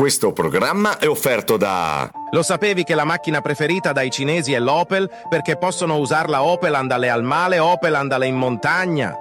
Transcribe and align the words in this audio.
Questo 0.00 0.32
programma 0.32 0.96
è 0.96 1.06
offerto 1.06 1.58
da... 1.58 2.10
Lo 2.30 2.42
sapevi 2.42 2.84
che 2.84 2.94
la 2.94 3.04
macchina 3.04 3.42
preferita 3.42 3.92
dai 3.92 4.08
cinesi 4.08 4.54
è 4.54 4.58
l'Opel 4.58 5.06
perché 5.28 5.58
possono 5.58 5.98
usarla 5.98 6.42
Opel 6.42 6.72
andale 6.72 7.10
al 7.10 7.22
male, 7.22 7.58
Opel 7.58 7.94
andale 7.94 8.26
in 8.26 8.34
montagna? 8.34 9.14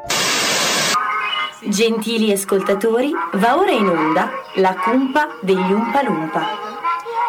Gentili 1.65 2.31
ascoltatori, 2.31 3.11
va 3.33 3.57
ora 3.57 3.71
in 3.71 3.89
onda 3.89 4.31
la 4.55 4.73
cumpa 4.75 5.27
degli 5.41 5.69
Umpa 5.69 6.01
Lumpa. 6.01 6.68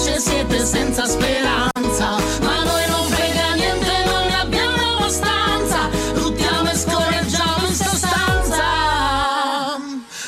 dice 0.00 0.18
siete 0.18 0.64
senza 0.64 1.04
speranza. 1.04 2.16
Ma 2.40 2.64
noi 2.64 2.86
non 2.88 3.06
frega 3.08 3.52
niente, 3.54 4.04
non 4.06 4.26
ne 4.26 4.40
abbiamo 4.40 4.96
abbastanza. 4.96 5.90
Luttiamo 6.14 6.70
e 6.70 6.74
scorreggiamo 6.74 7.66
in 7.66 7.74
sostanza. 7.74 8.64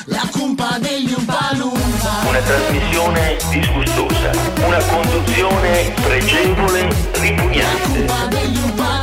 La 0.05 0.29
cumpa 0.31 0.77
degli 0.79 1.13
Umpalumpa. 1.17 2.21
Una 2.27 2.39
trasmissione 2.39 3.37
disgustosa, 3.49 4.31
una 4.63 4.83
conduzione 4.85 5.91
pregevole, 6.03 6.87
ripugnante. 7.13 7.89
Cumpa 7.93 8.25
degli 8.27 8.57
Umpalumpa. 8.57 9.02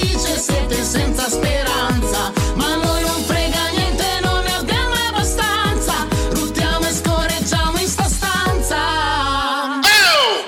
siete 0.37 0.83
senza 0.83 1.29
speranza. 1.29 2.31
Ma 2.55 2.75
noi 2.75 3.01
non 3.03 3.23
frega 3.25 3.69
niente, 3.75 4.05
non 4.23 4.43
ne 4.43 4.55
abbiamo 4.55 4.93
abbastanza. 5.09 6.07
Ruttiamo 6.31 6.85
e 6.87 6.93
scorreggiamo 6.93 7.77
in 7.79 7.87
sta 7.87 8.07
stanza. 8.07 8.77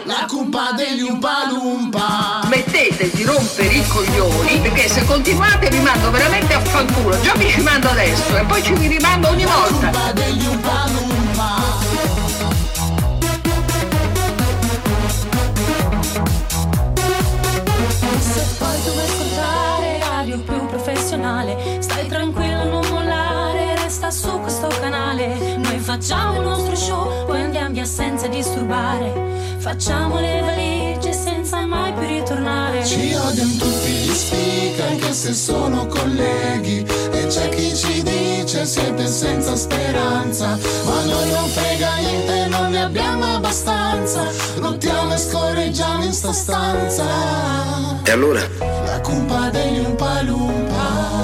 La 0.06 0.26
cumpa 0.28 0.72
degli 0.72 1.02
Umpalumpa. 1.02 2.42
Smettete 2.46 3.10
di 3.14 3.24
rompere 3.24 3.74
i 3.74 3.88
coglioni 3.88 4.60
perché 4.60 4.88
se 4.90 5.04
continuate 5.06 5.70
vi 5.70 5.80
mando 5.80 6.12
veramente 6.12 6.54
a 6.54 6.60
fanculo. 6.60 7.20
Già 7.22 7.34
vi 7.36 7.50
ci 7.50 7.62
mando 7.62 7.90
adesso 7.90 8.36
e 8.38 8.44
poi 8.46 8.62
ci 8.64 8.74
vi 8.74 8.88
rimando 8.88 9.30
ogni 9.30 9.44
La 9.44 9.50
volta. 9.52 9.90
cumpa 9.90 10.12
degli 10.12 10.46
Umpalumpa. 10.46 11.62
Se 18.20 18.46
poi 18.58 19.33
radio 20.34 20.40
più 20.40 20.66
professionale, 20.68 21.82
stai 21.82 22.08
tranquillo, 22.08 22.64
non 22.66 22.86
mollare, 22.90 23.76
resta 23.76 24.10
su 24.10 24.40
questo 24.40 24.68
canale. 24.82 25.58
Noi 25.58 25.78
facciamo 25.80 26.42
il 26.42 26.48
nostro 26.48 26.76
show, 26.76 27.26
poi 27.26 27.42
andiamo 27.42 27.70
via 27.74 27.86
senza 27.86 28.28
disturbare. 28.28 29.12
Facciamo 29.58 30.20
le 30.20 30.42
valigie 30.42 31.03
senza 31.54 31.66
mai 31.68 31.94
più 31.94 32.08
ritornare. 32.08 32.84
Ci 32.84 33.14
odiano 33.14 33.52
tutti 33.58 33.92
gli 33.92 34.14
speaker 34.14 34.88
anche 34.90 35.14
se 35.14 35.34
sono 35.34 35.86
colleghi. 35.86 36.86
E 37.12 37.28
c'è 37.28 37.50
chi 37.50 37.76
ci 37.76 38.02
dice 38.02 38.66
siete 38.66 39.08
senza 39.08 39.56
speranza. 39.56 40.58
Ma 40.86 41.04
noi 41.06 41.30
non 41.32 41.48
frega 41.48 41.96
niente, 41.98 42.48
non 42.48 42.72
ne 42.72 42.82
abbiamo 42.82 43.36
abbastanza. 43.36 44.26
Lottiamo 44.56 45.14
e 45.14 45.18
scorreggiamo 45.18 46.04
in 46.04 46.14
sta 46.14 46.34
stanza. 46.34 47.06
E 48.04 48.12
allora? 48.12 48.42
La 48.86 49.00
cumpa 49.02 49.50
degli 49.50 49.80
Umpalumpa 49.80 51.24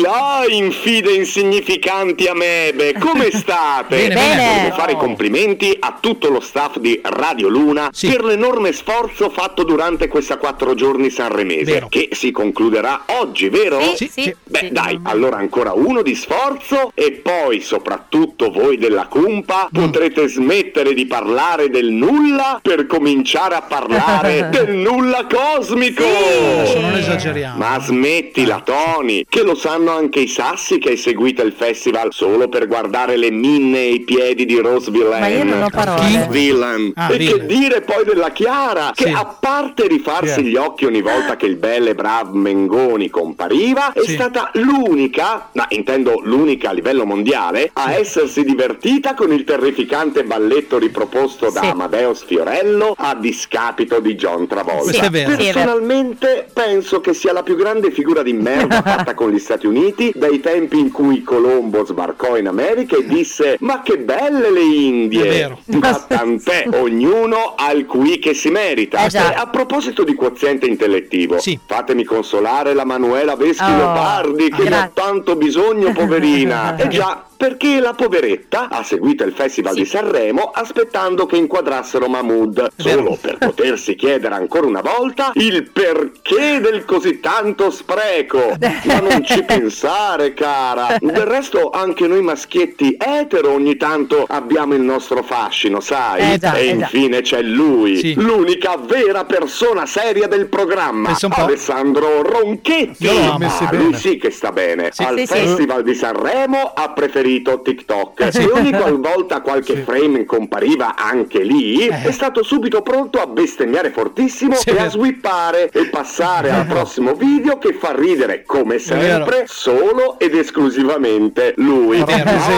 Ehi 0.00 0.02
là, 0.02 0.44
infide 0.48 1.12
insignificanti 1.12 2.26
amebe, 2.26 2.94
come 2.98 3.30
state? 3.32 3.96
Bene, 4.08 4.14
bene. 4.14 4.54
Volevo 4.56 4.74
fare 4.74 4.92
i 4.92 4.96
complimenti 4.96 5.76
a 5.78 5.98
tutto 6.00 6.28
lo 6.30 6.40
staff 6.40 6.78
di 6.78 6.98
Radio 7.02 7.48
Luna 7.48 7.90
Sì. 7.92 8.08
per 8.08 8.24
l'enorme 8.24 8.72
sforzo 8.72 9.28
fatto 9.30 9.62
durante 9.62 10.08
questa 10.08 10.38
quattro 10.38 10.74
giorni 10.74 11.10
sanremese, 11.10 11.72
Vero. 11.72 11.88
che 11.88 12.08
si 12.12 12.30
concluderà 12.30 13.02
oggi, 13.18 13.48
vero? 13.48 13.80
Sì, 13.94 14.08
sì. 14.10 14.34
Beh, 14.44 14.68
dai, 14.72 14.98
allora 15.04 15.36
ancora 15.36 15.72
uno 15.74 16.02
di 16.02 16.14
sforzo 16.14 16.92
e 16.94 17.12
poi, 17.22 17.60
soprattutto 17.60 18.50
voi 18.50 18.78
della 18.78 19.06
Cumpa, 19.06 19.68
Mm. 19.70 19.82
potrete 19.84 20.28
smettere 20.28 20.94
di 20.94 21.06
parlare 21.06 21.68
del 21.70 21.90
nulla 21.90 22.58
per 22.62 22.86
cominciare 22.86 23.54
a 23.54 23.62
parlare 23.62 24.48
del 24.50 24.74
nulla 24.76 25.26
cosmico. 25.26 26.02
Adesso 26.04 26.80
non 26.80 26.94
esageriamo. 26.94 27.58
Ma 27.58 27.78
smettila, 27.80 28.62
Tony, 28.64 29.24
che 29.28 29.42
lo 29.42 29.54
sanno 29.54 29.89
anche 29.90 30.20
i 30.20 30.28
sassi 30.28 30.78
che 30.78 30.90
hai 30.90 30.96
seguito 30.96 31.42
il 31.42 31.52
festival 31.52 32.12
solo 32.12 32.48
per 32.48 32.66
guardare 32.66 33.16
le 33.16 33.30
minne 33.30 33.78
e 33.78 33.92
i 33.94 34.00
piedi 34.00 34.44
di 34.46 34.58
Rose 34.58 34.90
Villain. 34.90 35.20
Ma 35.20 35.28
io 35.28 35.44
non 35.44 35.62
ho 35.62 35.68
parole. 35.70 36.26
Villain. 36.30 36.92
Ah, 36.96 37.12
e 37.12 37.16
Villain. 37.16 37.38
che 37.40 37.46
dire 37.46 37.80
poi 37.82 38.04
della 38.04 38.30
Chiara, 38.30 38.92
che 38.94 39.04
Sì. 39.06 39.12
a 39.14 39.24
parte 39.24 39.86
rifarsi 39.86 40.34
Sì. 40.34 40.42
gli 40.44 40.56
occhi 40.56 40.84
ogni 40.84 41.02
volta 41.02 41.36
che 41.36 41.46
il 41.46 41.56
bel 41.56 41.88
e 41.88 41.94
brav 41.94 42.32
Mengoni 42.32 43.10
compariva, 43.10 43.92
è 43.92 44.00
Sì. 44.02 44.12
stata 44.14 44.50
l'unica, 44.54 45.50
ma 45.52 45.66
intendo 45.70 46.20
l'unica 46.24 46.70
a 46.70 46.72
livello 46.72 47.04
mondiale, 47.04 47.70
a 47.72 47.92
essersi 47.92 48.44
divertita 48.44 49.14
con 49.14 49.32
il 49.32 49.44
terrificante 49.44 50.24
balletto 50.24 50.78
riproposto 50.78 51.50
da 51.50 51.60
Sì. 51.62 51.66
Amadeus 51.68 52.24
Fiorello 52.24 52.94
a 52.96 53.14
discapito 53.14 54.00
di 54.00 54.14
John 54.14 54.46
Travolta. 54.46 55.08
Personalmente 55.10 56.48
penso 56.52 57.00
che 57.00 57.12
sia 57.14 57.32
la 57.32 57.42
più 57.42 57.56
grande 57.56 57.90
figura 57.90 58.22
di 58.22 58.32
merda 58.32 58.82
fatta 58.82 59.14
con 59.14 59.30
gli 59.30 59.38
Stati 59.38 59.66
Uniti 59.66 59.78
dai 60.14 60.40
tempi 60.40 60.78
in 60.78 60.90
cui 60.90 61.22
Colombo 61.22 61.84
sbarcò 61.84 62.36
in 62.36 62.46
America 62.46 62.96
e 62.96 63.06
disse 63.06 63.56
ma 63.60 63.82
che 63.82 63.98
belle 63.98 64.50
le 64.50 64.60
Indie! 64.60 65.22
È 65.24 65.28
vero. 65.28 65.58
Ma 65.80 65.92
tant'è, 66.06 66.66
ognuno 66.72 67.54
ha 67.56 67.70
il 67.72 67.86
qui 67.86 68.18
che 68.18 68.34
si 68.34 68.50
merita. 68.50 69.04
Eh 69.04 69.08
già. 69.08 69.32
E 69.32 69.34
a 69.36 69.46
proposito 69.46 70.04
di 70.04 70.14
quoziente 70.14 70.66
intellettivo, 70.66 71.38
Sì. 71.38 71.58
fatemi 71.64 72.04
consolare 72.04 72.74
la 72.74 72.84
Manuela 72.84 73.36
Veschi 73.36 73.62
Oh, 73.70 73.76
Leopardi 73.76 74.50
che 74.50 74.68
ne 74.68 74.76
ha 74.76 74.90
tanto 74.92 75.36
bisogno, 75.36 75.92
poverina. 75.92 76.76
E 76.80 76.88
già, 76.88 77.24
Perché 77.40 77.80
la 77.80 77.94
poveretta 77.94 78.68
ha 78.68 78.82
seguito 78.82 79.24
il 79.24 79.32
Festival 79.32 79.72
di 79.72 79.86
Sanremo 79.86 80.50
aspettando 80.52 81.24
che 81.24 81.36
inquadrassero 81.36 82.06
Mahmood, 82.06 82.68
solo 82.76 83.16
per 83.18 83.38
potersi 83.38 83.94
chiedere 83.94 84.34
ancora 84.34 84.66
una 84.66 84.82
volta 84.82 85.30
il 85.36 85.70
perché 85.70 86.60
del 86.60 86.84
così 86.84 87.18
tanto 87.18 87.70
spreco. 87.70 88.58
Ma 88.84 88.98
non 89.00 89.24
ci 89.24 89.42
pensare, 89.42 90.34
cara. 90.34 90.98
Del 91.00 91.24
resto 91.24 91.70
anche 91.70 92.06
noi 92.06 92.20
maschietti 92.20 92.94
etero 92.98 93.52
ogni 93.52 93.76
tanto 93.76 94.26
abbiamo 94.28 94.74
il 94.74 94.82
nostro 94.82 95.22
fascino, 95.22 95.80
sai? 95.80 96.34
Eh 96.34 96.38
già, 96.38 96.52
e 96.56 96.66
eh 96.66 96.70
infine 96.72 97.22
c'è 97.22 97.40
lui, 97.40 97.96
Sì. 97.96 98.14
l'unica 98.20 98.76
vera 98.76 99.24
persona 99.24 99.86
seria 99.86 100.26
del 100.26 100.44
programma. 100.48 101.16
Alessandro 101.30 102.20
Ronchetti. 102.20 103.04
Io 103.04 103.12
l'ho 103.14 103.32
Ah, 103.32 103.38
messi 103.38 103.66
lui 103.70 103.84
bene. 103.84 103.96
sì 103.96 104.18
che 104.18 104.30
sta 104.30 104.52
bene. 104.52 104.90
Sì. 104.92 105.02
Al 105.04 105.16
Sì, 105.20 105.26
sì. 105.26 105.32
Festival 105.32 105.82
di 105.82 105.94
Sanremo 105.94 106.72
ha 106.74 106.90
preferito 106.90 107.28
TikTok. 107.38 108.32
Sì. 108.32 108.40
E 108.40 108.50
ogni 108.50 108.72
qualvolta 108.72 109.40
qualche 109.40 109.76
frame 109.84 110.24
compariva 110.24 110.96
anche 110.96 111.42
lì, 111.42 111.86
è 111.86 112.10
stato 112.10 112.42
subito 112.42 112.82
pronto 112.82 113.20
a 113.20 113.26
bestemmiare 113.26 113.90
fortissimo 113.90 114.54
Sì, 114.56 114.70
e 114.70 114.80
a 114.80 114.88
swippare 114.88 115.70
e 115.70 115.86
passare 115.86 116.50
al 116.50 116.66
prossimo 116.66 117.14
video 117.14 117.58
che 117.58 117.72
fa 117.74 117.94
ridere 117.94 118.42
come 118.44 118.78
sempre 118.78 119.44
solo 119.46 120.18
ed 120.18 120.34
esclusivamente 120.34 121.54
lui. 121.56 122.02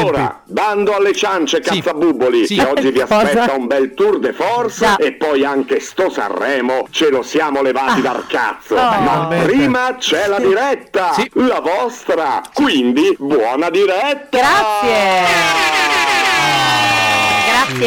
Ora, 0.03 0.41
bando 0.45 0.95
alle 0.95 1.13
ciance 1.13 1.61
cazzabuboli, 1.61 2.47
Sì. 2.47 2.57
che 2.57 2.65
oggi 2.65 2.91
vi 2.91 3.01
aspetta 3.01 3.53
un 3.55 3.67
bel 3.67 3.95
tour 3.95 4.19
de 4.19 4.33
force 4.33 4.97
e 4.99 5.13
poi 5.13 5.45
anche 5.45 5.81
sto 5.81 6.11
Sanremo 6.11 6.87
ce 6.91 7.11
lo 7.11 7.23
siamo 7.23 7.63
levati 7.63 8.01
dal 8.01 8.27
cazzo. 8.27 8.75
Oh. 8.75 9.01
Ma 9.01 9.29
prima 9.45 9.97
c'è 9.99 10.27
la 10.29 10.39
diretta, 10.39 11.15
la 11.33 11.61
vostra. 11.61 12.43
Quindi 12.53 13.15
buona 13.19 13.71
diretta. 13.71 14.39
Grazie 14.39 14.62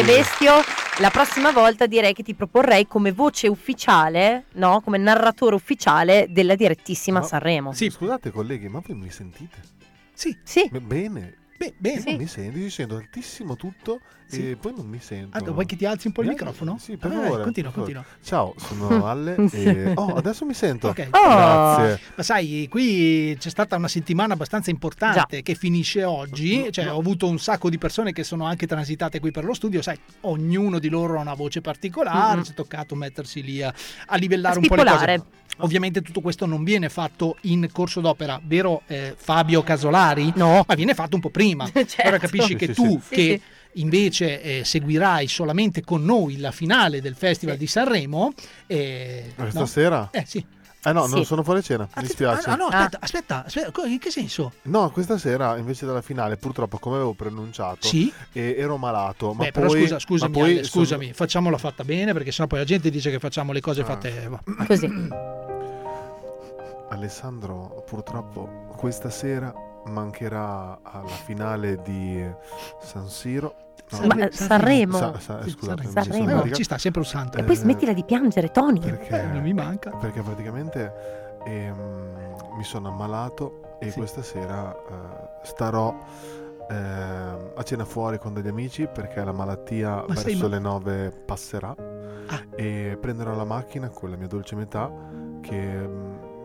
Bestio. 0.06 0.54
La 1.00 1.10
prossima 1.10 1.52
volta 1.52 1.86
direi 1.86 2.14
che 2.14 2.22
ti 2.22 2.34
proporrei 2.34 2.86
come 2.86 3.12
voce 3.12 3.48
ufficiale, 3.48 4.44
no? 4.52 4.80
Come 4.80 4.96
narratore 4.96 5.54
ufficiale 5.54 6.26
della 6.30 6.54
direttissima 6.54 7.22
Sanremo. 7.22 7.72
Sì, 7.72 7.90
scusate 7.90 8.30
colleghi, 8.30 8.68
ma 8.68 8.80
voi 8.84 8.96
mi 8.96 9.10
sentite? 9.10 9.60
Sì. 10.14 10.34
Sì. 10.42 10.70
bene. 10.70 11.45
Bene. 11.76 11.98
Io 11.98 12.04
non 12.06 12.16
mi 12.16 12.26
sento, 12.26 12.58
io 12.58 12.70
sento 12.70 12.96
altissimo 12.96 13.56
tutto 13.56 14.00
Sì. 14.26 14.50
e 14.50 14.56
poi 14.56 14.72
non 14.76 14.86
mi 14.86 14.98
sento. 15.00 15.36
Ah, 15.38 15.50
vuoi 15.50 15.66
che 15.66 15.76
ti 15.76 15.86
alzi 15.86 16.08
un 16.08 16.12
po' 16.12 16.22
il 16.22 16.28
microfono? 16.28 16.76
Sì, 16.80 16.96
per 16.96 17.10
Ah, 17.12 17.22
favore. 17.22 17.42
Continua, 17.44 17.70
continua. 17.70 18.04
Ciao, 18.22 18.54
sono 18.58 19.06
Alle 19.06 19.48
Sì. 19.48 19.62
e... 19.64 19.92
Oh, 19.94 20.14
adesso 20.14 20.44
mi 20.44 20.54
sento. 20.54 20.88
Ok. 20.88 21.08
Grazie. 21.10 22.00
Ma 22.16 22.22
sai, 22.22 22.66
qui 22.70 23.36
c'è 23.38 23.48
stata 23.50 23.76
una 23.76 23.88
settimana 23.88 24.34
abbastanza 24.34 24.70
importante 24.70 25.42
che 25.42 25.54
finisce 25.54 26.04
oggi. 26.04 26.68
Cioè, 26.70 26.90
ho 26.92 26.98
avuto 26.98 27.26
un 27.28 27.38
sacco 27.38 27.70
di 27.70 27.78
persone 27.78 28.12
che 28.12 28.24
sono 28.24 28.44
anche 28.44 28.66
transitate 28.66 29.20
qui 29.20 29.30
per 29.30 29.44
lo 29.44 29.54
studio. 29.54 29.80
Sai, 29.82 29.98
ognuno 30.22 30.78
di 30.78 30.88
loro 30.88 31.18
ha 31.18 31.20
una 31.20 31.34
voce 31.34 31.60
particolare. 31.60 32.36
Mhm. 32.38 32.44
Ci 32.44 32.50
è 32.52 32.54
toccato 32.54 32.94
mettersi 32.94 33.42
lì 33.42 33.62
a, 33.62 33.72
a 34.06 34.16
livellare 34.16 34.58
un 34.58 34.66
po' 34.66 34.74
le 34.74 34.84
cose. 34.84 35.24
Ovviamente 35.58 36.02
tutto 36.02 36.20
questo 36.20 36.46
non 36.46 36.64
viene 36.64 36.88
fatto 36.88 37.36
in 37.42 37.68
corso 37.72 38.00
d'opera, 38.00 38.40
vero 38.44 38.82
eh, 38.86 39.14
Fabio 39.16 39.62
Casolari? 39.62 40.32
No. 40.36 40.64
Ma 40.66 40.74
viene 40.74 40.94
fatto 40.94 41.14
un 41.16 41.22
po' 41.22 41.30
prima. 41.30 41.70
Ora 42.04 42.18
capisci 42.18 42.48
Sì, 42.48 42.56
che 42.56 42.66
sì, 42.66 42.72
tu, 42.74 43.00
sì. 43.02 43.14
che 43.14 43.40
invece 43.74 44.42
eh, 44.42 44.64
seguirai 44.64 45.26
solamente 45.28 45.82
con 45.82 46.04
noi 46.04 46.38
la 46.38 46.50
finale 46.50 47.00
del 47.00 47.14
Festival 47.14 47.56
di 47.56 47.66
Sanremo. 47.66 48.32
eh, 48.66 49.32
no? 49.36 49.50
Stasera? 49.50 50.10
Eh 50.12 50.24
sì. 50.26 50.44
Eh 50.86 50.92
no, 50.92 51.06
Sì. 51.06 51.14
non 51.14 51.24
sono 51.24 51.42
fuori 51.42 51.62
cena, 51.64 51.88
mi 51.96 52.02
dispiace. 52.02 52.48
Ah, 52.48 52.54
no, 52.54 52.66
aspetta, 52.66 52.98
aspetta, 53.00 53.44
aspetta, 53.44 53.70
co- 53.72 53.84
in 53.86 53.98
che 53.98 54.10
senso? 54.12 54.52
No, 54.62 54.88
questa 54.90 55.18
sera 55.18 55.56
invece 55.56 55.84
della 55.84 56.00
finale, 56.00 56.36
purtroppo, 56.36 56.78
come 56.78 56.94
avevo 56.94 57.12
preannunciato, 57.12 57.86
Sì? 57.88 58.12
e 58.32 58.54
ero 58.56 58.76
malato. 58.76 59.32
Ma 59.32 59.44
Beh, 59.46 59.50
però 59.52 59.66
poi, 59.66 59.80
scusa, 59.80 59.98
scusami, 59.98 60.32
ma 60.32 60.38
poi 60.38 60.50
Ale, 60.52 60.62
sono- 60.62 60.84
scusami, 60.84 61.12
facciamola 61.12 61.58
fatta 61.58 61.82
bene 61.82 62.12
perché 62.12 62.30
sennò 62.30 62.46
poi 62.46 62.60
la 62.60 62.64
gente 62.64 62.88
dice 62.90 63.10
che 63.10 63.18
facciamo 63.18 63.50
le 63.50 63.58
Ah. 63.58 63.62
cose 63.62 63.82
fatte 63.84 64.30
Così. 64.68 65.08
Alessandro, 66.90 67.82
purtroppo 67.84 68.48
questa 68.76 69.10
sera 69.10 69.52
mancherà 69.86 70.78
alla 70.82 71.06
finale 71.08 71.80
di 71.82 72.24
San 72.80 73.08
Siro. 73.08 73.54
Ma, 74.06 74.26
eh, 74.26 74.32
Sanremo. 74.32 74.96
Sa- 74.98 75.18
sa- 75.18 75.42
Sì, 75.42 75.50
scusate, 75.50 75.82
Sanremo. 75.84 76.02
sono 76.02 76.14
Eh, 76.14 76.18
dimenticato. 76.26 76.54
ci 76.54 76.64
sta 76.64 76.78
sempre 76.78 77.00
un 77.00 77.06
santo. 77.06 77.38
E 77.38 77.44
poi 77.44 77.54
Eh, 77.54 77.58
smettila 77.58 77.92
di 77.92 78.04
piangere, 78.04 78.50
Tony. 78.50 78.80
Perché, 78.80 79.22
non 79.22 79.42
mi 79.42 79.52
manca. 79.54 79.90
Perché 79.90 80.22
praticamente 80.22 80.92
ehm, 81.44 82.34
mi 82.56 82.64
sono 82.64 82.88
ammalato 82.88 83.76
e 83.78 83.92
questa 83.92 84.22
sera 84.22 84.72
eh, 84.74 85.44
starò 85.44 85.96
ehm, 86.68 87.50
a 87.54 87.62
cena 87.62 87.84
fuori 87.84 88.18
con 88.18 88.32
degli 88.34 88.48
amici 88.48 88.88
perché 88.92 89.22
la 89.22 89.32
malattia 89.32 90.04
Ma 90.08 90.14
verso 90.14 90.48
ma- 90.48 90.48
le 90.48 90.58
9 90.58 91.10
passerà 91.24 91.74
e 92.56 92.98
prenderò 93.00 93.34
la 93.36 93.44
macchina 93.44 93.88
con 93.90 94.10
la 94.10 94.16
mia 94.16 94.26
dolce 94.26 94.56
metà 94.56 94.90
che, 95.40 95.88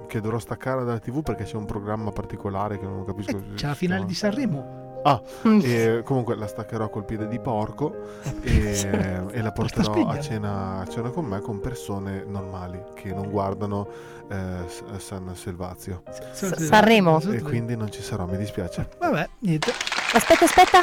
che 0.08 0.22
dovrò 0.22 0.38
staccare 0.38 0.84
dalla 0.86 1.00
tv 1.00 1.24
perché 1.24 1.44
c'è 1.46 1.56
un 1.56 1.66
programma 1.66 2.12
particolare 2.12 2.78
che 2.78 2.86
non 2.86 3.04
capisco. 3.04 3.38
Eh, 3.38 3.54
C'è 3.56 3.68
la 3.68 3.74
finale 3.74 4.06
di 4.06 4.14
Sanremo. 4.14 4.81
Ah, 5.04 5.22
e 5.64 6.02
comunque 6.04 6.36
la 6.36 6.48
staccherò 6.48 6.90
col 6.90 7.06
piede 7.06 7.28
di 7.28 7.40
porco 7.40 8.20
e, 8.44 9.28
e 9.32 9.42
la 9.42 9.52
porterò 9.52 10.08
a 10.08 10.20
cena, 10.20 10.80
a 10.80 10.88
cena 10.88 11.10
con 11.10 11.26
me 11.26 11.40
con 11.40 11.60
persone 11.60 12.24
normali 12.26 12.80
che 12.94 13.14
non 13.14 13.30
guardano 13.30 13.88
eh, 14.30 15.00
San 15.00 15.36
Selvazio. 15.36 16.04
S- 16.12 16.56
Sanremo. 16.56 17.20
E 17.22 17.42
quindi 17.42 17.76
non 17.76 17.92
ci 17.92 18.02
sarò, 18.02 18.26
mi 18.26 18.38
dispiace. 18.38 18.90
Vabbè, 19.00 19.30
niente. 19.40 19.72
Aspetta, 20.14 20.46
aspetta. 20.46 20.80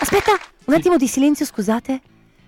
Aspetta, 0.00 0.32
un 0.66 0.74
attimo 0.74 0.96
di 0.96 1.06
silenzio, 1.06 1.44
scusate. 1.44 2.00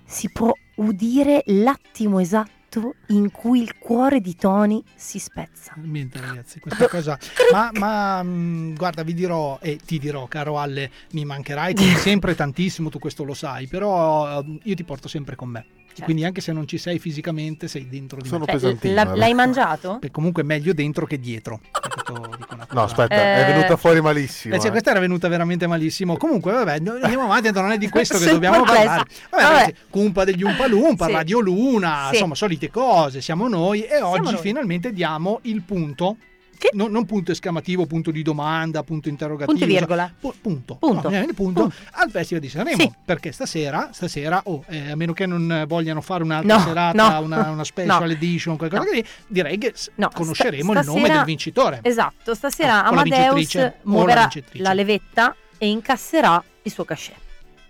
Si 0.06 0.30
può 0.30 0.52
udire 0.76 1.42
l'attimo 1.46 2.18
esatto 2.18 2.63
in 3.08 3.30
cui 3.30 3.60
il 3.60 3.78
cuore 3.78 4.20
di 4.20 4.34
Tony 4.36 4.82
si 4.94 5.18
spezza. 5.18 5.74
Niente 5.76 6.20
ragazzi, 6.20 6.60
questa 6.60 6.88
cosa... 6.88 7.18
Ma, 7.52 7.70
ma, 7.74 8.22
mh, 8.22 8.74
guarda, 8.74 9.02
vi 9.02 9.14
dirò 9.14 9.58
e 9.60 9.78
ti 9.84 9.98
dirò, 9.98 10.26
caro 10.26 10.58
Alle, 10.58 10.90
mi 11.12 11.24
mancherai 11.24 11.76
sempre 11.98 12.34
tantissimo, 12.34 12.88
tu 12.88 12.98
questo 12.98 13.24
lo 13.24 13.34
sai, 13.34 13.66
però 13.66 14.40
eh, 14.40 14.60
io 14.62 14.74
ti 14.74 14.84
porto 14.84 15.08
sempre 15.08 15.36
con 15.36 15.48
me. 15.48 15.66
Quindi 16.02 16.24
anche 16.24 16.40
se 16.40 16.52
non 16.52 16.66
ci 16.66 16.78
sei 16.78 16.98
fisicamente, 16.98 17.68
sei 17.68 17.88
dentro 17.88 18.20
di 18.20 18.28
Sono 18.28 18.44
me. 18.46 18.52
pesantino. 18.52 18.94
L'ha- 18.94 19.14
l'hai 19.14 19.34
mangiato? 19.34 19.98
Che 20.00 20.10
comunque 20.10 20.42
è 20.42 20.44
meglio 20.46 20.72
dentro 20.72 21.06
che 21.06 21.18
dietro. 21.20 21.60
No, 22.72 22.82
aspetta, 22.82 23.14
Eh, 23.14 23.44
è 23.46 23.52
venuta 23.52 23.76
fuori 23.76 24.00
malissimo. 24.00 24.54
Eh, 24.54 24.58
cioè, 24.58 24.68
eh. 24.68 24.70
questa 24.70 24.90
era 24.90 25.00
venuta 25.00 25.28
veramente 25.28 25.66
malissimo. 25.66 26.16
Comunque, 26.16 26.52
vabbè, 26.52 26.74
andiamo 26.74 27.24
avanti, 27.24 27.50
non 27.52 27.70
è 27.70 27.78
di 27.78 27.88
questo 27.88 28.18
che 28.18 28.26
dobbiamo 28.30 28.62
parlare. 28.64 28.86
Vabbè, 28.86 29.06
Vabbè. 29.30 29.42
ragazzi, 29.42 29.74
Cumpa 29.90 30.24
degli 30.24 30.42
Umpa 30.42 30.66
Lumpa, 30.66 31.06
Sì. 31.06 31.12
Radio 31.12 31.40
Luna, 31.40 32.06
Sì. 32.08 32.14
insomma, 32.14 32.34
solite 32.34 32.70
cose, 32.70 33.20
siamo 33.20 33.48
noi 33.48 33.82
e 33.84 34.00
oggi 34.02 34.32
noi. 34.32 34.40
finalmente 34.40 34.92
diamo 34.92 35.38
il 35.42 35.62
punto. 35.62 36.16
Non, 36.72 36.90
non 36.90 37.04
punto 37.06 37.30
esclamativo, 37.32 37.86
punto 37.86 38.10
di 38.10 38.22
domanda, 38.22 38.82
punto 38.82 39.08
interrogativo. 39.08 39.56
Punto 39.56 39.64
e 39.64 39.68
virgola. 39.78 40.12
pu- 40.18 40.34
punto. 40.40 40.74
Punto. 40.76 41.08
No, 41.10 41.18
il 41.20 41.34
punto, 41.34 41.72
al 41.92 42.10
Festival 42.10 42.42
di 42.42 42.48
Sanremo. 42.48 42.80
Sì. 42.82 42.92
Perché 43.04 43.32
stasera, 43.32 43.90
stasera 43.92 44.40
oh, 44.46 44.64
eh, 44.68 44.90
a 44.90 44.96
meno 44.96 45.12
che 45.12 45.26
non 45.26 45.64
vogliano 45.68 46.00
fare 46.00 46.22
un'altra 46.22 46.56
No, 46.56 46.62
serata, 46.64 47.18
no. 47.18 47.24
una, 47.24 47.50
una 47.50 47.62
special 47.64 48.10
edition, 48.10 48.56
qualcosa 48.56 48.84
così, 48.84 49.04
direi 49.26 49.58
che 49.58 49.74
conosceremo 50.12 50.70
sta- 50.72 50.80
il 50.80 50.86
nome 50.86 50.98
stasera- 51.00 51.16
del 51.16 51.24
vincitore. 51.26 51.78
Esatto, 51.82 52.34
stasera 52.34 52.84
Ah, 52.84 52.92
la 52.94 53.00
Amadeus 53.02 53.54
la 53.54 53.74
muoverà 53.82 54.20
vincitrice. 54.22 54.62
la 54.64 54.72
levetta 54.72 55.36
e 55.58 55.68
incasserà 55.68 56.42
il 56.62 56.72
suo 56.72 56.84
cachet. 56.84 57.14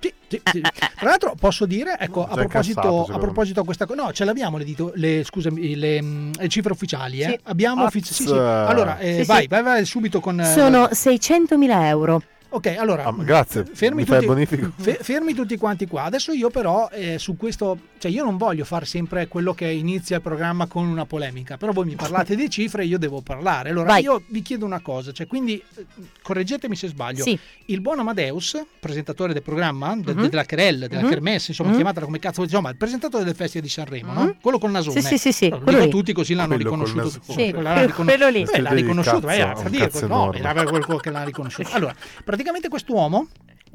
Sì, 0.04 0.12
sì, 0.28 0.40
sì. 0.50 0.60
Tra 0.60 1.08
l'altro 1.08 1.34
posso 1.38 1.64
dire, 1.64 1.96
ecco, 1.98 2.26
a 2.26 2.34
proposito, 2.34 3.04
a 3.04 3.18
proposito 3.18 3.60
di 3.60 3.66
questa 3.66 3.86
cosa, 3.86 4.02
no, 4.02 4.12
ce 4.12 4.24
l'abbiamo 4.24 4.58
le, 4.58 4.64
dito- 4.64 4.92
le, 4.96 5.22
scusami, 5.24 5.74
le, 5.76 6.02
mm, 6.02 6.32
le 6.38 6.48
cifre 6.48 6.72
ufficiali, 6.72 7.20
eh? 7.20 7.28
Sì. 7.28 7.38
Abbiamo 7.44 7.84
uffici- 7.84 8.12
sì, 8.12 8.24
sì. 8.26 8.32
Allora, 8.32 8.98
eh, 8.98 9.20
Sì, 9.20 9.24
vai, 9.24 9.42
sì. 9.42 9.48
vai, 9.48 9.62
vai 9.62 9.84
subito 9.86 10.20
con... 10.20 10.40
eh, 10.40 10.44
Sono 10.52 10.88
600.000 10.92 11.84
euro. 11.86 12.22
Ok, 12.54 12.66
allora... 12.78 13.04
Ah, 13.06 13.12
grazie, 13.18 13.64
Fermi 13.64 14.02
mi 14.02 14.04
fai 14.06 14.24
tutti, 14.24 14.46
fe- 14.76 14.98
fermi 15.02 15.34
tutti 15.34 15.56
quanti 15.56 15.88
qua. 15.88 16.04
Adesso 16.04 16.30
io 16.32 16.50
però 16.50 16.88
eh, 16.92 17.18
su 17.18 17.36
questo, 17.36 17.76
cioè 17.98 18.12
io 18.12 18.22
non 18.22 18.36
voglio 18.36 18.64
fare 18.64 18.84
sempre 18.84 19.26
quello 19.26 19.54
che 19.54 19.66
inizia 19.68 20.16
il 20.16 20.22
programma 20.22 20.66
con 20.66 20.86
una 20.86 21.04
polemica, 21.04 21.56
però 21.56 21.72
voi 21.72 21.84
mi 21.86 21.96
parlate 21.96 22.36
di 22.36 22.48
cifre 22.48 22.84
e 22.84 22.86
io 22.86 22.96
devo 22.98 23.22
parlare. 23.22 23.70
Allora 23.70 23.88
Vai. 23.88 24.04
io 24.04 24.22
vi 24.28 24.40
chiedo 24.42 24.64
una 24.64 24.78
cosa, 24.80 25.10
cioè 25.10 25.26
quindi 25.26 25.60
eh, 25.74 25.84
correggetemi 26.22 26.76
se 26.76 26.86
sbaglio. 26.86 27.24
Sì. 27.24 27.36
Il 27.66 27.80
buon 27.80 27.98
Amadeus, 27.98 28.62
presentatore 28.78 29.32
del 29.32 29.42
programma, 29.42 29.96
de- 29.96 30.14
Mhm. 30.14 30.28
della 30.28 30.44
Querelle, 30.46 30.86
della 30.86 31.02
Mhm. 31.02 31.08
Kermesse, 31.08 31.46
insomma, 31.50 31.70
Mhm. 31.70 31.74
chiamatela 31.74 32.04
come 32.06 32.18
cazzo, 32.20 32.42
insomma, 32.44 32.70
il 32.70 32.76
presentatore 32.76 33.24
del 33.24 33.34
Festival 33.34 33.66
di 33.66 33.72
Sanremo, 33.72 34.12
Mhm. 34.12 34.18
no? 34.22 34.36
Quello 34.40 34.60
col 34.60 34.70
nasone. 34.70 35.00
Sì, 35.00 35.08
sì, 35.08 35.18
sì, 35.18 35.32
sì, 35.32 35.48
Lo 35.48 35.56
quello 35.58 35.78
dico 35.80 35.84
lì. 35.86 35.90
tutti 35.90 36.12
così 36.12 36.34
l'hanno 36.34 36.54
Quello 36.54 36.62
riconosciuto. 36.70 37.08
Sì, 37.08 37.34
Quello 37.34 37.62
l'ha 37.62 37.72
quello- 37.72 37.86
riconos- 37.88 38.14
quello 38.16 38.28
lì. 38.30 38.44
Beh, 38.44 38.60
l'ha 38.60 38.70
riconosciuto, 38.70 39.26
cazzo, 39.26 39.40
eh, 39.40 39.62
fa 39.62 39.68
dire, 39.68 39.90
no, 40.06 40.32
era 40.32 40.62
quello 40.64 40.96
che 40.98 41.10
l'ha 41.10 41.24
riconosciuto. 41.24 41.68
Allora, 41.72 41.92
praticamente 42.22 42.42
quest'uomo, 42.68 43.28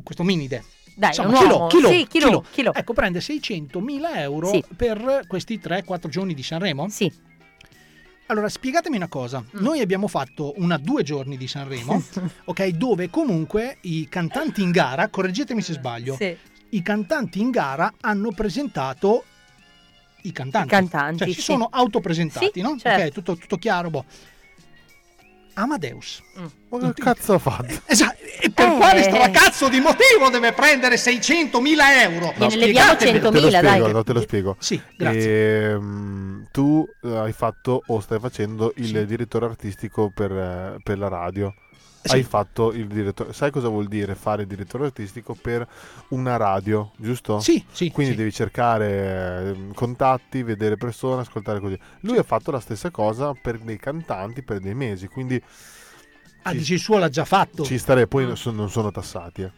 questo 0.03 0.23
minide, 0.23 0.63
Dai, 0.95 1.09
Insomma, 1.09 1.29
un 1.29 1.35
chilo, 1.35 1.67
chilo, 1.67 1.89
Sì, 1.89 2.07
chilo, 2.09 2.45
chilo. 2.51 2.73
Ecco, 2.73 2.91
prende 2.93 3.19
600.000 3.19 4.17
euro 4.17 4.47
Sì. 4.49 4.61
per 4.75 5.23
questi 5.27 5.57
3-4 5.57 6.09
giorni 6.09 6.33
di 6.33 6.43
Sanremo. 6.43 6.89
Sì. 6.89 7.09
Allora, 8.25 8.49
spiegatemi 8.49 8.97
una 8.97 9.07
cosa. 9.07 9.43
Noi 9.53 9.79
abbiamo 9.79 10.07
fatto 10.07 10.53
una 10.57 10.77
due 10.77 11.03
giorni 11.03 11.37
di 11.37 11.47
Sanremo, 11.47 12.03
ok, 12.45 12.67
dove 12.67 13.09
comunque 13.09 13.77
i 13.81 14.07
cantanti 14.09 14.61
in 14.61 14.71
gara, 14.71 15.07
correggetemi 15.07 15.61
se 15.61 15.73
sbaglio, 15.73 16.15
Sì. 16.15 16.35
i 16.71 16.81
cantanti 16.81 17.39
in 17.39 17.49
gara 17.49 17.93
hanno 18.01 18.31
presentato 18.31 19.23
i 20.23 20.31
cantanti. 20.33 20.67
I 20.67 20.69
cantanti, 20.71 21.17
Cioè, 21.23 21.33
si 21.33 21.41
sono 21.41 21.69
autopresentati, 21.71 22.61
no? 22.61 22.77
certo. 22.77 23.03
Ok, 23.05 23.11
tutto, 23.13 23.35
tutto 23.37 23.57
chiaro. 23.57 23.89
boh. 23.89 24.05
Amadeus. 25.53 26.21
Ma 26.69 26.77
che 26.79 27.01
cazzo 27.01 27.33
ha 27.33 27.39
fatto? 27.39 27.81
Esatto, 27.87 28.17
e 28.41 28.49
per 28.51 28.67
Eh. 28.69 28.75
quale 28.77 29.03
sto 29.03 29.17
cazzo 29.31 29.67
di 29.69 29.79
motivo 29.79 30.29
deve 30.31 30.53
prendere 30.53 30.95
600.000 30.95 32.11
euro? 32.11 32.33
Gliene 32.37 32.55
leviamo 32.55 32.93
Spiegatemi. 32.93 33.19
100.000, 33.19 33.21
Te 33.31 33.39
lo 33.41 33.49
dai. 33.49 33.59
spiego, 33.61 33.87
no, 33.91 34.03
te 34.03 34.13
lo 34.13 34.21
spiego. 34.21 34.55
Sì, 34.59 34.81
grazie. 34.95 35.69
Ehm, 35.71 36.47
tu 36.51 36.85
hai 37.03 37.33
fatto 37.33 37.81
o 37.87 37.99
stai 37.99 38.19
facendo 38.19 38.73
il 38.77 39.05
direttore 39.05 39.45
artistico 39.45 40.09
per, 40.13 40.31
eh, 40.31 40.77
per 40.83 40.97
la 40.97 41.07
radio. 41.09 41.53
Sì. 42.01 42.15
Hai 42.15 42.23
fatto 42.23 42.71
il 42.71 42.87
direttore. 42.87 43.33
Sai 43.33 43.51
cosa 43.51 43.67
vuol 43.67 43.87
dire 43.87 44.15
fare 44.15 44.43
il 44.43 44.47
direttore 44.47 44.85
artistico 44.85 45.35
per 45.35 45.67
una 46.09 46.37
radio, 46.37 46.91
giusto? 46.97 47.39
Sì, 47.41 47.63
sì. 47.71 47.91
Quindi 47.91 48.13
sì. 48.13 48.17
devi 48.19 48.31
cercare 48.31 49.55
eh, 49.69 49.73
contatti, 49.73 50.41
vedere 50.43 50.77
persone, 50.77 51.21
ascoltare 51.21 51.59
così. 51.59 51.77
Lui 52.01 52.17
ha 52.17 52.23
fatto 52.23 52.51
la 52.51 52.59
stessa 52.61 52.89
cosa 52.89 53.33
per 53.33 53.59
dei 53.59 53.77
cantanti 53.77 54.43
per 54.43 54.59
dei 54.59 54.73
mesi, 54.75 55.07
quindi 55.07 55.41
Ah, 56.43 56.53
dici 56.53 56.73
il 56.73 56.79
suo 56.79 56.97
l'ha 56.97 57.09
già 57.09 57.25
fatto. 57.25 57.63
ci 57.63 57.77
starei. 57.77 58.07
Poi 58.07 58.25
non 58.25 58.37
sono, 58.37 58.55
non 58.57 58.69
sono 58.69 58.91
tassati. 58.91 59.41
eh. 59.41 59.51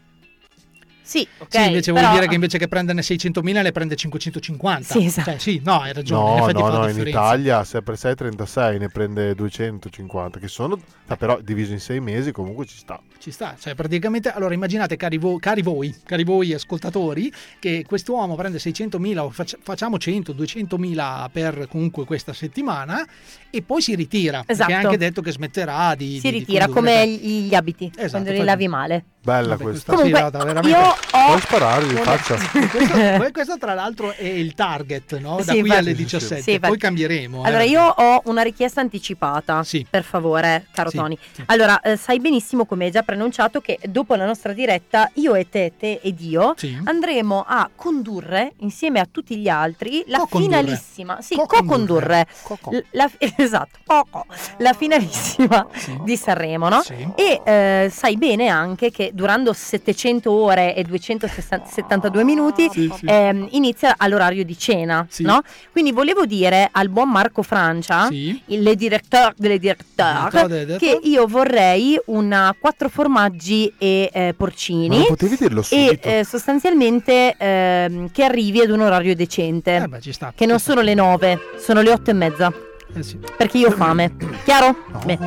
Sì, 1.12 1.28
ok. 1.38 1.46
Sì, 1.54 1.66
invece 1.66 1.92
però- 1.92 2.06
vuol 2.06 2.18
dire 2.20 2.28
che 2.28 2.34
invece 2.36 2.56
che 2.56 2.68
prenderne 2.68 3.02
600.000 3.02 3.60
ne 3.62 3.70
prende 3.70 3.96
550. 3.96 4.94
Sì, 4.98 5.04
esatto. 5.04 5.30
Cioè, 5.32 5.38
sì, 5.38 5.60
no, 5.62 5.80
hai 5.80 5.92
ragione. 5.92 6.30
in 6.50 6.56
No, 6.56 6.68
no, 6.68 6.78
no, 6.78 6.88
in. 6.88 7.06
Italia 7.06 7.62
6 7.64 7.82
per 7.82 7.98
6 7.98 8.14
36 8.14 8.78
ne 8.78 8.88
prende 8.88 9.34
250, 9.34 10.38
che 10.38 10.48
sono, 10.48 10.78
ah, 11.08 11.16
però 11.18 11.38
diviso 11.42 11.72
in 11.72 11.80
6 11.80 12.00
mesi 12.00 12.32
comunque 12.32 12.64
ci 12.64 12.78
sta. 12.78 12.98
Ci 13.18 13.30
sta, 13.30 13.54
cioè 13.60 13.74
praticamente, 13.74 14.30
allora 14.32 14.54
immaginate 14.54 14.96
cari, 14.96 15.18
vo- 15.18 15.36
cari 15.38 15.60
voi, 15.60 15.94
cari 16.04 16.24
voi 16.24 16.54
ascoltatori, 16.54 17.30
che 17.58 17.84
quest'uomo 17.86 18.34
prende 18.34 18.56
600.000 18.58 19.18
o 19.18 19.28
fac- 19.28 19.58
facciamo 19.62 19.98
100, 19.98 20.32
200.000 20.32 21.28
per 21.30 21.66
comunque 21.68 22.06
questa 22.06 22.32
settimana 22.32 23.06
e 23.50 23.60
poi 23.60 23.82
si 23.82 23.94
ritira, 23.94 24.38
perché 24.38 24.52
Esatto. 24.52 24.72
ha 24.72 24.76
anche 24.78 24.96
detto 24.96 25.20
che 25.20 25.30
smetterà 25.32 25.94
di... 25.94 26.14
Si 26.18 26.20
di- 26.22 26.30
di 26.30 26.38
ritira 26.38 26.64
condurre. 26.68 26.94
come 26.94 27.08
gli 27.08 27.54
abiti, 27.54 27.92
Esatto, 27.94 28.22
quando 28.22 28.30
li 28.32 28.44
lavi 28.44 28.66
male. 28.68 29.04
Bella 29.24 29.50
Vabbè, 29.50 29.62
questa. 29.62 29.94
Comunque, 29.94 30.20
sì, 30.20 30.30
veramente- 30.32 30.68
io 30.68 30.78
ho... 30.80 30.96
Puoi 31.26 31.40
sparare 31.40 31.84
in 31.86 31.96
faccia. 31.98 32.36
questo, 32.68 33.30
questo 33.32 33.58
tra 33.58 33.72
l'altro 33.74 34.12
è 34.12 34.24
il 34.24 34.52
target, 34.54 35.16
no? 35.18 35.36
Da 35.36 35.42
Sì, 35.44 35.50
qui 35.50 35.58
infatti. 35.60 35.78
alle 35.78 35.90
Sì, 35.90 35.96
sì, 35.96 36.02
17, 36.02 36.42
sì, 36.42 36.50
infatti. 36.52 36.68
poi 36.70 36.78
cambieremo. 36.78 37.44
eh. 37.44 37.46
Allora, 37.48 37.62
io 37.62 37.82
ho 37.84 38.22
una 38.24 38.42
richiesta 38.42 38.80
anticipata, 38.80 39.62
Sì. 39.62 39.86
per 39.88 40.02
favore, 40.02 40.66
caro 40.72 40.90
Sì, 40.90 40.96
Tony. 40.96 41.16
Allora, 41.46 41.80
eh, 41.82 41.96
sai 41.96 42.18
benissimo, 42.18 42.64
come 42.66 42.86
hai 42.86 42.90
già 42.90 43.02
preannunciato, 43.02 43.60
che 43.60 43.78
dopo 43.84 44.16
la 44.16 44.26
nostra 44.26 44.52
diretta, 44.52 45.08
io 45.14 45.34
e 45.36 45.48
te, 45.48 45.72
te 45.78 46.00
ed 46.02 46.20
io, 46.20 46.54
Sì. 46.56 46.76
andremo 46.82 47.44
a 47.46 47.70
condurre, 47.76 48.54
insieme 48.58 48.98
a 48.98 49.06
tutti 49.08 49.36
gli 49.36 49.48
altri, 49.48 50.02
la 50.08 50.18
Co-condurre. 50.18 50.58
finalissima, 50.58 51.20
sì, 51.20 51.36
Co-condurre. 51.36 52.26
co-condurre, 52.42 52.86
la, 52.90 53.08
esatto, 53.36 53.78
co-co. 53.86 54.26
la 54.58 54.72
finalissima 54.72 55.64
di 56.02 56.16
Sanremo, 56.16 56.68
no? 56.68 56.80
Sì. 56.82 57.06
E 57.14 57.40
eh, 57.44 57.88
sai 57.94 58.16
bene 58.16 58.48
anche 58.48 58.90
che 58.90 59.10
durando 59.12 59.52
700 59.52 60.30
ore 60.32 60.74
e 60.74 60.82
272 60.84 62.24
minuti 62.24 62.68
Sì, 62.70 62.90
sì. 62.96 63.04
ehm, 63.06 63.48
inizia 63.52 63.94
all'orario 63.96 64.44
di 64.44 64.58
cena, 64.58 65.06
Sì. 65.08 65.22
no? 65.22 65.42
Quindi 65.70 65.92
volevo 65.92 66.24
dire 66.26 66.68
al 66.72 66.88
buon 66.88 67.10
Marco 67.10 67.42
Francia, 67.42 68.06
Sì. 68.06 68.40
il 68.46 68.62
le 68.62 68.74
directeur 68.76 69.34
delle 69.36 69.58
directeur, 69.58 70.30
Direttore 70.30 70.46
delle 70.48 70.64
directeur. 70.66 71.00
che 71.00 71.08
io 71.08 71.26
vorrei 71.26 72.00
una 72.06 72.54
quattro 72.58 72.88
formaggi 72.88 73.72
e 73.78 74.10
eh, 74.12 74.34
porcini 74.36 75.04
potevi 75.06 75.36
dirlo 75.36 75.62
e 75.70 75.98
eh, 76.02 76.24
sostanzialmente 76.24 77.34
ehm, 77.36 78.10
che 78.12 78.24
arrivi 78.24 78.60
ad 78.60 78.70
un 78.70 78.80
orario 78.80 79.14
decente. 79.14 79.76
Eh 79.76 79.88
beh, 79.88 80.00
ci 80.00 80.12
sta. 80.12 80.32
Che 80.34 80.46
non 80.46 80.58
sono 80.58 80.80
le 80.80 80.94
9, 80.94 81.38
sono 81.58 81.80
le 81.82 81.90
8 81.90 82.10
e 82.10 82.12
mezza. 82.14 82.52
Eh 82.94 83.02
sì. 83.02 83.18
Perché 83.36 83.58
io 83.58 83.68
ho 83.68 83.70
fame. 83.72 84.14
Chiaro? 84.44 84.76
Beh, 85.04 85.18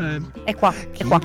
Eh, 0.00 0.20
è 0.44 0.54
qua, 0.54 0.72
è 0.72 1.04
qua. 1.04 1.18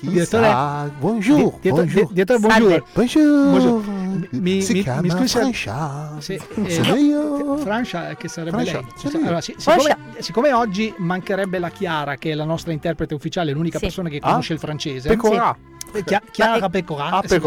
Direttore- 0.00 0.90
Buongiorno, 0.98 1.44
Di- 1.44 1.58
dietro- 1.60 1.82
buongiorno. 1.82 2.08
di- 2.08 2.14
dietro- 2.14 2.38
Salve. 2.38 2.82
buongiorno. 2.92 3.50
Buongiorno. 3.50 4.26
Mi- 4.30 4.62
si 4.62 4.72
mi- 4.74 4.82
chiama 4.82 5.00
mi 5.00 5.10
scusi- 5.10 5.38
Francia. 5.38 6.16
Sì, 6.20 6.40
Sono 6.68 6.94
eh, 6.94 6.98
io. 7.00 7.56
Francia, 7.58 8.14
che 8.14 8.28
sarebbe 8.28 8.50
Francia, 8.52 8.80
lei. 8.80 8.86
sono 8.96 9.12
io. 9.14 9.20
Allora, 9.22 9.40
sì, 9.40 9.54
Francia. 9.58 9.88
siccome, 9.88 10.22
siccome 10.22 10.52
oggi 10.52 10.94
mancherebbe 10.98 11.58
la 11.58 11.70
Chiara, 11.70 12.16
che 12.16 12.30
è 12.30 12.34
la 12.34 12.44
nostra 12.44 12.72
interprete 12.72 13.14
ufficiale, 13.14 13.52
l'unica 13.52 13.78
Sì. 13.78 13.84
persona 13.84 14.08
che 14.08 14.18
Ah, 14.22 14.28
conosce 14.28 14.52
il 14.52 14.58
francese. 14.60 15.08
Pecora. 15.08 15.34
Chia- 15.34 15.56
Chiara 16.30 16.58
Ma- 16.60 16.68
Pecora. 16.70 17.04
Ah, 17.10 17.20
eh, 17.22 17.28
sì, 17.28 17.40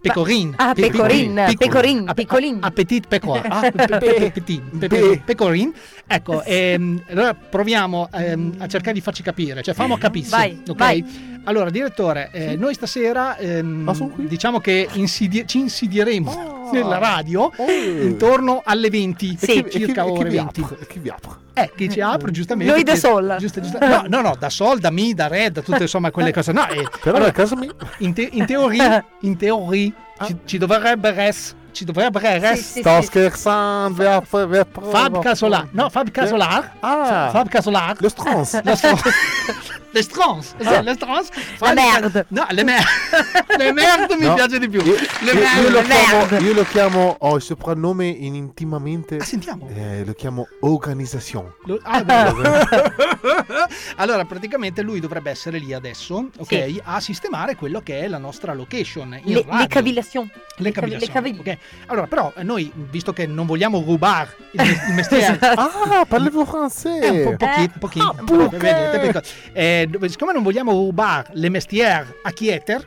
Pecorin. 0.00 0.54
Ah, 0.56 0.72
Pe- 0.74 0.90
Pecorin. 0.90 1.44
Pecorin, 1.56 2.10
piccolin. 2.14 2.58
Appetit 2.60 3.06
Pecora. 3.06 3.42
Ah, 3.48 3.70
pe- 3.70 3.86
pe- 3.86 3.98
pe- 3.98 4.30
petit, 4.32 4.60
pe- 4.78 4.86
pe- 4.88 5.22
Pecorin. 5.24 5.72
Ecco, 6.06 6.42
ehm, 6.42 7.02
allora 7.10 7.34
proviamo 7.34 8.08
ehm, 8.12 8.54
a 8.58 8.66
cercare 8.66 8.92
di 8.94 9.00
farci 9.00 9.22
capire, 9.22 9.62
cioè 9.62 9.74
famo 9.74 9.96
capire. 9.98 10.28
Vai, 10.28 10.62
ok? 10.66 10.76
vai. 10.76 11.36
Allora, 11.44 11.70
direttore, 11.70 12.28
eh, 12.32 12.56
noi 12.56 12.74
stasera 12.74 13.36
ehm, 13.38 13.88
Ah, 13.88 13.96
diciamo 14.16 14.60
che 14.60 14.88
insidi- 14.92 15.46
ci 15.46 15.58
insidieremo 15.60 16.30
Ah. 16.30 16.70
nella 16.72 16.98
radio 16.98 17.50
Oh. 17.56 17.70
intorno 18.02 18.60
alle 18.64 18.90
20, 18.90 19.36
Sì. 19.40 19.52
E 19.52 19.64
chi- 19.64 19.78
circa 19.78 20.02
e 20.02 20.04
chi- 20.04 20.10
e 20.10 20.12
chi 20.12 20.18
ore 20.20 20.28
vi 20.28 20.36
20. 20.36 20.60
apre? 20.60 20.76
E 20.80 20.86
chi 20.86 20.98
vi 20.98 21.08
apre? 21.08 21.30
Eh, 21.62 21.72
che 21.76 21.88
ci 21.88 22.00
apre 22.00 22.30
giustamente. 22.30 22.72
Noi 22.72 22.82
da 22.82 22.96
Sol. 22.96 23.36
giusto- 23.38 23.60
giusto- 23.60 23.78
no, 23.80 24.04
no, 24.08 24.20
no, 24.20 24.36
da 24.38 24.48
Sol, 24.50 24.78
da 24.78 24.90
Mi, 24.90 25.14
da 25.14 25.26
Red, 25.28 25.54
da 25.54 25.60
tutte 25.62 25.82
insomma 25.82 26.10
quelle 26.10 26.32
cose. 26.34 26.52
No, 26.52 26.66
eh, 26.68 26.86
Però 27.02 27.16
allora, 27.16 27.32
casa 27.32 27.56
mia. 27.56 27.70
in, 27.98 28.12
te- 28.14 28.28
in 28.32 28.44
teoria, 28.46 29.04
in 29.22 29.36
teoria 29.36 29.92
ci, 30.24 30.36
ci 30.44 30.58
dovrebbe 30.58 31.12
res, 31.12 31.54
ci 31.72 31.84
dovrebbe. 31.84 32.18
Ah. 32.38 32.54
Sì, 32.56 32.62
sì, 32.62 32.80
Sto 32.80 33.00
sì. 33.00 33.06
scherzando. 33.06 34.02
vi 34.02 34.08
apre- 34.08 34.46
vi 34.46 34.56
apre- 34.58 34.84
Fab 34.90 35.20
Casolar, 35.22 35.68
no, 35.72 35.88
Fab 35.90 36.10
Casolar, 36.10 36.72
Ah. 36.80 37.28
Fab 37.32 37.48
Casolar, 37.48 37.94
Lo 38.00 38.08
strons. 38.08 38.62
le 38.62 38.74
strons, 38.76 39.00
le 39.98 40.02
strons, 40.04 40.54
esatto, 40.58 40.82
le 40.82 40.94
strons, 40.94 41.28
La 41.58 41.72
merde. 41.72 42.26
no, 42.28 42.46
le 42.50 42.62
merde, 42.62 42.86
le 43.58 43.72
merde 43.72 44.14
mi 44.16 44.26
No, 44.26 44.34
piace 44.34 44.58
di 44.60 44.68
più, 44.68 44.80
Io, 44.84 44.94
le 44.94 45.32
io- 45.32 45.40
io 45.62 45.70
lo 45.70 45.80
merde, 45.82 45.94
chiamo, 45.94 46.18
merde. 46.26 46.38
io 46.46 46.52
lo 46.54 46.64
chiamo, 46.64 47.16
ho 47.18 47.34
il 47.36 47.42
soprannome 47.42 48.06
in 48.06 48.34
intimamente, 48.36 49.16
Ah, 49.16 49.24
sentiamo. 49.24 49.68
eh, 49.74 50.04
lo 50.04 50.12
chiamo 50.12 50.46
Organisation. 50.60 51.52
Lo- 51.64 51.80
ah, 51.82 52.04
allora, 53.96 54.24
praticamente 54.24 54.82
lui 54.82 55.00
dovrebbe 55.00 55.30
essere 55.30 55.58
lì 55.58 55.72
adesso, 55.72 56.28
ok, 56.38 56.46
Sì. 56.48 56.80
a 56.84 57.00
sistemare 57.00 57.56
quello 57.56 57.80
che 57.80 58.00
è 58.00 58.08
la 58.08 58.18
nostra 58.18 58.54
location 58.54 59.18
in 59.24 59.34
Le, 59.34 59.42
radio. 59.44 59.58
le 59.58 59.66
cavillation. 59.66 60.30
Le 60.60 60.72
cavi- 60.72 60.90
caviglie. 60.90 61.06
le 61.06 61.12
caviglie. 61.12 61.40
ok? 61.52 61.58
Allora, 61.86 62.06
però, 62.06 62.32
noi, 62.42 62.70
visto 62.90 63.12
che 63.12 63.26
non 63.26 63.46
vogliamo 63.46 63.80
rubare 63.84 64.34
il, 64.52 64.60
il 64.60 64.94
mestiere, 64.94 65.38
Ah, 65.40 66.04
parlez-vous 66.08 66.48
français 66.48 67.00
Eh, 67.02 67.10
un 67.10 67.22
po' 67.24 67.36
pochi- 67.36 67.62
Eh, 67.62 67.70
pochino, 67.78 68.14
ah, 68.18 68.48
vedi, 68.48 68.98
tipico. 68.98 69.20
Eh, 69.52 69.87
dove- 69.90 70.08
siccome 70.08 70.32
non 70.32 70.42
vogliamo 70.42 70.72
rubare 70.72 71.28
le 71.32 71.48
mestiere 71.48 72.16
a 72.22 72.30
Chieter, 72.30 72.86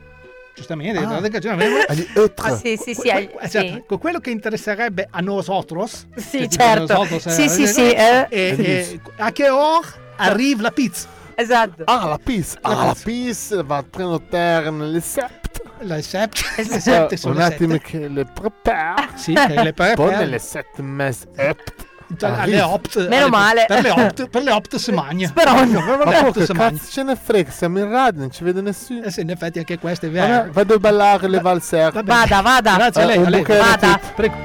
giustamente, 0.56 1.00
Ah. 1.00 1.20
Ah, 2.36 2.56
sì, 2.56 2.78
sì, 2.78 2.94
sì. 2.94 3.02
que- 3.02 3.30
que- 3.30 3.48
sì. 3.48 3.84
con 3.88 3.98
quello 4.00 4.20
che 4.20 4.30
interesserebbe 4.30 5.08
a 5.10 5.20
nosotros, 5.22 6.06
Sì, 6.16 6.50
certo. 6.50 6.94
nosotros, 6.94 7.28
Sì, 7.30 7.44
eh, 7.46 7.50
sì, 7.50 7.68
sì, 7.68 7.92
eh. 7.92 8.28
eh, 8.30 8.56
eh, 8.58 9.00
a 9.18 9.32
che 9.32 9.50
ora 9.50 9.80
arriva 10.18 10.62
la 10.64 10.72
pizza? 10.72 11.08
Esatto. 11.36 11.84
Ah, 11.86 12.06
la 12.08 12.20
pisse. 12.24 12.60
La 12.62 12.70
Ah, 12.70 12.86
la 12.88 12.96
pizza. 13.02 13.64
va 13.64 13.78
a 13.78 13.84
prenotare 13.84 14.70
nelle 14.70 15.00
sept. 15.00 15.40
Le 15.80 16.02
sept, 16.04 16.40
le 16.58 16.80
sette 16.80 17.18
sono 17.18 17.34
Un 17.34 17.40
le 17.40 17.46
attimo 17.46 17.74
sette. 17.74 17.88
che 17.88 18.08
le 18.08 18.26
prepara. 18.26 19.08
Sì, 19.16 19.34
che 19.34 19.64
le 19.64 19.74
per, 19.74 19.96
Poi 19.96 20.12
nelle 20.16 20.38
sette 20.38 20.82
messe 20.84 21.28
ept. 21.36 21.74
Cioè, 22.18 22.30
alle 22.30 22.40
arriva. 22.42 22.68
opt, 22.70 22.98
Meno 23.08 23.16
alle- 23.26 23.30
male. 23.30 23.66
Per 23.68 23.82
le 23.82 23.90
opt, 23.90 24.28
per 24.30 24.44
le 24.44 24.52
opt 24.52 24.76
si 24.78 24.92
magna. 24.92 25.28
Sperone. 25.28 25.68
Per 25.72 25.84
Ma 25.84 25.98
le 25.98 26.04
poi 26.04 26.16
opt 26.30 26.38
che 26.40 26.46
si 26.46 26.54
magna. 26.54 26.70
cazzo 26.78 26.92
ce 26.92 27.04
ne 27.04 27.16
frega? 27.16 27.52
Siamo 27.52 27.80
in 27.80 27.90
radio, 27.90 28.20
non 28.22 28.32
ci 28.32 28.44
vede 28.44 28.62
nessuno. 28.62 29.04
Eh 29.04 29.12
sì, 29.12 29.22
in 29.22 29.30
effetti 29.30 29.60
anche 29.60 29.78
questo 29.80 30.06
è 30.06 30.10
Vabbè, 30.10 30.28
vero. 30.28 30.50
vado 30.52 30.74
a 30.76 30.80
ballare 30.80 31.28
le 31.28 31.40
valser. 31.40 31.92
Vabbè. 31.92 32.08
Vada, 32.08 32.42
vada. 32.42 32.76
Grazie 32.76 33.02
a 33.02 33.06
lei, 33.06 33.18
Eh, 33.18 33.26
a 33.26 33.30
lei. 33.30 33.44
Vada. 33.44 34.00
Prego. 34.16 34.36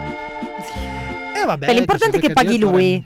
E 1.35 1.45
vabbè, 1.45 1.67
Beh, 1.67 1.73
l'importante 1.75 2.17
è 2.17 2.21
che 2.21 2.33
paghi 2.33 2.59
lui. 2.59 3.05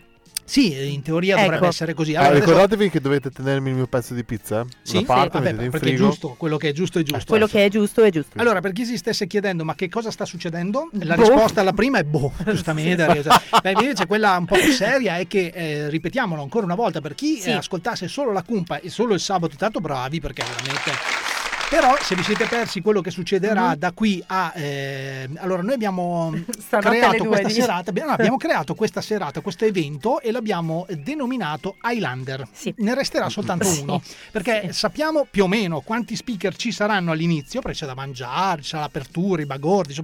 Sì, 0.50 0.92
in 0.92 1.00
teoria 1.02 1.35
Ecco. 1.37 1.45
dovrebbe 1.45 1.66
essere 1.69 1.95
così. 1.95 2.16
Ah, 2.16 2.23
Allora, 2.23 2.35
adesso- 2.38 2.50
ricordatevi 2.50 2.90
che 2.90 3.00
dovete 3.00 3.30
tenermi 3.30 3.69
il 3.69 3.76
mio 3.76 3.87
pezzo 3.87 4.14
di 4.14 4.25
pizza. 4.25 4.62
eh? 4.62 4.64
Sì, 4.83 4.97
Una 4.97 5.07
parte 5.07 5.28
vabbè, 5.38 5.45
mettete 5.45 5.64
in 5.64 5.71
perché 5.71 5.87
è 5.87 5.92
frigo. 5.92 6.09
giusto, 6.09 6.28
quello 6.37 6.57
che 6.57 6.69
è 6.71 6.73
giusto 6.73 6.99
è 6.99 7.02
giusto. 7.02 7.25
Quello 7.28 7.47
che 7.47 7.64
è 7.64 7.69
giusto 7.69 8.02
è 8.02 8.11
giusto. 8.11 8.37
Allora, 8.37 8.61
per 8.61 8.73
chi 8.73 8.85
si 8.85 8.97
stesse 8.97 9.28
chiedendo 9.28 9.64
ma 9.64 9.76
che 9.76 9.88
cosa 9.88 10.11
sta 10.11 10.25
succedendo, 10.25 10.88
la 11.02 11.14
Boh. 11.14 11.23
risposta 11.23 11.61
alla 11.61 11.73
prima 11.73 11.99
è 11.99 12.02
boh, 12.02 12.33
giustamente. 12.45 13.23
Cioè, 13.23 13.61
Beh, 13.62 13.71
invece 13.80 14.07
quella 14.09 14.37
un 14.38 14.47
po' 14.47 14.57
più 14.57 14.73
seria 14.73 15.19
è 15.19 15.28
che, 15.28 15.52
eh, 15.54 15.88
ripetiamolo 15.88 16.42
ancora 16.42 16.64
una 16.64 16.75
volta, 16.75 17.00
per 17.00 17.14
chi 17.14 17.38
Sì. 17.38 17.50
eh, 17.50 17.52
ascoltasse 17.52 18.09
solo 18.09 18.33
la 18.33 18.42
cumpa 18.42 18.80
e 18.80 18.90
solo 18.90 19.14
il 19.14 19.21
sabato, 19.21 19.54
tanto 19.57 19.78
bravi 19.78 20.19
perché 20.19 20.42
veramente 20.42 21.30
Però 21.71 21.95
se 22.03 22.17
vi 22.17 22.25
siete 22.25 22.47
persi 22.47 22.81
quello 22.81 23.00
che 23.00 23.12
succederà 23.12 23.77
da 23.77 23.93
qui 23.93 24.21
a... 24.27 24.53
eh, 24.57 25.29
allora 25.37 25.62
noi 25.62 25.75
abbiamo 25.75 26.35
creato 26.69 27.23
due, 27.23 27.49
serata, 27.49 27.91
abbiamo, 27.91 28.09
no, 28.09 28.15
abbiamo 28.17 28.37
creato 28.39 28.75
questa 28.75 29.00
serata, 29.00 29.41
questo 29.41 29.65
evento 29.65 30.21
e 30.21 30.33
l'abbiamo 30.33 30.85
denominato 30.89 31.77
Highlander. 31.81 32.45
Ne 32.79 32.95
resterà 32.97 33.29
soltanto 33.29 33.69
Sì. 33.69 33.83
uno, 33.83 34.03
perché 34.33 34.73
sappiamo 34.73 35.29
più 35.31 35.45
o 35.45 35.47
meno 35.47 35.81
quanti 35.81 36.17
speaker 36.17 36.57
ci 36.57 36.73
saranno 36.73 37.12
all'inizio, 37.12 37.61
perché 37.61 37.79
c'è 37.79 37.87
da 37.87 37.95
mangiare, 37.95 38.62
c'è 38.62 38.77
l'apertura, 38.77 39.41
i 39.41 39.47
bagordi, 39.47 39.95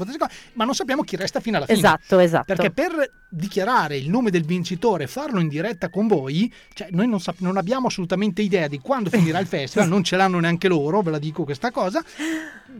ma 0.53 0.65
non 0.65 0.75
sappiamo 0.75 1.03
chi 1.03 1.17
resta 1.17 1.41
fino 1.41 1.57
alla 1.57 1.67
fine. 1.67 1.79
Esatto, 1.79 2.21
esatto. 2.21 2.45
Perché 2.47 2.71
per 2.71 3.11
dichiarare 3.29 3.97
il 3.97 4.09
nome 4.09 4.31
del 4.31 4.45
vincitore 4.45 5.05
e 5.05 5.07
farlo 5.09 5.41
in 5.41 5.49
diretta 5.49 5.89
con 5.89 6.07
voi, 6.07 6.51
cioè 6.73 6.89
noi 6.93 7.09
non, 7.09 7.21
sap- 7.21 7.41
non 7.41 7.57
abbiamo 7.57 7.89
assolutamente 7.89 8.41
idea 8.41 8.69
di 8.69 8.79
quando 8.79 9.11
finirà 9.11 9.41
il 9.41 9.47
festival, 9.49 9.89
non 9.89 10.05
ce 10.05 10.15
l'hanno 10.17 10.39
neanche 10.39 10.69
loro, 10.69 11.03
ve 11.03 11.11
la 11.11 11.19
dico 11.19 11.43
questa 11.43 11.55
cosa. 11.73 12.03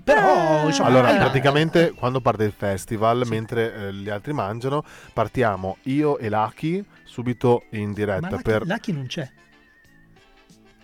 Però, 0.05 0.67
insomma, 0.67 0.89
Allora, 0.89 1.15
praticamente 1.17 1.93
quando 1.93 2.21
parte 2.21 2.45
il 2.45 2.53
festival, 2.57 3.23
mentre 3.27 3.75
eh, 3.89 3.93
gli 3.93 4.09
altri 4.09 4.33
mangiano, 4.33 4.85
partiamo 5.13 5.79
io 5.85 6.19
e 6.19 6.29
Lucky 6.29 6.85
subito 7.05 7.65
in 7.71 7.89
ma 7.89 7.95
diretta 7.95 8.29
Lucky, 8.31 8.43
per... 8.43 8.67
Lucky 8.67 8.93
non 8.93 9.07
c'è. 9.07 9.29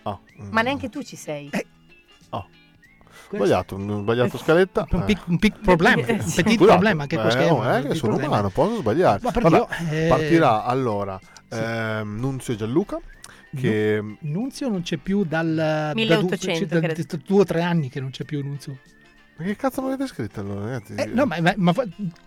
Ah, 0.03 0.19
mm, 0.41 0.49
Ma 0.51 0.63
neanche 0.63 0.89
tu 0.89 1.03
ci 1.03 1.17
sei. 1.17 1.51
sbagliato, 3.31 3.77
un 3.77 4.03
sbagliato 4.03 4.37
scaletta. 4.39 4.87
Un, 4.91 5.01
eh. 5.01 5.05
pic- 5.05 5.27
un 5.27 5.39
pic 5.39 5.59
problema, 5.61 6.03
un 6.07 6.21
Sì. 6.21 6.43
petit 6.43 6.57
Scusate, 6.59 6.73
problema 6.73 7.03
anche 7.03 7.17
eh, 7.17 7.21
questo. 7.21 7.41
oh, 7.41 7.63
è 7.63 7.75
eh, 7.75 7.77
un 7.81 7.83
che 7.89 7.95
sono 7.95 8.13
problema. 8.13 8.33
umano, 8.35 8.49
posso 8.51 8.77
sbagliare. 8.77 9.21
Ma 9.23 9.31
Vabbè, 9.31 9.57
io, 9.57 9.69
eh, 9.91 10.07
Partirà 10.09 10.65
allora 10.65 11.19
ehm, 11.49 12.19
Nunzio 12.19 12.55
Gianluca, 12.57 12.99
che 13.55 14.03
Nunzio 14.21 14.69
non 14.69 14.83
c'è 14.83 14.97
più 14.97 15.25
dal, 15.25 15.55
da 15.55 15.93
1800, 15.95 16.67
due, 16.67 16.81
da- 16.81 16.95
da 16.95 17.19
due 17.25 17.41
o 17.41 17.45
tre 17.45 17.63
anni 17.63 17.89
che 17.89 18.01
non 18.01 18.11
c'è 18.11 18.25
più 18.25 18.43
Nunzio. 18.43 18.79
Ma 19.35 19.45
che 19.45 19.57
cazzo 19.57 19.81
mi 19.81 19.89
avete 19.89 20.07
scritto 20.07 20.41
allora, 20.41 20.67
ragazzi? 20.67 20.95
Eh, 20.95 21.07
no, 21.07 21.25
ma, 21.25 21.41
ma- 21.41 21.55
ma 21.57 21.73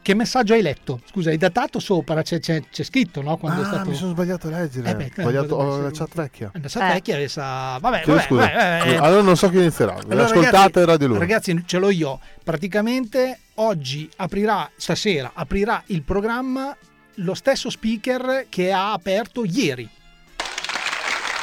che 0.02 0.16
messaggio 0.16 0.54
hai 0.54 0.64
letto? 0.64 1.02
Scusa, 1.06 1.30
hai 1.30 1.38
datato 1.38 1.80
sopra, 1.80 2.22
c'è, 2.24 2.40
c'è- 2.40 2.64
c'è 2.70 2.84
scritto, 2.84 3.22
no? 3.22 3.38
Quando 3.38 3.62
è 3.62 3.64
ah, 3.64 3.68
stato... 3.68 3.90
mi 3.90 3.96
sono 3.96 4.12
sbagliato 4.12 4.48
a 4.48 4.52
leggere. 4.52 4.90
Eh 4.90 4.96
beh, 4.96 5.12
sbagliato, 5.16 5.56
ho 5.56 5.64
la 5.82 5.88
essere- 5.88 5.92
chat 5.94 6.16
vecchia. 6.16 6.52
La 6.54 6.68
chat 6.68 6.94
vecchia 6.94 7.16
adesso... 7.16 7.42
Vabbè, 7.42 8.02
Chiedo 8.02 8.12
vabbè, 8.14 8.24
scusa. 8.24 8.42
vabbè, 8.42 8.90
eh, 8.92 8.96
Allora 8.98 9.22
non 9.22 9.38
so 9.38 9.50
chi 9.50 9.58
inizierà. 9.58 9.94
Allora, 9.96 10.24
Ascoltate 10.24 10.56
ragazzi, 10.58 10.86
Radio 10.86 11.08
Luna. 11.08 11.20
Ragazzi, 11.20 11.64
ce 11.66 11.78
l'ho 11.78 11.90
io. 11.92 12.20
Praticamente 12.44 13.40
oggi 13.56 14.10
aprirà, 14.16 14.70
stasera 14.76 15.32
aprirà 15.36 15.84
il 15.88 16.02
programma 16.02 16.76
lo 17.20 17.34
stesso 17.36 17.70
speaker 17.70 18.48
che 18.50 18.72
ha 18.72 18.92
aperto 18.92 19.46
ieri. 19.46 19.88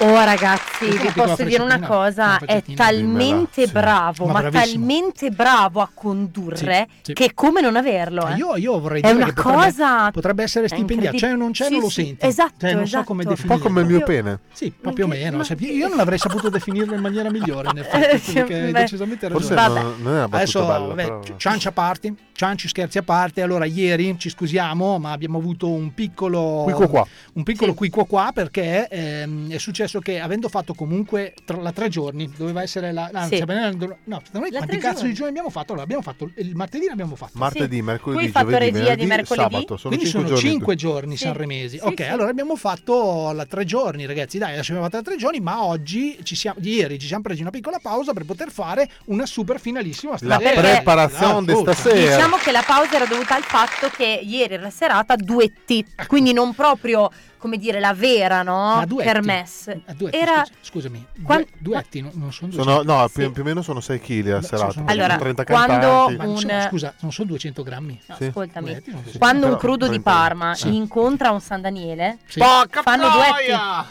Oh 0.05 0.25
ragazzi, 0.25 0.87
è 0.87 0.99
vi 1.01 1.11
posso 1.15 1.45
dire 1.45 1.63
una 1.63 1.79
cosa, 1.79 2.39
una 2.41 2.45
è 2.47 2.63
talmente 2.75 3.63
Dimmela, 3.63 3.67
sì. 3.67 3.71
bravo, 3.71 4.27
Ma 4.27 4.33
ma, 4.33 4.41
bravissimo. 4.41 4.85
talmente 4.87 5.31
bravo 5.31 5.81
a 5.81 5.89
condurre 5.95 6.89
Sì, 6.97 7.01
sì. 7.03 7.13
che 7.13 7.25
è 7.27 7.35
come 7.35 7.61
non 7.61 7.77
averlo. 7.77 8.27
eh. 8.27 8.35
Io, 8.35 8.57
io 8.57 8.81
vorrei 8.81 9.01
È 9.01 9.05
dire 9.05 9.15
una 9.17 9.27
che 9.27 9.33
potrebbe, 9.35 9.59
cosa 9.59 10.11
potrebbe 10.11 10.43
essere 10.43 10.65
è 10.67 10.69
stipendiato, 10.69 11.17
cioè 11.19 11.35
non 11.35 11.53
c'è, 11.53 11.67
Sì, 11.67 11.71
non 11.73 11.81
lo 11.83 11.89
sì, 11.89 12.05
senti. 12.07 12.27
esatto, 12.27 12.55
Cioè, 12.59 12.73
non 12.73 12.81
so 12.81 12.87
esatto. 12.89 13.05
come 13.05 13.23
Un 13.23 13.29
Un 13.29 13.35
definirlo. 13.35 13.59
po' 13.63 13.69
come 13.69 13.81
il 13.83 13.87
mio 13.87 13.99
Io- 13.99 14.05
pene. 14.05 14.39
Sì, 14.53 14.73
ma 14.81 14.93
più 14.93 15.05
o 15.05 15.07
Anche- 15.07 15.19
meno. 15.19 15.37
ma- 15.37 15.47
Io 15.59 15.89
non 15.89 16.01
avrei 16.01 16.19
saputo 16.19 16.49
definirlo 16.49 16.95
in 16.95 17.01
maniera 17.01 17.31
migliore, 17.31 17.69
in 17.71 17.79
effetti, 17.79 18.33
perché 18.33 18.55
hai 18.61 18.73
beh. 18.73 18.81
decisamente 18.81 19.31
Forse 19.31 19.55
ragione. 19.55 19.81
Vabbè. 19.81 19.83
non, 19.87 20.03
non 20.03 20.13
è 20.13 20.17
una 20.17 20.25
Adesso, 20.25 20.61
bella. 20.67 20.79
vabbè, 20.79 21.05
però- 21.05 21.21
cianci 21.37 21.69
a 21.69 21.73
parte, 21.73 22.15
cianci 22.33 22.67
scherzi 22.67 22.99
a 22.99 23.03
parte. 23.05 23.41
Allora, 23.43 23.67
ieri 23.67 24.17
ci 24.19 24.29
scusiamo, 24.31 24.99
ma 24.99 25.13
abbiamo 25.13 25.39
avuto 25.39 25.69
un 25.69 25.95
piccolo 25.95 26.63
Qui 26.65 26.73
qua 26.89 27.07
un 27.35 27.43
piccolo 27.45 27.71
Sì. 27.71 27.77
qui 27.77 27.89
qua 27.91 28.05
qua 28.07 28.31
perché 28.35 28.89
ehm, 28.89 29.51
è 29.53 29.59
successo 29.59 29.92
che 30.01 30.21
avendo 30.21 30.49
fatto 30.49 30.75
comunque 30.75 31.35
tra, 31.45 31.57
la 31.59 31.73
tre 31.73 31.89
giorni 31.89 32.31
doveva 32.37 32.63
essere 32.63 32.93
la 32.93 33.11
anzi, 33.13 33.37
Sì. 33.37 33.43
abbiamo- 33.43 33.97
no, 34.05 34.23
noi 34.33 34.51
La 34.51 34.59
quanti 34.59 34.77
cazzo 34.79 34.95
giorni. 34.97 35.09
di 35.09 35.15
giorni 35.15 35.31
abbiamo 35.31 35.51
fatto? 35.51 35.67
Allora, 35.73 35.83
abbiamo 35.85 36.03
fatto 36.03 36.31
il 36.37 36.55
martedì 36.55 36.87
l'abbiamo 36.87 37.17
fatto. 37.17 37.33
Martedì, 37.35 37.77
Sì. 37.77 37.83
mercoledì, 37.83 38.29
fatto 38.29 38.51
giovedì, 38.51 38.79
regia 38.79 38.95
di 38.95 39.07
mercoledì? 39.07 39.53
sabato. 39.55 39.77
Sono 39.77 39.95
Quindi 39.95 40.11
cinque 40.11 40.29
sono 40.29 40.41
giorni. 40.41 40.51
cinque 40.51 40.75
giorni 40.77 41.17
Sì. 41.17 41.25
sanremesi. 41.25 41.79
Sì, 41.79 41.85
ok, 41.87 42.03
sì. 42.03 42.09
allora 42.09 42.31
abbiamo 42.31 42.57
fatto 42.57 43.33
la 43.33 43.47
tre 43.47 43.65
giorni, 43.65 44.07
ragazzi. 44.07 44.39
Dai, 44.39 44.53
adesso 44.53 44.73
abbiamo 44.73 44.85
fatto 44.85 44.97
la 44.97 45.03
tre 45.03 45.17
giorni, 45.17 45.41
ma 45.41 45.65
oggi 45.65 46.19
ci 46.23 46.35
siamo, 46.37 46.59
ieri 46.63 46.99
ci 46.99 47.07
siamo 47.07 47.23
presi 47.23 47.41
una 47.41 47.51
piccola 47.51 47.79
pausa 47.81 48.13
per 48.13 48.25
poter 48.25 48.51
fare 48.51 48.89
una 49.07 49.27
super 49.27 49.61
finalissima 49.61 50.13
La 50.21 50.39
stasera. 50.39 50.61
preparazione 50.61 51.47
di 51.47 51.55
stasera. 51.61 52.15
Diciamo 52.17 52.37
che 52.37 52.51
la 52.53 52.63
pausa 52.67 52.97
era 52.97 53.07
dovuta 53.07 53.35
al 53.35 53.43
fatto 53.43 53.89
che 53.89 54.21
ieri 54.23 54.55
era 54.55 54.71
serata 54.71 55.17
duetti, 55.17 55.85
quindi 56.07 56.33
non 56.33 56.55
proprio 56.55 57.11
come 57.43 57.57
dire 57.59 57.81
la 57.81 57.93
vera, 57.93 58.43
no? 58.45 58.77
Ma 58.77 58.85
duetti. 58.87 59.09
Kermesse. 59.09 59.81
Duetti, 59.97 60.17
Era 60.17 60.45
scusa, 60.45 60.53
scusami, 60.63 61.07
due- 61.13 61.25
Quan- 61.25 61.47
duetti, 61.59 62.01
no- 62.01 62.11
non 62.15 62.33
sono 62.33 62.53
due 62.53 62.63
Sono, 62.63 62.83
no, 62.83 63.05
Sì. 63.09 63.15
più, 63.15 63.33
più 63.33 63.43
o 63.43 63.45
meno 63.45 63.62
sono 63.62 63.81
6 63.81 63.99
kg 64.01 64.29
a 64.29 64.43
serata. 64.43 64.71
sono- 64.71 64.87
Allora, 64.87 65.16
30 65.16 65.45
quando 65.45 65.73
cantanti. 66.07 66.25
Un- 66.25 66.38
sono- 66.38 66.61
scusa, 66.69 66.95
non 67.01 67.11
sono 67.12 67.27
200 67.27 67.62
grammi. 67.64 68.01
No, 68.07 68.14
Sì. 68.14 68.25
ascoltami. 68.27 68.66
Duetti, 68.71 68.90
non. 68.93 69.03
Quando 69.19 69.47
un 69.49 69.57
crudo 69.57 69.87
di 69.87 70.01
30. 70.01 70.11
Parma 70.11 70.55
Sì. 70.55 70.73
incontra 70.77 71.33
un 71.33 71.40
San 71.40 71.61
Daniele, 71.61 72.19
Sì. 72.29 72.38
fanno 72.38 73.09
duetti. 73.11 73.90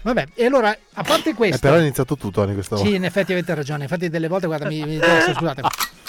Vabbè, 0.00 0.26
e 0.34 0.46
allora, 0.46 0.70
a 0.94 1.02
parte 1.02 1.30
Eh, 1.30 1.34
questo... 1.34 1.58
però 1.60 1.76
è 1.76 1.80
iniziato 1.80 2.16
tu, 2.16 2.30
Tony, 2.30 2.54
questa 2.54 2.76
volta. 2.76 2.88
Sì, 2.88 2.96
in 2.96 3.04
effetti 3.04 3.32
avete 3.32 3.52
ragione. 3.54 3.82
Infatti, 3.82 4.08
delle 4.08 4.28
volte, 4.28 4.46
guarda, 4.46 4.66
mi, 4.68 4.82
mi 4.86 4.98
scusate. 5.34 5.60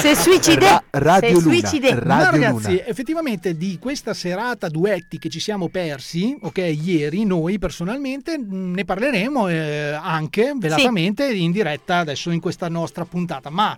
Se 0.00 0.14
suicide, 0.14 0.66
Ra- 0.68 0.82
Radio 0.90 1.28
se 1.40 1.44
Luna, 1.44 1.56
suicide. 1.68 1.94
Ma 1.94 2.00
Radio 2.24 2.30
ragazzi, 2.30 2.70
Luna. 2.70 2.86
effettivamente 2.86 3.56
di 3.56 3.78
questa 3.80 4.14
serata 4.14 4.68
duetti 4.68 5.18
che 5.18 5.28
ci 5.28 5.40
siamo 5.40 5.68
persi, 5.68 6.36
ok, 6.40 6.58
ieri 6.58 7.24
noi 7.24 7.58
personalmente 7.58 8.38
mh, 8.38 8.72
ne 8.74 8.84
parleremo 8.84 9.48
eh, 9.48 9.90
anche 10.00 10.52
velatamente 10.56 11.32
in 11.32 11.50
diretta 11.52 11.98
adesso 11.98 12.30
in 12.30 12.40
questa 12.40 12.68
nostra 12.68 13.04
puntata, 13.04 13.50
ma 13.50 13.76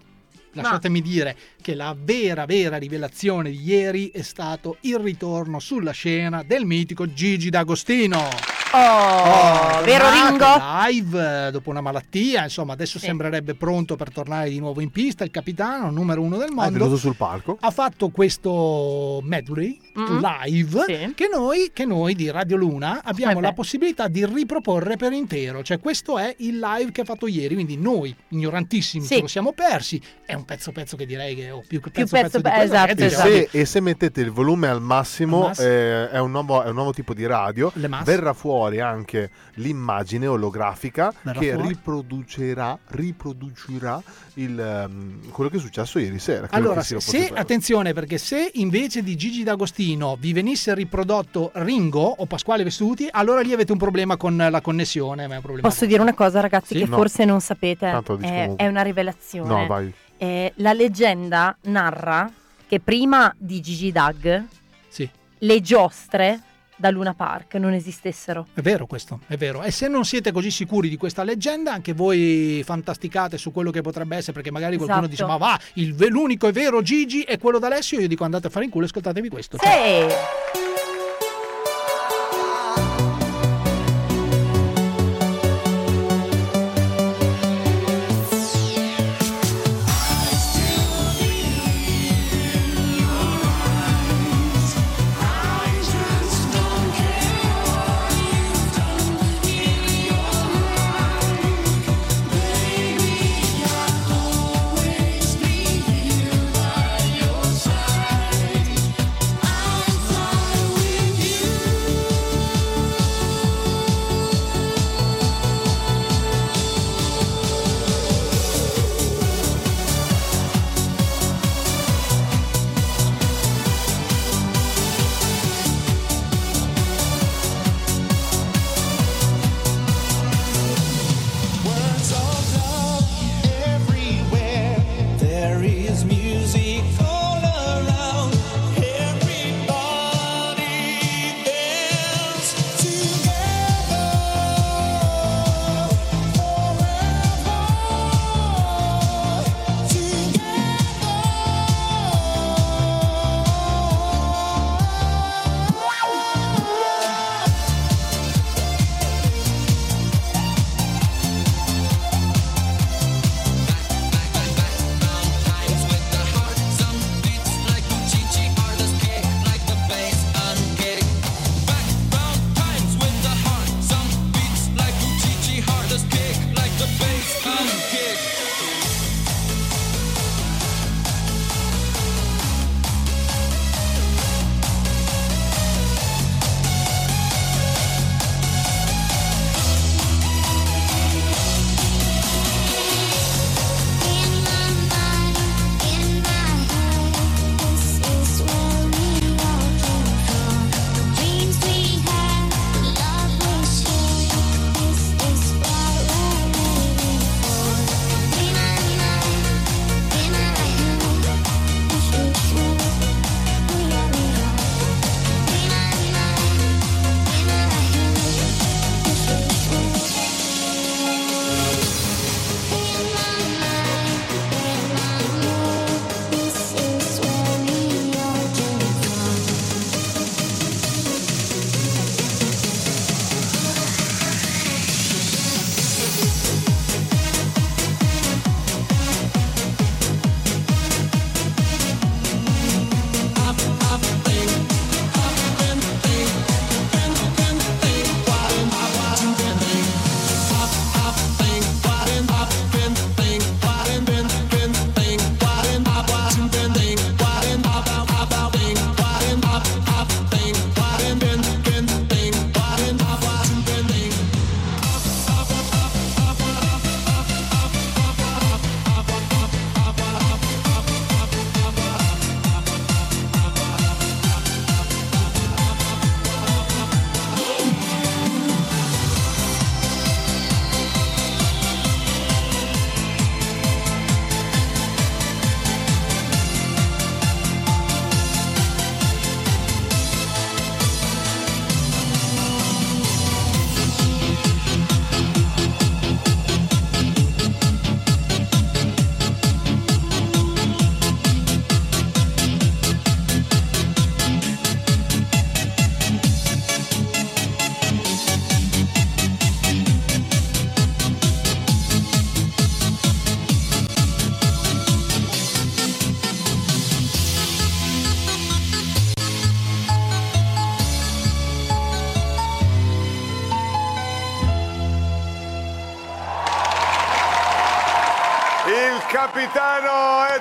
lasciatemi 0.53 1.01
dire 1.01 1.37
che 1.63 1.75
la 1.75 1.97
vera 1.97 2.45
vera 2.45 2.77
rivelazione 2.77 3.51
di 3.51 3.63
ieri 3.63 4.11
è 4.11 4.23
stato 4.23 4.77
il 4.81 4.99
ritorno 4.99 5.59
sulla 5.61 5.93
scena 5.93 6.43
del 6.45 6.65
mitico 6.65 7.13
Gigi 7.13 7.51
D'Agostino. 7.51 8.60
Oh, 8.73 9.83
vero 9.83 10.05
tornato 10.05 10.29
Ringo? 10.29 10.47
Live 10.87 11.51
dopo 11.51 11.71
una 11.71 11.81
malattia, 11.81 12.45
insomma, 12.45 12.73
adesso 12.75 12.99
Sì. 13.01 13.07
sembrerebbe 13.07 13.55
pronto 13.55 13.97
per 13.97 14.13
tornare 14.13 14.49
di 14.49 14.61
nuovo 14.61 14.81
in 14.81 14.91
pista. 14.91 15.25
Il 15.25 15.31
capitano, 15.33 15.91
numero 15.91 16.23
uno 16.23 16.37
del 16.37 16.51
È 16.51 16.53
mondo, 16.53 16.79
venuto 16.79 16.97
sul 16.97 17.17
palco. 17.17 17.57
ha 17.61 17.71
fatto 17.73 18.11
questo 18.11 19.21
medley 19.25 19.77
Mhm. 19.95 20.21
live 20.45 20.85
Sì. 20.87 21.13
che, 21.15 21.29
noi, 21.33 21.71
che 21.73 21.85
noi 21.85 22.15
di 22.15 22.31
Radio 22.31 22.57
Luna 22.57 23.01
abbiamo 23.03 23.39
Eh 23.41 23.43
la 23.43 23.53
possibilità 23.53 24.07
di 24.07 24.25
riproporre 24.25 24.97
per 24.97 25.13
intero. 25.13 25.63
Cioè, 25.65 25.81
questo 25.81 26.19
è 26.19 26.33
il 26.39 26.59
live 26.61 26.93
che 26.93 27.01
ha 27.01 27.05
fatto 27.05 27.27
ieri. 27.27 27.55
Quindi 27.55 27.77
noi, 27.77 28.15
ignorantissimi, 28.29 29.05
Sì. 29.05 29.17
ce 29.17 29.21
lo 29.23 29.27
siamo 29.27 29.53
persi. 29.53 30.01
È 30.25 30.35
un 30.35 30.45
pezzo 30.45 30.71
pezzo 30.71 30.97
che 30.97 31.07
direi 31.07 31.35
che 31.35 31.51
ho 31.51 31.63
più 31.67 31.81
che 31.81 31.91
Più 31.91 32.03
pezzo 32.07 32.17
pezzo 32.17 32.23
pezzo, 32.23 32.37
di 32.37 32.43
pe- 32.45 32.51
quello, 32.51 32.65
esatto, 32.65 32.87
ragazzi, 32.87 33.03
E 33.03 33.07
esatto. 33.07 33.29
se, 33.29 33.49
e 33.51 33.65
se 33.65 33.81
mettete 33.81 34.21
il 34.21 34.31
volume 34.31 34.69
al 34.69 34.81
massimo, 34.81 35.41
Al 35.43 35.47
massimo. 35.49 35.69
eh, 35.69 36.11
è, 36.11 36.19
un 36.19 36.31
nuovo, 36.31 36.63
è 36.63 36.69
un 36.69 36.75
nuovo 36.75 36.93
tipo 36.93 37.15
di 37.15 37.27
radio, 37.27 37.73
Le 37.75 37.89
verrà 38.05 38.33
fuori 38.33 38.59
anche 38.68 39.31
l'immagine 39.55 40.27
olografica 40.27 41.12
Verrà 41.23 41.38
che 41.40 41.53
fuori. 41.55 41.68
riproducerà, 41.68 42.79
riproducerà 42.88 44.03
il, 44.35 44.59
ehm, 44.59 45.31
quello 45.31 45.51
che 45.51 45.57
è 45.57 45.61
successo 45.61 45.99
ieri 45.99 46.18
sera. 46.18 46.49
Allora, 46.51 46.83
se, 46.83 46.94
possibile. 46.94 47.38
attenzione, 47.38 47.92
perché 47.92 48.18
se 48.18 48.51
invece 48.55 49.03
di 49.03 49.16
Gigi 49.16 49.42
D'Agostino 49.42 50.16
vi 50.18 50.33
venisse 50.33 50.75
riprodotto 50.75 51.51
Ringo 51.55 52.03
o 52.03 52.27
Pasquale 52.27 52.64
Vestuti, 52.64 53.09
allora 53.11 53.40
lì 53.40 53.53
avete 53.53 53.73
un 53.73 53.79
problema 53.79 54.16
con 54.16 54.37
la 54.37 54.61
connessione. 54.61 55.27
Ma 55.27 55.35
è 55.35 55.37
un 55.37 55.42
problema 55.42 55.68
Posso 55.68 55.87
dire 55.87 56.01
una 56.03 56.14
cosa, 56.14 56.40
ragazzi, 56.40 56.75
Sì? 56.75 56.85
che 56.85 56.88
No. 56.90 56.96
forse 56.96 57.25
non 57.25 57.40
sapete? 57.40 57.88
È, 57.90 58.03
comunque. 58.03 58.55
è 58.57 58.66
una 58.66 58.83
rivelazione. 58.83 59.49
No, 59.49 59.66
vai. 59.66 59.92
Eh, 60.16 60.53
la 60.57 60.73
leggenda 60.73 61.57
narra 61.62 62.31
che 62.68 62.79
prima 62.81 63.35
di 63.38 63.61
Gigi 63.61 63.90
Dag 63.90 64.44
Sì. 64.88 65.09
le 65.38 65.61
giostre 65.61 66.40
da 66.81 66.90
Luna 66.90 67.12
Park 67.14 67.55
non 67.57 67.75
esistessero. 67.75 68.47
È 68.55 68.61
vero 68.62 68.87
questo, 68.87 69.21
è 69.27 69.37
vero. 69.37 69.62
E 69.62 69.71
se 69.71 69.87
non 69.87 70.05
siete 70.05 70.33
così 70.33 70.51
sicuri 70.51 70.88
di 70.88 70.97
questa 70.97 71.23
leggenda, 71.23 71.73
anche 71.73 71.93
voi 71.93 72.62
fantasticate 72.64 73.37
su 73.37 73.53
quello 73.53 73.71
che 73.71 73.83
potrebbe 73.83 74.16
essere, 74.16 74.33
perché 74.33 74.51
magari 74.51 74.77
qualcuno 74.77 75.07
Esatto. 75.07 75.11
dice: 75.11 75.25
Ma 75.27 75.37
va, 75.37 75.61
il, 75.75 75.95
l'unico 76.09 76.49
e 76.49 76.53
vero 76.53 76.81
Gigi 76.81 77.23
è 77.23 77.38
quello 77.38 77.59
d'Alessio. 77.59 78.01
Io 78.01 78.09
dico: 78.09 78.25
andate 78.25 78.47
a 78.47 78.51
fare 78.51 78.64
in 78.64 78.71
culo 78.71 78.85
e 78.85 78.88
ascoltatevi 78.88 79.29
questo. 79.29 79.59
Sì. 79.61 79.66
Always 79.66 80.39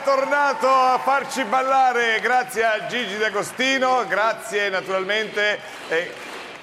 tornato 0.09 0.67
a 0.67 0.97
farci 0.97 1.43
ballare 1.43 2.19
grazie 2.19 2.63
a 2.63 2.87
Gigi 2.87 3.15
D'Agostino, 3.17 4.07
grazie 4.07 4.67
naturalmente 4.69 5.59
e, 5.87 6.11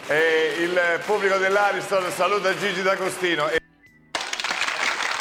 e 0.08 0.62
il 0.62 0.76
pubblico 1.06 1.36
dell'Ariston 1.36 2.10
saluta 2.10 2.56
Gigi 2.56 2.82
D'Agostino. 2.82 3.48
E- 3.48 3.60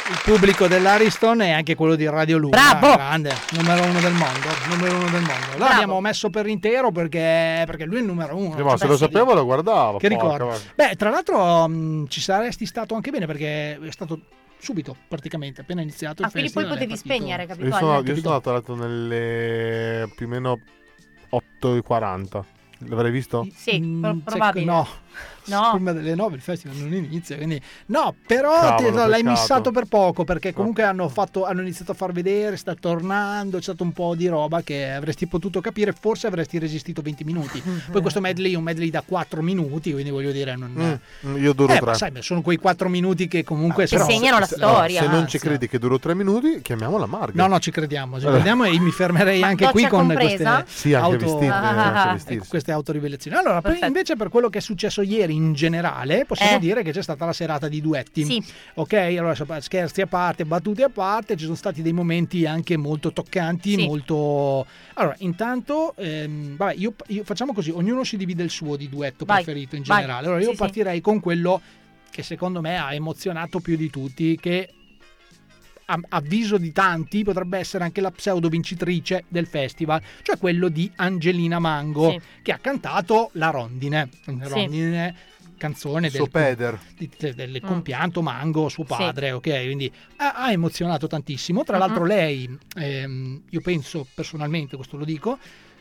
Il 0.10 0.22
pubblico 0.24 0.66
dell'Ariston 0.66 1.42
è 1.42 1.52
anche 1.52 1.76
quello 1.76 1.94
di 1.94 2.10
Radio 2.10 2.40
Luna. 2.40 2.74
Bravo! 2.74 2.96
Grande, 2.96 3.32
numero 3.52 3.84
uno 3.84 4.00
del 4.00 4.14
mondo. 4.14 4.48
Numero 4.70 4.96
uno 4.96 5.10
del 5.10 5.22
mondo. 5.22 5.58
L'abbiamo 5.58 6.02
messo 6.02 6.32
per 6.32 6.48
intero 6.48 6.90
perché, 6.90 7.64
perché 7.68 7.86
lui 7.86 7.98
è 7.98 8.00
il 8.00 8.06
numero 8.08 8.36
uno. 8.36 8.58
Eh, 8.58 8.64
ma 8.64 8.76
se 8.76 8.88
lo 8.88 8.98
sapevo 8.98 9.36
lo 9.36 9.46
guardavo. 9.46 10.00
Che 10.00 10.10
porca 10.10 10.24
ricordo. 10.24 10.60
Beh, 10.74 10.96
tra 10.96 11.12
l'altro 11.12 11.68
mh, 11.68 12.08
ci 12.08 12.22
saresti 12.22 12.66
stato 12.66 12.96
anche 12.96 13.12
bene 13.12 13.28
perché 13.28 13.80
è 13.80 13.92
stato 13.92 14.20
subito 14.58 14.96
praticamente, 15.08 15.62
appena 15.62 15.82
iniziato 15.82 16.22
il 16.22 16.28
Ah, 16.28 16.32
quindi 16.32 16.52
poi 16.52 16.65
potevi 16.65 16.98
spegnere, 16.98 17.46
capito? 17.46 17.68
Io 17.68 17.74
sono, 17.74 17.94
io 17.94 18.04
capito? 18.04 18.20
sono 18.22 18.36
andato 18.36 18.76
nelle 18.76 20.12
più 20.15 20.26
o 20.26 20.30
meno 20.30 20.60
8.40. 21.30 22.44
L'avrei 22.88 23.12
visto? 23.12 23.48
Sì, 23.54 23.80
Mm, 23.80 24.20
probabile. 24.20 24.65
No. 24.65 24.88
No. 25.45 25.71
Prima 25.73 25.91
delle 25.91 26.15
9 26.15 26.36
il 26.36 26.41
festival 26.41 26.75
non 26.78 26.93
inizia, 26.93 27.36
quindi 27.36 27.62
no, 27.88 28.15
però 28.25 28.75
Cavolo, 28.75 29.01
te- 29.04 29.08
l'hai 29.08 29.23
missato 29.23 29.71
per 29.71 29.86
poco 29.86 30.23
perché 30.23 30.54
comunque 30.54 30.84
hanno, 30.84 31.08
fatto, 31.10 31.45
hanno 31.45 31.62
iniziato 31.62 31.91
a 31.91 31.95
far 31.95 32.12
vedere, 32.12 32.58
sta 32.58 32.73
tornando, 32.73 33.58
c'è 33.58 33.63
stato 33.63 33.84
un 33.84 33.91
po' 33.93 34.15
di 34.15 34.28
roba 34.28 34.62
che 34.63 34.89
avresti 34.91 35.28
potuto 35.28 35.62
capire, 35.62 35.93
forse 35.93 36.25
avresti 36.28 36.58
resistito 36.58 37.01
20 37.01 37.23
minuti. 37.23 37.62
Poi 37.91 38.01
questo 38.01 38.21
medley 38.21 38.54
è 38.54 38.56
un 38.56 38.63
medley 38.63 38.89
da 38.89 39.04
4 39.06 39.41
minuti, 39.41 39.91
quindi 39.91 40.10
voglio 40.10 40.32
dire 40.32 40.56
non 40.56 40.73
Mm, 40.75 41.30
mm, 41.30 41.38
io 41.43 41.54
duro 41.54 41.71
eh, 41.73 41.78
3. 41.78 41.86
ma 41.86 41.93
sai, 41.93 42.12
sono 42.21 42.41
quei 42.41 42.58
4 42.58 42.89
minuti 42.89 43.28
che 43.28 43.43
comunque 43.43 43.86
Che 43.86 43.97
segnano 43.99 44.39
la 44.39 44.45
Se 44.45 44.56
storia. 44.56 45.08
non 45.08 45.28
ci 45.28 45.38
credi 45.38 45.67
che 45.67 45.78
duro 45.80 45.99
3 45.99 46.15
minuti, 46.15 46.60
chiamiamola 46.62 47.06
Marga. 47.06 47.41
No, 47.43 47.47
no, 47.47 47.60
ci 47.60 47.69
crediamo, 47.71 48.19
ci 48.19 48.25
crediamo 48.25 48.63
e 48.65 48.80
mi 48.80 48.91
fermerei 48.91 49.39
Ma 49.41 49.47
anche 49.47 49.67
qui 49.69 49.88
con 49.88 50.08
compresa? 50.08 50.62
queste 50.63 50.80
Sì, 50.80 50.93
anche 50.93 51.06
auto... 51.13 51.17
vestiti, 51.25 51.45
anche 51.51 51.97
Ah. 51.99 52.12
vestiti. 52.13 52.34
Ecco, 52.36 52.45
queste 52.49 52.71
autorivelazioni. 52.71 53.38
Allora, 53.38 53.62
per- 53.62 53.78
invece 53.84 54.15
per 54.15 54.30
quello 54.30 54.49
che 54.49 54.58
è 54.58 54.62
successo 54.62 55.01
ieri 55.06 55.34
in 55.34 55.54
generale, 55.54 56.26
possiamo 56.26 56.58
Eh. 56.58 56.60
dire 56.60 56.84
che 56.84 56.91
c'è 56.91 57.02
stata 57.02 57.26
la 57.26 57.34
serata 57.34 57.68
di 57.68 57.82
duetti. 57.82 58.24
Sì. 58.24 58.44
Ok, 58.76 58.94
allora 58.94 59.36
scherzi 59.62 60.02
a 60.02 60.08
parte, 60.08 60.46
battute 60.46 60.84
a 60.84 60.89
parte, 60.89 61.36
ci 61.36 61.44
sono 61.46 61.56
stati 61.56 61.82
dei 61.82 61.94
momenti 61.94 62.46
anche 62.46 62.78
molto 62.78 63.12
toccanti, 63.13 63.76
Sì. 63.76 63.86
molto... 63.86 64.65
Allora, 64.96 65.15
intanto, 65.20 65.94
ehm, 65.98 66.56
vabbè, 66.58 66.74
io, 66.78 66.94
io- 67.08 67.24
facciamo 67.24 67.54
così, 67.54 67.72
ognuno 67.72 68.04
si 68.04 68.18
divide 68.18 68.44
il 68.44 68.50
suo 68.50 68.76
di 68.76 68.89
duetto 68.89 69.26
Vai, 69.26 69.44
preferito 69.44 69.76
in 69.76 69.84
vai. 69.86 70.02
generale. 70.02 70.26
Allora, 70.28 70.41
io 70.41 70.52
sì. 70.52 70.56
partirei 70.58 71.02
con 71.02 71.20
quello 71.20 71.62
che 72.10 72.24
secondo 72.24 72.62
me 72.62 72.78
ha 72.78 72.94
emozionato 72.94 73.60
più 73.60 73.76
di 73.76 73.89
tutti, 73.89 74.38
che 74.39 74.70
a 75.86 76.00
avviso 76.10 76.58
di 76.58 76.71
tanti 76.71 77.24
potrebbe 77.24 77.58
essere 77.60 77.84
anche 77.84 78.02
la 78.02 78.12
pseudo 78.12 78.50
vincitrice 78.50 79.26
del 79.28 79.45
festival, 79.48 80.02
cioè 80.24 80.38
quello 80.38 80.67
di 80.69 80.91
Angelina 80.95 81.60
Mango, 81.60 82.12
Sì. 82.12 82.19
che 82.41 82.52
ha 82.52 82.58
cantato 82.58 83.30
La 83.34 83.50
Rondine. 83.50 84.10
La 84.26 84.45
Sì. 84.45 84.50
Rondine, 84.54 85.15
canzone 85.58 86.10
Suo 86.10 86.19
del, 86.24 86.30
peder. 86.32 86.80
di- 86.98 87.10
de- 87.17 87.34
del 87.34 87.62
Mm. 87.63 87.67
compianto 87.67 88.21
Mango, 88.21 88.67
suo 88.69 88.84
Sì. 88.84 88.93
padre, 88.95 89.32
ok? 89.32 89.63
Quindi 89.63 89.91
ha, 90.17 90.34
ha 90.34 90.52
emozionato 90.52 91.08
tantissimo. 91.08 91.63
Tra 91.63 91.78
Mhm. 91.78 91.82
l'altro 91.82 92.04
lei, 92.04 92.58
ehm, 92.78 93.43
io 93.50 93.62
penso 93.62 94.06
personalmente, 94.13 94.76
questo 94.76 94.98
lo 94.98 95.06
dico, 95.06 95.38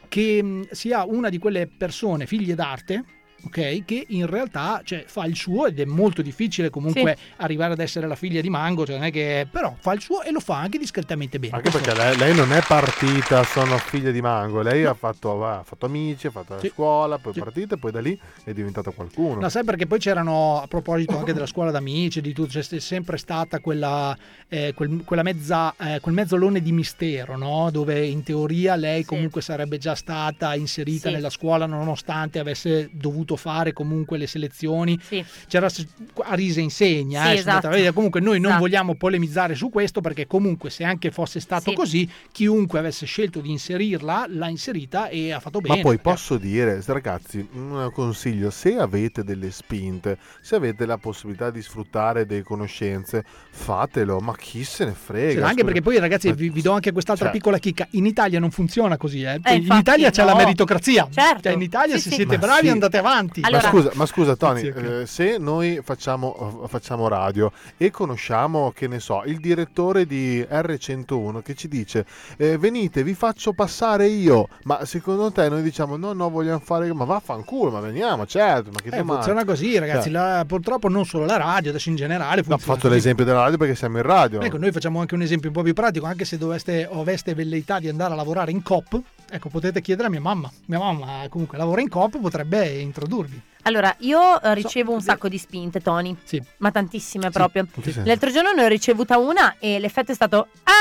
che 0.08 0.42
mh, 0.42 0.68
sia 0.70 1.04
una 1.04 1.28
di 1.28 1.38
quelle 1.38 1.66
persone 1.66 2.26
figlie 2.26 2.54
d'arte. 2.54 3.04
Ok, 3.46 3.85
che 3.85 4.04
in 4.09 4.26
realtà 4.26 4.80
cioè, 4.85 5.04
fa 5.07 5.24
il 5.24 5.37
suo 5.37 5.66
ed 5.66 5.78
è 5.80 5.85
molto 5.85 6.22
difficile 6.22 6.70
comunque 6.70 7.16
arrivare 7.37 7.72
ad 7.72 7.80
essere 7.80 8.07
la 8.07 8.14
figlia 8.14 8.40
di 8.40 8.48
Mango, 8.50 8.87
cioè 8.87 8.96
non 8.96 9.07
è 9.07 9.11
che 9.11 9.46
però 9.50 9.74
fa 9.78 9.92
il 9.92 10.00
suo 10.00 10.22
e 10.22 10.30
lo 10.30 10.40
fa 10.40 10.59
anche 10.59 10.78
discretamente 10.78 11.38
bene. 11.38 11.57
Anche 11.57 11.70
perché 11.70 11.94
lei, 11.94 12.16
lei 12.16 12.35
non 12.35 12.52
è 12.52 12.62
partita, 12.66 13.42
sono 13.44 13.76
figlia 13.78 14.11
di 14.11 14.20
Mango. 14.20 14.62
Lei 14.62 14.85
ha, 14.85 14.94
fatto, 14.94 15.44
ha 15.44 15.62
fatto 15.64 15.87
amici, 15.87 16.26
ha 16.26 16.30
fatto 16.30 16.54
la 16.54 16.61
Sì. 16.61 16.68
scuola, 16.68 17.18
poi 17.18 17.33
è 17.33 17.35
Sì. 17.35 17.40
partita 17.40 17.74
e 17.74 17.78
poi 17.78 17.90
da 17.92 18.00
lì 18.00 18.18
è 18.44 18.52
diventata 18.52 18.90
qualcuno. 18.90 19.40
No, 19.40 19.48
sai 19.48 19.64
perché 19.64 19.87
poi 19.87 19.98
c'erano, 19.98 20.61
a 20.62 20.66
proposito 20.66 21.16
anche 21.18 21.33
della 21.33 21.46
scuola 21.46 21.70
d'amici, 21.70 22.20
di 22.20 22.33
tutto, 22.33 22.59
c'è 22.59 22.80
sempre 22.80 23.16
stata 23.16 23.61
quella, 23.61 24.16
eh, 24.48 24.72
quel, 24.74 25.02
quella 25.04 25.22
mezza, 25.22 25.74
eh, 25.78 26.00
quel 26.00 26.14
mezzolone 26.14 26.61
di 26.61 26.72
mistero, 26.72 27.37
no? 27.37 27.70
dove 27.70 28.04
in 28.07 28.22
teoria 28.22 28.74
lei 28.76 29.04
comunque 29.04 29.40
sarebbe 29.42 29.78
già 29.78 29.94
stata 29.94 30.54
inserita 30.54 31.09
Sì. 31.09 31.14
nella 31.14 31.30
scuola 31.30 31.66
nonostante 31.66 32.38
avesse 32.38 32.88
dovuto 32.92 33.33
fare 33.36 33.72
comunque 33.72 34.18
le 34.18 34.26
selezioni. 34.26 34.98
Sì. 35.02 35.24
C'era 35.46 35.68
s- 35.68 35.86
Arise 36.22 36.60
insegna, 36.60 37.22
Sì, 37.22 37.26
eh, 37.28 37.30
a 37.30 37.34
esatto. 37.34 37.92
comunque 37.92 38.20
noi 38.20 38.36
non 38.38 38.46
Esatto. 38.52 38.60
vogliamo 38.60 38.94
polemizzare 38.94 39.54
su 39.54 39.68
questo 39.70 40.00
perché 40.00 40.26
comunque 40.26 40.70
se 40.70 40.84
anche 40.84 41.10
fosse 41.10 41.40
stato 41.40 41.70
Sì. 41.70 41.76
così, 41.76 42.10
chiunque 42.32 42.78
avesse 42.78 43.06
scelto 43.06 43.40
di 43.40 43.50
inserirla 43.50 44.26
l'ha 44.28 44.48
inserita 44.48 45.08
e 45.08 45.32
ha 45.32 45.40
fatto 45.40 45.60
bene. 45.60 45.76
Ma 45.76 45.82
poi 45.82 45.96
perché- 45.96 46.10
posso 46.10 46.36
dire, 46.38 46.82
ragazzi, 46.86 47.46
un 47.52 47.90
consiglio, 47.92 48.50
se 48.50 48.76
avete 48.76 49.24
delle 49.24 49.50
spinte, 49.50 50.18
se 50.40 50.54
avete 50.56 50.86
la 50.86 50.98
possibilità 50.98 51.50
di 51.50 51.62
sfruttare 51.62 52.26
delle 52.26 52.42
conoscenze, 52.42 53.24
fatelo, 53.50 54.18
ma 54.18 54.34
chi 54.36 54.64
se 54.64 54.84
ne 54.84 54.92
frega. 54.92 55.40
Sì, 55.44 55.48
anche 55.48 55.64
perché 55.64 55.80
poi 55.80 55.98
ragazzi 55.98 56.32
vi, 56.32 56.48
vi 56.50 56.60
do 56.62 56.72
anche 56.72 56.92
quest'altra 56.92 57.26
Cioè- 57.26 57.34
piccola 57.36 57.58
chicca 57.58 57.86
in 57.92 58.06
Italia 58.06 58.38
non 58.40 58.50
funziona 58.50 58.96
così 58.96 59.22
eh. 59.22 59.40
Eh, 59.42 59.54
in 59.54 59.60
infatti, 59.62 59.80
Italia 59.80 60.10
c'è 60.10 60.24
la 60.24 60.34
meritocrazia 60.34 61.08
Certo. 61.10 61.42
Cioè, 61.42 61.52
in 61.52 61.62
Italia 61.62 61.94
Sì, 61.96 62.02
se 62.02 62.08
sì. 62.10 62.14
siete 62.16 62.36
Ma 62.36 62.46
bravi 62.46 62.66
sì. 62.66 62.72
andate 62.72 62.96
avanti 62.98 63.23
Allora- 63.42 63.62
ma 63.62 63.68
scusa, 63.70 63.90
ma 63.94 64.06
scusa 64.06 64.37
Tony, 64.37 64.60
Sì, 64.60 64.66
ok. 64.68 64.76
eh, 65.02 65.06
se 65.06 65.37
noi 65.38 65.80
facciamo, 65.82 66.64
facciamo 66.68 67.08
radio 67.08 67.52
e 67.76 67.90
conosciamo, 67.90 68.72
che 68.74 68.88
ne 68.88 69.00
so, 69.00 69.22
il 69.26 69.38
direttore 69.40 70.06
di 70.06 70.40
R101 70.42 71.42
che 71.42 71.54
ci 71.54 71.68
dice 71.68 72.04
eh, 72.37 72.58
venite, 72.58 73.02
vi 73.02 73.14
faccio 73.14 73.52
passare 73.52 74.06
io, 74.06 74.48
ma 74.64 74.84
secondo 74.84 75.30
te 75.30 75.48
noi 75.48 75.62
diciamo 75.62 75.96
no, 75.96 76.12
no, 76.12 76.30
vogliamo 76.30 76.60
fare, 76.60 76.92
ma 76.92 77.04
vaffanculo, 77.04 77.70
ma 77.70 77.80
veniamo, 77.80 78.26
certo, 78.26 78.70
ma 78.72 78.80
che 78.80 78.94
Eh, 78.96 79.02
funziona 79.04 79.44
così 79.44 79.78
ragazzi 79.78 80.10
Cioè, 80.10 80.12
la- 80.12 80.44
purtroppo 80.46 80.88
non 80.88 81.04
solo 81.04 81.24
la 81.26 81.37
radio 81.37 81.70
adesso 81.70 81.88
in 81.88 81.96
generale 81.96 82.42
no, 82.46 82.54
ho 82.54 82.58
fatto 82.58 82.80
così. 82.82 82.94
l'esempio 82.94 83.24
della 83.24 83.40
radio 83.42 83.56
perché 83.58 83.74
siamo 83.74 83.96
in 83.98 84.02
radio. 84.02 84.40
Ecco, 84.40 84.58
noi 84.58 84.72
facciamo 84.72 85.00
anche 85.00 85.14
un 85.14 85.22
esempio 85.22 85.48
un 85.48 85.54
po' 85.54 85.62
più 85.62 85.72
pratico, 85.74 86.06
anche 86.06 86.24
se 86.24 86.38
doveste 86.38 86.87
o 86.90 87.00
aveste 87.00 87.34
velleità 87.34 87.78
di 87.78 87.88
andare 87.88 88.12
a 88.12 88.16
lavorare 88.16 88.50
in 88.50 88.62
COP, 88.62 89.00
ecco, 89.30 89.48
potete 89.48 89.80
chiedere 89.80 90.08
a 90.08 90.10
mia 90.10 90.20
mamma. 90.20 90.50
Mia 90.66 90.78
mamma 90.78 91.26
comunque 91.28 91.58
lavora 91.58 91.80
in 91.80 91.88
COP, 91.88 92.20
potrebbe 92.20 92.78
introdurvi. 93.14 93.40
Allora, 93.66 93.94
io 94.00 94.42
eh, 94.42 94.53
ricevo 94.55 94.92
un 94.92 95.00
sacco 95.00 95.29
di 95.29 95.38
spinte, 95.38 95.81
Tony. 95.81 96.14
Sì. 96.24 96.42
Ma 96.59 96.70
tantissime 96.70 97.31
proprio. 97.31 97.66
Che 97.72 97.83
senso? 97.83 98.03
L'altro 98.05 98.31
giorno 98.31 98.53
ne 98.53 98.64
ho 98.64 98.68
ricevuta 98.68 99.16
una 99.18 99.57
e 99.59 99.79
l'effetto 99.79 100.12
è 100.12 100.14
stato. 100.14 100.48
"Ah!" 100.64 100.72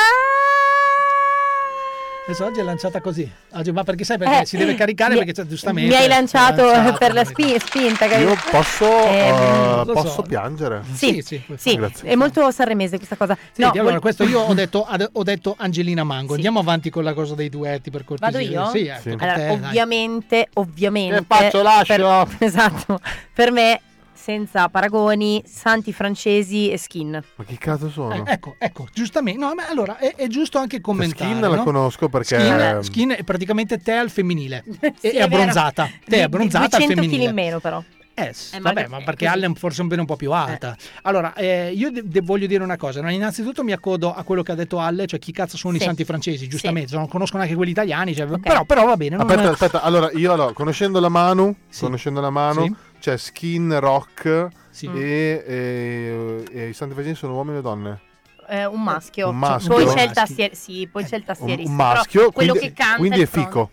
Adesso 2.25 2.45
oggi 2.45 2.62
è 2.62 2.63
lanciata 2.63 3.01
così. 3.01 3.29
Oggi- 3.51 3.71
ma 3.73 3.83
perché 3.83 4.05
sai 4.05 4.17
perché 4.17 4.39
Eh, 4.41 4.45
si 4.45 4.55
deve 4.55 4.75
caricare 4.75 5.12
mi- 5.12 5.17
perché 5.17 5.33
cioè, 5.33 5.45
giustamente 5.45 5.93
Mi 5.93 6.01
hai 6.01 6.07
lanciato 6.07 6.65
lanciato, 6.67 6.97
per 6.97 7.13
la 7.13 7.25
spi- 7.25 7.59
spinta. 7.59 8.07
capito? 8.07 8.29
Io 8.29 8.38
posso, 8.49 8.86
eh, 9.07 9.83
lo 9.86 9.91
posso 9.91 10.07
so. 10.07 10.21
piangere? 10.21 10.83
Sì, 10.93 11.21
sì, 11.21 11.39
puoi 11.45 11.57
sì, 11.57 11.75
Grazie. 11.75 12.07
è 12.09 12.15
molto 12.15 12.49
sanremese 12.51 12.95
questa 12.95 13.17
cosa. 13.17 13.36
Sì, 13.51 13.59
No, 13.62 13.71
allora, 13.71 13.91
vol- 13.91 13.99
questo 13.99 14.23
io 14.23 14.39
ho 14.39 14.53
detto, 14.55 14.86
ad- 14.86 15.09
ho 15.12 15.23
detto 15.23 15.53
Angelina 15.57 16.05
Mango. 16.05 16.29
Sì. 16.29 16.36
Andiamo 16.36 16.59
avanti 16.59 16.89
con 16.89 17.03
la 17.03 17.13
cosa 17.13 17.36
dei 17.36 17.49
duetti 17.49 17.89
per 17.91 18.05
cortesia. 18.05 18.39
Vado 18.39 18.51
io? 18.51 18.69
Sì, 18.81 18.88
ecco, 18.88 19.01
Sì. 19.01 19.09
Allora, 19.09 19.33
te, 19.33 19.45
dai. 19.45 19.51
ovviamente, 19.51 20.47
ovviamente. 20.53 21.15
Che 21.19 21.25
faccio, 21.27 21.62
lascio? 21.62 21.93
per- 21.93 22.27
esatto. 22.47 22.99
Per 23.33 23.51
me, 23.51 23.81
senza 24.23 24.69
paragoni, 24.69 25.43
Santi 25.45 25.91
Francesi 25.91 26.71
e 26.71 26.77
Skin. 26.77 27.21
Ma 27.36 27.43
che 27.43 27.57
cazzo 27.57 27.89
sono? 27.89 28.13
Eh, 28.15 28.23
ecco, 28.25 28.55
ecco, 28.57 28.88
giustamente. 28.93 29.38
No, 29.43 29.53
ma 29.53 29.67
allora 29.67 29.97
è, 29.97 30.15
è 30.15 30.27
giusto 30.27 30.57
anche 30.59 30.79
commentare. 30.79 31.29
Skin 31.31 31.41
la 31.41 31.55
no? 31.55 31.63
conosco 31.63 32.07
perché 32.07 32.39
Skin, 32.39 32.79
skin 32.83 33.15
è 33.17 33.23
praticamente 33.23 33.79
te 33.79 33.91
al 33.93 34.09
femminile. 34.09 34.63
Sì, 34.99 35.07
e 35.07 35.12
è 35.12 35.15
è 35.17 35.21
abbronzata. 35.21 35.89
Te 36.05 36.17
è 36.17 36.21
abbronzata 36.21 36.77
al 36.77 36.83
200 36.83 36.93
kg 36.93 36.99
femminile. 37.01 37.29
in 37.29 37.36
meno, 37.36 37.59
però. 37.59 37.83
Eh, 38.15 38.27
Eh, 38.51 38.59
ma 38.59 38.71
vabbè, 38.71 38.83
è 38.86 38.88
ma 38.88 39.01
perché 39.01 39.25
Allen 39.25 39.55
forse 39.55 39.81
un 39.81 39.88
pelo 39.88 40.01
un 40.01 40.07
po' 40.07 40.15
più 40.15 40.31
alta. 40.31 40.77
Allora, 41.01 41.33
eh, 41.33 41.71
io 41.73 41.89
de- 41.91 42.03
de- 42.05 42.21
voglio 42.21 42.45
dire 42.45 42.63
una 42.63 42.77
cosa. 42.77 43.01
no? 43.01 43.09
Innanzitutto 43.12 43.63
mi 43.63 43.71
accodo 43.71 44.13
a 44.13 44.21
quello 44.23 44.43
che 44.43 44.51
ha 44.51 44.55
detto 44.55 44.79
Alle, 44.79 45.07
cioè 45.07 45.17
chi 45.19 45.31
cazzo 45.31 45.57
sono 45.57 45.75
i 45.75 45.79
Sì. 45.79 45.86
santi 45.86 46.05
francesi, 46.05 46.47
giustamente. 46.47 46.89
Sì. 46.89 46.95
Non 46.95 47.07
conosco 47.07 47.38
neanche 47.38 47.55
quelli 47.55 47.71
italiani, 47.71 48.13
cioè, 48.15 48.29
Ok. 48.29 48.39
però, 48.39 48.63
però 48.65 48.86
va 48.86 48.95
bene. 48.97 49.15
non- 49.17 49.27
Aspetta, 49.27 49.49
aspetta, 49.49 49.81
allora 49.81 50.12
io 50.13 50.31
allora, 50.31 50.53
conoscendo 50.53 50.99
la 50.99 51.09
Manu, 51.09 51.55
Sì. 51.67 51.81
conoscendo 51.86 52.21
la 52.21 52.29
Manu, 52.29 52.75
C'è 53.03 53.17
Skin 53.17 53.81
Rock 53.81 54.47
Sì. 54.69 54.85
e, 54.85 55.43
e- 55.45 56.45
e 56.53 56.67
i 56.69 56.73
Santi 56.73 56.93
Francesi 56.93 57.17
sono 57.17 57.33
uomini 57.33 57.57
o 57.57 57.61
donne? 57.61 57.99
Eh, 58.47 58.65
un 58.65 58.81
maschio. 58.81 59.27
Un 59.27 59.39
maschio. 59.39 59.73
Poi 59.73 59.85
c'è 59.87 60.03
il 60.03 60.11
tastier- 60.13 60.53
sì, 60.53 60.87
poi 60.89 61.03
c'è 61.03 61.15
il 61.17 61.23
Un, 61.23 61.27
tastierista. 61.27 61.69
un 61.69 61.75
maschio, 61.75 62.31
quello 62.31 62.53
quindi, 62.53 62.69
che 62.69 62.73
canta 62.81 62.95
quindi 62.95 63.19
è 63.19 63.25
front- 63.25 63.47
fico. 63.47 63.71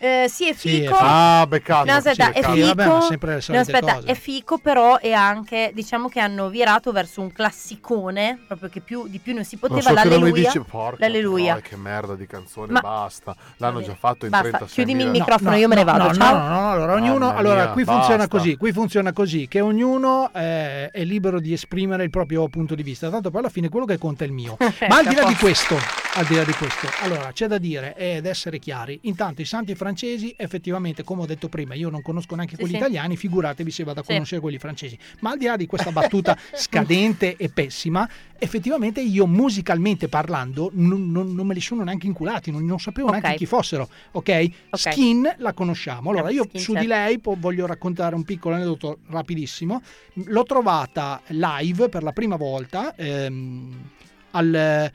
Eh, 0.00 0.26
sì, 0.28 0.48
è 0.48 0.54
Sì, 0.54 0.68
è 0.76 0.80
fico. 0.80 0.94
fico. 0.94 0.98
Ah, 1.00 1.44
beccato. 1.48 1.86
No, 1.90 1.96
aspetta, 1.96 2.24
sì, 2.26 2.30
è 2.30 2.32
beccato. 2.34 2.54
fico. 2.54 2.66
Vabbè, 2.66 2.86
ma 2.86 3.00
sempre 3.00 3.30
no, 3.48 3.58
aspetta, 3.58 3.94
cose. 3.94 4.06
è 4.06 4.14
fico, 4.14 4.58
però 4.58 4.98
è 4.98 5.12
anche, 5.12 5.72
diciamo 5.74 6.08
che 6.08 6.20
hanno 6.20 6.48
virato 6.48 6.92
verso 6.92 7.20
un 7.20 7.32
classicone, 7.32 8.38
proprio 8.46 8.68
che 8.68 8.80
più, 8.80 9.08
di 9.08 9.18
più 9.18 9.34
non 9.34 9.44
si 9.44 9.56
poteva, 9.56 9.80
so 9.80 9.88
che 9.88 9.94
non 9.94 10.04
mi 10.04 10.10
l'alleluia. 10.18 10.42
dice 10.52 10.60
porca 10.60 10.96
l'alleluia. 11.06 11.54
troia, 11.56 11.68
che 11.68 11.76
merda 11.76 12.14
di 12.14 12.26
canzone, 12.26 12.72
Ma- 12.72 12.80
basta. 12.80 13.34
L'hanno 13.56 13.82
già 13.82 13.94
fatto 13.94 14.24
in 14.24 14.30
basta, 14.30 14.48
36 14.48 14.68
chiudimi 14.84 15.02
il 15.02 15.10
microfono, 15.10 15.56
io 15.56 15.68
me 15.68 15.74
ne 15.74 15.84
vado, 15.84 16.04
No, 16.08 16.14
ciao. 16.14 16.38
no, 16.38 16.48
no, 16.48 16.60
no, 16.60 16.70
allora 16.70 16.92
ognuno, 16.94 17.34
allora 17.34 17.68
qui 17.70 17.84
funziona 17.84 18.16
basta. 18.18 18.28
così, 18.36 18.56
qui 18.56 18.72
funziona 18.72 19.12
così, 19.12 19.48
che 19.48 19.60
ognuno 19.60 20.30
eh, 20.32 20.90
è 20.90 21.04
libero 21.04 21.40
di 21.40 21.52
esprimere 21.52 22.04
il 22.04 22.10
proprio 22.10 22.46
punto 22.48 22.74
di 22.74 22.82
vista, 22.82 23.10
tanto 23.10 23.30
poi 23.30 23.40
alla 23.40 23.48
fine 23.50 23.68
quello 23.68 23.84
che 23.86 23.98
conta 23.98 24.24
è 24.24 24.26
il 24.26 24.32
mio. 24.32 24.56
Ma 24.88 24.98
al 24.98 25.06
di 25.06 25.14
là 25.14 25.24
di 25.24 25.34
questo, 25.34 25.76
al 26.14 26.24
di 26.26 26.34
là 26.36 26.44
di 26.44 26.52
questo, 26.52 26.86
allora 27.02 27.30
c'è 27.32 27.46
da 27.46 27.58
dire 27.58 27.94
ed 27.96 28.26
essere 28.26 28.58
chiari, 28.58 28.98
intanto 29.02 29.40
i 29.42 29.44
santi 29.44 29.74
francesi 29.88 30.34
effettivamente, 30.36 31.02
come 31.02 31.22
ho 31.22 31.26
detto 31.26 31.48
prima, 31.48 31.74
io 31.74 31.88
non 31.88 32.02
conosco 32.02 32.34
neanche 32.34 32.54
Sì, 32.54 32.60
quelli 32.60 32.74
sì. 32.74 32.78
italiani, 32.80 33.16
figuratevi 33.16 33.70
se 33.70 33.84
vado 33.84 34.00
a 34.00 34.04
conoscere 34.04 34.40
quelli 34.40 34.58
francesi. 34.58 34.98
Ma 35.20 35.30
al 35.30 35.38
di 35.38 35.46
là 35.46 35.56
di 35.56 35.66
questa 35.66 35.90
battuta 35.90 36.36
scadente 36.52 37.36
e 37.36 37.48
pessima, 37.48 38.08
effettivamente 38.38 39.00
io 39.00 39.26
musicalmente 39.26 40.08
parlando 40.08 40.70
non, 40.74 41.10
non- 41.10 41.34
non 41.34 41.46
me 41.46 41.54
li 41.54 41.60
sono 41.60 41.82
neanche 41.84 42.06
inculati, 42.06 42.50
non, 42.50 42.64
non 42.66 42.78
sapevo 42.78 43.08
Ok. 43.08 43.14
neanche 43.20 43.38
chi 43.38 43.46
fossero, 43.46 43.88
ok? 44.12 44.50
Ok. 44.70 44.78
Skin 44.78 45.34
la 45.38 45.52
conosciamo. 45.54 46.10
Allora 46.10 46.28
io 46.30 46.44
Skin, 46.44 46.60
su 46.60 46.72
certo. 46.72 46.80
di 46.80 46.86
lei 46.86 47.18
po- 47.18 47.36
voglio 47.38 47.66
raccontare 47.66 48.14
un 48.14 48.24
piccolo 48.24 48.54
aneddoto 48.56 48.98
rapidissimo. 49.08 49.80
L'ho 50.26 50.42
trovata 50.42 51.22
live 51.28 51.88
per 51.88 52.02
la 52.02 52.12
prima 52.12 52.36
volta 52.36 52.94
ehm, 52.94 53.90
al 54.32 54.92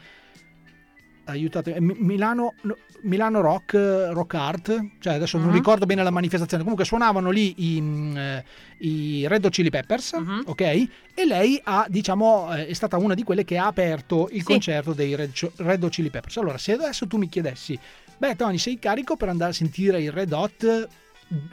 aiutate, 1.26 1.80
Mi- 1.80 1.96
Milano, 1.98 2.54
no, 2.62 2.76
Milano 3.02 3.42
Rock, 3.42 3.74
eh, 3.74 4.12
Rock 4.14 4.34
Art, 4.36 4.86
cioè 5.00 5.14
adesso 5.16 5.38
non 5.38 5.48
Mhm. 5.48 5.54
ricordo 5.54 5.86
bene 5.86 6.04
la 6.04 6.10
manifestazione, 6.10 6.64
comunque 6.64 6.86
suonavano 6.86 7.30
lì 7.32 7.54
i, 7.76 8.14
eh, 8.18 8.44
i 8.80 9.28
Red 9.28 9.46
Hot 9.46 9.52
Chili 9.52 9.70
Peppers, 9.70 10.14
Mhm. 10.14 10.44
ok? 10.46 10.62
E 10.62 11.26
lei 11.26 11.60
ha, 11.64 11.86
diciamo, 11.90 12.54
eh, 12.56 12.68
è 12.68 12.74
stata 12.74 12.98
una 12.98 13.14
di 13.14 13.24
quelle 13.24 13.44
che 13.46 13.58
ha 13.58 13.68
aperto 13.68 14.28
il 14.32 14.40
Sì. 14.40 14.44
concerto 14.46 14.94
dei 14.94 15.16
Red, 15.16 15.32
Red 15.58 15.84
Hot 15.84 15.92
Chili 15.92 16.10
Peppers. 16.10 16.38
Allora, 16.38 16.58
se 16.58 16.74
adesso 16.74 17.08
tu 17.08 17.18
mi 17.18 17.30
chiedessi, 17.30 17.78
beh 18.18 18.36
Tony, 18.36 18.58
sei 18.58 18.80
carico 18.80 19.16
per 19.16 19.30
andare 19.30 19.52
a 19.52 19.54
sentire 19.54 20.02
i 20.02 20.10
Red 20.10 20.32
Hot 20.32 20.88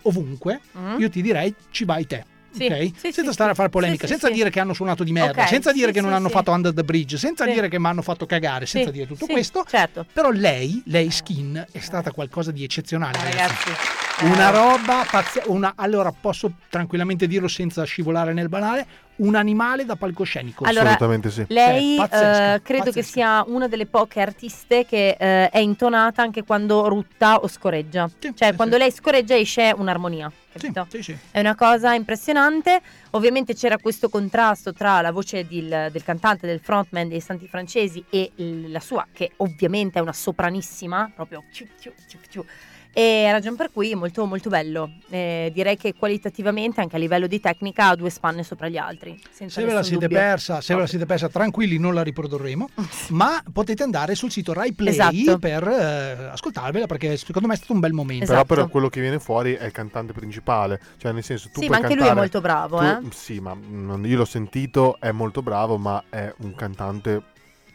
ovunque, 0.03 0.61
Mhm. 0.73 0.97
io 1.01 1.09
ti 1.11 1.23
direi 1.23 1.55
ci 1.71 1.85
vai 1.85 2.07
te. 2.07 2.25
Sì, 2.53 2.67
ok? 2.67 2.77
sì, 2.97 3.13
senza 3.13 3.25
sì, 3.27 3.33
stare 3.33 3.45
sì. 3.45 3.51
a 3.51 3.55
fare 3.55 3.69
polemica, 3.69 4.07
senza 4.07 4.27
sì. 4.29 4.33
dire 4.35 4.51
che 4.51 4.61
hanno 4.61 4.73
suonato 4.75 5.05
di 5.05 5.13
merda, 5.13 5.43
Ok, 5.43 5.49
senza 5.49 5.73
dire 5.73 5.89
sì, 5.89 5.93
che 5.95 6.01
non 6.01 6.11
sì, 6.11 6.17
hanno 6.17 6.29
fatto 6.29 6.51
Under 6.51 6.73
the 6.75 6.83
Bridge, 6.85 7.17
senza 7.17 7.45
Sì. 7.45 7.53
dire 7.53 7.69
che 7.69 7.79
mi 7.79 7.87
hanno 7.87 8.03
fatto 8.03 8.27
cagare, 8.27 8.67
senza 8.67 8.89
Sì, 8.89 8.95
dire 8.95 9.07
tutto 9.07 9.27
sì, 9.27 9.33
questo. 9.33 9.65
Certo. 9.69 10.05
Però 10.13 10.31
lei, 10.31 10.83
lei 10.87 11.11
Skin, 11.11 11.65
è 11.71 11.79
stata 11.81 12.11
qualcosa 12.13 12.51
di 12.51 12.65
eccezionale. 12.65 13.19
ragazzi. 13.23 13.69
Ragazzi. 13.71 13.99
Una 14.23 14.49
eh, 14.49 14.53
roba 14.53 15.07
pazzesca. 15.11 15.73
Allora 15.77 16.13
posso 16.13 16.53
tranquillamente 16.69 17.27
dirlo 17.27 17.49
senza 17.49 17.85
scivolare 17.85 18.35
nel 18.35 18.49
banale: 18.51 18.87
un 19.17 19.35
animale 19.35 19.87
da 19.87 19.97
palcoscenico. 19.97 20.65
Allora, 20.65 20.91
Assolutamente 20.91 21.31
sì. 21.31 21.45
Lei 21.49 21.97
Cioè, 21.97 22.09
pazzesca, 22.09 22.55
eh, 22.55 22.63
credo 22.63 22.85
che 22.85 22.91
pazzesca. 22.91 23.11
sia 23.13 23.45
una 23.47 23.69
delle 23.69 23.87
poche 23.87 24.21
artiste 24.21 24.85
che 24.85 25.17
eh, 25.19 25.49
è 25.49 25.59
intonata 25.59 26.21
anche 26.23 26.45
quando 26.45 26.87
rutta 26.89 27.37
o 27.37 27.49
scorreggia. 27.49 28.11
Sì, 28.19 28.33
cioè, 28.35 28.51
sì, 28.51 28.57
quando 28.57 28.75
sì. 28.77 28.83
lei 28.83 28.91
scorreggia 28.93 29.37
esce 29.37 29.73
un'armonia. 29.75 30.31
Sì, 30.53 30.73
Capito? 30.73 30.87
sì, 30.91 31.03
sì. 31.03 31.17
È 31.31 31.39
una 31.39 31.55
cosa 31.55 31.95
impressionante. 31.95 32.81
Ovviamente 33.11 33.55
c'era 33.55 33.79
questo 33.79 34.09
contrasto 34.09 34.73
tra 34.73 35.01
la 35.01 35.13
voce 35.13 35.47
del, 35.47 35.89
del 35.93 36.03
cantante, 36.03 36.47
del 36.47 36.61
frontman 36.61 37.09
dei 37.09 37.21
Santi 37.21 37.47
Francesi 37.47 38.05
e 38.11 38.33
la 38.37 38.81
sua, 38.81 39.07
che 39.13 39.33
ovviamente 39.37 39.99
è 39.99 40.03
una 40.03 40.13
sopranissima, 40.13 41.11
proprio 41.15 41.45
ciu, 41.53 41.67
ciu, 41.79 41.93
ciu, 42.07 42.19
ciu. 42.29 42.45
E 42.93 43.31
ragion 43.31 43.55
per 43.55 43.71
cui 43.73 43.93
è 43.93 43.95
molto 43.95 44.25
molto 44.27 44.49
bello. 44.49 44.91
Eh, 45.11 45.51
direi 45.55 45.77
che 45.77 45.95
qualitativamente, 45.95 46.81
anche 46.81 46.97
a 46.97 46.99
livello 46.99 47.27
di 47.29 47.39
tecnica, 47.41 47.89
ha 47.89 47.95
due 47.97 48.11
spanne 48.11 48.43
sopra 48.43 48.69
gli 48.69 48.77
altri. 48.77 49.19
Senza 49.31 49.61
Se 49.61 49.67
ve 49.67 49.73
la 49.73 49.83
siete 49.83 50.07
dubbio. 50.07 50.19
persa, 50.19 50.61
se 50.61 50.75
ve 50.75 50.81
la 50.81 50.87
siete 50.87 51.07
persa, 51.07 51.29
tranquilli, 51.29 51.79
non 51.79 51.95
la 51.95 52.03
riprodurremo. 52.03 52.69
ma 53.11 53.43
potete 53.53 53.83
andare 53.85 54.15
sul 54.15 54.31
sito 54.31 54.53
Rai 54.53 54.73
Play 54.73 54.89
Esatto. 54.93 55.39
per 55.39 55.67
eh, 55.69 56.29
ascoltarvela 56.33 56.87
perché 56.87 57.17
secondo 57.17 57.47
me 57.49 57.55
è 57.55 57.57
stato 57.57 57.73
un 57.75 57.81
bel 57.81 57.93
momento. 57.93 58.25
Esatto. 58.25 58.45
Però, 58.45 58.61
però 58.63 58.69
quello 58.69 58.89
che 58.89 59.01
viene 59.01 59.19
fuori 59.21 59.55
è 59.55 59.67
il 59.67 59.73
cantante 59.73 60.13
principale. 60.13 60.81
Cioè, 60.97 61.13
nel 61.13 61.23
senso, 61.23 61.49
tu 61.53 61.61
Sì, 61.61 61.67
puoi 61.67 61.79
ma 61.79 61.85
anche 61.87 61.95
lui 61.95 62.05
è 62.05 62.13
cantare- 62.15 62.21
molto 62.21 62.41
bravo, 62.41 62.79
tu- 62.79 62.85
eh. 62.85 63.11
Sì, 63.13 63.39
ma 63.41 63.57
io 64.03 64.17
l'ho 64.17 64.25
sentito, 64.25 64.97
è 64.99 65.13
molto 65.13 65.43
bravo, 65.43 65.79
ma 65.79 66.03
è 66.09 66.33
un 66.39 66.55
cantante 66.55 67.23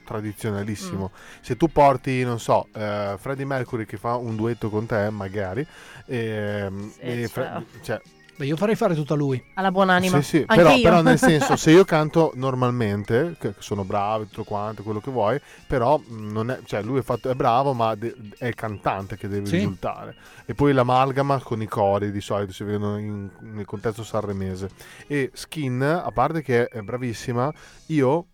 tradizionalissimo. 0.05 1.11
Mm. 1.13 1.17
Se 1.41 1.57
tu 1.57 1.67
porti, 1.69 2.23
non 2.23 2.39
so, 2.39 2.67
eh, 2.73 3.15
Freddie 3.19 3.45
Mercury 3.45 3.85
che 3.85 3.97
fa 3.97 4.15
un 4.15 4.35
duetto 4.35 4.69
con 4.69 4.85
te, 4.85 5.09
magari, 5.09 5.65
ehm, 6.05 6.91
Sì, 6.91 6.99
e 7.01 7.27
Fre- 7.27 7.65
cioè. 7.81 8.01
Beh, 8.37 8.45
io 8.47 8.57
farei 8.57 8.75
fare 8.75 8.95
tutto 8.95 9.13
a 9.13 9.15
lui. 9.15 9.41
Alla 9.53 9.71
buonanima. 9.71 10.17
sì, 10.21 10.39
sì, 10.39 10.45
però, 10.45 10.77
però 10.81 11.01
nel 11.01 11.17
senso, 11.17 11.55
se 11.55 11.71
io 11.71 11.85
canto 11.85 12.33
normalmente, 12.35 13.37
che 13.39 13.53
sono 13.59 13.85
bravo, 13.85 14.25
tutto 14.25 14.43
quanto, 14.43 14.83
quello 14.83 14.99
che 14.99 15.09
vuoi, 15.09 15.39
però 15.65 16.01
non 16.09 16.51
è, 16.51 16.59
cioè 16.65 16.81
lui 16.83 16.99
è, 16.99 17.01
fatto, 17.01 17.29
è 17.29 17.33
bravo, 17.33 17.71
ma 17.71 17.95
de- 17.95 18.13
è 18.37 18.47
il 18.47 18.53
cantante 18.55 19.15
che 19.15 19.29
deve 19.29 19.45
Sì. 19.45 19.55
risultare. 19.55 20.15
E 20.45 20.53
poi 20.53 20.73
l'amalgama 20.73 21.39
con 21.39 21.61
i 21.61 21.65
cori 21.67 22.11
di 22.11 22.19
solito 22.19 22.51
si 22.51 22.65
vedono 22.65 22.97
in- 22.99 23.29
nel 23.39 23.65
contesto 23.65 24.03
sanremese. 24.03 24.67
E 25.07 25.31
Skin, 25.33 25.81
a 25.81 26.11
parte 26.11 26.41
che 26.41 26.67
è 26.67 26.81
bravissima, 26.81 27.49
io 27.85 28.25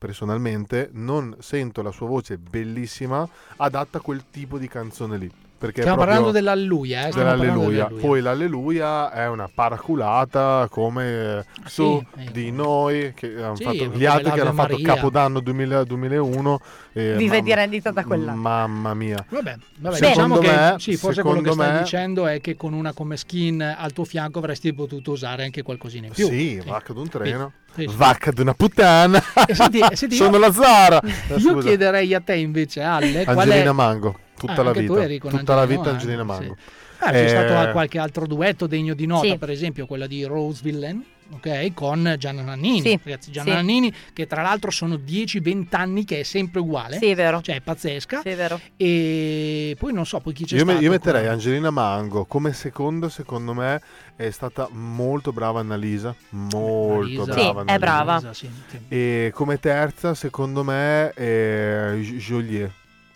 personalmente 0.00 0.88
non 0.94 1.36
sento 1.40 1.82
la 1.82 1.90
sua 1.90 2.06
voce 2.06 2.38
bellissima 2.38 3.28
adatta 3.56 3.98
a 3.98 4.00
quel 4.00 4.24
tipo 4.30 4.56
di 4.56 4.66
canzone 4.66 5.18
lì. 5.18 5.30
Perché 5.60 5.82
Stiamo 5.82 5.98
parlando 5.98 6.30
dell'alleluia, 6.30 7.08
eh? 7.08 7.10
dell'alleluia. 7.10 7.68
dell'alleluia. 7.68 8.00
Poi 8.00 8.20
l'alleluia 8.22 9.12
è 9.12 9.28
una 9.28 9.46
paraculata 9.54 10.66
come 10.70 11.04
eh, 11.40 11.44
su 11.66 12.02
sì, 12.14 12.20
eh. 12.22 12.30
di 12.32 12.50
noi, 12.50 13.12
che 13.14 13.34
hanno 13.42 13.56
Sì, 13.56 13.64
fatto, 13.64 13.84
gli 13.92 14.06
altri 14.06 14.30
che 14.32 14.40
hanno 14.40 14.52
fatto 14.54 14.72
Maria. 14.78 14.94
Capodanno 14.94 15.40
2000 15.40 15.84
2001. 15.84 16.60
eh, 16.94 17.14
Vive 17.16 17.34
mam- 17.36 17.44
di 17.44 17.54
rendita 17.54 17.90
da 17.90 18.04
quell'anno. 18.04 18.40
Mamma 18.40 18.94
mia. 18.94 19.22
Vabbè, 19.28 19.56
vabbè 19.80 19.96
Secondo 19.96 20.38
diciamo 20.38 20.40
me- 20.40 20.72
che 20.76 20.80
sì, 20.80 20.96
forse 20.96 21.20
quello 21.20 21.42
che 21.42 21.50
secondo 21.50 21.62
stai 21.62 21.72
me- 21.74 21.82
dicendo 21.82 22.26
è 22.26 22.40
che 22.40 22.56
con 22.56 22.72
una 22.72 22.94
come 22.94 23.18
skin 23.18 23.60
al 23.60 23.92
tuo 23.92 24.04
fianco 24.06 24.38
avresti 24.38 24.72
potuto 24.72 25.10
usare 25.10 25.44
anche 25.44 25.60
qualcosina 25.60 26.06
in 26.06 26.12
più. 26.14 26.26
Sì, 26.26 26.58
vacca 26.64 26.94
d'un 26.94 27.08
treno. 27.10 27.52
Sì, 27.74 27.86
sì. 27.88 27.94
Vacca 27.96 28.30
d'una 28.32 28.54
puttana. 28.54 29.22
E 29.46 29.54
senti- 29.54 29.78
e 29.80 29.96
senti, 29.96 30.14
Sono 30.16 30.32
io- 30.36 30.38
la 30.38 30.52
Zara. 30.52 31.00
Io 31.04 31.38
Scusa. 31.38 31.68
chiederei 31.68 32.12
a 32.14 32.20
te 32.20 32.34
invece, 32.36 32.82
Ale, 32.82 33.24
qual 33.24 33.38
Angelina 33.38 33.70
è... 33.70 33.72
Mango. 33.72 34.18
Tutta 34.36 34.52
Ah, 34.60 34.62
la 34.62 34.72
vita. 34.72 34.92
Tutta 35.28 35.54
la 35.54 35.60
Angelino, 35.62 35.66
vita 35.66 35.88
eh, 35.88 35.92
Angelina 35.92 36.20
sì. 36.20 36.26
Mango. 36.26 36.56
Eh, 37.02 37.10
c'è 37.10 37.24
Eh, 37.24 37.28
stato 37.28 37.70
qualche 37.72 37.98
altro 37.98 38.26
duetto 38.26 38.66
degno 38.66 38.94
di 38.94 39.06
nota, 39.06 39.26
Sì. 39.26 39.38
per 39.38 39.50
esempio 39.50 39.86
quella 39.86 40.06
di 40.06 40.24
Rose 40.24 40.60
Villain, 40.62 41.02
ok, 41.32 41.72
con 41.74 42.14
Gianna 42.18 42.42
Nannini. 42.42 42.80
Sì, 42.80 42.98
Ragazzi, 43.02 43.30
Gianna 43.30 43.50
sì. 43.50 43.54
Nannini, 43.56 43.92
che 44.12 44.26
tra 44.26 44.42
l'altro 44.42 44.70
sono 44.70 44.94
10-20 44.96 45.66
anni 45.70 46.04
che 46.04 46.20
è 46.20 46.22
sempre 46.22 46.60
uguale. 46.60 46.98
Sì, 46.98 47.06
è 47.06 47.14
vero. 47.14 47.40
Cioè, 47.40 47.56
è 47.56 47.60
pazzesca. 47.60 48.20
Sì, 48.22 48.28
è 48.28 48.36
vero. 48.36 48.60
E 48.76 49.76
poi 49.78 49.92
non 49.92 50.06
so, 50.06 50.20
poi 50.20 50.32
chi 50.32 50.44
c'è 50.44 50.56
Io, 50.56 50.64
stato. 50.64 50.80
io 50.82 50.90
metterei 50.90 51.22
con- 51.24 51.32
Angelina 51.32 51.70
Mango 51.70 52.24
come 52.24 52.52
secondo, 52.52 53.08
secondo 53.08 53.54
me 53.54 53.80
è 54.16 54.30
stata 54.30 54.68
molto 54.70 55.32
brava 55.32 55.60
Annalisa, 55.60 56.14
molto 56.30 57.22
Annalisa. 57.22 57.32
Sì, 57.32 57.52
brava. 57.52 57.64
è 57.64 57.78
brava. 57.78 58.14
Annalisa, 58.16 58.34
sì, 58.34 58.50
sì. 58.68 58.78
E 58.88 59.30
come 59.34 59.58
terza, 59.58 60.14
secondo 60.14 60.62
me, 60.64 61.12
è 61.12 61.94
Joliet. 62.00 62.70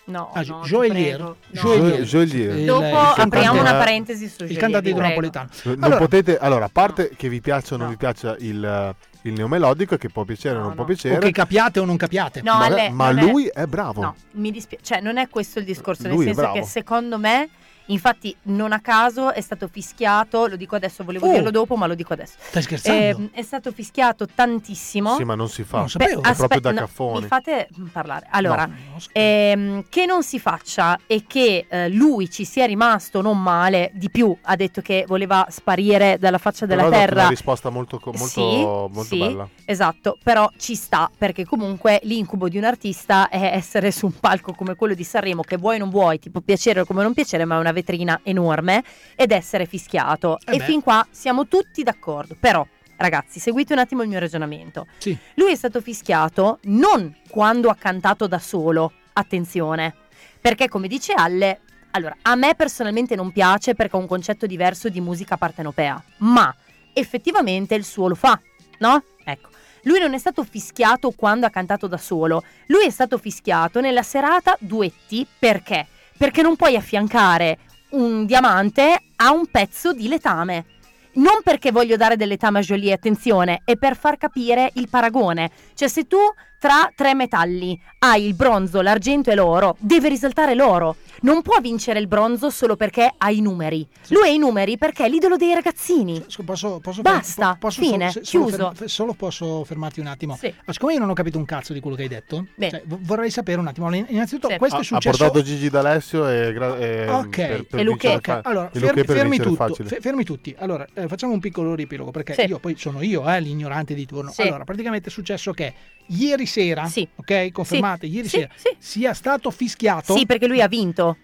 No, 0.07 0.31
Ah, 0.35 0.43
no, 0.47 0.61
ti 0.61 0.69
Joelier. 0.69 1.15
prego. 1.17 1.37
No. 1.51 1.61
Joelier. 1.63 2.03
Joliet. 2.03 2.55
Il- 2.59 2.65
Dopo 2.67 2.85
il 2.85 2.95
apriamo 2.95 3.15
cantante- 3.15 3.59
una 3.61 3.73
parentesi 3.73 4.29
su 4.29 4.45
Il 4.45 4.57
cantante 4.59 4.93
napoletano. 4.93 5.49
Non 5.65 5.77
Allora- 5.85 5.99
potete, 5.99 6.37
allora, 6.39 6.65
a 6.67 6.71
parte 6.71 7.11
che 7.17 7.29
vi 7.31 7.41
piaccia 7.41 7.75
o 7.75 7.79
non 7.79 7.87
No. 7.87 7.93
vi 7.93 7.97
piaccia 7.99 8.37
il, 8.41 8.95
il 9.23 9.33
neomelodico, 9.33 9.97
che 9.97 10.11
può 10.11 10.25
piacere 10.25 10.57
o 10.57 10.59
No, 10.59 10.65
non 10.67 10.75
può 10.75 10.85
no. 10.85 10.91
O 10.91 10.95
piacere, 10.95 11.19
che 11.21 11.31
capiate 11.31 11.81
o 11.81 11.85
non 11.87 11.97
capiate. 11.97 12.43
No, 12.43 12.53
ma, 12.59 12.65
Ale, 12.67 12.91
ma 12.91 13.11
non 13.13 13.19
è- 13.27 13.31
lui 13.31 13.47
è 13.47 13.65
bravo. 13.67 14.03
No, 14.03 14.15
mi 14.33 14.51
dispiace, 14.51 14.85
cioè 14.85 15.01
non 15.01 15.17
è 15.17 15.29
questo 15.31 15.59
il 15.59 15.65
discorso, 15.65 16.03
nel 16.03 16.13
Lui 16.13 16.29
è 16.29 16.35
senso 16.35 16.53
che 16.53 16.63
secondo 16.65 17.19
me, 17.19 17.49
infatti 17.87 18.35
non 18.45 18.73
a 18.73 18.81
caso 18.81 19.33
è 19.33 19.41
stato 19.41 19.69
fischiato, 19.69 20.47
lo 20.47 20.57
dico 20.57 20.77
adesso, 20.77 21.05
volevo 21.05 21.27
Oh. 21.27 21.33
dirlo 21.33 21.51
dopo, 21.51 21.77
ma 21.77 21.87
lo 21.87 21.95
dico 21.95 22.13
adesso. 22.13 22.35
Stai 22.39 22.63
scherzando? 22.63 23.01
Eh, 23.01 23.31
è 23.33 23.43
stato 23.43 23.73
fischiato 23.73 24.27
tantissimo. 24.27 25.17
Sì, 25.17 25.25
ma 25.25 25.35
non 25.35 25.49
si 25.49 25.65
fa. 25.65 25.79
Non 25.79 25.89
sapevo. 25.89 26.23
È 26.23 26.35
proprio 26.35 26.61
da 26.61 26.71
no, 26.73 26.79
caffoni. 26.81 27.21
mi 27.23 27.27
fate 27.27 27.69
parlare. 27.93 28.27
Allora, 28.31 28.67
No, 28.67 28.73
non 28.91 28.99
ehm, 29.13 29.85
che 29.89 30.07
non 30.07 30.23
si 30.23 30.39
faccia 30.39 30.99
e 31.07 31.25
che 31.27 31.67
eh, 31.69 31.89
lui 31.89 32.31
ci 32.31 32.45
sia 32.45 32.67
rimasto 32.67 33.21
non 33.21 33.41
male, 33.43 33.91
di 33.95 34.11
più 34.11 34.37
ha 34.43 34.57
detto 34.57 34.81
che 34.81 35.05
voleva 35.07 35.47
sparire 35.51 36.17
dalla 36.19 36.39
faccia 36.39 36.67
della 36.67 36.85
Però 36.85 36.95
terra. 36.97 37.21
una 37.21 37.29
risposta 37.29 37.71
molto, 37.71 37.99
co- 37.99 38.13
molto, 38.13 38.27
Sì, 38.27 38.41
molto 38.41 39.03
sì, 39.05 39.19
bella. 39.19 39.49
Esatto, 39.65 40.19
però 40.23 40.49
ci 40.57 40.75
sta 40.75 41.11
perché 41.17 41.45
comunque 41.45 42.01
l'incubo 42.05 42.49
di 42.49 42.59
un 42.59 42.65
artista 42.65 43.29
è 43.29 43.51
essere 43.55 43.91
su 43.91 44.07
un 44.07 44.19
palco 44.19 44.53
come 44.55 44.75
quello 44.75 44.95
di 44.95 45.05
Sanremo 45.05 45.43
che 45.43 45.57
vuoi 45.57 45.77
o 45.77 45.79
non 45.79 45.91
vuoi, 45.91 46.19
ti 46.19 46.31
può 46.31 46.41
piacere 46.41 46.81
o 46.81 46.85
come 46.85 47.03
non 47.03 47.13
piacere, 47.15 47.45
ma 47.45 47.57
è 47.57 47.59
una 47.59 47.73
vetrina 47.75 48.21
enorme 48.23 48.83
ed 49.15 49.33
essere 49.33 49.67
fischiato. 49.67 50.39
Eh 50.47 50.55
e 50.55 50.59
beh. 50.59 50.65
fin 50.65 50.81
qua 50.81 51.07
siamo 51.11 51.47
tutti 51.47 51.83
d'accordo, 51.83 52.35
però 52.41 52.67
ragazzi, 52.97 53.39
seguite 53.41 53.75
un 53.75 53.81
attimo 53.81 54.03
il 54.03 54.09
mio 54.09 54.19
ragionamento. 54.19 54.87
Sì. 54.97 55.15
Lui 55.35 55.53
è 55.53 55.57
stato 55.57 55.83
fischiato 55.83 56.61
non 56.63 57.15
quando 57.29 57.69
ha 57.69 57.75
cantato 57.75 58.27
da 58.27 58.39
solo, 58.39 58.93
attenzione, 59.13 59.95
perché 60.41 60.69
come 60.69 60.89
dice 60.89 61.13
Alle 61.13 61.61
Allora, 61.91 62.17
a 62.23 62.35
me 62.35 62.55
personalmente 62.55 63.15
non 63.15 63.31
piace 63.31 63.75
perché 63.75 63.97
ho 63.97 64.01
un 64.01 64.07
concetto 64.07 64.47
diverso 64.47 64.89
di 64.89 65.01
musica 65.01 65.37
partenopea, 65.37 66.03
ma 66.19 66.55
effettivamente 66.93 67.75
il 67.75 67.85
suo 67.85 68.09
lo 68.09 68.15
fa, 68.15 68.41
no? 68.79 69.03
Ecco. 69.25 69.51
Lui 69.85 69.99
non 69.99 70.15
è 70.15 70.19
stato 70.19 70.43
fischiato 70.45 71.11
quando 71.11 71.47
ha 71.47 71.51
cantato 71.51 71.87
da 71.87 71.99
solo, 71.99 72.43
lui 72.69 72.87
è 72.87 72.91
stato 72.91 73.19
fischiato 73.19 73.81
nella 73.81 74.03
serata 74.03 74.57
duetti 74.59 75.27
perché? 75.39 75.87
Perché 76.17 76.43
non 76.43 76.57
puoi 76.57 76.77
affiancare 76.77 77.59
un 77.91 78.27
diamante 78.27 79.01
a 79.17 79.33
un 79.33 79.47
pezzo 79.47 79.93
di 79.93 80.09
letame. 80.09 80.67
Non 81.15 81.43
perché 81.45 81.71
voglio 81.71 81.97
dare 81.97 82.17
del 82.17 82.29
letame 82.29 82.59
a 82.59 82.63
Jolie, 82.63 82.93
attenzione, 82.93 83.63
è 83.65 83.77
per 83.77 83.97
far 83.97 84.17
capire 84.17 84.71
il 84.75 84.89
paragone. 84.89 85.51
Cioè, 85.75 85.89
se 85.89 86.07
tu 86.07 86.19
tra 86.65 86.91
tre 86.95 87.13
metalli 87.15 87.79
hai 87.99 88.25
il 88.25 88.33
bronzo, 88.35 88.81
l'argento 88.81 89.31
e 89.31 89.35
l'oro, 89.35 89.77
deve 89.81 90.09
risaltare 90.09 90.55
l'oro. 90.55 90.97
Non 91.21 91.43
può 91.43 91.61
vincere 91.61 91.99
il 92.01 92.07
bronzo 92.07 92.49
solo 92.49 92.75
perché 92.75 93.13
ha 93.17 93.31
i 93.31 93.43
numeri. 93.43 93.87
Lui 94.09 94.29
ha 94.29 94.31
i 94.31 94.39
numeri 94.39 94.79
perché 94.79 95.05
è 95.05 95.09
l'idolo 95.11 95.37
dei 95.37 95.53
ragazzini. 95.53 96.25
Posso, 96.43 96.81
posso 96.81 97.03
Basta, 97.03 97.53
po- 97.53 97.59
posso 97.67 97.83
fine, 97.83 98.11
solo, 98.11 98.25
se- 98.25 98.25
solo 98.31 98.45
chiuso. 98.47 98.73
ferm- 98.75 98.85
solo 98.89 99.13
posso 99.13 99.65
fermarti 99.65 100.01
un 100.01 100.07
attimo. 100.07 100.37
Sì. 100.37 100.53
Ma 100.65 100.73
siccome 100.73 100.95
io 100.95 101.01
non 101.01 101.11
ho 101.11 101.13
capito 101.13 101.37
un 101.37 101.45
cazzo 101.45 101.75
di 101.75 101.81
quello 101.81 101.97
che 101.97 102.03
hai 102.05 102.09
detto, 102.09 102.47
cioè, 102.59 102.83
v- 102.87 102.99
vorrei 103.01 103.29
sapere 103.31 103.59
un 103.61 103.67
attimo. 103.67 103.93
Innanzitutto, 103.95 104.49
Sì. 104.49 104.57
questo 104.57 104.77
ha, 104.77 104.81
è 104.81 104.83
ha 104.83 104.87
successo. 104.87 105.19
portato 105.19 105.43
Gigi 105.43 105.69
D'Alessio 105.69 106.27
e, 106.29 106.53
gra- 106.55 106.79
e 106.79 107.09
Ok, 107.11 107.29
per, 107.47 107.67
per 107.67 107.81
E 107.81 107.83
Luque. 107.83 108.19
fa- 108.23 108.41
allora 108.43 108.71
e 108.73 108.79
fermi, 108.79 109.05
fermi 109.05 109.37
tutto, 109.39 109.75
fe- 109.75 110.01
fermi 110.01 110.25
tutti. 110.25 110.55
Allora, 110.59 110.87
eh, 110.95 111.09
facciamo 111.09 111.35
un 111.35 111.41
piccolo 111.41 111.75
riepilogo 111.75 112.11
perché 112.11 112.33
Sì. 112.35 112.43
io 112.43 112.59
poi 112.59 112.75
sono 112.79 113.03
io, 113.03 113.29
eh, 113.31 113.39
l'ignorante 113.41 113.93
di 113.95 114.07
turno. 114.07 114.31
Sì. 114.31 114.43
Allora, 114.43 114.65
praticamente 114.65 115.09
è 115.09 115.13
successo 115.13 115.53
che 115.53 115.73
ieri 116.09 116.45
sera, 116.55 116.87
Sì. 116.87 117.07
ok, 117.17 117.51
confermate, 117.51 118.07
ieri 118.07 118.29
Sì, 118.29 118.39
sera 118.39 118.53
sì. 118.55 118.75
sia 118.79 119.13
stato 119.13 119.51
fischiato. 119.51 120.17
Sì, 120.17 120.25
perché 120.27 120.47
lui 120.47 120.61
ha 120.61 120.69
vinto. 120.69 121.17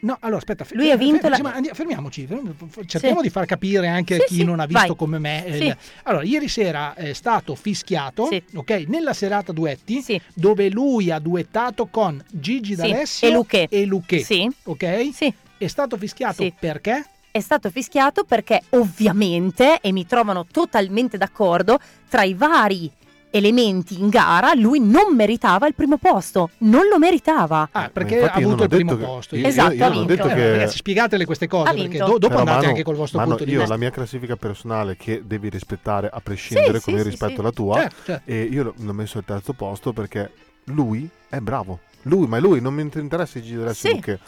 No, 0.00 0.18
allora 0.20 0.36
aspetta, 0.36 0.66
Lui 0.72 0.90
ha 0.90 0.98
vinto 0.98 1.20
fe- 1.22 1.28
la- 1.30 1.36
sì, 1.36 1.40
ma 1.42 1.60
fermiamoci, 1.72 2.26
fermi- 2.26 2.54
f- 2.68 2.84
cerchiamo 2.84 3.16
Sì. 3.16 3.22
di 3.22 3.30
far 3.30 3.46
capire 3.46 3.88
anche 3.88 4.16
a 4.16 4.18
Sì, 4.18 4.24
chi 4.26 4.34
sì, 4.34 4.44
non 4.44 4.60
ha 4.60 4.66
visto 4.66 4.86
vai. 4.88 4.96
come 4.96 5.18
me. 5.18 5.46
eh, 5.46 5.56
Sì. 5.56 5.74
Allora, 6.02 6.24
ieri 6.24 6.46
sera 6.48 6.92
è 6.92 7.14
stato 7.14 7.54
fischiato, 7.54 8.26
Sì. 8.26 8.42
ok, 8.54 8.84
nella 8.88 9.14
serata 9.14 9.50
duetti, 9.52 10.02
Sì. 10.02 10.20
dove 10.34 10.68
lui 10.68 11.10
ha 11.10 11.18
duettato 11.18 11.86
con 11.86 12.22
Gigi 12.30 12.74
Sì, 12.74 12.82
D'Alessio 12.82 13.28
e 13.28 13.30
Luque. 13.32 13.66
e 13.70 13.84
Luque, 13.86 14.18
Sì. 14.18 14.46
ok? 14.64 15.08
Sì. 15.14 15.32
È 15.56 15.66
stato 15.68 15.96
fischiato 15.96 16.42
Sì. 16.42 16.52
perché? 16.58 17.02
È 17.30 17.40
stato 17.40 17.70
fischiato 17.70 18.24
perché 18.24 18.60
ovviamente, 18.70 19.78
e 19.80 19.90
mi 19.90 20.06
trovano 20.06 20.44
totalmente 20.44 21.16
d'accordo, 21.16 21.78
tra 22.10 22.24
i 22.24 22.34
vari 22.34 22.90
elementi 23.36 23.98
in 24.00 24.08
gara 24.08 24.54
lui 24.54 24.78
non 24.78 25.14
meritava 25.16 25.66
il 25.66 25.74
primo 25.74 25.96
posto, 25.96 26.50
non 26.58 26.86
lo 26.88 26.98
meritava. 26.98 27.68
Ah, 27.72 27.90
perché 27.92 28.22
ha 28.28 28.38
io 28.38 28.46
avuto 28.46 28.62
il 28.62 28.68
primo 28.68 28.96
che- 28.96 29.04
posto. 29.04 29.34
io- 29.36 29.46
Esatto, 29.46 29.72
io 29.72 29.78
non 29.78 29.86
ha 29.86 29.90
ho 29.90 29.98
vinto. 29.98 30.14
detto 30.14 30.28
Eh, 30.28 30.34
che 30.34 30.50
Ragazzi, 30.52 30.76
spiegatele 30.76 31.24
queste 31.24 31.46
cose 31.48 31.74
perché 31.74 31.98
do- 31.98 32.04
dopo 32.04 32.18
Però, 32.28 32.38
andate 32.38 32.56
Manu- 32.58 32.68
anche 32.70 32.82
col 32.84 32.94
vostro 32.94 33.18
Manu, 33.18 33.30
punto 33.30 33.44
di 33.44 33.50
io 33.52 33.58
vista. 33.58 33.72
la 33.74 33.80
mia 33.80 33.90
classifica 33.90 34.36
personale 34.36 34.96
che 34.96 35.22
devi 35.24 35.48
rispettare 35.48 36.08
a 36.12 36.20
prescindere 36.22 36.78
Sì, 36.78 36.84
come 36.84 36.98
sì, 36.98 37.02
io 37.02 37.10
sì, 37.10 37.10
rispetto 37.10 37.36
sì. 37.40 37.42
la 37.42 37.50
tua 37.50 37.74
Certo, 37.80 37.96
certo. 38.04 38.30
e 38.30 38.42
io 38.42 38.62
l'ho- 38.76 38.92
messo 38.92 39.18
al 39.18 39.24
terzo 39.24 39.52
posto 39.52 39.92
perché 39.92 40.30
lui 40.66 41.08
è 41.28 41.38
bravo 41.38 41.80
lui 42.02 42.26
ma 42.26 42.38
lui 42.38 42.60
non 42.60 42.72
mi 42.74 42.82
interessa 42.82 43.40
Gigi 43.40 43.56
D'Alessio 43.56 43.88
Sì. 43.88 43.94
Luque. 43.96 44.18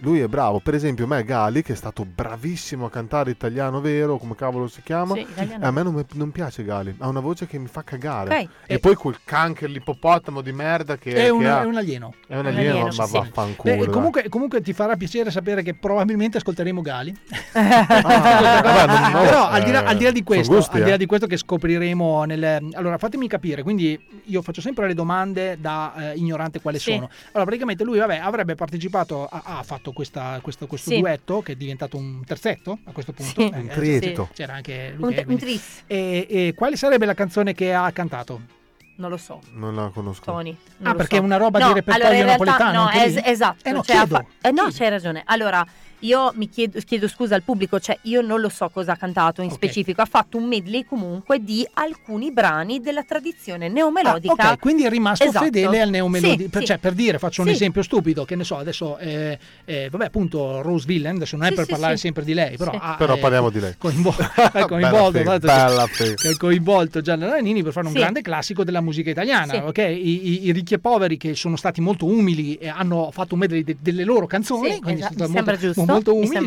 Lui 0.00 0.20
è 0.20 0.26
bravo 0.28 0.60
per 0.60 0.74
esempio 0.74 1.06
me 1.06 1.24
Gali 1.24 1.62
che 1.62 1.72
è 1.72 1.76
stato 1.76 2.04
bravissimo 2.04 2.84
a 2.86 2.90
cantare 2.90 3.30
italiano 3.30 3.80
vero 3.80 4.18
come 4.18 4.34
cavolo 4.34 4.68
si 4.68 4.82
chiama 4.82 5.14
Sì, 5.14 5.26
a 5.60 5.70
me 5.70 5.82
non, 5.82 6.04
non 6.14 6.30
piace 6.32 6.64
Gali 6.64 6.94
ha 6.98 7.08
una 7.08 7.20
voce 7.20 7.46
che 7.46 7.58
mi 7.58 7.66
fa 7.66 7.82
cagare 7.82 8.28
Ok. 8.40 8.48
e 8.66 8.74
Eh. 8.74 8.78
poi 8.78 8.94
quel 8.94 9.16
canker 9.24 9.70
l'ippopotamo 9.70 10.40
di 10.42 10.52
merda 10.52 10.96
che, 10.98 11.10
È 11.12 11.14
che 11.24 11.28
un, 11.30 11.46
ha 11.46 11.62
è 11.62 11.64
un 11.64 11.76
alieno. 11.76 12.12
è 12.26 12.34
un 12.34 12.40
Un 12.40 12.46
alieno, 12.46 12.70
alieno, 12.80 12.94
ma 12.96 13.06
sì. 13.06 13.12
vaffanculo 13.12 13.76
Beh, 13.76 13.86
comunque, 13.88 14.28
comunque 14.28 14.60
ti 14.60 14.72
farà 14.72 14.96
piacere 14.96 15.30
sapere 15.30 15.62
che 15.62 15.74
probabilmente 15.74 16.36
ascolteremo 16.38 16.80
Gali. 16.82 17.14
Ah, 17.56 18.60
vabbè, 18.62 18.86
non- 18.86 19.10
no, 19.12 19.20
Però 19.22 19.46
al 19.48 19.62
di, 19.62 19.70
là, 19.70 19.82
eh, 19.82 19.86
al 19.86 19.96
di 19.96 20.04
là 20.04 20.10
di 20.10 20.22
sono 20.24 20.24
questo, 20.36 20.54
gusti, 20.54 20.76
al 20.76 20.82
di 20.82 20.88
là 20.90 20.94
eh. 20.94 20.98
di 20.98 21.06
questo 21.06 21.26
che 21.26 21.36
scopriremo 21.36 22.24
nel... 22.24 22.68
Allora 22.74 22.98
fatemi 22.98 23.28
capire, 23.28 23.62
quindi 23.62 23.98
io 24.24 24.42
faccio 24.42 24.60
sempre 24.60 24.86
le 24.86 24.94
domande 24.94 25.56
da 25.60 26.12
eh, 26.12 26.16
ignorante 26.16 26.60
quale 26.60 26.78
Sì. 26.78 26.92
sono. 26.92 27.08
Allora 27.28 27.44
praticamente 27.44 27.84
lui 27.84 27.98
vabbè, 27.98 28.18
avrebbe 28.18 28.54
partecipato, 28.54 29.26
a- 29.30 29.42
ha 29.44 29.62
fatto 29.62 29.85
questa- 29.92 30.38
questo, 30.42 30.66
questo 30.66 30.90
Sì. 30.90 30.98
duetto 31.00 31.42
che 31.42 31.52
è 31.52 31.56
diventato 31.56 31.96
un 31.96 32.24
terzetto 32.24 32.78
a 32.84 32.92
questo 32.92 33.12
punto. 33.12 33.40
Sì. 33.40 33.48
Eh, 33.56 33.58
un 33.58 33.68
eh, 33.70 33.72
trieto 33.74 34.28
C'era 34.34 34.54
anche 34.54 34.94
Un, 34.98 35.08
lui. 35.08 35.24
un 35.26 35.36
tris, 35.38 35.82
e, 35.86 36.26
e 36.28 36.54
quale 36.54 36.76
sarebbe 36.76 37.06
la 37.06 37.14
canzone 37.14 37.54
che 37.54 37.72
ha 37.74 37.90
cantato? 37.92 38.40
non 38.98 39.10
lo 39.10 39.18
so. 39.18 39.40
non 39.52 39.74
la 39.74 39.90
conosco 39.92 40.24
Tony. 40.24 40.56
Ah, 40.82 40.94
perché 40.94 41.16
so. 41.16 41.20
è 41.22 41.24
una 41.24 41.36
roba 41.36 41.58
no, 41.58 41.66
di 41.68 41.74
repertorio 41.74 42.06
allora 42.08 42.18
in 42.18 42.24
realtà, 42.24 42.44
napoletano, 42.72 42.84
No, 42.84 43.04
es- 43.04 43.20
esatto. 43.26 43.68
Eh 43.68 43.72
no, 43.72 43.82
cioè, 43.82 44.06
fa- 44.06 44.24
eh, 44.40 44.50
no, 44.52 44.68
c'hai 44.70 44.88
ragione. 44.88 45.22
Allora, 45.26 45.66
io 46.00 46.32
mi 46.36 46.48
chiedo, 46.48 46.78
chiedo 46.84 47.08
scusa 47.08 47.34
al 47.34 47.42
pubblico, 47.42 47.78
cioè 47.80 47.98
io 48.02 48.20
non 48.20 48.40
lo 48.40 48.48
so 48.48 48.68
cosa 48.68 48.92
ha 48.92 48.96
cantato 48.96 49.40
in 49.42 49.48
Ok. 49.48 49.54
specifico. 49.54 50.02
Ha 50.02 50.06
fatto 50.06 50.36
un 50.36 50.44
medley 50.46 50.84
comunque 50.84 51.42
di 51.42 51.66
alcuni 51.74 52.32
brani 52.32 52.80
della 52.80 53.02
tradizione 53.02 53.68
neomelodica. 53.68 54.34
Ah, 54.36 54.52
ok, 54.52 54.58
quindi 54.58 54.84
è 54.84 54.90
rimasto 54.90 55.24
Esatto. 55.24 55.44
fedele 55.44 55.80
al 55.80 55.90
neomelodi. 55.90 56.44
Sì, 56.44 56.48
per, 56.48 56.60
sì. 56.60 56.66
cioè, 56.66 56.78
per 56.78 56.92
dire, 56.92 57.18
faccio 57.18 57.40
un 57.42 57.48
Sì. 57.48 57.54
esempio 57.54 57.82
stupido, 57.82 58.24
che 58.24 58.36
ne 58.36 58.44
so, 58.44 58.56
adesso, 58.58 58.98
eh, 58.98 59.38
eh, 59.64 59.88
vabbè, 59.90 60.04
appunto, 60.06 60.60
Rose 60.62 60.86
Villain, 60.86 61.16
adesso 61.16 61.36
non 61.36 61.46
è 61.46 61.50
Sì, 61.50 61.54
per 61.54 61.64
sì, 61.64 61.70
parlare 61.70 61.94
sì. 61.96 62.00
sempre 62.00 62.24
di 62.24 62.34
lei, 62.34 62.56
però, 62.56 62.70
Sì. 62.72 62.78
ha, 62.80 62.94
però 62.96 63.14
eh, 63.14 63.18
parliamo 63.18 63.50
di 63.50 63.60
lei 63.60 63.74
coinvo- 63.78 64.14
ha 64.52 64.66
coinvolto, 64.66 65.10
Bella 65.22 65.38
tanto 65.38 65.46
fe- 65.48 65.54
che- 65.54 65.68
bella 65.68 65.86
fe- 65.86 66.28
ha 66.28 66.36
coinvolto 66.36 67.00
Gianna 67.00 67.26
Nannini 67.28 67.62
per 67.62 67.72
fare 67.72 67.86
un 67.86 67.92
Sì. 67.92 67.98
grande 67.98 68.22
classico 68.22 68.64
della 68.64 68.80
musica 68.80 69.10
italiana, 69.10 69.52
Sì. 69.54 69.60
ok? 69.64 69.78
I, 69.78 70.28
i- 70.28 70.46
i 70.46 70.52
ricchi 70.52 70.74
e 70.74 70.78
poveri 70.78 71.16
che 71.16 71.34
sono 71.34 71.56
stati 71.56 71.80
molto 71.80 72.06
umili 72.06 72.54
e 72.56 72.68
hanno 72.68 73.10
fatto 73.12 73.34
un 73.34 73.40
medley 73.40 73.64
de- 73.64 73.76
delle 73.80 74.04
loro 74.04 74.26
canzoni, 74.26 74.72
Sì, 74.74 74.80
quindi 74.80 75.00
esatto, 75.00 75.14
stati 75.14 75.32
sembra 75.32 75.52
molto, 75.52 75.66
giusto, 75.66 75.80
molto 75.92 76.12
mi 76.12 76.18
umili. 76.26 76.44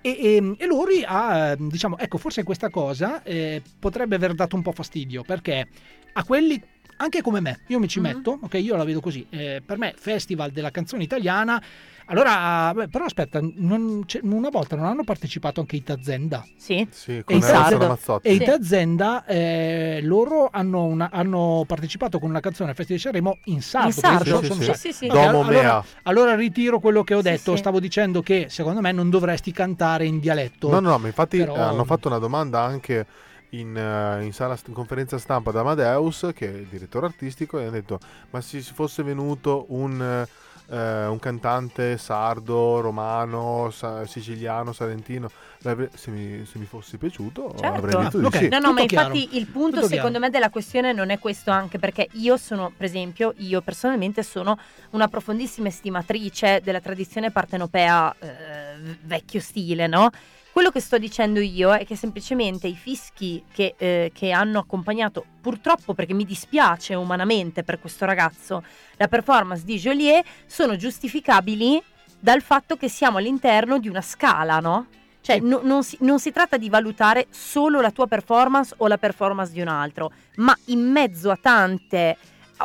E, 0.00 0.10
e, 0.10 0.54
e 0.58 0.66
lui 0.66 1.02
ha, 1.06 1.50
eh, 1.52 1.56
diciamo, 1.58 1.98
ecco, 1.98 2.18
forse 2.18 2.42
questa 2.42 2.70
cosa 2.70 3.22
eh, 3.22 3.62
potrebbe 3.78 4.16
aver 4.16 4.34
dato 4.34 4.56
un 4.56 4.62
po' 4.62 4.72
fastidio 4.72 5.22
perché 5.22 5.66
a 6.12 6.24
quelli, 6.24 6.60
anche 6.96 7.22
come 7.22 7.40
me, 7.40 7.60
io 7.68 7.78
mi 7.78 7.88
ci 7.88 8.00
Mhm. 8.00 8.06
metto, 8.06 8.38
ok, 8.42 8.54
io 8.54 8.76
la 8.76 8.84
vedo 8.84 9.00
così, 9.00 9.26
eh, 9.30 9.62
per 9.64 9.78
me 9.78 9.94
Festival 9.96 10.50
della 10.50 10.70
canzone 10.70 11.02
italiana, 11.02 11.62
allora, 12.06 12.72
beh, 12.74 12.88
però 12.88 13.04
aspetta, 13.06 13.40
non 13.42 14.02
c'è- 14.06 14.20
una 14.22 14.50
volta 14.50 14.76
non 14.76 14.84
hanno 14.84 15.04
partecipato 15.04 15.60
anche 15.60 15.76
i 15.76 15.82
Tazenda. 15.82 16.44
Sì. 16.56 16.86
sì, 16.90 17.16
E 17.18 17.24
con 17.24 17.36
i 17.36 17.42
Sardo. 17.42 17.86
Mazzotti. 17.88 18.28
E 18.28 18.34
i 18.34 18.38
Sì. 18.38 18.44
Tazenda, 18.44 19.24
eh, 19.24 20.00
loro 20.02 20.48
hanno, 20.52 20.84
una- 20.84 21.10
hanno 21.10 21.64
partecipato 21.66 22.18
con 22.18 22.28
una 22.30 22.40
canzone 22.40 22.70
al 22.70 22.76
Festival 22.76 23.00
di 23.00 23.06
Sanremo 23.08 23.38
in 23.44 23.62
sardo. 23.62 23.86
In 23.88 23.92
sardo, 23.94 24.42
sì, 24.42 24.52
sì, 24.62 24.74
sì, 24.74 24.92
sì. 24.92 25.06
Ok, 25.06 25.12
Domo 25.14 25.26
allora, 25.40 25.50
mea. 25.50 25.84
allora 26.02 26.34
ritiro 26.34 26.78
quello 26.80 27.02
che 27.04 27.14
ho 27.14 27.22
detto. 27.22 27.52
sì. 27.52 27.58
Stavo 27.58 27.80
dicendo 27.80 28.22
che 28.22 28.46
secondo 28.50 28.80
me 28.80 28.92
non 28.92 29.08
dovresti 29.10 29.50
cantare 29.52 30.04
in 30.06 30.20
dialetto. 30.20 30.70
No, 30.70 30.80
no, 30.80 30.98
ma 30.98 31.06
infatti 31.06 31.38
Però- 31.38 31.54
eh, 31.56 31.60
hanno 31.60 31.84
fatto 31.84 32.08
una 32.08 32.18
domanda 32.18 32.60
anche 32.62 33.06
in, 33.50 33.76
eh, 33.76 34.24
in 34.24 34.32
sala 34.32 34.58
in 34.66 34.72
conferenza 34.74 35.16
stampa 35.18 35.50
da 35.52 35.60
Amadeus, 35.60 36.30
che 36.34 36.52
è 36.52 36.56
il 36.56 36.66
direttore 36.66 37.06
artistico, 37.06 37.58
e 37.58 37.62
hanno 37.62 37.70
detto: 37.70 37.98
Ma 38.30 38.40
se 38.40 38.60
fosse 38.60 39.02
venuto 39.02 39.66
un, 39.68 40.26
eh, 40.68 41.06
un 41.06 41.18
cantante 41.18 41.98
sardo, 41.98 42.80
romano, 42.80 43.70
sa- 43.70 44.06
siciliano, 44.06 44.72
salentino, 44.72 45.30
se 45.58 46.10
mi, 46.10 46.44
se 46.44 46.58
mi 46.58 46.66
fosse 46.66 46.98
piaciuto, 46.98 47.54
Certo. 47.56 47.76
avrei 47.76 48.02
detto 48.04 48.18
di 48.18 48.24
Ok. 48.24 48.36
sì. 48.36 48.48
No, 48.48 48.58
no, 48.58 48.68
Tutto 48.68 48.80
ma 48.80 48.86
chiaro. 48.86 49.14
infatti 49.14 49.36
il 49.36 49.46
punto 49.46 49.76
Tutto 49.76 49.88
secondo 49.88 50.18
chiaro. 50.18 50.18
me 50.20 50.30
della 50.30 50.50
questione 50.50 50.92
non 50.92 51.10
è 51.10 51.18
questo 51.18 51.50
anche 51.50 51.78
perché 51.78 52.08
io 52.12 52.36
sono, 52.36 52.72
per 52.76 52.86
esempio, 52.86 53.32
io 53.38 53.60
personalmente 53.62 54.22
sono 54.22 54.58
una 54.90 55.08
profondissima 55.08 55.68
estimatrice 55.68 56.60
della 56.62 56.80
tradizione 56.80 57.30
partenopea 57.30 58.14
eh, 58.18 58.96
vecchio 59.02 59.40
stile, 59.40 59.86
no? 59.86 60.10
Quello 60.54 60.70
che 60.70 60.78
sto 60.78 60.98
dicendo 60.98 61.40
io 61.40 61.74
è 61.74 61.84
che 61.84 61.96
semplicemente 61.96 62.68
i 62.68 62.76
fischi 62.76 63.42
che, 63.52 63.74
eh, 63.76 64.12
che 64.14 64.30
hanno 64.30 64.60
accompagnato, 64.60 65.24
purtroppo 65.40 65.94
perché 65.94 66.14
mi 66.14 66.24
dispiace 66.24 66.94
umanamente 66.94 67.64
per 67.64 67.80
questo 67.80 68.04
ragazzo, 68.04 68.62
la 68.94 69.08
performance 69.08 69.64
di 69.64 69.76
Joliet 69.78 70.24
sono 70.46 70.76
giustificabili 70.76 71.82
dal 72.20 72.40
fatto 72.40 72.76
che 72.76 72.88
siamo 72.88 73.18
all'interno 73.18 73.80
di 73.80 73.88
una 73.88 74.00
scala, 74.00 74.60
no? 74.60 74.86
Cioè, 75.22 75.40
no- 75.40 75.58
non, 75.64 75.82
si, 75.82 75.98
non 76.02 76.20
si 76.20 76.30
tratta 76.30 76.56
di 76.56 76.68
valutare 76.68 77.26
solo 77.30 77.80
la 77.80 77.90
tua 77.90 78.06
performance 78.06 78.74
o 78.76 78.86
la 78.86 78.96
performance 78.96 79.52
di 79.52 79.60
un 79.60 79.66
altro, 79.66 80.12
ma 80.36 80.56
in 80.66 80.88
mezzo 80.88 81.32
a 81.32 81.36
tante, 81.42 82.16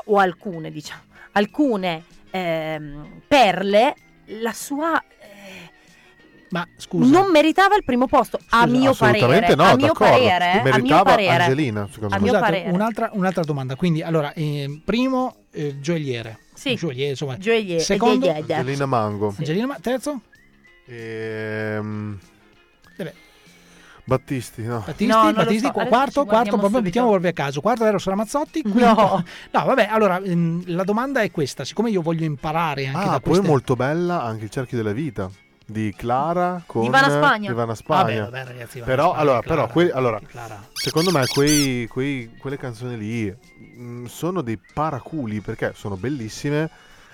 o 0.06 0.20
alcune, 0.20 0.70
diciamo, 0.70 1.02
alcune 1.32 2.04
ehm, 2.30 3.22
perle, 3.28 3.96
la 4.26 4.54
sua 4.54 5.02
eh, 5.02 5.19
Ma 6.52 6.68
scusa, 6.78 7.12
non 7.12 7.30
meritava 7.32 7.76
il 7.76 7.84
primo 7.84 8.08
posto, 8.08 8.38
a 8.50 8.62
Scusa, 8.64 8.66
mio 8.78 8.90
Assolutamente 8.92 9.56
parere. 9.56 9.56
no, 9.56 9.64
a 9.64 9.76
mio 9.76 9.94
parere, 9.94 10.46
a 10.52 10.54
mio 10.64 10.72
Meritava 10.72 11.04
parere. 11.04 11.44
Angelina, 11.44 11.88
secondo 11.92 12.16
A 12.16 12.18
me. 12.18 12.24
mio 12.24 12.34
scusate, 12.34 12.52
parere. 12.52 12.72
un'altra, 12.72 13.10
un'altra 13.14 13.44
domanda. 13.44 13.76
Quindi, 13.76 14.02
allora, 14.02 14.34
eh, 14.34 14.82
primo, 14.84 15.36
eh, 15.52 15.80
gioielliere. 15.80 16.40
Sì. 16.56 16.74
Gioielliere, 16.76 17.12
insomma. 17.12 17.38
Gioielliere. 17.38 17.82
Secondo- 17.82 18.26
Eh, 18.26 18.30
eh, 18.30 18.44
eh. 18.48 18.54
Angelina 18.54 18.86
Mango. 18.88 19.30
Sì. 19.32 19.38
Angelina, 19.40 19.68
ma 19.68 19.78
terzo? 19.80 20.22
Ehm, 20.88 22.20
Eh 22.98 23.04
beh, 23.04 23.14
Battisti, 24.06 24.64
no. 24.64 24.80
Battisti, 24.86 25.06
No, 25.06 25.32
Battisti, 25.32 25.68
so, 25.68 25.72
quarto, 25.88 26.26
quarto, 26.26 26.58
proprio 26.58 26.82
mettiamo 26.82 27.10
proprio 27.10 27.30
a 27.30 27.34
caso. 27.34 27.62
Quarto 27.62 27.86
Eros 27.86 28.06
Ramazzotti. 28.06 28.64
Quinto... 28.64 28.80
No. 28.80 29.24
No, 29.52 29.66
vabbè, 29.66 29.88
allora 29.90 30.20
ehm, 30.20 30.64
la 30.66 30.84
domanda 30.84 31.22
è 31.22 31.30
questa, 31.30 31.64
siccome 31.64 31.92
io 31.92 32.02
voglio 32.02 32.26
imparare 32.26 32.88
anche 32.88 32.98
Ah, 32.98 33.04
da 33.12 33.20
poi 33.20 33.22
queste... 33.34 33.46
è 33.46 33.48
molto 33.48 33.76
bella 33.76 34.24
anche 34.24 34.46
il 34.46 34.50
cerchio 34.50 34.78
della 34.78 34.94
vita 34.94 35.30
di 35.70 35.94
Clara 35.96 36.62
con 36.66 36.84
Ivana 36.84 37.10
Spagna. 37.10 37.52
Ivana 37.52 37.76
Spagna. 37.76 38.04
Vabbè, 38.26 38.32
vabbè, 38.32 38.46
ragazzi, 38.46 38.78
Ivana 38.78 38.92
però, 38.92 39.04
Spagna, 39.10 39.22
allora, 39.22 39.42
Clara, 39.42 39.68
però 39.68 39.74
que- 39.74 39.92
allora, 39.92 40.20
Clara. 40.26 40.68
secondo 40.74 41.12
me 41.12 41.26
quei, 41.28 41.88
quei- 41.88 42.36
quelle 42.40 42.58
canzoni 42.58 42.98
lì 42.98 43.36
mh, 43.78 44.06
sono 44.06 44.42
dei 44.42 44.60
paraculi 44.74 45.42
perché 45.42 45.74
sono 45.76 45.96
bellissime 45.96 46.70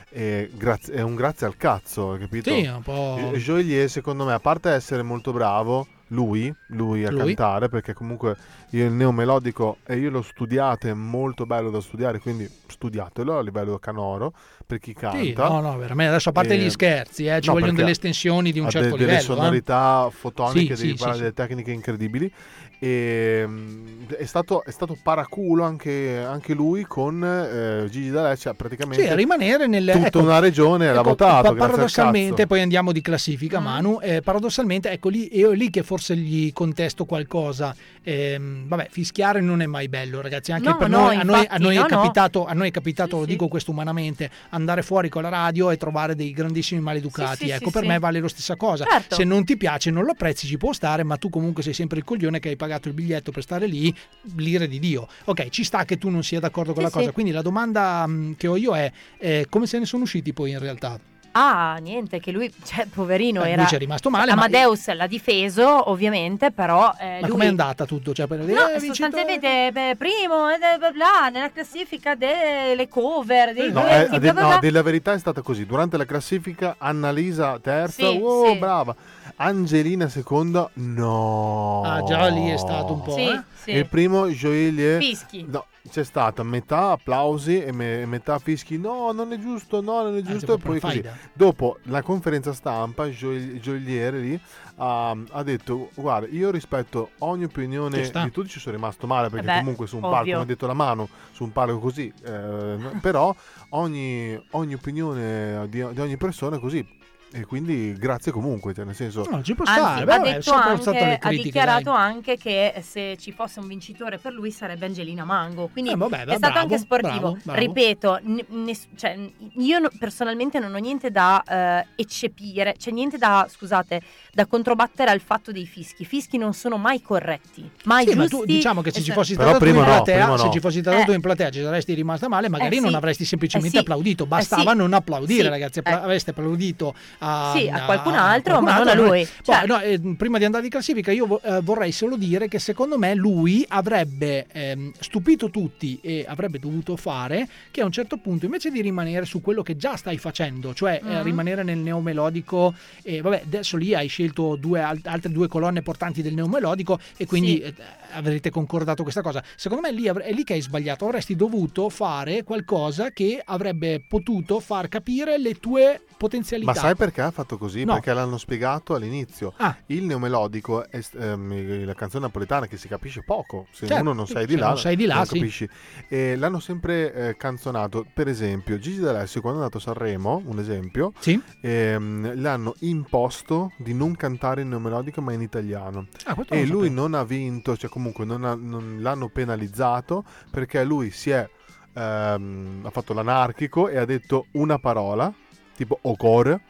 e 0.10 0.50
grazie- 0.54 0.94
è 0.94 1.02
un 1.02 1.16
grazie 1.16 1.46
al 1.46 1.58
cazzo, 1.58 2.14
hai 2.14 2.20
capito? 2.20 2.50
Sì, 2.54 2.66
un 2.66 2.82
po'... 2.82 3.18
Jo- 3.20 3.38
Joelier, 3.38 3.90
secondo 3.90 4.24
me, 4.26 4.34
a 4.34 4.40
parte 4.40 4.70
essere 4.70 5.02
molto 5.02 5.34
bravo, 5.34 5.86
lui, 6.10 6.54
lui 6.68 7.06
a 7.06 7.10
Lui. 7.10 7.20
cantare, 7.20 7.68
perché 7.70 7.94
comunque 7.94 8.36
il 8.72 8.92
neomelodico 8.92 9.78
e 9.86 9.98
io 9.98 10.10
l'ho 10.10 10.22
studiato, 10.22 10.88
è 10.88 10.94
molto 10.94 11.46
bello 11.46 11.70
da 11.70 11.82
studiare, 11.82 12.20
quindi 12.20 12.48
studiatelo 12.68 13.38
a 13.38 13.42
livello 13.42 13.78
canoro 13.80 14.34
per 14.66 14.80
chi 14.80 14.94
canta. 14.94 15.18
Sì, 15.20 15.34
no, 15.34 15.60
no, 15.62 15.78
veramente. 15.78 16.12
Adesso 16.12 16.30
a 16.30 16.32
parte 16.32 16.54
E- 16.54 16.58
gli 16.58 16.70
scherzi, 16.70 17.26
eh, 17.26 17.40
ci 17.42 17.48
no, 17.48 17.54
vogliono 17.54 17.74
delle 17.78 17.92
estensioni 17.92 18.52
di 18.52 18.60
un 18.60 18.68
certo 18.70 18.96
de- 18.96 18.98
delle 18.98 19.18
livello. 19.18 19.18
eh. 19.20 19.22
sonorità 19.22 20.10
fotoniche, 20.12 20.76
Sì, 20.76 20.82
devi 20.82 20.98
sì, 20.98 20.98
sì, 20.98 21.04
delle 21.18 21.34
tecniche 21.34 21.72
incredibili. 21.72 22.32
E 22.80 23.44
mm, 23.48 24.08
è 24.18 24.26
stato, 24.26 24.64
è 24.64 24.72
stato 24.72 24.98
paraculo 25.02 25.64
anche, 25.64 26.24
anche 26.26 26.54
lui 26.54 26.84
con 26.84 27.24
eh, 27.24 27.90
Gigi 27.90 28.10
D'Alessio, 28.10 28.50
cioè 28.50 28.54
praticamente 28.54 29.04
Sì, 29.04 29.10
a 29.10 29.16
rimanere 29.16 29.68
nel... 29.68 29.90
tutta 29.92 30.08
ecco, 30.08 30.20
una 30.22 30.40
regione 30.40 30.86
l'ha 30.88 31.00
ecco, 31.00 31.10
votato. 31.10 31.34
pa- 31.34 31.42
grazie 31.42 31.64
al 31.64 31.70
paradossalmente, 31.70 32.48
poi 32.48 32.62
andiamo 32.62 32.92
di 32.92 33.02
classifica, 33.02 33.60
Manu. 33.60 34.00
eh, 34.02 34.22
paradossalmente, 34.22 34.90
ecco 34.92 35.10
lì, 35.10 35.38
io 35.38 35.52
è 35.52 35.56
lì 35.56 35.70
che 35.70 35.84
forse 35.84 36.16
gli 36.16 36.52
contesto 36.54 37.06
qualcosa. 37.06 37.76
Ehm, 38.04 38.68
vabbè, 38.68 38.88
fischiare 38.92 39.42
non 39.42 39.62
è 39.62 39.66
mai 39.66 39.88
bello, 39.88 40.22
ragazzi. 40.22 40.52
Anche 40.52 40.70
No, 40.70 40.78
per 40.78 40.90
no, 40.90 40.98
noi, 41.06 41.16
a 41.16 41.24
noi, 41.24 41.36
a 41.36 41.40
infatti, 41.42 41.62
noi 41.64 41.76
no, 41.76 41.86
capitato, 41.86 42.46
a 42.46 42.54
noi 42.54 42.68
è 42.68 42.72
capitato, 42.72 43.18
lo 43.18 43.26
dico 43.26 43.48
questo 43.48 43.72
umanamente, 43.72 44.30
andare 44.50 44.84
fuori 44.84 45.10
con 45.10 45.24
la 45.24 45.30
radio 45.30 45.72
e 45.72 45.78
trovare 45.78 46.16
dei 46.16 46.32
grandissimi 46.32 46.82
maleducati. 46.82 47.38
Sì, 47.38 47.46
sì, 47.46 47.50
ecco, 47.52 47.66
sì, 47.66 47.72
per 47.72 47.82
sì. 47.82 47.88
me 47.88 48.00
vale 48.00 48.20
lo 48.20 48.28
stessa 48.28 48.56
cosa. 48.56 48.86
Certo. 48.86 49.16
Se 49.16 49.24
non 49.24 49.44
ti 49.44 49.58
piace, 49.58 49.90
non 49.90 50.04
lo 50.04 50.12
apprezzi, 50.12 50.46
ci 50.46 50.58
può 50.58 50.72
stare, 50.72 51.04
ma 51.04 51.18
tu 51.18 51.30
comunque 51.30 51.64
sei 51.64 51.74
sempre 51.74 51.98
il 51.98 52.04
coglione 52.04 52.40
che 52.40 52.50
hai 52.50 52.56
pagato 52.66 52.88
il 52.88 52.96
biglietto 52.96 53.32
per 53.32 53.44
stare 53.44 53.68
lì, 53.68 53.94
l'ire 54.38 54.68
di 54.68 54.80
Dio. 54.80 55.08
Ok, 55.26 55.50
ci 55.50 55.64
sta 55.64 55.86
che 55.86 55.98
tu 55.98 56.10
non 56.10 56.24
sia 56.24 56.40
d'accordo 56.40 56.74
con 56.74 56.82
Sì, 56.84 56.90
la 56.90 56.94
cosa. 56.94 57.08
sì. 57.08 57.14
Quindi 57.14 57.32
la 57.32 57.42
domanda 57.44 58.06
mh, 58.08 58.36
che 58.38 58.48
ho 58.48 58.56
io 58.58 58.76
è 58.76 58.92
eh, 59.20 59.46
come 59.50 59.68
se 59.68 59.78
ne 59.80 59.86
sono 59.86 60.04
usciti 60.04 60.34
poi 60.34 60.52
in 60.52 60.60
realtà? 60.60 61.00
Ah, 61.38 61.76
niente, 61.82 62.22
che 62.22 62.32
lui, 62.32 62.50
cioè, 62.64 62.86
poverino, 62.88 63.42
Eh, 63.42 63.44
lui 63.44 63.52
era... 63.52 63.66
ci 63.66 63.76
è 63.76 63.78
rimasto 63.78 64.10
male, 64.10 64.34
ma- 64.34 64.46
Amadeus 64.46 64.94
l'ha 64.94 65.06
difeso, 65.06 65.90
ovviamente, 65.92 66.52
però 66.52 66.94
eh, 66.98 67.18
Ma 67.20 67.28
lui... 67.28 67.30
com'è 67.32 67.46
andata 67.48 67.86
tutto? 67.86 68.14
Cioè, 68.14 68.26
per 68.26 68.40
No, 68.40 68.70
eh, 68.70 68.80
sostanzialmente 68.80 69.70
beh, 69.74 69.96
primo 69.98 70.50
eh, 70.50 70.58
bla, 70.58 70.92
bla, 70.92 71.30
nella 71.30 71.52
classifica 71.52 72.16
delle 72.16 72.88
cover 72.88 73.54
dei 73.54 73.70
No, 73.70 73.82
duetti, 73.82 74.06
eh, 74.06 74.08
bla, 74.08 74.20
de- 74.20 74.32
bla, 74.32 74.42
no, 74.42 74.48
bla. 74.48 74.58
della 74.60 74.82
verità 74.82 75.12
è 75.12 75.20
stata 75.20 75.42
così. 75.42 75.66
Durante 75.66 75.98
la 75.98 76.06
classifica, 76.06 76.76
Annalisa 76.78 77.60
terza, 77.62 78.10
Sì, 78.10 78.18
wow, 78.18 78.54
sì. 78.54 78.58
brava. 78.58 78.96
Angelina 79.38 80.08
seconda, 80.08 80.70
no. 80.76 81.82
Ah, 81.84 82.04
già 82.04 82.28
lì 82.28 82.48
è 82.50 82.58
stato 82.58 82.94
un 82.94 83.02
po'. 83.02 83.12
Sì, 83.16 83.28
eh? 83.28 83.42
sì. 83.64 83.70
E 83.72 83.80
il 83.80 83.88
primo 83.90 84.28
Joelie 84.30 84.98
Fischi. 85.00 85.46
No, 85.46 85.66
c'è 85.90 86.06
stata 86.06 86.42
metà 86.44 86.92
applausi 86.92 87.62
e 87.62 87.74
me- 87.74 88.06
metà 88.06 88.40
fischi. 88.40 88.78
No, 88.78 89.12
non 89.12 89.34
è 89.34 89.40
giusto, 89.40 89.82
no, 89.82 90.04
non 90.04 90.16
è 90.16 90.22
giusto. 90.22 90.54
E 90.54 90.58
proprio 90.58 90.80
poi 90.80 90.80
così. 90.80 91.04
Dopo 91.34 91.80
la 91.84 92.02
conferenza 92.02 92.54
stampa, 92.54 93.08
Joel- 93.08 93.60
Joeliere 93.60 94.20
lì 94.20 94.40
ha, 94.78 95.10
ha 95.32 95.44
detto: 95.44 95.90
Guarda, 95.96 96.28
io 96.30 96.50
rispetto 96.50 97.10
ogni 97.20 97.44
opinione 97.44 98.10
di 98.10 98.32
tutti. 98.32 98.50
Ci 98.52 98.60
sono 98.62 98.76
rimasto 98.76 99.06
male 99.06 99.30
perché 99.30 99.48
Eh 99.48 99.52
beh, 99.52 99.58
comunque 99.60 99.86
su 99.88 99.98
un 99.98 100.04
ovvio. 100.06 100.16
palco, 100.16 100.32
come 100.32 100.44
ha 100.44 100.46
detto 100.46 100.66
la 100.68 100.74
mano, 100.74 101.10
su 101.34 101.44
un 101.44 101.52
palco 101.52 101.80
così. 101.80 102.12
eh, 102.24 102.78
però 103.02 103.36
ogni, 103.72 104.42
ogni 104.52 104.74
opinione 104.76 105.68
di, 105.68 105.86
di 105.92 106.00
ogni 106.00 106.16
persona 106.16 106.56
è 106.56 106.60
così. 106.60 107.04
E 107.32 107.44
quindi 107.46 107.94
grazie 107.98 108.32
comunque, 108.32 108.74
cioè 108.74 108.86
nel 108.86 108.96
senso... 108.96 109.28
No, 109.30 109.42
ci 109.44 109.56
può 109.56 109.66
Anzi, 109.66 109.80
stare. 109.82 110.02
ha, 110.02 110.20
beh, 110.20 110.32
detto 110.32 110.52
anche, 110.54 110.92
le 110.92 111.14
ha 111.16 111.18
critiche, 111.18 111.44
dichiarato 111.44 111.92
dai. 111.92 111.96
anche 112.02 112.38
che 112.38 112.74
se 112.82 113.18
ci 113.20 113.34
fosse 113.34 113.60
un 113.60 113.68
vincitore 113.68 114.18
per 114.20 114.32
lui 114.32 114.52
sarebbe 114.52 114.86
Angelina 114.86 115.26
Mango. 115.26 115.68
Quindi 115.68 115.92
Eh, 115.92 115.96
vabbè, 115.98 116.22
è 116.22 116.26
beh, 116.26 116.36
stato 116.36 116.54
bravo, 116.54 116.60
anche 116.60 116.78
sportivo. 116.78 117.20
bravo, 117.20 117.38
bravo. 117.44 117.60
Ripeto, 117.60 118.20
n- 118.24 118.46
ness- 118.64 118.88
cioè, 118.96 119.18
io 119.58 119.80
no- 119.80 119.90
personalmente 120.00 120.60
non 120.60 120.74
ho 120.74 120.78
niente 120.78 121.12
da 121.12 121.44
eh, 121.44 121.88
eccepire, 121.96 122.76
cioè 122.78 122.94
niente 122.94 123.18
da, 123.18 123.46
scusate, 123.50 124.02
da 124.32 124.46
controbattere 124.46 125.12
al 125.12 125.20
fatto 125.20 125.52
dei 125.52 125.66
fischi. 125.66 126.04
I 126.04 126.06
fischi 126.06 126.38
non 126.38 126.54
sono 126.54 126.78
mai 126.78 127.02
corretti, 127.02 127.70
mai 127.84 128.08
Sì, 128.08 128.16
ma 128.16 128.28
giusti. 128.28 128.38
tu 128.38 128.46
diciamo 128.46 128.82
che 128.82 128.92
se 128.92 129.02
ci 129.02 129.12
fossi 129.12 129.34
stato 129.34 129.50
tu 129.50 129.54
in 129.56 129.60
prima 129.60 129.80
no, 129.80 129.86
platea, 129.86 130.24
prima 130.24 130.38
se 130.38 130.46
no. 130.46 130.52
ci 130.54 130.60
fossi 130.62 130.80
stato 130.80 131.04
tu 131.04 131.12
Eh. 131.12 131.16
in 131.16 131.22
platea 131.22 131.50
ci 131.50 131.62
saresti 131.62 131.94
rimasta 131.96 132.30
male, 132.30 132.48
magari 132.48 132.78
Eh, 132.78 132.80
non 132.80 132.92
sì. 132.92 132.96
avresti 132.96 133.26
semplicemente 133.26 133.76
Eh, 133.76 133.80
sì. 133.82 133.86
applaudito, 133.86 134.24
Eh, 134.24 134.28
bastava 134.28 134.72
sì. 134.72 134.78
non 134.78 134.94
applaudire, 134.94 135.44
Sì. 135.44 135.50
ragazzi, 135.50 135.80
avreste 135.84 136.30
applaudito 136.30 136.94
a, 137.28 137.54
Sì, 137.56 137.68
a 137.68 137.86
qualcun 137.86 138.14
altro, 138.14 138.62
ma 138.62 138.78
non 138.78 138.88
a 138.88 138.92
altro. 138.92 139.06
lui. 139.08 139.28
Cioè- 139.42 139.66
no, 139.66 139.80
eh, 139.82 140.00
prima 140.16 140.38
di 140.38 140.46
andare 140.46 140.64
di 140.64 140.70
classifica, 140.70 141.12
io 141.12 141.42
eh, 141.42 141.62
vorrei 141.62 141.92
solo 141.92 142.18
dire 142.18 142.48
che 142.48 142.60
secondo 142.60 142.98
me 143.00 143.16
lui 143.16 143.66
avrebbe 143.68 144.46
ehm, 144.52 144.92
stupito 145.00 145.50
tutti 145.50 146.00
e 146.02 146.26
avrebbe 146.28 146.60
dovuto 146.60 146.96
fare 146.96 147.48
che 147.72 147.82
a 147.82 147.86
un 147.86 147.92
certo 147.92 148.18
punto, 148.18 148.46
invece 148.46 148.70
di 148.70 148.82
rimanere 148.82 149.26
su 149.26 149.42
quello 149.42 149.64
che 149.64 149.76
già 149.76 149.96
stai 149.96 150.18
facendo, 150.18 150.74
cioè 150.74 151.02
eh, 151.04 151.16
Mhm. 151.16 151.24
rimanere 151.24 151.64
nel 151.64 151.78
neomelodico, 151.80 152.74
e 153.02 153.22
vabbè, 153.22 153.42
adesso 153.46 153.78
lì 153.78 153.96
hai 153.96 154.08
scelto 154.08 154.56
due, 154.56 154.82
al- 154.82 155.00
altre 155.06 155.32
due 155.32 155.48
colonne 155.48 155.82
portanti 155.82 156.22
del 156.22 156.34
neomelodico 156.34 157.00
e 157.18 157.26
quindi 157.26 157.54
Sì. 157.56 157.62
eh, 157.64 157.74
avrete 158.14 158.50
concordato 158.50 159.02
questa 159.04 159.22
cosa. 159.22 159.44
Secondo 159.56 159.88
me 159.88 159.94
lì 159.94 160.06
è 160.06 160.32
lì 160.32 160.44
che 160.44 160.54
hai 160.54 160.62
sbagliato, 160.62 161.06
avresti 161.06 161.36
dovuto 161.36 161.90
fare 161.90 162.44
qualcosa 162.44 163.10
che 163.12 163.42
avrebbe 163.44 164.02
potuto 164.08 164.60
far 164.60 164.88
capire 164.90 165.38
le 165.38 165.56
tue 165.56 166.02
potenzialità. 166.18 166.72
Ma 166.72 166.78
sai 166.78 166.96
perché 166.96 167.05
ha 167.14 167.32
fatto 167.32 167.58
così? 167.58 167.84
No. 167.84 167.94
Perché 167.94 168.14
l'hanno 168.14 168.38
spiegato 168.38 168.96
all'inizio. 168.96 169.54
Ah. 169.58 169.76
Il 169.88 170.04
neomelodico 170.06 170.88
è 170.90 171.00
ehm, 171.20 171.86
la 171.86 171.94
canzone 171.94 172.26
napoletana 172.26 172.68
che 172.68 172.78
si 172.78 172.88
capisce 172.88 173.24
poco. 173.24 173.68
Se 173.72 173.86
Certo, 173.88 174.02
uno 174.02 174.14
non 174.14 174.28
sei 174.28 174.46
di 174.46 174.56
là, 174.56 174.68
non 174.70 174.78
sei 174.78 174.96
di 174.96 175.06
là, 175.06 175.16
non 175.16 175.26
sì. 175.26 175.40
capisci. 175.40 175.70
E 176.08 176.36
l'hanno 176.36 176.60
sempre 176.60 177.14
eh, 177.14 177.38
canzonato. 177.38 178.06
Per 178.14 178.28
esempio, 178.28 178.78
Gigi 178.80 179.00
D'Alessio, 179.00 179.42
quando 179.42 179.60
è 179.60 179.64
andato 179.64 179.80
a 179.80 179.82
Sanremo, 179.86 180.42
un 180.46 180.60
esempio, 180.60 181.14
Sì? 181.20 181.42
ehm, 181.62 182.40
l'hanno 182.42 182.74
imposto 182.80 183.72
di 183.78 183.94
non 183.94 184.16
cantare 184.16 184.62
in 184.62 184.70
neomelodico 184.70 185.22
ma 185.22 185.34
in 185.34 185.42
italiano. 185.42 186.08
Ah, 186.26 186.36
E 186.50 186.66
lui 186.66 186.90
non 186.90 187.14
ha 187.14 187.24
vinto, 187.24 187.76
cioè 187.78 187.90
comunque 187.90 188.26
non, 188.26 188.44
ha- 188.44 188.56
non 188.56 188.98
l'hanno 189.00 189.30
penalizzato 189.30 190.24
perché 190.50 190.84
lui 190.84 191.12
si 191.12 191.30
è 191.30 191.48
ehm, 191.94 192.82
ha 192.84 192.90
fatto 192.90 193.14
l'anarchico 193.14 193.88
e 193.88 193.98
ha 193.98 194.06
detto 194.06 194.48
una 194.52 194.78
parola, 194.80 195.34
tipo 195.76 195.98
ocore, 196.04 196.62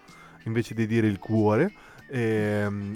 invece 0.46 0.74
di 0.74 0.88
dire 0.88 1.08
il 1.08 1.20
cuore. 1.20 1.72
E, 2.08 2.20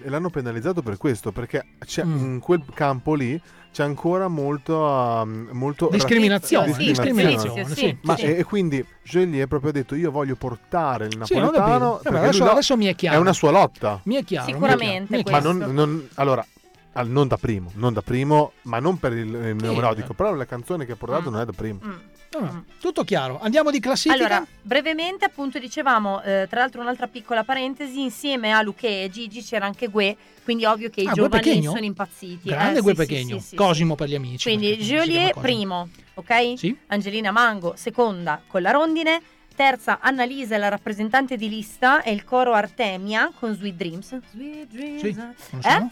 e 0.03 0.09
l'hanno 0.09 0.29
penalizzato 0.29 0.83
per 0.83 0.97
questo 0.97 1.31
perché 1.31 1.65
c'è, 1.83 2.03
Mm. 2.05 2.17
in 2.33 2.39
quel 2.39 2.63
campo 2.75 3.15
lì 3.15 3.41
c'è 3.71 3.81
ancora 3.83 4.27
molto, 4.27 4.77
um, 4.77 5.49
molto 5.51 5.89
Discriminazione, 5.91 6.73
Sì, 6.73 6.85
discriminazione, 6.85 7.65
sì, 7.65 7.73
sì. 7.73 7.79
sì, 7.79 7.97
ma 8.03 8.15
sì. 8.15 8.25
e, 8.25 8.37
e 8.37 8.43
quindi 8.43 8.85
Jolie 9.03 9.47
proprio 9.47 9.71
ha 9.71 9.73
detto 9.73 9.95
io 9.95 10.11
voglio 10.11 10.35
portare 10.35 11.07
il 11.07 11.17
napoletano. 11.17 12.01
Eh, 12.03 12.09
adesso, 12.15 12.45
adesso 12.51 12.77
mi 12.77 12.85
è 12.85 12.93
chiaro. 12.93 13.17
è 13.17 13.19
una 13.19 13.33
sua 13.33 13.49
lotta 13.49 13.99
Mi 14.03 14.13
è 14.15 14.23
chiaro. 14.23 14.45
mi 14.45 14.51
è 14.51 14.53
Sicuramente 14.53 15.23
chiaro, 15.23 15.31
ma 15.53 15.53
non, 15.65 15.73
non- 15.73 16.07
allora 16.15 16.45
al- 16.93 17.09
non 17.09 17.27
da 17.27 17.37
primo 17.37 17.71
non 17.75 17.93
da 17.93 18.01
primo 18.03 18.51
ma 18.63 18.77
non 18.79 18.97
per 18.99 19.13
il, 19.13 19.27
il 19.27 19.55
neomelodico 19.59 20.13
però 20.13 20.33
la 20.35 20.45
canzone 20.45 20.85
che 20.85 20.91
ha 20.91 20.95
portato 20.95 21.29
Mm. 21.29 21.33
non 21.33 21.41
è 21.41 21.45
da 21.45 21.51
primo 21.53 21.79
Mm. 21.83 21.91
Ah, 22.37 22.61
tutto 22.79 23.03
chiaro. 23.03 23.39
Andiamo 23.41 23.71
di 23.71 23.79
classifica. 23.79 24.13
Allora, 24.23 24.45
brevemente, 24.61 25.25
appunto, 25.25 25.57
dicevamo, 25.57 26.21
eh, 26.21 26.45
tra 26.49 26.59
l'altro, 26.59 26.81
un'altra 26.81 27.07
piccola 27.07 27.43
parentesi: 27.43 28.01
insieme 28.01 28.53
a 28.53 28.61
Luque 28.61 29.03
e 29.03 29.09
Gigi 29.09 29.41
c'era 29.41 29.65
anche 29.65 29.87
Gue, 29.87 30.15
quindi 30.43 30.65
ovvio 30.65 30.89
che 30.89 31.01
i 31.01 31.07
Ah, 31.07 31.13
giovani 31.13 31.41
Pechegno? 31.43 31.71
sono 31.71 31.85
impazziti. 31.85 32.49
Grande 32.49 32.79
eh, 32.79 32.81
Gue 32.81 32.91
sì, 32.91 32.97
Pechegno. 32.97 33.39
sì, 33.39 33.47
sì, 33.47 33.55
Cosimo 33.55 33.95
per 33.95 34.09
gli 34.09 34.15
amici. 34.15 34.47
Quindi 34.47 34.75
Joliet 34.77 35.39
primo, 35.39 35.89
ok? 36.13 36.53
Sì. 36.55 36.77
Angelina 36.87 37.31
Mango 37.31 37.73
seconda 37.75 38.41
con 38.45 38.61
la 38.61 38.71
rondine. 38.71 39.21
Terza 39.55 39.99
Annalisa, 39.99 40.57
la 40.57 40.69
rappresentante 40.69 41.35
di 41.35 41.49
lista, 41.49 42.01
e 42.01 42.13
il 42.13 42.23
coro 42.23 42.53
Artemia 42.53 43.29
con 43.37 43.53
Sweet 43.55 43.75
Dreams. 43.75 44.19
Sweet 44.31 44.67
Dreams. 44.67 45.01
Sì, 45.01 45.67
eh? 45.67 45.87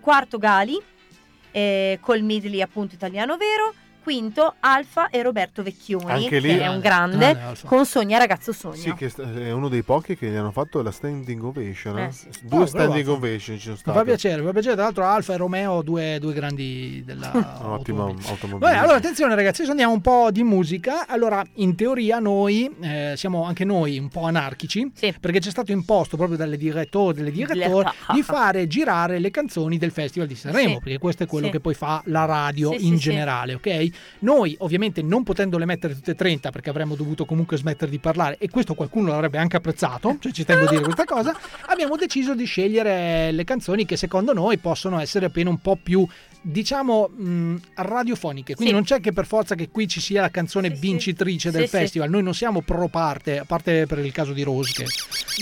quarto 0.00 0.38
Gali, 0.38 0.82
eh, 1.52 1.98
col 2.00 2.22
medley 2.22 2.60
appunto 2.60 2.96
italiano 2.96 3.36
vero. 3.36 3.72
Quinto 4.08 4.54
Alfa 4.60 5.10
e 5.10 5.20
Roberto 5.22 5.62
Vecchioni, 5.62 6.10
Anche 6.10 6.38
lì- 6.38 6.48
che 6.56 6.60
è 6.62 6.66
un 6.68 6.80
grande, 6.80 7.18
Grande 7.18 7.40
Alfa. 7.42 7.68
con 7.68 7.84
Sogna 7.84 8.16
ragazzo 8.16 8.52
Sogna. 8.54 8.76
Sì, 8.76 8.94
che 8.94 9.12
è 9.14 9.50
uno 9.50 9.68
dei 9.68 9.82
pochi 9.82 10.16
che 10.16 10.30
gli 10.30 10.34
hanno 10.34 10.50
fatto 10.50 10.80
la 10.80 10.90
standing 10.90 11.42
ovation. 11.44 11.98
eh. 11.98 12.04
Eh, 12.06 12.10
sì. 12.12 12.26
Due 12.44 12.62
Oh, 12.62 12.66
standing 12.66 13.04
bravo. 13.04 13.18
ovation 13.18 13.58
ci 13.58 13.64
sono 13.64 13.76
Mi 13.84 13.92
fa 13.92 14.04
piacere, 14.04 14.40
mi 14.40 14.46
fa 14.46 14.52
piacere. 14.52 14.74
Tra 14.76 14.84
l'altro, 14.84 15.04
Alfa 15.04 15.34
e 15.34 15.36
Romeo, 15.36 15.82
due, 15.82 16.16
due 16.20 16.32
grandi 16.32 17.02
della. 17.04 17.30
Automobilistica. 17.60 18.30
automobilismo. 18.32 18.58
Vabbè, 18.58 18.76
allora 18.78 18.96
attenzione 18.96 19.34
ragazzi, 19.34 19.56
adesso 19.56 19.72
andiamo 19.72 19.92
un 19.92 20.00
po' 20.00 20.30
di 20.30 20.42
musica. 20.42 21.06
Allora, 21.06 21.44
in 21.56 21.74
teoria 21.74 22.18
noi 22.18 22.74
eh, 22.80 23.12
siamo 23.14 23.44
anche 23.44 23.66
noi 23.66 23.98
un 23.98 24.08
po' 24.08 24.22
anarchici, 24.22 24.90
perché 25.20 25.38
c'è 25.40 25.50
stato 25.50 25.70
imposto 25.70 26.16
proprio 26.16 26.38
dalle 26.38 26.56
direttori, 26.56 27.14
delle 27.18 27.30
direttori 27.30 27.90
di 28.14 28.22
fare 28.22 28.66
girare 28.68 29.18
le 29.18 29.30
canzoni 29.30 29.76
del 29.76 29.90
Festival 29.90 30.26
di 30.26 30.34
Sanremo, 30.34 30.76
Sì. 30.76 30.80
perché 30.82 30.98
questo 30.98 31.24
è 31.24 31.26
quello 31.26 31.46
Sì. 31.46 31.52
che 31.52 31.60
poi 31.60 31.74
fa 31.74 32.00
la 32.06 32.24
radio 32.24 32.70
Sì, 32.70 32.86
in 32.86 32.94
sì, 32.96 33.02
sì. 33.02 33.08
generale, 33.10 33.52
ok? 33.52 33.88
Noi 34.20 34.56
ovviamente 34.60 35.02
non 35.02 35.22
potendole 35.22 35.64
mettere 35.64 35.94
tutte 35.94 36.10
e 36.12 36.14
30 36.14 36.50
perché 36.50 36.70
avremmo 36.70 36.94
dovuto 36.94 37.24
comunque 37.24 37.56
smettere 37.56 37.90
di 37.90 37.98
parlare 37.98 38.36
e 38.38 38.48
questo 38.50 38.74
qualcuno 38.74 39.08
l'avrebbe 39.10 39.38
anche 39.38 39.56
apprezzato, 39.56 40.16
cioè 40.20 40.32
ci 40.32 40.44
tengo 40.44 40.66
a 40.66 40.70
dire 40.70 40.82
questa 40.82 41.04
cosa, 41.04 41.36
abbiamo 41.66 41.96
deciso 41.96 42.34
di 42.34 42.44
scegliere 42.44 43.30
le 43.32 43.44
canzoni 43.44 43.84
che 43.86 43.96
secondo 43.96 44.32
noi 44.32 44.58
possono 44.58 44.98
essere 45.00 45.26
appena 45.26 45.50
un 45.50 45.58
po' 45.60 45.76
più 45.80 46.06
diciamo 46.40 47.08
mh, 47.08 47.56
radiofoniche 47.74 48.54
quindi 48.54 48.68
Sì. 48.72 48.72
non 48.72 48.84
c'è 48.84 49.00
che 49.00 49.12
per 49.12 49.26
forza 49.26 49.54
che 49.56 49.70
qui 49.70 49.88
ci 49.88 50.00
sia 50.00 50.20
la 50.20 50.30
canzone 50.30 50.70
vincitrice 50.70 51.50
del 51.50 51.62
Sì, 51.62 51.68
sì. 51.68 51.76
festival 51.78 52.08
noi 52.10 52.22
non 52.22 52.32
siamo 52.32 52.62
pro 52.62 52.86
parte 52.88 53.38
a 53.38 53.44
parte 53.44 53.86
per 53.86 53.98
il 53.98 54.12
caso 54.12 54.32
di 54.32 54.42
Rose 54.42 54.72
che, 54.72 54.84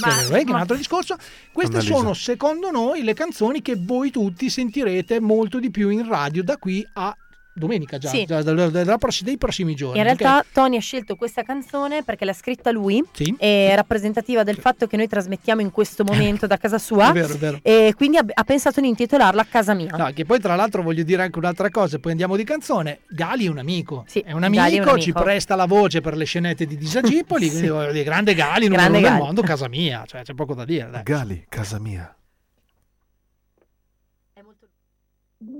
Ma- 0.00 0.16
che 0.26 0.38
è 0.40 0.42
un 0.48 0.54
altro 0.54 0.74
discorso 0.74 1.16
queste 1.52 1.76
Annalisa. 1.76 1.96
sono 1.98 2.14
secondo 2.14 2.70
noi 2.70 3.02
le 3.02 3.12
canzoni 3.12 3.60
che 3.60 3.76
voi 3.78 4.10
tutti 4.10 4.48
sentirete 4.48 5.20
molto 5.20 5.60
di 5.60 5.70
più 5.70 5.90
in 5.90 6.08
radio 6.08 6.42
da 6.42 6.56
qui 6.56 6.84
a 6.94 7.14
domenica 7.56 7.98
già, 7.98 8.08
Sì. 8.08 8.24
già 8.24 8.42
dei 8.42 9.38
prossimi 9.38 9.74
giorni 9.74 9.98
In 9.98 10.04
realtà 10.04 10.38
ok? 10.38 10.46
Tony 10.52 10.76
ha 10.76 10.80
scelto 10.80 11.16
questa 11.16 11.42
canzone 11.42 12.02
perché 12.02 12.24
l'ha 12.24 12.32
scritta 12.32 12.70
lui, 12.70 13.02
Sì. 13.12 13.34
è 13.38 13.72
rappresentativa 13.74 14.42
del 14.42 14.56
fatto 14.56 14.86
che 14.86 14.96
noi 14.96 15.08
trasmettiamo 15.08 15.60
in 15.60 15.70
questo 15.70 16.04
momento 16.04 16.46
da 16.46 16.56
casa 16.58 16.78
sua 16.78 17.10
È 17.10 17.12
vero, 17.12 17.32
è 17.34 17.36
vero. 17.36 17.58
e 17.62 17.94
quindi 17.96 18.18
ha, 18.18 18.24
ha 18.32 18.44
pensato 18.44 18.80
di 18.80 18.88
intitolarla 18.88 19.44
Casa 19.48 19.74
mia. 19.74 19.94
No, 19.96 20.10
che 20.14 20.24
poi 20.24 20.38
tra 20.40 20.54
l'altro 20.56 20.82
voglio 20.82 21.02
dire 21.02 21.22
anche 21.22 21.38
un'altra 21.38 21.70
cosa, 21.70 21.98
poi 21.98 22.10
andiamo 22.10 22.36
di 22.36 22.44
canzone. 22.44 23.00
Gali 23.08 23.46
è 23.46 23.48
un 23.48 23.58
amico, 23.58 24.04
è 24.12 24.32
un 24.32 24.40
Gali 24.40 24.56
amico, 24.58 24.90
è 24.90 24.92
un 24.92 25.00
ci 25.00 25.10
amico. 25.10 25.22
presta 25.22 25.54
la 25.54 25.66
voce 25.66 26.00
per 26.00 26.16
le 26.16 26.24
scenette 26.24 26.66
di 26.66 26.76
Disagipoli, 26.76 27.48
quindi 27.50 27.68
voglio 27.68 27.92
dire, 27.92 28.04
grande 28.04 28.34
Gali, 28.34 28.64
numero 28.66 28.82
Grande 28.82 28.98
uno 28.98 29.06
del 29.06 29.16
Gali. 29.16 29.22
mondo, 29.24 29.42
casa 29.42 29.68
mia, 29.68 30.04
cioè 30.06 30.22
c'è 30.22 30.34
poco 30.34 30.54
da 30.54 30.64
dire. 30.64 30.88
Dai. 30.90 31.02
Gali, 31.04 31.46
casa 31.48 31.78
mia. 31.78 32.15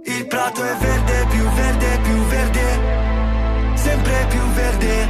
Il 0.09 0.25
prato 0.29 0.63
è 0.63 0.77
verde, 0.77 1.27
più 1.31 1.43
verde, 1.43 1.99
più 2.05 2.15
verde, 2.27 3.75
sempre 3.75 4.27
più 4.29 4.41
verde, 4.55 5.09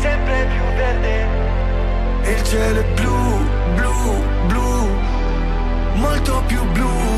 sempre 0.00 0.46
più 0.52 0.62
verde. 0.76 2.30
Il 2.30 2.42
cielo 2.44 2.80
è 2.80 2.84
blu, 2.92 3.38
blu, 3.74 4.22
blu, 4.48 4.88
molto 5.94 6.42
più 6.46 6.62
blu, 6.72 7.17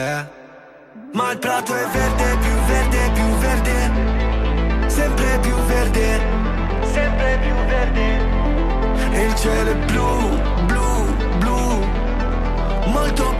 è. 0.00 0.26
Ma 1.12 1.32
il 1.32 1.38
prato 1.38 1.74
è 1.74 1.86
verde, 1.86 2.36
più 2.40 2.54
verde, 2.66 3.10
più 3.12 3.24
verde, 3.38 4.88
sempre 4.88 5.38
più 5.40 5.54
verde, 5.54 6.20
sempre 6.92 7.38
più 7.42 7.54
verde. 7.66 8.38
E 9.12 9.24
il 9.26 9.34
cielo 9.34 9.70
è 9.70 9.76
blu, 9.76 10.40
blu, 10.66 11.16
blu, 11.38 11.84
molto 12.86 13.34
più 13.38 13.39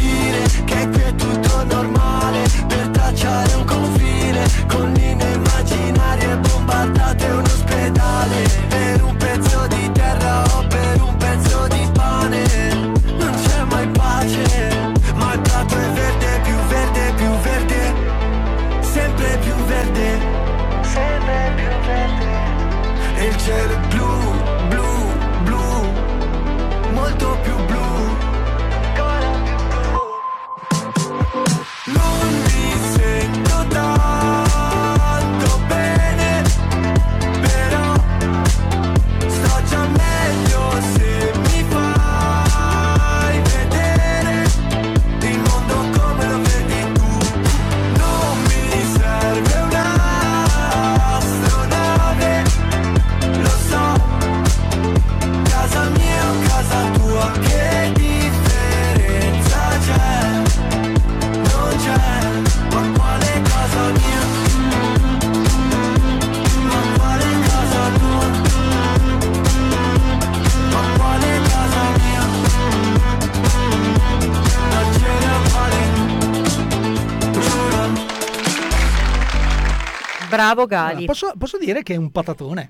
Bravo 80.31 80.65
Gali. 80.65 81.05
Posso, 81.05 81.33
posso 81.37 81.57
dire 81.57 81.83
che 81.83 81.93
è 81.93 81.97
un 81.97 82.11
patatone. 82.11 82.69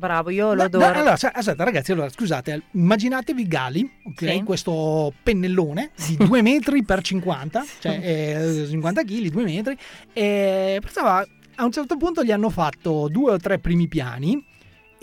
Bravo, 0.00 0.30
io 0.30 0.54
lo 0.54 0.62
adoro. 0.62 0.86
allora, 0.86 1.12
aspetta, 1.12 1.62
ragazzi, 1.62 1.92
allora 1.92 2.08
scusate, 2.08 2.62
immaginatevi 2.70 3.46
Gali, 3.46 3.90
ok? 4.04 4.18
Sì. 4.18 4.42
Questo 4.44 5.12
pennellone 5.22 5.90
di 6.06 6.16
2 6.24 6.40
metri 6.40 6.82
per 6.84 7.02
50, 7.02 7.64
cioè 7.80 8.00
eh, 8.02 8.66
50 8.66 9.02
kg, 9.02 9.28
2 9.28 9.44
metri. 9.44 9.76
E 10.14 10.78
pensava, 10.80 11.22
a 11.56 11.64
un 11.64 11.70
certo 11.70 11.98
punto 11.98 12.24
gli 12.24 12.32
hanno 12.32 12.48
fatto 12.48 13.08
due 13.10 13.32
o 13.32 13.36
tre 13.38 13.58
primi 13.58 13.88
piani. 13.88 14.42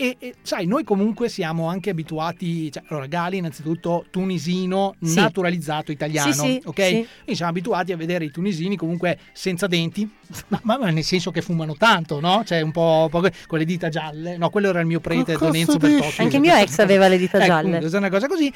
E, 0.00 0.16
e, 0.20 0.34
sai, 0.42 0.66
noi 0.66 0.84
comunque 0.84 1.28
siamo 1.28 1.66
anche 1.66 1.90
abituati, 1.90 2.70
cioè, 2.70 2.84
allora 2.86 3.06
Gali 3.06 3.38
innanzitutto 3.38 4.04
tunisino 4.10 4.94
Sì. 5.02 5.16
naturalizzato 5.16 5.90
italiano, 5.90 6.32
Sì, 6.32 6.38
sì, 6.38 6.60
ok? 6.64 6.82
sì. 6.82 6.90
Quindi 6.92 7.34
siamo 7.34 7.50
abituati 7.50 7.90
a 7.90 7.96
vedere 7.96 8.24
i 8.24 8.30
tunisini 8.30 8.76
comunque 8.76 9.18
senza 9.32 9.66
denti, 9.66 10.08
ma, 10.48 10.60
ma- 10.78 10.90
nel 10.90 11.02
senso 11.02 11.32
che 11.32 11.42
fumano 11.42 11.74
tanto, 11.76 12.20
no? 12.20 12.44
Cioè 12.44 12.60
un 12.60 12.70
po', 12.70 13.08
con 13.10 13.58
le 13.58 13.64
dita 13.64 13.88
gialle, 13.88 14.36
no? 14.36 14.50
Quello 14.50 14.68
era 14.68 14.78
il 14.78 14.86
mio 14.86 15.00
prete 15.00 15.36
Donenzo 15.36 15.76
dici? 15.78 15.92
Bertocci. 15.96 16.20
Anche 16.20 16.38
mio 16.38 16.54
ex 16.54 16.78
aveva 16.78 17.08
le 17.08 17.18
dita 17.18 17.38
Ecco, 17.38 17.46
gialle. 17.46 17.76
appunto, 17.78 17.94
è 17.96 17.98
una 17.98 18.10
cosa 18.10 18.28
così. 18.28 18.52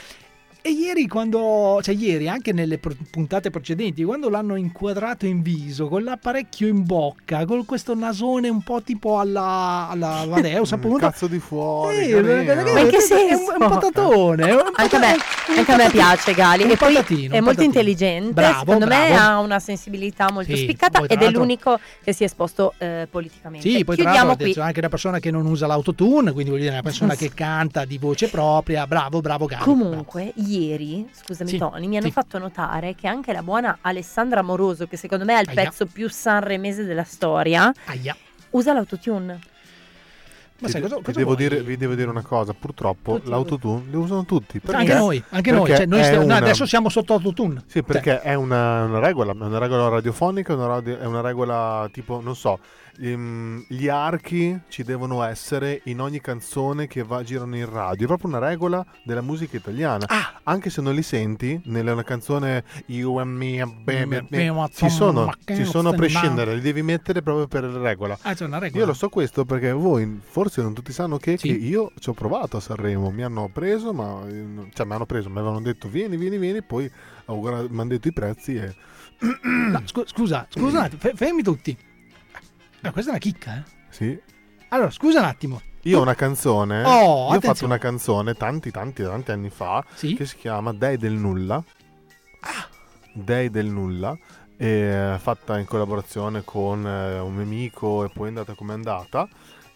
E 0.65 0.71
ieri 0.71 1.09
quando, 1.09 1.81
cioè 1.83 1.93
ieri 1.93 2.29
anche 2.29 2.53
nelle 2.53 2.79
puntate 3.11 3.51
precedenti, 3.51 4.05
quando 4.05 4.29
l'hanno 4.31 4.55
inquadrato 4.55 5.27
in 5.27 5.43
viso, 5.43 5.89
con 5.89 6.05
l'apparecchio 6.05 6.69
in 6.69 6.85
bocca, 6.85 7.45
con 7.47 7.65
questo 7.65 7.97
nasone 7.97 8.49
un 8.49 8.63
po' 8.63 8.81
tipo 8.81 9.19
alla, 9.19 9.89
alla 9.91 10.19
Amadeus, 10.23 10.71
appunto. 10.71 10.99
Cazzo 10.99 11.27
di 11.27 11.41
fuori. 11.41 12.09
Carino. 12.11 12.23
perché- 12.45 12.73
Ma 12.73 12.79
in 12.81 12.89
che 12.91 12.97
è 12.97 12.99
un- 12.99 13.03
senso? 13.05 13.53
È 13.55 13.57
un 13.59 13.69
patatone. 13.71 14.47
è 14.49 14.53
un 14.53 14.61
Anche 14.77 14.97
a 14.97 14.99
me, 15.01 15.13
un 15.49 15.57
anche 15.59 15.73
a 15.73 15.77
me 15.77 15.91
piace 15.91 16.33
Gali 16.33 16.63
e 16.63 16.77
poi 16.77 16.95
patatino, 16.95 17.35
è 17.35 17.41
molto 17.41 17.45
patatino. 17.61 17.65
intelligente, 17.65 18.33
Bravo, 18.33 18.59
secondo 18.61 18.87
me 18.87 19.09
bravo. 19.09 19.15
ha 19.21 19.39
una 19.41 19.59
sensibilità 19.59 20.31
molto 20.31 20.55
Sì, 20.55 20.63
spiccata 20.63 20.99
poi 21.01 21.09
tra 21.09 21.17
ed 21.17 21.23
è 21.27 21.31
l'unico 21.33 21.81
che 22.05 22.13
si 22.13 22.23
è 22.23 22.27
esposto 22.27 22.75
eh, 22.79 23.09
politicamente. 23.11 23.69
Sì, 23.69 23.83
poi 23.83 23.97
tra 23.97 24.05
Chiudiamo 24.05 24.29
l'altro 24.29 24.45
qui. 24.45 24.55
c'è 24.55 24.61
anche 24.61 24.79
una 24.79 24.89
persona 24.89 25.19
che 25.19 25.33
non 25.33 25.45
usa 25.45 25.67
l'autotune, 25.67 26.31
quindi 26.31 26.51
vuol 26.51 26.63
dire 26.63 26.73
una 26.73 26.83
persona 26.83 27.17
che 27.17 27.33
canta 27.35 27.85
di 27.85 27.99
voce 27.99 28.29
propria. 28.29 28.87
Bravo, 28.87 29.21
bravo 29.21 29.47
Gali. 29.47 29.65
Comunque, 29.65 30.33
ieri, 30.55 31.09
scusami 31.13 31.51
Sì, 31.51 31.59
Tony, 31.59 31.87
mi 31.87 31.97
hanno 31.97 32.07
sì. 32.07 32.13
fatto 32.13 32.39
notare 32.39 32.95
che 32.95 33.07
anche 33.09 33.33
la 33.33 33.43
buona 33.43 33.79
Alessandra 33.81 34.43
Moroso, 34.43 34.87
che 34.87 34.97
secondo 34.97 35.25
me 35.25 35.37
è 35.39 35.41
il 35.43 35.49
Aia. 35.49 35.63
pezzo 35.65 35.87
più 35.87 36.09
sanremese 36.09 36.85
della 36.85 37.05
storia, 37.05 37.73
Aia. 37.87 38.17
usa 38.51 38.73
l'autotune. 38.73 39.41
Ma 40.59 40.69
sai 40.69 40.81
vi, 40.81 40.87
cosa, 40.87 40.99
vi 40.99 41.03
cosa 41.07 41.19
devo 41.19 41.35
dire, 41.35 41.61
vi 41.63 41.77
devo 41.77 41.95
dire 41.97 42.09
una 42.09 42.23
cosa, 42.23 42.55
purtroppo 42.55 43.15
Tutti 43.17 43.29
l'autotune 43.31 43.83
lo 43.91 43.99
usano 43.99 44.25
tutti. 44.25 44.61
Perché? 44.61 44.77
Anche 44.77 44.95
noi, 44.95 45.25
anche 45.31 45.51
noi, 45.51 45.67
cioè, 45.75 45.87
noi 45.87 46.05
stiamo- 46.05 46.25
una- 46.25 46.37
adesso 46.37 46.67
siamo 46.67 46.89
sotto 46.89 47.15
autotune. 47.15 47.65
Sì, 47.67 47.83
perché 47.83 48.21
è 48.21 48.35
una, 48.35 48.85
una 48.85 49.01
regola, 49.01 49.33
è 49.33 49.35
una 49.35 49.59
regola 49.59 49.89
radiofonica, 49.89 50.53
è 50.53 50.57
una, 50.57 50.67
radio- 50.67 50.99
è 51.01 51.05
una 51.05 51.21
regola 51.21 51.89
tipo, 51.93 52.21
non 52.21 52.37
so, 52.37 52.61
gli 52.99 53.89
archi 53.89 54.61
ci 54.69 54.83
devono 54.83 55.23
essere 55.23 55.81
in 55.85 56.01
ogni 56.01 56.21
canzone 56.21 56.87
che 56.87 57.03
va, 57.03 57.23
girano 57.23 57.57
in 57.57 57.69
radio, 57.69 58.05
è 58.05 58.07
proprio 58.07 58.29
una 58.31 58.39
regola 58.39 58.85
della 59.03 59.23
musica 59.23 59.57
italiana. 59.57 60.05
Ah. 60.09 60.41
Anche 60.45 60.71
se 60.71 60.81
non 60.81 60.95
li 60.95 61.03
senti, 61.03 61.61
nella 61.65 62.03
canzone 62.03 62.65
You 62.87 63.17
and 63.19 63.37
Me, 63.37 63.65
baby, 63.83 64.27
Me, 64.29 64.71
ci 64.73 64.91
sono, 64.91 65.33
ci 65.45 65.65
sono 65.65 65.91
a 65.91 65.93
prescindere, 65.95 66.55
li 66.55 66.61
devi 66.61 66.83
mettere 66.83 67.23
proprio 67.23 67.47
per 67.47 67.65
regola. 67.65 68.19
Ah, 68.23 68.35
c'è 68.35 68.45
una 68.45 68.59
regola. 68.59 68.81
Io 68.81 68.87
lo 68.87 68.95
so 68.95 69.09
questo 69.09 69.45
perché 69.45 69.73
voi 69.73 70.21
forse 70.23 70.63
non 70.63 70.75
tutti 70.75 70.93
sanno 70.93 71.17
che, 71.17 71.37
che 71.37 71.49
io 71.49 71.93
ci 71.99 72.11
ho 72.11 72.15
provato 72.15 72.57
a 72.57 72.61
Sanremo, 72.61 73.11
mi 73.11 73.23
hanno 73.23 73.49
preso, 73.53 73.93
ma 73.93 74.21
cioè 74.73 74.87
mi 74.87 74.93
hanno 74.93 75.07
preso, 75.07 75.31
mi 75.31 75.39
avevano 75.39 75.61
detto 75.61 75.89
vieni, 75.89 76.17
vieni, 76.17 76.39
vieni, 76.39 76.63
poi 76.63 76.91
mi 77.27 77.47
hanno 77.47 77.87
detto 77.87 78.09
i 78.09 78.13
prezzi 78.13 78.57
e 78.57 78.75
No, 79.23 79.83
scu- 79.85 80.07
scusa, 80.07 80.47
scusa 80.49 80.89
fermi 81.15 81.43
tutti. 81.43 81.77
Ah, 82.83 82.91
questa 82.91 83.11
è 83.11 83.15
una 83.15 83.23
chicca, 83.23 83.57
eh? 83.59 83.63
sì. 83.91 84.21
Allora, 84.69 84.91
scusa 84.91 85.21
un 85.21 85.27
attimo. 85.27 85.61
Io 85.83 85.99
ho 85.99 86.03
una 86.03 86.15
canzone, 86.15 86.83
Oh, 86.85 87.31
io 87.31 87.37
ho 87.37 87.41
fatto 87.41 87.65
una 87.65 87.79
canzone 87.79 88.35
tanti, 88.35 88.71
tanti, 88.71 89.03
tanti 89.03 89.31
anni 89.31 89.51
fa 89.51 89.85
che 89.97 90.27
si 90.27 90.37
chiama 90.37 90.73
Dei 90.73 90.97
del 90.97 91.13
Nulla. 91.13 91.63
Ah. 92.41 92.69
Dei 93.13 93.51
del 93.51 93.67
Nulla, 93.67 94.17
e, 94.57 95.17
fatta 95.19 95.59
in 95.59 95.65
collaborazione 95.65 96.43
con 96.45 96.87
eh, 96.87 97.19
un 97.19 97.35
mio 97.35 97.43
amico 97.43 98.05
e 98.05 98.11
poi 98.11 98.27
è 98.27 98.29
andata 98.29 98.55
come 98.55 98.73
è 98.73 98.75
andata. 98.75 99.29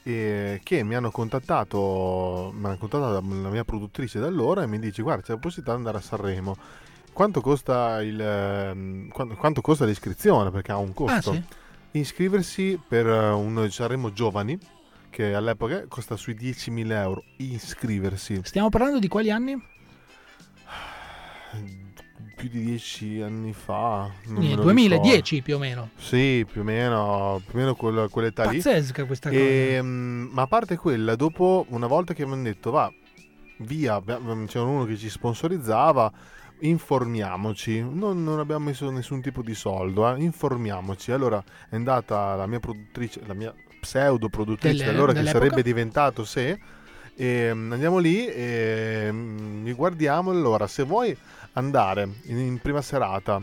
E 0.02 0.60
che 0.62 0.84
mi 0.84 0.94
hanno 0.94 1.10
contattato, 1.10 2.52
mi 2.54 2.66
hanno 2.66 2.78
contattato 2.78 3.12
la 3.12 3.50
mia 3.50 3.64
produttrice 3.64 4.20
da 4.20 4.28
allora 4.28 4.62
e 4.62 4.66
mi 4.68 4.78
dice 4.78 5.02
guarda 5.02 5.22
c'è 5.22 5.32
la 5.32 5.38
possibilità 5.38 5.72
di 5.72 5.78
andare 5.78 5.98
a 5.98 6.00
Sanremo. 6.00 6.56
Quanto 7.12 7.40
costa, 7.40 8.00
il, 8.02 8.20
ehm, 8.20 9.08
quanto, 9.08 9.34
quanto 9.34 9.60
costa 9.60 9.84
l'iscrizione? 9.84 10.50
Perché 10.50 10.70
ha 10.70 10.76
un 10.76 10.92
costo. 10.92 11.30
Ah, 11.30 11.34
sì? 11.34 11.44
Iscriversi 11.92 12.78
per 12.86 13.06
eh, 13.06 13.62
di 13.62 13.70
Sanremo 13.70 14.12
Giovani, 14.12 14.58
che 15.10 15.34
all'epoca 15.34 15.86
costa 15.88 16.16
sui 16.16 16.34
10.000 16.34 16.90
euro. 16.92 17.24
Iscriversi. 17.38 18.40
Stiamo 18.42 18.68
parlando 18.68 18.98
di 18.98 19.08
quali 19.08 19.30
anni? 19.30 19.60
Più 22.36 22.48
di 22.50 22.64
10 22.64 23.22
anni 23.22 23.52
fa. 23.54 24.10
lo 24.26 24.62
2010 24.62 25.40
più 25.40 25.56
o 25.56 25.58
meno. 25.58 25.88
Sì, 25.96 26.44
più 26.50 26.60
o 26.60 26.64
meno, 26.64 27.40
più 27.46 27.54
o 27.54 27.58
meno 27.58 27.74
quella, 27.74 28.08
quell'età 28.08 28.50
lì. 28.50 28.56
Pazzesca 28.56 29.04
questa 29.06 29.30
cosa. 29.30 29.40
E, 29.40 29.78
mm, 29.80 30.28
ma 30.32 30.42
a 30.42 30.46
parte 30.46 30.76
quella, 30.76 31.16
dopo, 31.16 31.64
una 31.70 31.86
volta 31.86 32.12
che 32.12 32.26
mi 32.26 32.32
hanno 32.32 32.42
detto 32.42 32.70
va, 32.70 32.92
via, 33.58 34.02
c'era 34.02 34.64
uno 34.64 34.84
che 34.84 34.96
ci 34.98 35.08
sponsorizzava, 35.08 36.12
informiamoci. 36.60 37.80
Non, 37.80 38.22
non 38.24 38.38
abbiamo 38.38 38.66
messo 38.66 38.90
nessun 38.90 39.20
tipo 39.20 39.42
di 39.42 39.54
soldo, 39.54 40.14
eh, 40.14 40.22
informiamoci. 40.22 41.12
Allora 41.12 41.42
è 41.68 41.74
andata 41.76 42.34
la 42.34 42.46
mia 42.46 42.60
produttrice, 42.60 43.20
la 43.26 43.34
mia 43.34 43.54
pseudo 43.80 44.28
produttrice, 44.28 44.76
Delle- 44.84 44.90
allora 44.90 45.12
che 45.12 45.26
sarebbe 45.26 45.62
diventato 45.62 46.24
se. 46.24 46.58
E, 47.14 47.50
mm, 47.54 47.72
andiamo 47.72 47.98
lì 47.98 48.26
e 48.26 49.08
mm, 49.10 49.62
mi 49.62 49.72
guardiamo. 49.72 50.30
Allora, 50.30 50.66
se 50.66 50.82
vuoi 50.84 51.16
andare 51.52 52.08
in, 52.24 52.38
in 52.38 52.58
prima 52.60 52.82
serata 52.82 53.40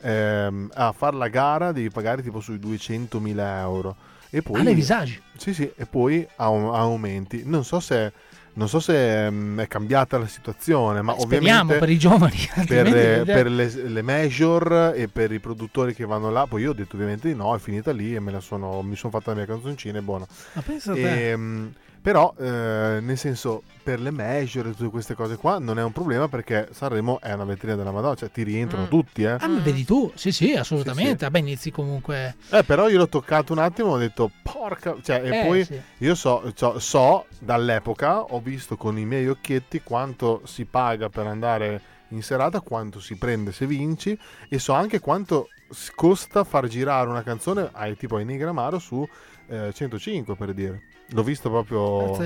ehm, 0.00 0.70
a 0.74 0.92
fare 0.92 1.16
la 1.16 1.28
gara, 1.28 1.72
devi 1.72 1.90
pagare 1.90 2.22
tipo 2.22 2.40
sui 2.40 2.58
200.000 2.58 3.58
euro. 3.60 3.96
E 4.30 4.40
poi, 4.40 4.60
Ah, 4.60 4.62
le 4.62 4.74
visaggi. 4.74 5.20
Sì, 5.36 5.52
sì, 5.52 5.70
e 5.76 5.84
poi 5.86 6.26
au- 6.36 6.72
aumenti. 6.72 7.42
Non 7.44 7.64
so 7.64 7.80
se, 7.80 8.12
non 8.54 8.68
so 8.68 8.80
se 8.80 9.30
mm, 9.30 9.60
è 9.60 9.68
cambiata 9.68 10.18
la 10.18 10.26
situazione, 10.26 11.00
ma 11.00 11.14
Speriamo 11.18 11.72
ovviamente 11.72 11.78
per 11.78 11.90
i 11.90 11.98
giovani. 11.98 12.36
per, 12.66 12.86
eh, 12.86 13.22
per 13.24 13.50
le, 13.50 13.72
le 13.88 14.02
major 14.02 14.92
e 14.94 15.08
per 15.08 15.32
i 15.32 15.38
produttori 15.38 15.94
che 15.94 16.04
vanno 16.04 16.30
là, 16.30 16.46
poi 16.46 16.62
io 16.62 16.70
ho 16.70 16.74
detto 16.74 16.96
ovviamente 16.96 17.28
di 17.28 17.34
no, 17.34 17.54
è 17.54 17.58
finita 17.58 17.92
lì 17.92 18.14
e 18.14 18.20
me 18.20 18.30
la 18.30 18.40
sono, 18.40 18.82
mi 18.82 18.96
sono 18.96 19.12
fatta 19.12 19.30
la 19.30 19.38
mia 19.38 19.46
canzoncina, 19.46 19.98
è 19.98 20.02
buona. 20.02 20.26
Ma 20.52 20.62
pensa 20.62 20.92
a 20.92 20.94
te. 20.94 21.30
Ehm, 21.30 21.72
però, 22.02 22.34
eh, 22.36 22.98
nel 23.00 23.16
senso, 23.16 23.62
per 23.82 24.00
le 24.00 24.10
major 24.10 24.66
e 24.66 24.70
tutte 24.74 24.90
queste 24.90 25.14
cose 25.14 25.36
qua 25.36 25.58
non 25.58 25.78
è 25.78 25.82
un 25.82 25.92
problema 25.92 26.28
perché 26.28 26.68
Sanremo 26.72 27.20
è 27.20 27.32
una 27.32 27.44
vetrina 27.44 27.76
della 27.76 27.92
Madonna, 27.92 28.14
cioè 28.16 28.30
ti 28.30 28.42
rientrano 28.42 28.84
Mm. 28.86 28.88
tutti, 28.88 29.22
eh. 29.22 29.36
Ah, 29.38 29.46
ma 29.48 29.60
vedi 29.60 29.84
tu? 29.84 30.10
Sì, 30.14 30.32
sì, 30.32 30.52
assolutamente. 30.54 31.24
Vabbè, 31.24 31.38
inizi 31.38 31.70
comunque. 31.70 32.34
Eh, 32.50 32.64
però 32.64 32.88
io 32.88 32.98
l'ho 32.98 33.08
toccato 33.08 33.52
un 33.52 33.60
attimo 33.60 33.90
e 33.90 33.92
ho 33.94 33.98
detto 33.98 34.30
porca, 34.42 34.96
cioè, 35.02 35.22
e 35.24 35.38
Eh, 35.38 35.46
poi 35.46 35.64
sì. 35.64 35.80
io 35.98 36.14
so, 36.14 36.52
so, 36.54 36.78
so 36.78 37.26
dall'epoca, 37.38 38.20
ho 38.22 38.40
visto 38.40 38.76
con 38.76 38.98
i 38.98 39.04
miei 39.04 39.28
occhietti 39.28 39.80
quanto 39.82 40.42
si 40.44 40.64
paga 40.64 41.08
per 41.08 41.26
andare 41.26 41.80
in 42.08 42.22
serata, 42.22 42.60
quanto 42.60 43.00
si 43.00 43.16
prende 43.16 43.52
se 43.52 43.64
vinci 43.66 44.18
e 44.48 44.58
so 44.58 44.72
anche 44.74 44.98
quanto 45.00 45.48
costa 45.94 46.44
far 46.44 46.66
girare 46.66 47.08
una 47.08 47.22
canzone 47.22 47.70
ai 47.72 47.96
tipo 47.96 48.16
ai 48.16 48.24
Negramaro 48.26 48.78
su 48.78 49.08
eh, 49.48 49.72
105 49.72 50.34
per 50.36 50.52
dire. 50.52 50.82
L'ho 51.12 51.22
visto 51.22 51.50
proprio 51.50 52.16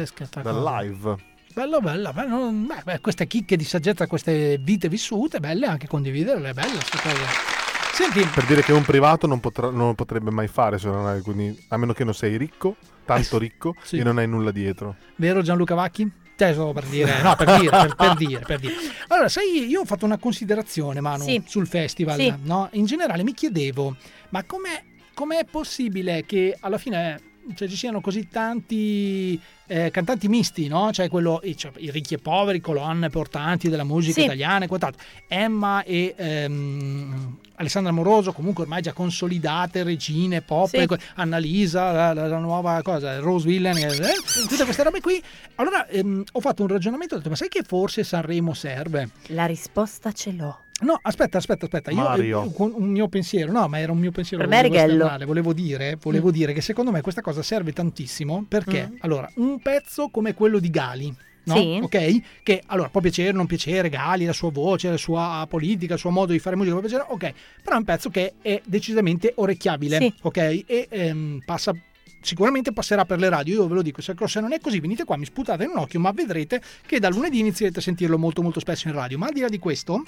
dal 0.42 0.62
live. 0.62 1.16
Bello, 1.52 1.80
bello. 1.80 2.12
Beh, 2.12 2.26
non- 2.26 2.66
beh, 2.66 2.82
beh, 2.84 3.00
queste 3.00 3.26
chicche 3.26 3.56
di 3.56 3.64
saggezza, 3.64 4.06
queste 4.06 4.58
vite 4.58 4.88
vissute, 4.88 5.40
belle 5.40 5.66
anche 5.66 5.86
condividerle, 5.88 6.50
è 6.50 6.52
bella 6.52 6.72
questa 6.72 6.98
cosa. 7.00 7.54
Senti, 7.94 8.20
Per 8.26 8.44
dire 8.44 8.62
che 8.62 8.72
un 8.72 8.82
privato 8.84 9.26
non, 9.26 9.40
potrà- 9.40 9.70
non 9.70 9.86
lo 9.88 9.94
potrebbe 9.94 10.30
mai 10.30 10.48
fare 10.48 10.78
se 10.78 10.88
non 10.88 11.06
hai, 11.06 11.22
quindi, 11.22 11.58
a 11.68 11.78
meno 11.78 11.94
che 11.94 12.04
non 12.04 12.12
sei 12.12 12.36
ricco, 12.36 12.76
tanto 13.06 13.38
ricco, 13.38 13.74
Sì. 13.82 13.96
e 13.98 14.02
non 14.02 14.18
hai 14.18 14.28
nulla 14.28 14.50
dietro. 14.50 14.96
vero 15.16 15.40
Gianluca 15.40 15.74
Vacchi? 15.74 16.08
Cioè, 16.36 16.52
solo 16.52 16.74
per 16.74 16.84
dire, 16.84 17.22
no, 17.22 17.34
per 17.34 17.46
dire, 17.58 17.70
per, 17.70 17.94
per 17.96 18.14
dire, 18.16 18.40
per 18.40 18.60
dire. 18.60 18.74
Allora, 19.08 19.30
sai, 19.30 19.66
io 19.66 19.80
ho 19.80 19.84
fatto 19.86 20.04
una 20.04 20.18
considerazione, 20.18 21.00
Manu, 21.00 21.24
Sì. 21.24 21.42
sul 21.46 21.66
festival, 21.66 22.18
Sì. 22.18 22.34
no? 22.42 22.68
In 22.72 22.84
generale 22.84 23.22
mi 23.22 23.32
chiedevo, 23.32 23.96
ma 24.28 24.44
com'è, 24.44 24.82
com'è 25.14 25.46
possibile 25.50 26.26
che 26.26 26.54
alla 26.60 26.76
fine 26.76 27.18
cioè, 27.54 27.68
ci 27.68 27.76
siano 27.76 28.00
così 28.00 28.28
tanti 28.28 29.40
eh, 29.68 29.90
cantanti 29.90 30.28
misti, 30.28 30.68
no? 30.68 30.92
Cioè, 30.92 31.08
quello, 31.08 31.40
i, 31.44 31.56
cioè, 31.56 31.72
i 31.78 31.90
ricchi 31.90 32.14
e 32.14 32.18
poveri, 32.18 32.60
colonne 32.60 33.08
portanti 33.10 33.68
della 33.68 33.84
musica 33.84 34.14
Sì. 34.20 34.24
italiana 34.24 34.64
e 34.64 34.68
quant'altro. 34.68 35.00
Emma 35.28 35.82
e 35.82 36.14
ehm, 36.16 37.38
Alessandra 37.56 37.90
Moroso, 37.92 38.32
comunque 38.32 38.62
ormai 38.64 38.82
già 38.82 38.92
consolidate, 38.92 39.82
regine, 39.82 40.42
pop, 40.42 40.68
Sì. 40.68 40.76
ecco, 40.76 40.96
Annalisa, 41.16 41.90
la, 41.92 42.12
la- 42.12 42.26
la 42.28 42.38
nuova 42.38 42.80
cosa, 42.82 43.18
Rose 43.18 43.46
Villain, 43.48 43.76
eh, 43.76 43.90
tutte 44.48 44.64
queste 44.64 44.82
robe 44.82 45.00
qui. 45.00 45.22
Allora 45.56 45.86
ehm, 45.88 46.22
ho 46.32 46.40
fatto 46.40 46.62
un 46.62 46.68
ragionamento, 46.68 47.14
ho 47.14 47.18
detto, 47.18 47.30
ma 47.30 47.36
sai 47.36 47.48
che 47.48 47.62
forse 47.66 48.04
Sanremo 48.04 48.54
serve? 48.54 49.08
La 49.28 49.46
risposta 49.46 50.12
ce 50.12 50.32
l'ho. 50.32 50.60
No, 50.82 50.98
aspetta, 51.00 51.38
aspetta, 51.38 51.64
aspetta. 51.64 51.90
Io, 51.90 51.96
Mario. 52.02 52.42
io- 52.44 52.50
con 52.50 52.72
un 52.74 52.90
mio 52.90 53.08
pensiero, 53.08 53.50
no, 53.50 53.66
ma 53.66 53.78
era 53.78 53.92
un 53.92 53.98
mio 53.98 54.10
pensiero. 54.12 54.46
Per 54.46 54.52
me 54.52 54.60
è 54.68 55.24
volevo 55.24 55.54
dire, 55.54 55.96
volevo 56.02 56.28
Mm. 56.28 56.32
dire 56.32 56.52
che 56.52 56.60
secondo 56.60 56.90
me 56.90 57.00
questa 57.00 57.22
cosa 57.22 57.42
serve 57.42 57.72
tantissimo 57.72 58.44
perché, 58.46 58.90
Mm. 58.92 58.96
allora, 59.00 59.30
un 59.36 59.58
pezzo 59.60 60.08
come 60.10 60.34
quello 60.34 60.58
di 60.58 60.68
Gali. 60.70 61.14
No? 61.44 61.54
Sì. 61.56 61.78
Ok? 61.80 62.42
Che 62.42 62.62
allora 62.66 62.88
può 62.88 63.00
piacere, 63.00 63.30
non 63.30 63.46
piacere, 63.46 63.88
Gali, 63.88 64.24
la 64.24 64.32
sua 64.32 64.50
voce, 64.50 64.90
la 64.90 64.96
sua 64.96 65.46
politica, 65.48 65.94
il 65.94 66.00
suo 66.00 66.10
modo 66.10 66.32
di 66.32 66.40
fare 66.40 66.56
musica, 66.56 66.74
può 66.76 66.84
piacere, 66.84 67.06
ok, 67.08 67.32
però 67.62 67.76
è 67.76 67.78
un 67.78 67.84
pezzo 67.84 68.10
che 68.10 68.32
è 68.42 68.60
decisamente 68.66 69.32
orecchiabile, 69.36 69.98
Sì. 69.98 70.12
ok? 70.22 70.36
E 70.66 70.88
ehm, 70.90 71.42
passa 71.44 71.72
sicuramente 72.26 72.72
passerà 72.72 73.04
per 73.04 73.18
le 73.20 73.28
radio, 73.28 73.54
io 73.54 73.68
ve 73.68 73.74
lo 73.74 73.82
dico, 73.82 74.02
se 74.02 74.14
non 74.40 74.52
è 74.52 74.58
così 74.60 74.80
venite 74.80 75.04
qua, 75.04 75.16
mi 75.16 75.24
sputate 75.24 75.64
in 75.64 75.70
un 75.70 75.78
occhio, 75.78 76.00
ma 76.00 76.10
vedrete 76.10 76.60
che 76.84 76.98
da 76.98 77.08
lunedì 77.08 77.38
inizierete 77.38 77.78
a 77.78 77.82
sentirlo 77.82 78.18
molto 78.18 78.42
molto 78.42 78.58
spesso 78.60 78.88
in 78.88 78.94
radio. 78.94 79.16
Ma 79.16 79.26
al 79.26 79.32
di 79.32 79.40
là 79.40 79.48
di 79.48 79.58
questo, 79.58 80.02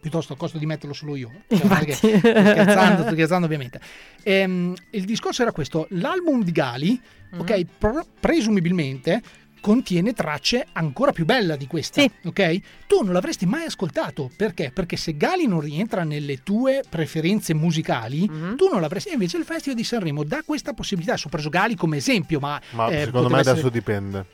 piuttosto 0.00 0.32
a 0.32 0.36
costo 0.36 0.58
di 0.58 0.66
metterlo 0.66 0.92
solo 0.94 1.14
io, 1.16 1.30
cioè, 1.48 1.84
che- 1.84 1.92
sto 1.94 2.08
scherzando, 2.08 3.02
sto 3.02 3.12
scherzando 3.12 3.46
ovviamente. 3.46 3.80
Ehm, 4.24 4.74
il 4.90 5.04
discorso 5.04 5.42
era 5.42 5.52
questo, 5.52 5.86
l'album 5.90 6.42
di 6.42 6.52
Gali, 6.52 7.00
ok, 7.38 7.64
pr- 7.78 8.06
presumibilmente 8.20 9.22
contiene 9.62 10.12
tracce 10.12 10.66
ancora 10.72 11.12
più 11.12 11.24
belle 11.24 11.56
di 11.56 11.66
questa, 11.66 12.02
ok? 12.24 12.60
Tu 12.86 13.00
non 13.02 13.12
l'avresti 13.14 13.46
mai 13.46 13.64
ascoltato, 13.64 14.28
perché? 14.36 14.70
Perché 14.74 14.96
se 14.96 15.16
Gali 15.16 15.46
non 15.46 15.60
rientra 15.60 16.02
nelle 16.04 16.42
tue 16.42 16.82
preferenze 16.86 17.54
musicali, 17.54 18.26
tu 18.56 18.68
non 18.70 18.80
l'avresti, 18.82 19.10
e 19.10 19.12
invece 19.12 19.38
il 19.38 19.44
Festival 19.44 19.76
di 19.76 19.84
Sanremo 19.84 20.24
dà 20.24 20.42
questa 20.44 20.72
possibilità, 20.74 21.14
ho 21.14 21.28
preso 21.30 21.48
Gali 21.48 21.76
come 21.76 21.96
esempio, 21.98 22.40
ma... 22.40 22.60
Ma 22.72 22.88
eh, 22.88 23.04
secondo 23.04 23.28
me 23.28 23.36
poteva 23.36 23.38
adesso 23.52 23.52
essere- 23.52 23.70
dipende. 23.70 24.26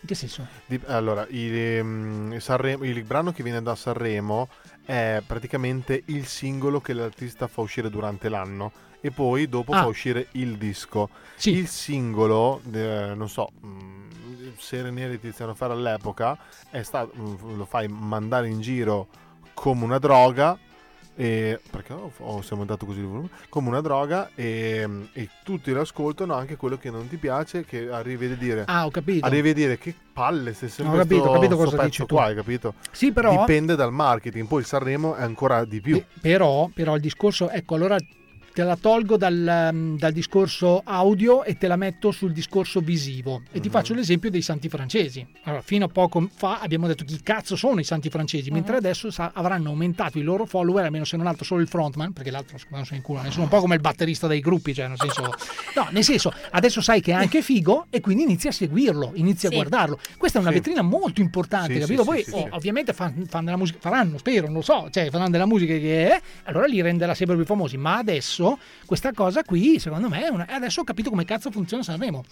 In 0.00 0.06
che 0.06 0.14
senso? 0.14 0.46
Di- 0.64 0.80
allora, 0.86 1.26
il, 1.30 1.52
ehm, 1.56 2.38
Sanremo- 2.38 2.84
il 2.84 3.02
brano 3.02 3.32
che 3.32 3.42
viene 3.42 3.60
da 3.60 3.74
Sanremo 3.74 4.48
è 4.84 5.20
praticamente 5.26 6.04
il 6.06 6.24
singolo 6.26 6.80
che 6.80 6.92
l'artista 6.92 7.48
fa 7.48 7.62
uscire 7.62 7.90
durante 7.90 8.28
l'anno 8.28 8.70
e 9.00 9.10
poi 9.10 9.48
dopo 9.48 9.72
Ah. 9.72 9.80
fa 9.82 9.86
uscire 9.86 10.28
il 10.32 10.56
disco. 10.56 11.10
Il 11.42 11.66
singolo, 11.66 12.60
eh, 12.72 13.12
non 13.16 13.28
so, 13.28 13.50
mh, 13.60 13.66
se 14.58 14.82
Renieri 14.82 15.18
Tiziano 15.20 15.54
Ferro 15.54 15.72
all'epoca 15.72 16.36
è 16.70 16.82
stato, 16.82 17.12
mh, 17.14 17.56
lo 17.56 17.64
fai 17.64 17.88
mandare 17.88 18.48
in 18.48 18.60
giro 18.60 19.06
come 19.54 19.84
una 19.84 19.98
droga. 19.98 20.58
E, 21.20 21.58
perché 21.68 21.92
ho, 21.94 22.12
ho 22.18 22.42
siamo 22.42 22.62
andato 22.62 22.86
così 22.86 23.00
di 23.00 23.04
volume 23.06 23.28
come 23.48 23.66
una 23.66 23.80
droga 23.80 24.30
e, 24.36 24.88
e 25.14 25.28
tutti 25.42 25.72
lo 25.72 25.80
ascoltano 25.80 26.32
anche 26.34 26.54
quello 26.54 26.78
che 26.78 26.90
non 26.92 27.08
ti 27.08 27.16
piace 27.16 27.64
che 27.64 27.90
arrivi 27.90 28.26
a 28.26 28.36
dire 28.36 28.62
Ah, 28.68 28.86
ho 28.86 28.90
capito. 28.92 29.26
arrivi 29.26 29.48
a 29.48 29.52
dire 29.54 29.78
che 29.78 29.92
palle 30.12 30.54
se 30.54 30.68
sempre 30.68 30.94
Ho 30.94 30.98
capito, 31.02 31.22
sto, 31.22 31.30
ho 31.30 31.32
capito 31.34 31.56
cosa 31.56 31.82
dici 31.82 32.06
tu. 32.06 32.14
qua 32.14 32.26
hai 32.26 32.36
capito 32.36 32.74
Sì, 32.92 33.10
però- 33.10 33.32
dipende 33.36 33.74
dal 33.74 33.92
marketing 33.92 34.46
poi 34.46 34.60
il 34.60 34.66
Sanremo 34.66 35.16
è 35.16 35.22
ancora 35.22 35.64
di 35.64 35.80
più 35.80 36.00
Però, 36.20 36.70
però 36.72 36.94
il 36.94 37.00
discorso, 37.00 37.50
ecco, 37.50 37.74
allora 37.74 37.96
te 38.52 38.62
la 38.64 38.76
tolgo 38.76 39.16
dal, 39.16 39.70
um, 39.72 39.96
dal 39.98 40.12
discorso 40.12 40.82
audio 40.84 41.44
e 41.44 41.56
te 41.56 41.68
la 41.68 41.76
metto 41.76 42.10
sul 42.10 42.32
discorso 42.32 42.80
visivo. 42.80 43.42
E 43.52 43.56
Mhm. 43.56 43.62
ti 43.62 43.68
faccio 43.70 43.94
l'esempio 43.94 44.30
dei 44.30 44.42
santi 44.42 44.68
francesi. 44.68 45.24
Allora, 45.44 45.62
fino 45.62 45.84
a 45.84 45.88
poco 45.88 46.28
fa 46.34 46.60
abbiamo 46.60 46.86
detto 46.86 47.04
chi 47.04 47.20
cazzo 47.22 47.54
sono 47.56 47.80
i 47.80 47.84
santi 47.84 48.08
francesi, 48.10 48.50
mentre 48.50 48.72
Mhm. 48.72 48.78
adesso 48.78 49.10
sa- 49.10 49.30
avranno 49.34 49.68
aumentato 49.68 50.18
i 50.18 50.22
loro 50.22 50.44
follower, 50.44 50.84
almeno 50.84 51.04
se 51.04 51.16
non 51.16 51.26
altro 51.26 51.44
solo 51.44 51.60
il 51.60 51.68
frontman, 51.68 52.12
perché 52.12 52.30
l'altro 52.30 52.56
non 52.70 52.84
se 52.84 52.90
ne 52.92 52.96
incula 52.98 53.22
nessuno, 53.22 53.44
un 53.44 53.48
po' 53.50 53.60
come 53.60 53.74
il 53.76 53.80
batterista 53.80 54.26
dei 54.26 54.40
gruppi, 54.40 54.74
cioè 54.74 54.88
nel 54.88 54.98
senso... 54.98 55.22
No, 55.74 55.88
nel 55.90 56.02
senso, 56.04 56.32
adesso 56.50 56.80
sai 56.80 57.00
che 57.00 57.12
è 57.12 57.14
anche 57.14 57.42
figo 57.42 57.86
e 57.90 58.00
quindi 58.00 58.24
inizi 58.24 58.48
a 58.48 58.52
seguirlo, 58.52 59.12
inizi 59.14 59.46
a 59.46 59.50
Sì. 59.50 59.54
guardarlo. 59.54 59.98
Questa 60.16 60.38
è 60.38 60.40
una 60.40 60.50
Sì. 60.50 60.56
vetrina 60.56 60.82
molto 60.82 61.20
importante, 61.20 61.74
Sì, 61.74 61.80
capito? 61.80 62.04
Poi 62.04 62.24
oh, 62.30 62.48
ovviamente 62.52 62.92
fan, 62.92 63.24
fan 63.28 63.44
della 63.44 63.56
musica, 63.56 63.78
faranno, 63.80 64.18
spero, 64.18 64.46
non 64.46 64.56
lo 64.56 64.62
so, 64.62 64.88
cioè 64.90 65.10
faranno 65.10 65.30
della 65.30 65.46
musica 65.46 65.74
che 65.74 66.10
è, 66.10 66.20
allora 66.44 66.66
li 66.66 66.80
renderà 66.80 67.14
sempre 67.14 67.36
più 67.36 67.44
famosi. 67.44 67.76
Ma 67.76 67.98
adesso 67.98 68.37
questa 68.86 69.12
cosa 69.12 69.42
qui, 69.42 69.78
secondo 69.78 70.08
me, 70.08 70.24
è 70.24 70.28
una- 70.28 70.46
e 70.46 70.52
adesso 70.52 70.80
ho 70.80 70.84
capito 70.84 71.10
come 71.10 71.24
cazzo 71.24 71.50
funziona 71.50 71.82
Sanremo. 71.82 72.24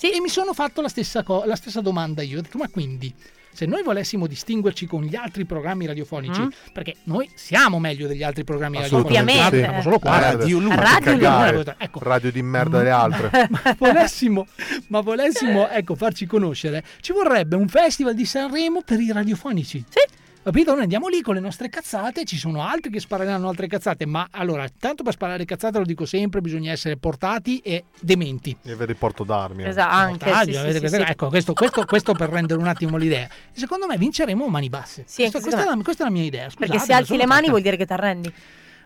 E 0.00 0.20
mi 0.20 0.28
sono 0.28 0.52
fatto 0.52 0.80
la 0.80 0.88
stessa, 0.88 1.22
co- 1.24 1.42
la 1.44 1.56
stessa 1.56 1.80
domanda 1.80 2.22
io, 2.22 2.38
ho 2.38 2.42
detto, 2.42 2.58
ma 2.58 2.68
quindi... 2.68 3.12
Se 3.50 3.66
noi 3.66 3.82
volessimo 3.82 4.28
distinguerci 4.28 4.86
con 4.86 5.02
gli 5.02 5.16
altri 5.16 5.44
programmi 5.44 5.84
radiofonici, 5.86 6.40
Mm. 6.42 6.48
perché 6.72 6.94
noi 7.04 7.28
siamo 7.34 7.80
meglio 7.80 8.06
degli 8.06 8.22
altri 8.22 8.44
programmi 8.44 8.76
radiofonici, 8.76 9.20
sì. 9.50 9.56
siamo 9.58 9.82
solo 9.82 9.98
qua, 9.98 10.18
Eh, 10.18 10.36
Radio 10.36 10.58
Luna, 10.60 10.74
Radio. 10.76 11.12
Luna, 11.52 11.74
ecco, 11.76 11.98
radio 12.00 12.30
di 12.30 12.42
merda 12.42 12.78
delle 12.78 12.90
altre 12.90 13.30
ma 13.50 13.74
volessimo, 13.76 14.46
ma 14.88 15.00
volessimo 15.00 15.68
ecco, 15.70 15.96
farci 15.96 16.26
conoscere, 16.26 16.84
ci 17.00 17.12
vorrebbe 17.12 17.56
un 17.56 17.66
festival 17.66 18.14
di 18.14 18.26
Sanremo 18.26 18.82
per 18.82 19.00
i 19.00 19.10
radiofonici. 19.10 19.82
Capito? 20.48 20.72
Noi 20.72 20.84
andiamo 20.84 21.08
lì 21.08 21.20
con 21.20 21.34
le 21.34 21.40
nostre 21.40 21.68
cazzate, 21.68 22.24
ci 22.24 22.38
sono 22.38 22.62
altri 22.66 22.90
che 22.90 23.00
spareranno 23.00 23.48
altre 23.50 23.66
cazzate, 23.66 24.06
ma 24.06 24.28
allora, 24.30 24.66
tanto 24.80 25.02
per 25.02 25.12
sparare 25.12 25.44
cazzate 25.44 25.76
lo 25.76 25.84
dico 25.84 26.06
sempre, 26.06 26.40
bisogna 26.40 26.72
essere 26.72 26.96
portati 26.96 27.58
e 27.58 27.84
dementi. 28.00 28.56
e 28.62 28.72
avere 28.72 28.92
il 28.92 28.96
porto 28.96 29.24
d'armi. 29.24 29.66
Esatto, 29.66 29.94
anche, 29.94 30.30
Taglio, 30.30 30.52
sì, 30.52 30.58
avete 30.58 30.88
sì, 30.88 30.94
sì. 30.94 31.00
Ecco, 31.02 31.28
questo, 31.28 31.52
questo- 31.52 31.84
questo 31.84 32.14
per 32.14 32.30
rendere 32.30 32.58
un 32.58 32.66
attimo 32.66 32.96
l'idea. 32.96 33.28
Secondo 33.52 33.86
me 33.86 33.98
vinceremo 33.98 34.46
a 34.46 34.48
mani 34.48 34.70
basse. 34.70 35.02
Sì, 35.06 35.20
Questo- 35.22 35.40
questa, 35.40 35.48
è 35.48 35.62
secondo 35.64 35.76
la, 35.76 35.84
questa 35.84 36.02
è 36.04 36.06
la 36.06 36.12
mia 36.12 36.22
idea. 36.24 36.44
Perché 36.46 36.78
scusate, 36.78 36.84
se 36.86 36.92
alzi 36.94 37.16
le 37.18 37.26
mani 37.26 37.40
fatta- 37.40 37.50
vuol 37.50 37.62
dire 37.62 37.76
che 37.76 37.84
ti 37.86 37.92
arrendi. 37.92 38.32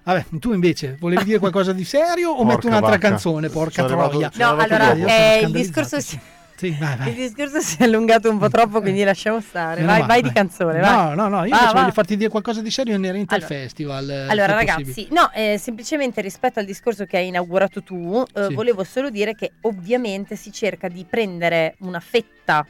Vabbè, 0.03 0.25
tu 0.41 0.53
invece 0.53 0.97
volevi 0.99 1.23
dire 1.23 1.39
qualcosa 1.39 1.73
di 1.73 1.85
serio 1.85 2.31
o 2.31 2.37
Porca 2.39 2.53
metto 2.55 2.67
un'altra 2.67 2.91
vacca. 2.91 3.09
canzone? 3.09 3.49
Porca 3.51 3.83
Sono 3.87 3.87
arrivato- 3.87 4.11
troia. 4.11 4.31
sono 4.33 4.45
No, 4.57 4.61
arrivato 4.61 4.83
allora 4.99 5.13
eh, 5.37 5.41
il, 5.45 5.51
discorso 5.53 6.01
si, 6.01 6.19
Sì, 6.63 6.77
vai, 6.79 6.97
vai. 6.97 7.09
il 7.09 7.15
discorso 7.15 7.61
si 7.61 7.77
è 7.81 7.85
allungato 7.85 8.31
un 8.31 8.39
po' 8.39 8.49
troppo, 8.49 8.81
quindi 8.81 9.03
lasciamo 9.03 9.41
stare. 9.41 9.83
Vai, 9.83 10.01
male, 10.01 10.07
vai 10.07 10.23
di 10.23 10.31
canzone. 10.33 10.79
No, 10.79 10.85
vai. 10.87 11.17
no, 11.17 11.29
no, 11.29 11.45
io 11.45 11.51
Va, 11.57 11.73
va. 11.73 11.81
voglio 11.81 11.91
farti 11.93 12.17
dire 12.17 12.31
qualcosa 12.31 12.63
di 12.63 12.71
serio 12.71 12.95
inerente 12.95 13.35
Allora. 13.35 13.49
al 13.55 13.61
festival. 13.61 14.11
eh, 14.11 14.27
Allora, 14.29 14.55
ragazzi, 14.55 14.85
possibile. 14.85 15.21
no, 15.21 15.31
eh, 15.33 15.59
semplicemente 15.59 16.21
rispetto 16.21 16.61
al 16.61 16.65
discorso 16.65 17.05
che 17.05 17.17
hai 17.17 17.27
inaugurato 17.27 17.83
tu, 17.83 18.23
eh, 18.35 18.47
Sì. 18.47 18.55
volevo 18.55 18.85
solo 18.85 19.11
dire 19.11 19.35
che 19.35 19.53
ovviamente 19.63 20.37
si 20.37 20.53
cerca 20.53 20.87
di 20.89 21.05
prendere 21.09 21.75
una 21.81 21.99
fetta 22.01 22.65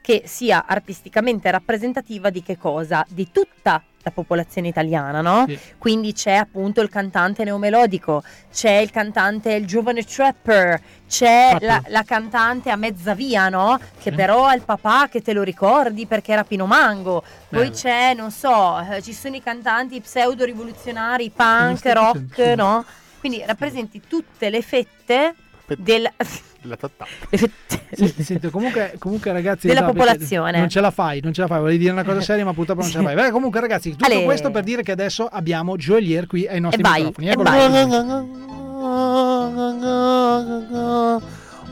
che 0.00 0.22
sia 0.26 0.64
artisticamente 0.66 1.50
rappresentativa 1.50 2.30
di 2.30 2.42
che 2.42 2.56
cosa? 2.58 3.04
Di 3.08 3.28
tutta 3.32 3.82
la 4.02 4.10
popolazione 4.10 4.68
italiana, 4.68 5.20
no? 5.20 5.44
Sì. 5.46 5.58
Quindi 5.78 6.12
c'è 6.12 6.34
appunto 6.34 6.80
il 6.80 6.88
cantante 6.88 7.44
neomelodico, 7.44 8.22
c'è 8.52 8.72
il 8.78 8.90
cantante, 8.90 9.52
il 9.52 9.66
giovane 9.66 10.04
trapper, 10.04 10.80
c'è 11.08 11.56
la, 11.60 11.82
la 11.86 12.02
cantante 12.02 12.70
a 12.70 12.76
mezza 12.76 13.14
via, 13.14 13.48
no? 13.48 13.78
Che 13.78 14.10
Sì. 14.10 14.12
però 14.12 14.46
ha 14.46 14.54
il 14.54 14.62
papà 14.62 15.08
che 15.08 15.22
te 15.22 15.32
lo 15.32 15.42
ricordi 15.42 16.06
perché 16.06 16.32
era 16.32 16.44
Pino 16.44 16.66
Mango. 16.66 17.22
Poi 17.48 17.70
c'è, 17.70 18.14
non 18.14 18.30
so, 18.30 18.80
eh, 18.90 19.02
ci 19.02 19.12
sono 19.12 19.36
i 19.36 19.42
cantanti 19.42 20.00
pseudo 20.00 20.44
rivoluzionari, 20.44 21.30
punk, 21.30 21.84
rock, 21.86 22.38
no? 22.56 22.84
Quindi 23.20 23.42
rappresenti 23.46 24.00
tutte 24.08 24.50
le 24.50 24.62
fette 24.62 25.34
del, 25.78 26.10
la 26.68 26.76
tattà 26.76 27.06
senti, 28.22 28.50
comunque, 28.50 28.94
comunque, 28.98 29.32
ragazzi, 29.32 29.66
Della 29.66 29.80
perché 29.80 29.96
popolazione. 29.98 30.58
Non 30.58 30.68
ce 30.68 30.80
la 30.80 30.90
fai, 30.90 31.20
non 31.22 31.32
ce 31.32 31.40
la 31.42 31.46
fai. 31.46 31.60
Volevi 31.60 31.78
dire 31.78 31.92
una 31.92 32.04
cosa 32.04 32.20
seria, 32.24 32.44
ma 32.44 32.52
purtroppo 32.54 32.80
non 32.82 32.90
ce 32.90 32.98
la 32.98 33.04
fai. 33.04 33.14
Beh, 33.14 33.30
comunque, 33.30 33.60
ragazzi, 33.60 33.90
tutto 33.90 34.04
Ale. 34.04 34.24
questo 34.24 34.50
per 34.50 34.64
dire 34.64 34.82
che 34.82 34.92
adesso 34.92 35.26
abbiamo 35.26 35.76
Joelier 35.76 36.26
qui 36.26 36.46
ai 36.46 36.60
nostri 36.60 36.80
E 36.80 36.84
vai, 36.84 37.04
microfoni. 37.04 37.28
e 37.28 37.30
Eccolo 37.32 37.50
vai. 37.50 38.40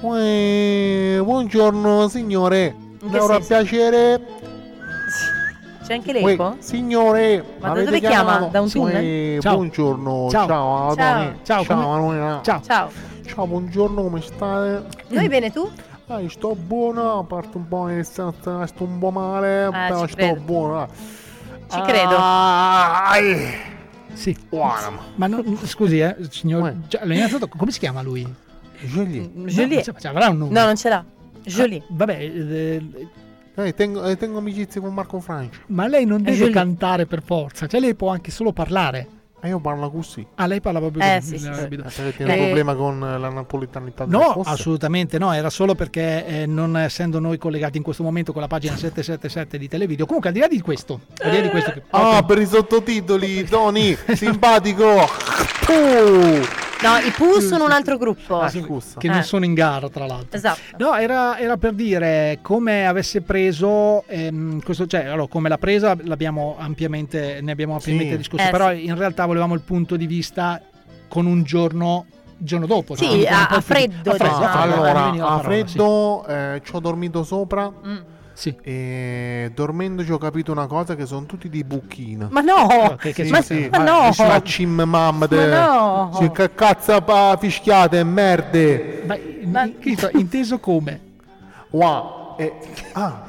Uè, 0.00 1.20
buongiorno 1.22 2.08
signore 2.08 2.74
senso? 3.10 3.38
piacere 3.46 4.20
C'è 5.84 5.92
anche 5.94 6.12
Uè, 6.12 6.20
l'eco? 6.22 6.56
signore 6.60 7.44
Ma 7.60 7.72
da 7.72 7.82
dove 7.82 8.00
chiama? 8.00 8.48
Da 8.50 8.60
un 8.60 8.70
tunnel? 8.70 9.34
Uè, 9.36 9.40
Ciao. 9.40 9.54
buongiorno 9.56 10.28
Ciao. 10.30 10.46
ciao 10.46 10.94
Ciao. 10.94 11.32
Ciao, 11.42 11.64
ciao. 11.64 12.40
Ciao. 12.42 12.62
Ciao. 12.62 13.09
Ciao 13.34 13.46
buongiorno 13.46 14.02
come 14.02 14.20
state? 14.20 14.86
Noi 15.08 15.28
bene 15.28 15.50
tu? 15.52 15.68
Ah, 16.06 16.20
sto 16.28 16.54
buono, 16.56 17.20
a 17.20 17.24
parte 17.24 17.56
un 17.56 17.68
po' 17.68 17.88
iniziato, 17.88 18.66
sto 18.66 18.84
un 18.84 18.98
po' 18.98 19.10
male, 19.10 19.64
Ah, 19.64 19.70
però 19.70 20.06
sto 20.06 20.16
credo. 20.16 20.40
buono. 20.40 20.88
Ci 21.68 21.80
credo. 21.82 22.16
Ai. 22.18 23.46
Sì. 24.12 24.36
Buona. 24.48 24.90
Ma 25.14 25.28
non- 25.28 25.56
scusi, 25.64 26.00
eh, 26.00 26.16
signor. 26.30 26.62
Allora, 26.98 27.14
innanzitutto, 27.14 27.46
come 27.56 27.70
si 27.70 27.78
chiama 27.78 28.02
lui? 28.02 28.26
Jolie. 28.80 29.30
Jolie. 29.46 29.76
No, 29.76 29.82
cioè, 30.00 30.10
avrà 30.10 30.28
un 30.30 30.38
nome. 30.38 30.52
No, 30.52 30.64
non 30.64 30.76
ce 30.76 30.88
l'ha. 30.88 31.04
Jolie. 31.44 31.78
Ah, 31.78 31.84
vabbè, 31.90 32.18
eh, 32.20 33.08
Eh, 33.54 33.74
tengo, 33.74 34.04
eh, 34.04 34.16
tengo 34.16 34.38
amicizie 34.38 34.80
con 34.80 34.94
Marco 34.94 35.20
Francia. 35.20 35.60
ma 35.66 35.86
lei 35.86 36.06
non 36.06 36.22
deve 36.22 36.36
Jolie. 36.36 36.52
cantare 36.52 37.04
per 37.06 37.22
forza, 37.22 37.66
cioè 37.66 37.78
lei 37.78 37.94
può 37.94 38.08
anche 38.10 38.30
solo 38.30 38.52
parlare. 38.52 39.06
E 39.42 39.48
io 39.48 39.58
parlo 39.58 39.90
così. 39.90 40.26
Ah, 40.34 40.46
lei 40.46 40.60
parla 40.60 40.80
proprio 40.80 41.02
Eh, 41.02 41.18
così, 41.20 41.38
sì, 41.38 41.44
sì, 41.44 41.50
capito. 41.50 41.82
Perché 41.82 42.14
tiene 42.16 42.34
Eh, 42.34 42.38
un 42.38 42.44
problema 42.44 42.74
con 42.74 42.98
la 43.00 43.28
napolitanità 43.30 44.04
No, 44.06 44.42
assolutamente 44.44 45.18
no, 45.18 45.32
era 45.32 45.48
solo 45.48 45.74
perché 45.74 46.26
eh, 46.26 46.46
non 46.46 46.76
essendo 46.76 47.18
noi 47.20 47.38
collegati 47.38 47.78
in 47.78 47.82
questo 47.82 48.02
momento 48.02 48.32
con 48.32 48.42
la 48.42 48.48
pagina 48.48 48.76
777 48.76 49.56
di 49.56 49.66
Televideo. 49.68 50.04
Comunque, 50.04 50.28
al 50.28 50.34
di 50.34 50.40
là 50.40 50.48
di 50.48 50.60
questo, 50.60 51.00
al 51.22 51.30
di 51.30 51.36
là 51.36 51.42
di 51.42 51.48
questo 51.48 51.72
che 51.72 51.82
Ah, 51.90 52.22
per 52.22 52.38
i 52.38 52.46
sottotitoli, 52.46 53.44
Tony, 53.44 53.96
simpatico. 54.14 55.06
Tu. 55.64 56.69
No, 56.82 56.96
i 57.06 57.10
Pooh 57.10 57.40
sono 57.40 57.64
un 57.64 57.72
altro 57.72 57.98
gruppo. 57.98 58.38
che 58.98 59.06
Eh. 59.06 59.10
non 59.10 59.22
sono 59.22 59.44
in 59.44 59.52
gara, 59.54 59.88
tra 59.90 60.06
l'altro. 60.06 60.36
Esatto. 60.36 60.60
No, 60.78 60.94
era, 60.94 61.38
era 61.38 61.56
per 61.58 61.72
dire 61.74 62.38
come 62.40 62.86
avesse 62.86 63.20
preso 63.20 64.04
ehm, 64.06 64.62
questo, 64.62 64.86
cioè, 64.86 65.04
allora, 65.04 65.26
come 65.28 65.48
l'ha 65.50 65.58
presa 65.58 65.94
l'abbiamo 66.04 66.56
ampiamente, 66.58 67.40
ne 67.42 67.52
abbiamo 67.52 67.74
ampiamente 67.74 68.12
Sì. 68.12 68.16
discusso, 68.16 68.46
Eh, 68.46 68.50
però 68.50 68.70
sì. 68.70 68.86
in 68.86 68.96
realtà 68.96 69.26
volevamo 69.26 69.54
il 69.54 69.60
punto 69.60 69.96
di 69.96 70.06
vista 70.06 70.60
con 71.08 71.26
un 71.26 71.42
giorno, 71.42 72.06
il 72.38 72.46
giorno 72.46 72.66
dopo. 72.66 72.94
Sì, 72.96 73.04
cioè, 73.04 73.26
a- 73.26 73.48
a 73.48 73.60
freddo, 73.60 74.10
a 74.12 74.14
freddo, 74.14 74.38
diciamo. 74.38 74.44
a 74.44 74.48
freddo, 74.48 74.74
allora, 74.74 74.90
a 74.90 75.10
parola, 75.10 75.36
sì. 75.38 75.44
freddo 75.44 76.26
eh, 76.26 76.62
ci 76.64 76.74
ho 76.74 76.80
dormito 76.80 77.24
sopra. 77.24 77.70
Mm. 77.86 77.96
Sì. 78.40 78.56
E 78.62 79.52
dormendo 79.54 80.02
ci 80.02 80.10
ho 80.12 80.16
capito 80.16 80.50
una 80.50 80.66
cosa 80.66 80.96
che 80.96 81.04
sono 81.04 81.26
tutti 81.26 81.50
di 81.50 81.62
bucchina. 81.62 82.28
Ma 82.30 82.40
no! 82.40 82.96
che- 82.98 83.12
che 83.12 83.24
Sì, 83.26 83.30
ma, 83.30 83.42
sì, 83.42 83.68
ma 83.70 83.78
no! 83.84 84.14
La 84.16 84.42
cim 84.42 84.80
mamma 84.80 85.26
de... 85.26 85.46
Ma 85.46 85.66
no! 85.66 86.10
Sì, 86.18 86.30
che 86.30 86.54
cazzo 86.54 87.02
pa 87.02 87.36
fischiate, 87.38 88.02
merde. 88.02 89.02
Ma, 89.06 89.14
in- 89.16 89.74
in- 89.82 90.10
inteso 90.14 90.58
come? 90.58 91.00
Wow. 91.68 92.36
E- 92.38 92.54
ah. 92.92 93.24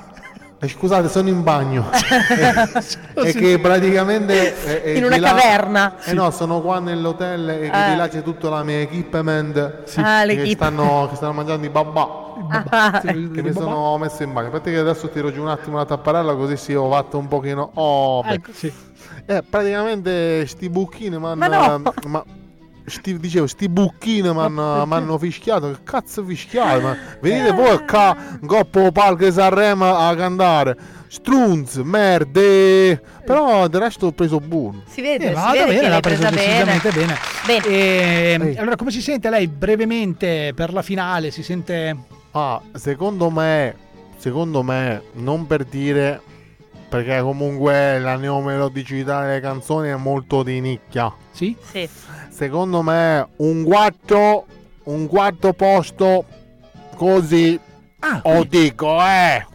Eh, 0.64 0.68
Scusate, 0.68 1.10
sono 1.10 1.28
in 1.30 1.42
bagno. 1.44 1.90
È 3.14 3.34
che 3.34 3.58
praticamente 3.60 4.84
eh, 4.84 4.92
eh, 4.94 4.98
In 4.98 5.06
una 5.06 5.16
di 5.16 5.22
là- 5.22 5.30
caverna. 5.30 5.96
Eh 6.04 6.14
no, 6.14 6.30
sono 6.32 6.62
qua 6.62 6.80
nell'hotel 6.80 7.50
e 7.50 7.70
che 7.70 7.86
Eh. 7.88 7.90
di 7.92 7.96
là 7.96 8.08
c'è 8.08 8.22
tutta 8.22 8.50
la 8.50 8.64
mia 8.64 8.80
equipment 8.82 9.58
Ah, 9.98 10.24
che, 10.26 10.52
stanno, 10.54 11.08
che 11.10 11.16
stanno 11.16 11.34
mangiando 11.34 11.66
i 11.66 11.70
babà. 11.70 12.30
Ah, 12.70 13.02
Che 13.02 13.14
mi 13.14 13.52
sono 13.54 13.98
messo 13.98 14.24
in 14.24 14.34
bagno. 14.34 14.48
Aspetta 14.48 14.70
che 14.70 14.78
adesso 14.78 15.10
tiro 15.10 15.32
giù 15.32 15.42
un 15.42 15.50
attimo 15.50 15.78
la 15.78 15.86
tapparella 15.86 16.36
così 16.36 16.58
si 16.58 16.74
ho 16.74 16.90
fatto 16.92 17.18
un 17.18 17.28
pochino. 17.28 17.72
Oh. 17.76 18.24
Ecco, 18.26 18.52
sì. 18.54 18.72
Eh, 19.26 19.44
praticamente 19.48 20.46
sti 20.48 20.70
bucchini 20.70 21.18
m'hanno. 21.18 21.36
Ma 21.36 21.48
no! 21.48 21.82
ma- 22.08 22.24
sti- 22.92 23.18
dicevo, 23.20 23.48
sti 23.48 23.70
bucchini 23.70 24.32
m'hanno 24.34 24.86
m'hanno 24.86 25.18
fischiato. 25.18 25.72
Che 25.72 25.78
cazzo 25.84 26.24
fischiate? 26.24 26.82
Ma 26.82 26.98
venite 27.22 27.52
voi 27.54 27.86
qua, 27.88 28.16
Goppo 28.42 28.92
Palche 28.92 29.32
Sanremo 29.32 29.96
a 29.96 30.14
cantare. 30.16 30.78
Strunz, 31.08 31.76
merde. 31.78 33.02
Però 33.26 33.68
del 33.68 33.82
resto 33.82 34.08
ho 34.08 34.12
preso 34.12 34.40
buono. 34.40 34.84
Si 34.88 35.02
vede, 35.02 35.26
Eh, 35.26 35.28
si 35.30 35.34
vada 35.34 35.52
vede 35.66 35.76
bene, 35.76 35.90
l'ha 35.90 36.00
presa 36.00 36.30
bene. 36.30 36.42
decisamente 36.42 36.92
bene. 36.92 37.16
Bene. 37.46 37.66
Ehm, 37.66 38.42
Ehi. 38.44 38.56
allora, 38.58 38.76
come 38.76 38.92
si 38.92 39.02
sente 39.02 39.30
lei 39.30 39.48
brevemente 39.48 40.54
per 40.56 40.72
la 40.74 40.82
finale? 40.82 41.32
Si 41.32 41.44
sente... 41.44 41.96
Ah, 42.32 42.62
secondo 42.74 43.30
me, 43.30 43.76
secondo 44.18 44.64
me, 44.64 45.02
non 45.14 45.48
per 45.48 45.66
dire, 45.66 46.22
perché 46.88 47.20
comunque 47.22 48.00
la 48.00 48.16
neomelodicità 48.16 49.22
delle 49.26 49.42
canzoni 49.42 49.90
è 49.90 49.96
molto 49.98 50.44
di 50.44 50.62
nicchia. 50.62 51.14
Sì? 51.32 51.56
Sì. 51.72 51.90
Secondo 52.46 52.82
me 52.82 53.28
un 53.36 53.64
quarto, 53.64 54.48
un 54.86 55.06
quarto 55.06 55.54
posto 55.54 56.26
così, 56.96 57.60
Ah, 58.00 58.20
o 58.24 58.44
dico, 58.46 59.00
eh. 59.00 59.46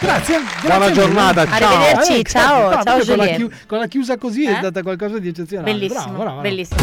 Grazie, 0.00 0.38
Buona 0.60 0.76
grazie 0.78 0.92
giornata, 0.92 1.42
mille. 1.44 1.56
ciao. 1.58 1.74
Arrivederci, 1.74 2.18
Eh, 2.20 2.22
ciao, 2.22 2.62
infatti, 2.72 2.84
ciao, 3.04 3.16
con 3.16 3.16
la, 3.26 3.48
con 3.66 3.78
la 3.80 3.86
chiusa 3.88 4.16
così 4.16 4.46
è 4.46 4.52
Eh? 4.52 4.56
stata 4.58 4.82
qualcosa 4.84 5.18
di 5.18 5.26
eccezionale. 5.26 5.72
Bellissimo, 5.72 6.00
Bravo, 6.02 6.12
bravo, 6.12 6.24
bravo. 6.24 6.40
bellissimo. 6.42 6.80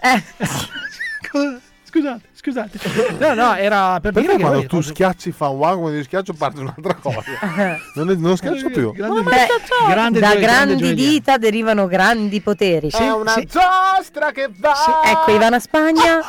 Eh, 0.00 0.22
Scusate, 1.96 2.78
scusate. 2.78 3.16
No, 3.18 3.34
no, 3.34 3.54
era 3.54 3.98
per 4.00 4.12
Perché 4.12 4.36
dire 4.36 4.42
quando 4.42 4.66
tu 4.66 4.80
schiacci 4.80 5.32
fa 5.32 5.48
wow, 5.48 5.78
quando 5.80 5.96
io 5.96 6.02
schiaccio 6.04 6.34
parte 6.34 6.60
un'altra 6.60 6.94
cosa. 6.94 7.22
Non, 7.94 8.10
è- 8.10 8.14
non 8.14 8.36
schiaccio 8.36 8.68
più. 8.70 8.92
Grande- 8.92 9.22
beh, 9.22 9.46
grande 9.88 10.20
da 10.20 10.32
gio- 10.32 10.38
grande 10.40 10.76
grandi 10.76 10.76
gioia. 10.76 10.94
dita 10.94 11.38
derivano 11.38 11.86
grandi 11.86 12.40
poteri. 12.40 12.90
È 12.90 13.10
una 13.12 13.32
sì. 13.32 13.46
giostra 13.46 14.30
che 14.32 14.50
va. 14.54 14.74
Ecco, 15.04 15.30
Ivana 15.32 15.58
Spagna. 15.58 16.20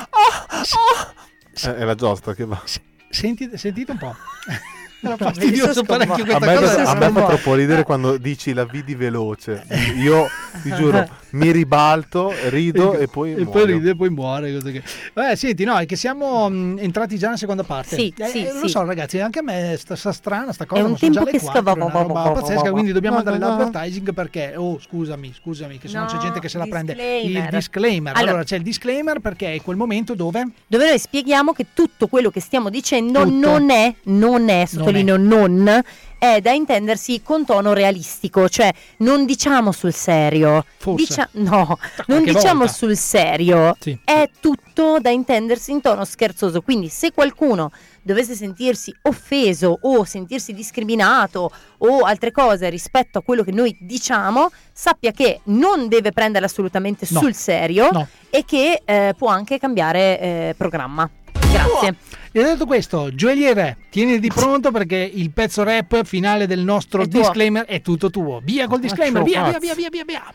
Eh, 1.64 1.76
è 1.76 1.84
la 1.84 1.96
giostra 1.96 2.34
che 2.34 2.46
va. 2.46 2.62
Sentite, 3.10 3.58
sentite 3.58 3.92
un 3.92 3.98
po'. 3.98 4.16
Era 5.08 5.18
fastidioso 5.18 5.84
parecchio 5.84 6.26
sconvolta. 6.26 6.52
A 6.52 6.58
questa 6.58 6.78
me, 6.78 6.84
cosa. 6.84 7.06
a 7.06 7.10
me 7.10 7.20
fa 7.22 7.26
troppo 7.28 7.54
ridere 7.56 7.84
quando 7.84 8.18
dici 8.18 8.54
la 8.54 8.66
vidi 8.66 8.96
veloce. 8.96 9.66
Io 9.98 10.28
ti 10.62 10.74
giuro, 10.74 11.08
mi 11.32 11.52
ribalto, 11.52 12.34
rido 12.50 12.94
e 12.98 13.08
poi. 13.08 13.32
e 13.32 13.36
poi 13.36 13.46
muoio. 13.46 13.66
ride 13.66 13.90
e 13.92 13.96
poi 13.96 14.10
muore. 14.10 14.58
che- 14.62 14.84
Vabbè, 15.14 15.36
senti, 15.36 15.64
no, 15.64 15.78
è 15.78 15.86
che 15.86 15.96
siamo 15.96 16.50
mh, 16.50 16.78
entrati 16.80 17.18
già 17.18 17.28
nella 17.28 17.38
seconda 17.38 17.64
parte. 17.64 17.96
Sì, 17.96 18.14
Eh, 18.18 18.26
sì, 18.28 18.46
eh, 18.46 18.54
Lo 18.54 18.60
sì. 18.62 18.70
so, 18.70 18.84
ragazzi, 18.84 19.20
anche 19.20 19.40
a 19.40 19.44
me 19.44 19.76
sta, 19.78 19.96
sta 19.96 20.12
strana 20.12 20.52
sta 20.54 20.66
cosa. 20.66 20.82
È 20.82 20.84
un 20.84 20.92
ma 20.92 20.98
sono 20.98 21.12
già 21.12 21.20
tempo 21.20 21.32
le 21.32 21.38
che 21.38 21.44
quattro, 21.44 21.62
scava- 21.62 21.80
è 21.80 21.84
una 21.94 22.02
roba 22.24 22.32
pazzesca, 22.32 22.72
quindi 22.72 22.92
dobbiamo 22.92 23.18
andare 23.18 23.38
all'advertising 23.38 24.14
perché, 24.14 24.54
oh, 24.56 24.80
scusami, 24.80 25.34
scusami, 25.42 25.78
che 25.78 25.88
se 25.88 25.98
no, 25.98 26.06
c'è 26.06 26.18
gente 26.18 26.40
che 26.40 26.50
se 26.50 26.58
la 26.58 26.66
prende. 26.68 26.94
Il 27.24 27.48
disclaimer. 27.50 28.14
Allora, 28.16 28.44
c'è 28.44 28.56
il 28.58 28.64
disclaimer 28.64 29.20
perché 29.20 29.54
è 29.54 29.62
quel 29.62 29.78
momento 29.78 30.14
dove 30.16 30.46
dove 30.68 30.88
noi 30.88 31.00
spieghiamo 31.00 31.54
che 31.54 31.68
tutto 31.74 32.08
quello 32.08 32.30
che 32.30 32.40
stiamo 32.40 32.70
dicendo 32.70 33.24
non 33.30 33.70
è, 33.70 33.94
non 34.04 34.50
è, 34.50 34.66
sottolineo 35.06 35.18
non, 35.18 35.84
è 36.20 36.42
da 36.42 36.52
intendersi 36.52 37.22
con 37.22 37.46
tono 37.46 37.74
realistico, 37.74 38.50
cioè 38.50 38.72
non 38.98 39.26
diciamo 39.26 39.72
sul 39.72 39.94
serio, 39.94 40.66
Forse. 40.78 41.06
Dicia- 41.06 41.30
no, 41.34 41.78
non 42.08 42.24
diciamo 42.24 42.60
volta. 42.60 42.74
sul 42.74 42.98
serio, 42.98 43.76
Sì. 43.80 43.98
è 44.04 44.30
tutto 44.40 44.98
da 45.00 45.10
intendersi 45.12 45.72
in 45.72 45.82
tono 45.82 46.06
scherzoso, 46.06 46.62
quindi 46.62 46.90
se 46.90 47.12
qualcuno 47.12 47.72
dovesse 48.02 48.36
sentirsi 48.36 48.96
offeso 49.04 49.78
o 49.82 50.06
sentirsi 50.06 50.54
discriminato 50.54 51.52
o 51.80 52.00
altre 52.00 52.32
cose 52.32 52.70
rispetto 52.70 53.18
a 53.20 53.22
quello 53.22 53.44
che 53.44 53.52
noi 53.52 53.78
diciamo, 53.80 54.50
sappia 54.72 55.12
che 55.12 55.42
non 55.46 55.88
deve 55.90 56.12
prenderla 56.14 56.48
assolutamente 56.48 57.06
No. 57.10 57.20
sul 57.20 57.34
serio 57.36 57.90
No. 57.92 58.08
e 58.30 58.44
che 58.46 58.82
eh, 58.86 59.14
può 59.18 59.28
anche 59.28 59.60
cambiare 59.60 60.20
eh, 60.20 60.56
programma. 60.58 61.08
Grazie. 61.52 61.96
E 62.38 62.44
detto 62.44 62.68
questo, 62.68 63.16
gioielliere, 63.16 63.78
tieniti 63.90 64.28
pronto 64.28 64.70
perché 64.70 64.96
il 64.96 65.32
pezzo 65.32 65.64
rap 65.64 66.04
finale 66.04 66.46
del 66.46 66.60
nostro 66.60 67.02
È 67.02 67.08
tuo. 67.08 67.22
disclaimer 67.22 67.66
è 67.66 67.82
tutto 67.82 68.12
tuo. 68.12 68.42
Via 68.44 68.68
col 68.68 68.80
disclaimer, 68.80 69.24
via, 69.24 69.50
via, 69.50 69.58
via, 69.58 69.74
via, 69.74 69.90
via, 69.90 70.04
via. 70.06 70.34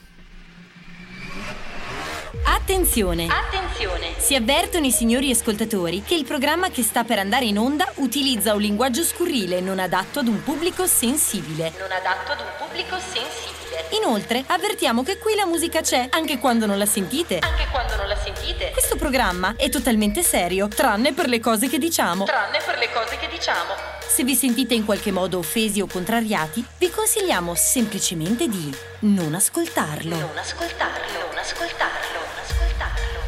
Attenzione! 2.44 3.28
Attenzione! 3.28 4.14
Si 4.16 4.34
avvertono 4.34 4.84
i 4.84 4.90
signori 4.90 5.30
ascoltatori 5.30 6.03
che 6.03 6.16
il 6.16 6.24
programma 6.24 6.70
che 6.70 6.82
sta 6.82 7.05
per 7.05 7.20
andare 7.20 7.44
in 7.44 7.57
onda 7.57 7.88
utilizza 7.98 8.53
un 8.53 8.62
linguaggio 8.62 9.05
scurrile 9.05 9.61
non 9.61 9.78
adatto 9.78 10.18
ad 10.18 10.26
un 10.26 10.42
pubblico 10.42 10.88
sensibile. 10.88 11.72
Non 11.78 11.92
adatto 11.92 12.32
ad 12.32 12.40
un 12.40 12.66
pubblico 12.66 12.98
sensibile. 12.98 13.61
Inoltre, 13.90 14.44
avvertiamo 14.46 15.02
che 15.02 15.18
qui 15.18 15.34
la 15.34 15.46
musica 15.46 15.80
c'è, 15.80 16.08
anche 16.10 16.38
quando 16.38 16.66
non 16.66 16.78
la 16.78 16.86
sentite. 16.86 17.38
Anche 17.38 17.66
quando 17.70 17.96
non 17.96 18.08
la 18.08 18.16
sentite. 18.16 18.70
Questo 18.72 18.96
programma 18.96 19.54
è 19.56 19.68
totalmente 19.68 20.22
serio, 20.22 20.68
tranne 20.68 21.12
per 21.12 21.28
le 21.28 21.40
cose 21.40 21.68
che 21.68 21.78
diciamo. 21.78 22.24
Tranne 22.24 22.60
per 22.64 22.78
le 22.78 22.90
cose 22.92 23.16
che 23.16 23.28
diciamo. 23.28 23.74
Se 24.06 24.24
vi 24.24 24.34
sentite 24.34 24.74
in 24.74 24.84
qualche 24.84 25.10
modo 25.10 25.38
offesi 25.38 25.80
o 25.80 25.86
contrariati, 25.86 26.64
vi 26.78 26.90
consigliamo 26.90 27.54
semplicemente 27.54 28.48
di 28.48 28.74
non 29.00 29.34
ascoltarlo. 29.34 30.16
Non 30.16 30.36
ascoltarlo, 30.36 31.18
non 31.28 31.38
ascoltarlo, 31.38 32.18
non 32.18 32.44
ascoltarlo. 32.44 33.20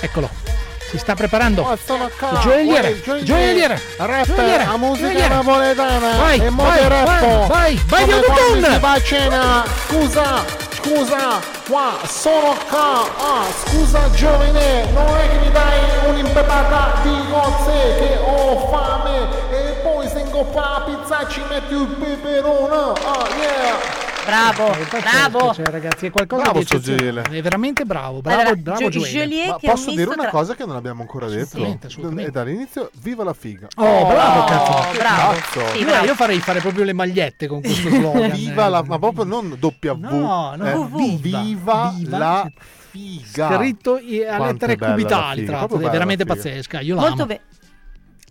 Eccolo. 0.00 0.59
Si 0.90 0.98
sta 0.98 1.14
preparando. 1.14 1.62
Qua. 1.62 2.40
Gioielliere, 2.40 3.00
gioielliere. 3.22 3.80
Rap, 3.96 4.36
la 4.36 4.76
musica 4.76 5.28
napoletana 5.28 6.16
Vai, 6.16 6.34
e 6.40 6.50
vai, 6.50 6.50
modo 6.50 6.88
rap. 6.88 7.06
vai, 7.06 7.80
vai, 7.86 8.06
vai, 8.06 8.64
si 8.64 8.78
va 8.80 8.90
a 8.90 9.00
cena. 9.00 9.64
Scusa, 9.86 10.44
scusa, 10.74 11.40
qua 11.68 11.92
sono 12.08 12.56
qua. 12.68 13.06
Ah, 13.18 13.44
scusa 13.66 14.10
giovane, 14.10 14.86
non 14.92 15.16
è 15.16 15.28
che 15.30 15.38
mi 15.38 15.52
dai 15.52 16.08
un'impepata 16.08 17.02
di 17.02 17.24
cozze 17.30 17.94
che 17.98 18.18
ho 18.24 18.68
fame 18.68 19.28
e 19.52 19.70
poi 19.84 20.08
se 20.08 20.18
ingoppa 20.18 20.60
la 20.60 20.82
pizza 20.86 21.24
ci 21.28 21.40
metti 21.48 21.72
il 21.72 21.86
peperone. 21.86 22.98
Ah, 23.04 23.28
yeah. 23.38 23.99
Bravo, 24.24 24.76
bravo. 25.00 25.54
cioè, 25.54 25.66
ragazzi, 25.66 26.06
è 26.06 26.10
qualcosa 26.10 26.42
Bravo 26.42 26.58
di 26.58 26.64
eccezionale. 26.64 27.22
È 27.22 27.42
veramente 27.42 27.84
bravo, 27.84 28.20
bravo, 28.20 28.40
Allora, 28.40 28.56
bravo 28.56 28.88
Gio-. 28.88 29.00
Joliet 29.00 29.56
posso 29.60 29.90
dire 29.90 30.04
una 30.10 30.22
tra- 30.22 30.30
cosa 30.30 30.54
che 30.54 30.64
non 30.64 30.76
abbiamo 30.76 31.00
ancora 31.00 31.26
detto? 31.26 31.42
Assolutamente, 31.42 31.86
assolutamente. 31.86 32.28
E 32.28 32.32
dall'inizio, 32.32 32.90
viva 33.02 33.24
la 33.24 33.32
figa. 33.32 33.66
Oh, 33.76 34.06
bravo, 34.06 34.44
cazzo. 34.44 34.70
Oh, 34.72 34.92
bravo. 34.92 35.32
Cazzo. 35.32 35.66
Sì, 35.72 35.78
Io, 35.78 35.84
bravo. 35.86 36.04
io 36.06 36.14
farei 36.14 36.38
fare 36.40 36.60
proprio 36.60 36.84
le 36.84 36.92
magliette 36.92 37.46
con 37.46 37.60
questo 37.60 37.88
slogan. 37.90 38.30
Viva 38.30 38.66
eh. 38.66 38.70
la, 38.70 38.82
ma 38.82 38.98
proprio 38.98 39.24
non 39.24 39.58
W. 39.58 39.90
No, 39.98 40.54
no, 40.56 40.66
eh, 40.66 40.72
VV. 40.74 41.20
viva, 41.20 41.92
Viva. 41.96 42.18
la 42.18 42.50
figa. 42.90 43.56
Scritto 43.56 43.94
a 43.94 44.44
lettere 44.46 44.76
cubitali, 44.76 45.44
tra 45.44 45.52
l'altro, 45.58 45.66
proprio 45.68 45.88
è 45.88 45.90
veramente 45.90 46.24
pazzesca. 46.24 46.80
Io 46.80 46.94
la 46.94 47.00
Molto 47.00 47.26
bene. 47.26 47.40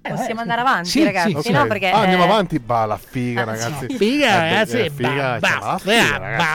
Eh, 0.01 0.11
Possiamo 0.13 0.39
andare 0.39 0.61
avanti, 0.61 0.89
sì, 0.89 1.03
ragazzi. 1.03 1.37
sì, 1.41 1.51
no, 1.51 1.61
Ok. 1.61 1.67
perché 1.67 1.89
Ah, 1.89 1.99
andiamo 1.99 2.23
eh, 2.23 2.27
avanti. 2.27 2.57
Bah, 2.59 2.85
la 2.85 2.97
figa, 2.97 3.43
ragazzi. 3.43 3.87
Figa, 3.97 4.27
Eh, 4.27 4.49
ragazzi, 4.49 4.89
figa, 4.95 5.39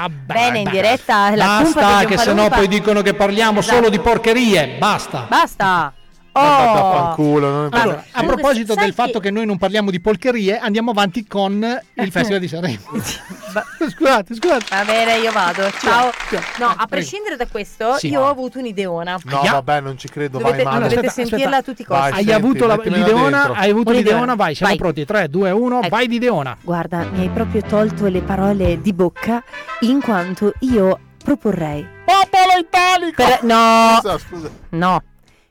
Bene, 0.09 0.59
in 0.61 0.70
diretta 0.70 1.34
la 1.36 1.61
Basta, 1.62 2.05
che 2.07 2.16
sennò 2.16 2.49
poi 2.49 2.68
dicono 2.68 3.03
che 3.03 3.12
parliamo 3.12 3.59
Esatto. 3.61 3.76
solo 3.76 3.88
di 3.90 4.01
porcherie. 4.01 4.76
Basta. 4.78 5.26
Basta. 5.28 5.92
Oh. 6.37 6.41
da 6.41 6.91
fanculo, 6.93 7.49
non 7.51 7.68
è 7.72 7.78
Allora, 7.78 7.99
a 7.99 8.18
Comunque, 8.20 8.43
proposito 8.43 8.72
sai 8.74 8.85
del 8.87 8.93
fatto 8.95 9.12
che- 9.20 9.28
che 9.28 9.30
noi 9.30 9.47
non 9.47 9.57
parliamo 9.57 9.91
di 9.93 10.01
polcherie, 10.01 10.59
andiamo 10.59 10.91
avanti 10.91 11.26
con 11.26 11.53
il 11.95 12.11
Festival 12.11 12.41
di 12.41 12.49
Sanremo. 12.49 12.78
scusate, 13.91 14.35
scusate. 14.35 14.64
Va 14.70 14.85
bene, 14.85 15.16
io 15.18 15.30
vado. 15.32 15.70
Ciao. 15.78 16.11
Ciao. 16.30 16.41
No, 16.59 16.74
a 16.76 16.87
prescindere 16.87 17.37
da 17.37 17.47
questo, 17.47 17.97
Sì. 17.99 18.09
io 18.09 18.22
ho 18.22 18.28
avuto 18.28 18.59
un'ideona. 18.59 19.18
No, 19.24 19.41
Aia. 19.41 19.53
vabbè, 19.53 19.80
non 19.80 19.97
ci 19.97 20.09
credo 20.09 20.39
Dovete, 20.39 20.64
mai 20.64 20.72
male. 20.74 20.89
dovete 20.89 21.07
Aspetta, 21.07 21.28
sentirla 21.28 21.57
a 21.57 21.62
tutti 21.62 21.82
i 21.82 21.85
costi. 21.85 22.01
Vai, 22.03 22.11
Hai 22.11 22.16
senti, 22.24 22.32
avuto 22.32 22.66
la- 22.66 22.80
l'ideona? 22.82 23.53
Hai 23.55 23.70
avuto 23.70 23.93
l'ideona? 23.93 24.35
Vai, 24.35 24.55
siamo 24.55 24.72
Vai. 24.72 24.80
pronti. 24.80 25.05
3, 25.05 25.28
2, 25.28 25.51
1, 25.53 25.78
Ecco. 25.78 25.89
vai 25.89 26.07
di 26.09 26.14
ideona. 26.16 26.57
Guarda, 26.61 27.07
mi 27.12 27.20
hai 27.20 27.28
proprio 27.28 27.62
tolto 27.62 28.07
le 28.07 28.20
parole 28.22 28.80
di 28.80 28.93
bocca 28.93 29.43
in 29.80 30.01
quanto 30.01 30.53
io 30.61 30.99
proporrei. 31.22 31.87
Popolo 32.05 32.59
italico! 32.61 33.24
Per- 33.24 33.43
no, 33.45 33.99
Scusa, 34.01 34.18
scusa. 34.18 34.51
no, 34.70 35.03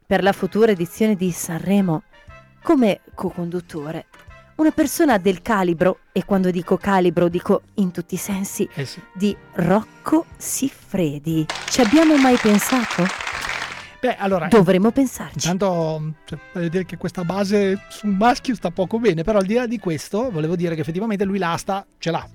per 0.06 0.24
la 0.24 0.32
futura 0.32 0.72
edizione 0.72 1.16
di 1.16 1.32
Sanremo, 1.32 2.04
come 2.62 3.02
co-conduttore, 3.14 4.06
una 4.56 4.72
persona 4.72 5.18
del 5.18 5.42
calibro, 5.42 6.00
e 6.12 6.26
quando 6.26 6.52
dico 6.52 6.78
calibro 6.78 7.28
dico 7.28 7.64
in 7.76 7.92
tutti 7.92 8.14
i 8.16 8.18
sensi, 8.18 8.68
Eh 8.74 8.86
sì. 8.86 9.02
di 9.14 9.36
Rocco 9.54 10.26
Siffredi. 10.38 11.46
Ci 11.70 11.82
abbiamo 11.82 12.16
mai 12.18 12.36
pensato? 12.38 13.04
Beh, 14.00 14.18
allora, 14.18 14.48
Dovremmo 14.48 14.92
pensarci. 14.92 15.48
Intanto 15.50 16.14
cioè, 16.26 16.38
voglio 16.54 16.68
dire 16.68 16.86
che 16.86 16.98
questa 16.98 17.24
base 17.24 17.80
su 17.90 18.06
un 18.06 18.18
maschio 18.18 18.54
sta 18.54 18.70
poco 18.70 19.00
bene, 19.00 19.24
però 19.24 19.40
al 19.40 19.46
di 19.46 19.54
là 19.54 19.66
di 19.66 19.80
questo 19.80 20.30
volevo 20.30 20.56
dire 20.58 20.76
che 20.76 20.82
effettivamente 20.82 21.24
lui 21.24 21.38
l'asta 21.38 21.86
ce 21.98 22.12
l'ha. 22.12 22.28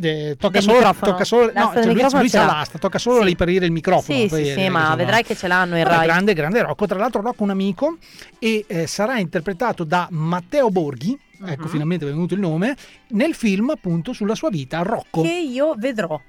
Eh, 0.00 0.36
tocca, 0.38 0.60
solo, 0.60 0.92
tocca 0.98 1.24
solo, 1.24 1.52
no, 1.54 1.70
cioè 1.72 1.84
lui, 1.86 1.94
lui 1.94 2.28
c'ha 2.28 2.44
l'ha. 2.44 2.46
l'asta, 2.46 2.78
tocca 2.78 2.98
solo 2.98 3.20
Sì. 3.20 3.26
riperire 3.26 3.64
il 3.66 3.70
microfono. 3.70 4.18
Sì, 4.18 4.26
poi, 4.26 4.44
sì, 4.44 4.50
eh, 4.50 4.54
sì, 4.54 4.68
ma 4.68 4.78
insomma. 4.80 4.94
vedrai 4.96 5.22
che 5.22 5.36
ce 5.36 5.46
l'hanno 5.46 5.76
in 5.78 5.84
Rai. 5.84 6.04
grande, 6.06 6.34
grande 6.34 6.62
Rocco. 6.62 6.86
Tra 6.86 6.98
l'altro, 6.98 7.20
Rocco 7.20 7.40
è 7.40 7.42
un 7.42 7.50
amico 7.50 7.98
e 8.38 8.64
eh, 8.66 8.86
sarà 8.88 9.18
interpretato 9.18 9.84
da 9.84 10.08
Matteo 10.10 10.70
Borghi. 10.70 11.16
Ecco, 11.46 11.62
Mhm. 11.64 11.68
finalmente 11.68 12.04
è 12.06 12.08
venuto 12.08 12.34
il 12.34 12.40
nome. 12.40 12.74
Nel 13.08 13.34
film, 13.34 13.70
appunto, 13.70 14.12
sulla 14.12 14.34
sua 14.34 14.50
vita, 14.50 14.82
Rocco. 14.82 15.22
Che 15.22 15.28
io 15.32 15.74
vedrò. 15.76 16.20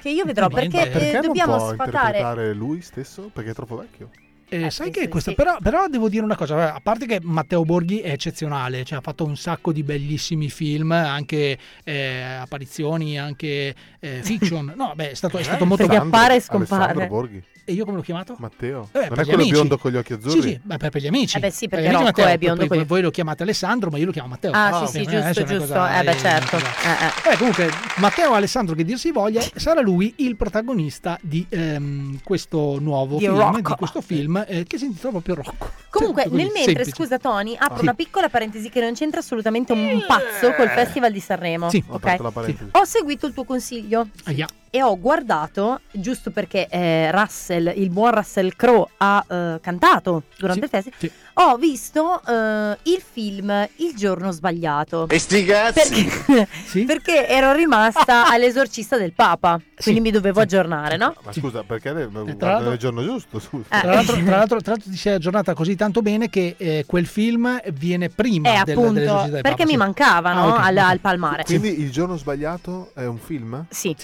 Che 0.00 0.08
io 0.08 0.24
vedrò 0.24 0.48
perché, 0.48 0.86
eh, 0.86 0.90
Perché 0.90 1.12
non 1.12 1.22
dobbiamo 1.26 1.56
può 1.56 1.66
sfatare. 1.72 2.16
interpretare 2.18 2.52
lui 2.54 2.80
stesso? 2.80 3.30
Perché 3.32 3.50
è 3.50 3.54
troppo 3.54 3.76
vecchio. 3.76 4.10
Eh, 4.48 4.70
sai 4.70 4.90
che 4.90 5.08
questa, 5.08 5.30
sì. 5.30 5.36
però, 5.36 5.56
però 5.62 5.88
devo 5.88 6.08
dire 6.08 6.22
una 6.22 6.36
cosa, 6.36 6.74
a 6.74 6.80
parte 6.80 7.06
che 7.06 7.18
Matteo 7.22 7.64
Borghi 7.64 8.00
è 8.00 8.10
eccezionale, 8.10 8.84
cioè 8.84 8.98
ha 8.98 9.00
fatto 9.00 9.24
un 9.24 9.36
sacco 9.36 9.72
di 9.72 9.82
bellissimi 9.82 10.48
film, 10.50 10.92
anche 10.92 11.58
eh, 11.82 12.22
apparizioni, 12.22 13.18
anche 13.18 13.74
eh, 13.98 14.20
fiction. 14.22 14.72
No, 14.76 14.92
beh, 14.94 15.10
è 15.10 15.14
stato, 15.14 15.38
è 15.38 15.42
stato 15.42 15.64
molto 15.64 15.86
Perché 15.86 16.00
appare 16.00 16.36
e 16.36 16.40
scompare. 16.40 16.82
Alessandro 16.84 17.06
Borghi. 17.06 17.42
E 17.66 17.72
io 17.72 17.86
come 17.86 17.96
l'ho 17.96 18.02
chiamato? 18.02 18.36
Matteo. 18.38 18.88
Eh, 18.92 19.08
non 19.08 19.18
è 19.18 19.22
quello 19.22 19.32
amici. 19.36 19.50
biondo 19.52 19.78
con 19.78 19.90
gli 19.90 19.96
occhi 19.96 20.12
azzurri? 20.12 20.42
Sì, 20.42 20.48
sì, 20.50 20.60
beh, 20.62 20.76
per, 20.76 20.90
per 20.90 21.00
gli 21.00 21.06
amici. 21.06 21.36
Eh 21.38 21.40
beh 21.40 21.50
sì, 21.50 21.66
Per 21.66 21.78
perché 21.78 21.92
Rocco 21.92 22.04
Matteo, 22.04 22.26
è 22.26 22.36
biondo 22.38 22.66
poi- 22.66 22.78
gli- 22.80 22.84
voi 22.86 23.00
lo 23.00 23.10
chiamate 23.10 23.42
Alessandro, 23.42 23.88
ma 23.90 23.96
io 23.96 24.04
lo 24.04 24.12
chiamo 24.12 24.28
Matteo. 24.28 24.50
Ah, 24.52 24.82
Eh, 24.82 24.86
sì, 24.86 24.92
sì, 24.92 24.98
eh, 25.00 25.04
giusto, 25.22 25.44
giusto. 25.44 25.58
cosa- 25.68 26.00
Eh, 26.00 26.04
beh, 26.04 26.10
eh, 26.10 26.18
certo. 26.18 26.50
cosa- 26.58 26.66
Eh, 26.66 27.30
eh. 27.30 27.32
Eh, 27.32 27.36
comunque, 27.38 27.70
Matteo 27.96 28.32
Alessandro, 28.34 28.74
che 28.74 28.84
dir 28.84 28.98
si 28.98 29.10
voglia, 29.12 29.40
sarà 29.54 29.80
lui 29.80 30.12
il 30.18 30.36
protagonista 30.36 31.18
di 31.22 31.46
ehm, 31.48 32.18
questo 32.22 32.76
nuovo 32.80 33.16
Di 33.16 33.24
film, 33.24 33.36
Rocco. 33.38 33.56
di 33.70 33.74
questo 33.78 34.00
film 34.02 34.44
eh, 34.46 34.64
che 34.66 34.76
si 34.76 34.84
intitola 34.84 35.12
proprio 35.12 35.34
Rocco. 35.36 35.70
Comunque, 35.88 36.24
Cioè, 36.24 36.32
nel 36.32 36.44
mentre, 36.52 36.62
semplice. 36.64 36.90
scusa 36.90 37.18
Tony, 37.18 37.56
apro 37.58 37.76
Sì. 37.78 37.82
una 37.84 37.94
piccola 37.94 38.28
parentesi 38.28 38.68
che 38.68 38.80
non 38.80 38.92
c'entra 38.92 39.20
assolutamente 39.20 39.72
un 39.72 40.04
pazzo 40.06 40.52
col 40.52 40.68
Festival 40.68 41.12
di 41.12 41.20
Sanremo. 41.20 41.70
Sì. 41.70 41.82
Ho 41.86 41.94
ok? 41.94 42.02
aperto 42.04 42.22
la 42.24 42.30
parentesi. 42.30 42.68
Ho 42.72 42.84
seguito 42.84 43.26
il 43.26 43.32
tuo 43.32 43.44
consiglio 43.44 44.08
Aia. 44.24 44.46
E 44.74 44.82
ho 44.82 44.98
guardato, 44.98 45.82
giusto 45.92 46.32
perché 46.32 46.66
eh, 46.68 47.08
Russell, 47.12 47.72
il 47.76 47.90
buon 47.90 48.10
Russell 48.12 48.50
Crowe, 48.56 48.86
ha 48.96 49.24
eh, 49.28 49.60
cantato 49.62 50.24
durante 50.36 50.66
Sì, 50.66 50.74
il 50.74 50.82
festival, 50.82 50.98
sì. 50.98 51.10
ho 51.34 51.56
visto 51.56 52.20
eh, 52.26 52.76
il 52.82 53.00
film 53.08 53.68
Il 53.76 53.94
giorno 53.94 54.32
sbagliato. 54.32 55.06
E 55.08 55.18
sti 55.20 55.44
cazzi! 55.44 56.04
Perché, 56.04 56.48
Sì? 56.66 56.82
perché 56.86 57.28
ero 57.28 57.52
rimasta 57.52 58.26
all'esorcista 58.34 58.96
del 58.98 59.12
Papa, 59.12 59.60
quindi 59.80 60.00
Sì, 60.00 60.00
mi 60.00 60.10
dovevo 60.10 60.38
sì. 60.40 60.42
aggiornare, 60.46 60.96
no? 60.96 61.14
Ma 61.24 61.32
scusa, 61.32 61.62
perché 61.62 61.92
l'altro- 61.92 62.72
il 62.72 62.78
giorno 62.78 63.04
giusto? 63.04 63.38
Scusa. 63.38 63.66
Eh. 63.70 63.80
Tra 63.80 63.94
l'altro, 63.94 64.16
tra, 64.16 64.36
l'altro, 64.38 64.60
tra 64.60 64.72
l'altro 64.72 64.90
ti 64.90 64.96
sei 64.96 65.14
aggiornata 65.14 65.54
così 65.54 65.76
tanto 65.76 66.02
bene 66.02 66.28
che 66.28 66.56
eh, 66.58 66.82
quel 66.84 67.06
film 67.06 67.60
viene 67.74 68.08
prima 68.08 68.60
Eh, 68.60 68.64
del, 68.64 68.76
appunto, 68.76 68.94
dell'esorcista 68.94 69.30
del 69.34 69.42
perché 69.42 69.56
Papa, 69.58 69.64
mi 69.66 69.70
sì. 69.70 69.76
mancava, 69.76 70.30
Ah, 70.30 70.34
no? 70.34 70.46
ok, 70.54 70.58
al, 70.64 70.76
ok. 70.78 70.82
al 70.82 70.98
palmare. 70.98 71.44
Quindi 71.44 71.80
il 71.80 71.92
giorno 71.92 72.16
sbagliato 72.16 72.90
è 72.94 73.04
un 73.04 73.18
film? 73.18 73.66
Sì. 73.70 73.94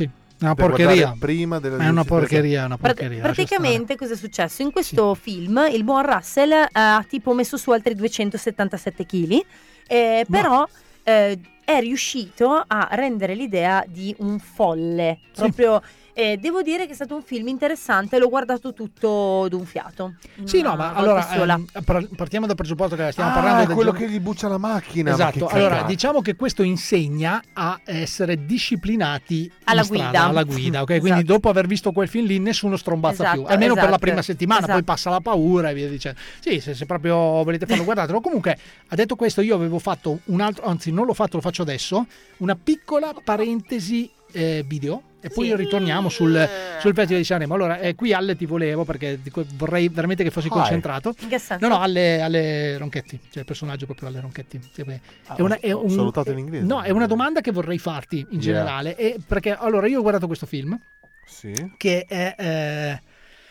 Sì, 0.41 0.47
è 0.47 0.49
una 0.49 0.55
porcheria. 0.55 1.15
Prima 1.19 1.61
della 1.61 1.85
è 1.85 1.89
una 1.89 2.05
porcheria, 2.05 2.63
è 2.63 2.65
una 2.65 2.79
porcheria. 2.79 3.21
praticamente 3.21 3.95
cosa 3.95 4.15
è 4.15 4.17
successo? 4.17 4.63
In 4.63 4.73
questo 4.73 5.15
film 5.15 5.69
il 5.71 5.85
buon 5.85 6.03
Russell 6.03 6.51
eh, 6.53 6.69
ha 6.73 7.05
tipo 7.07 7.35
messo 7.35 7.59
su 7.59 7.71
altri 7.73 7.95
277 7.95 9.05
kg, 9.05 9.45
eh, 9.87 10.25
però 10.31 10.67
eh, 11.03 11.39
è 11.63 11.81
riuscito 11.81 12.65
a 12.67 12.89
rendere 12.93 13.35
l'idea 13.35 13.85
di 13.87 14.15
un 14.21 14.39
folle. 14.39 15.19
Sì. 15.33 15.43
Proprio, 15.43 15.83
eh, 16.13 16.37
devo 16.39 16.63
dire 16.63 16.87
che 16.87 16.93
è 16.93 16.95
stato 16.95 17.15
un 17.15 17.23
film 17.23 17.49
interessante, 17.49 18.19
l'ho 18.19 18.29
guardato 18.29 18.73
tutto 18.73 19.47
d'un 19.49 19.65
fiato. 19.65 20.15
Sì, 20.45 20.61
no, 20.61 20.77
ma 20.77 20.93
allora 20.93 21.23
sola. 21.23 21.55
ehm, 21.55 21.67
par- 21.85 22.09
partiamo 22.17 22.47
dal 22.47 22.57
presupposto 22.57 22.97
che 22.97 23.11
stiamo 23.13 23.31
Ah, 23.31 23.35
parlando 23.35 23.63
è 23.63 23.67
del 23.67 23.75
quello 23.75 23.93
che 23.93 24.09
gli 24.09 24.21
buccia 24.21 24.49
la 24.49 24.59
macchina. 24.59 25.11
ma 25.11 25.15
Esatto, 25.17 25.47
che 25.47 25.55
allora 25.57 25.83
diciamo 25.83 26.21
che 26.21 26.35
questo 26.37 26.63
insegna 26.63 27.43
a 27.53 27.81
essere 27.85 28.45
disciplinati 28.45 29.51
Alla 29.65 29.83
strada, 29.83 30.05
guida. 30.09 30.25
alla 30.25 30.43
guida, 30.45 30.83
ok? 30.83 30.91
Esatto. 30.91 31.07
Quindi 31.07 31.25
dopo 31.25 31.49
aver 31.49 31.67
visto 31.67 31.93
quel 31.93 32.09
film 32.09 32.27
lì 32.27 32.39
nessuno 32.39 32.77
strombazza 32.77 33.23
Esatto, 33.23 33.43
più, 33.43 33.47
almeno 33.51 33.75
per 33.75 33.83
la 33.85 33.89
esatto, 33.91 34.01
prima 34.07 34.23
settimana, 34.23 34.61
poi 34.61 34.71
esatto. 34.71 34.85
passa 34.85 35.11
la 35.11 35.21
paura 35.21 35.71
e 35.71 35.75
via 35.75 35.89
dicendo. 35.89 36.19
Sì, 36.41 36.61
se, 36.61 36.75
se 36.75 36.87
proprio 36.87 37.17
volete 37.43 37.67
farlo 37.67 37.85
guardatelo. 37.85 38.21
Comunque, 38.21 38.57
ha 38.89 38.95
detto 38.95 39.17
questo, 39.17 39.41
io 39.41 39.55
avevo 39.55 39.79
fatto 39.79 40.21
un 40.27 40.41
altro, 40.41 40.65
anzi 40.65 40.91
non 40.91 41.07
l'ho 41.07 41.15
fatto, 41.15 41.37
lo 41.37 41.43
faccio 41.43 41.63
adesso, 41.63 42.07
una 42.39 42.57
piccola 42.57 43.13
parentesi 43.23 44.11
eh, 44.33 44.65
video 44.67 45.03
e 45.21 45.29
poi 45.29 45.49
Sì. 45.49 45.57
ritorniamo 45.57 46.09
sul, 46.09 46.49
sul 46.81 46.95
Festival 46.95 47.19
di 47.21 47.25
Sanremo. 47.25 47.55
Allora, 47.55 47.79
eh, 47.79 47.95
qui 47.95 48.13
Alle 48.13 48.37
ti 48.37 48.47
volevo 48.47 48.85
perché 48.85 49.19
vorrei 49.57 49.89
veramente 49.89 50.23
che 50.25 50.31
fossi 50.31 50.47
Ah, 50.49 50.51
concentrato. 50.51 51.15
In 51.21 51.29
che 51.29 51.39
senso? 51.39 51.67
No, 51.69 51.75
no, 51.75 51.81
alle, 51.83 52.21
alle 52.23 52.79
Ronchetti, 52.79 53.19
cioè 53.31 53.41
il 53.41 53.45
personaggio 53.45 53.85
proprio 53.87 54.09
alle 54.09 54.21
Ronchetti. 54.21 54.59
Beh, 54.85 55.01
è 55.37 55.41
una, 55.43 55.59
è 55.61 55.73
un- 55.73 55.91
salutato 55.91 56.31
in 56.31 56.39
inglese. 56.39 56.65
No, 56.65 56.81
è 56.83 56.91
una 56.91 57.07
domanda 57.07 57.41
che 57.41 57.53
vorrei 57.53 57.79
farti 57.79 58.19
in 58.19 58.27
Yeah. 58.31 58.41
generale. 58.41 58.97
e 58.97 59.17
perché 59.27 59.55
allora 59.55 59.87
io 59.87 59.99
ho 59.99 60.03
guardato 60.03 60.27
questo 60.27 60.47
film 60.47 60.79
Sì. 61.27 61.53
che 61.77 62.05
è. 62.09 62.35
eh, 62.39 63.01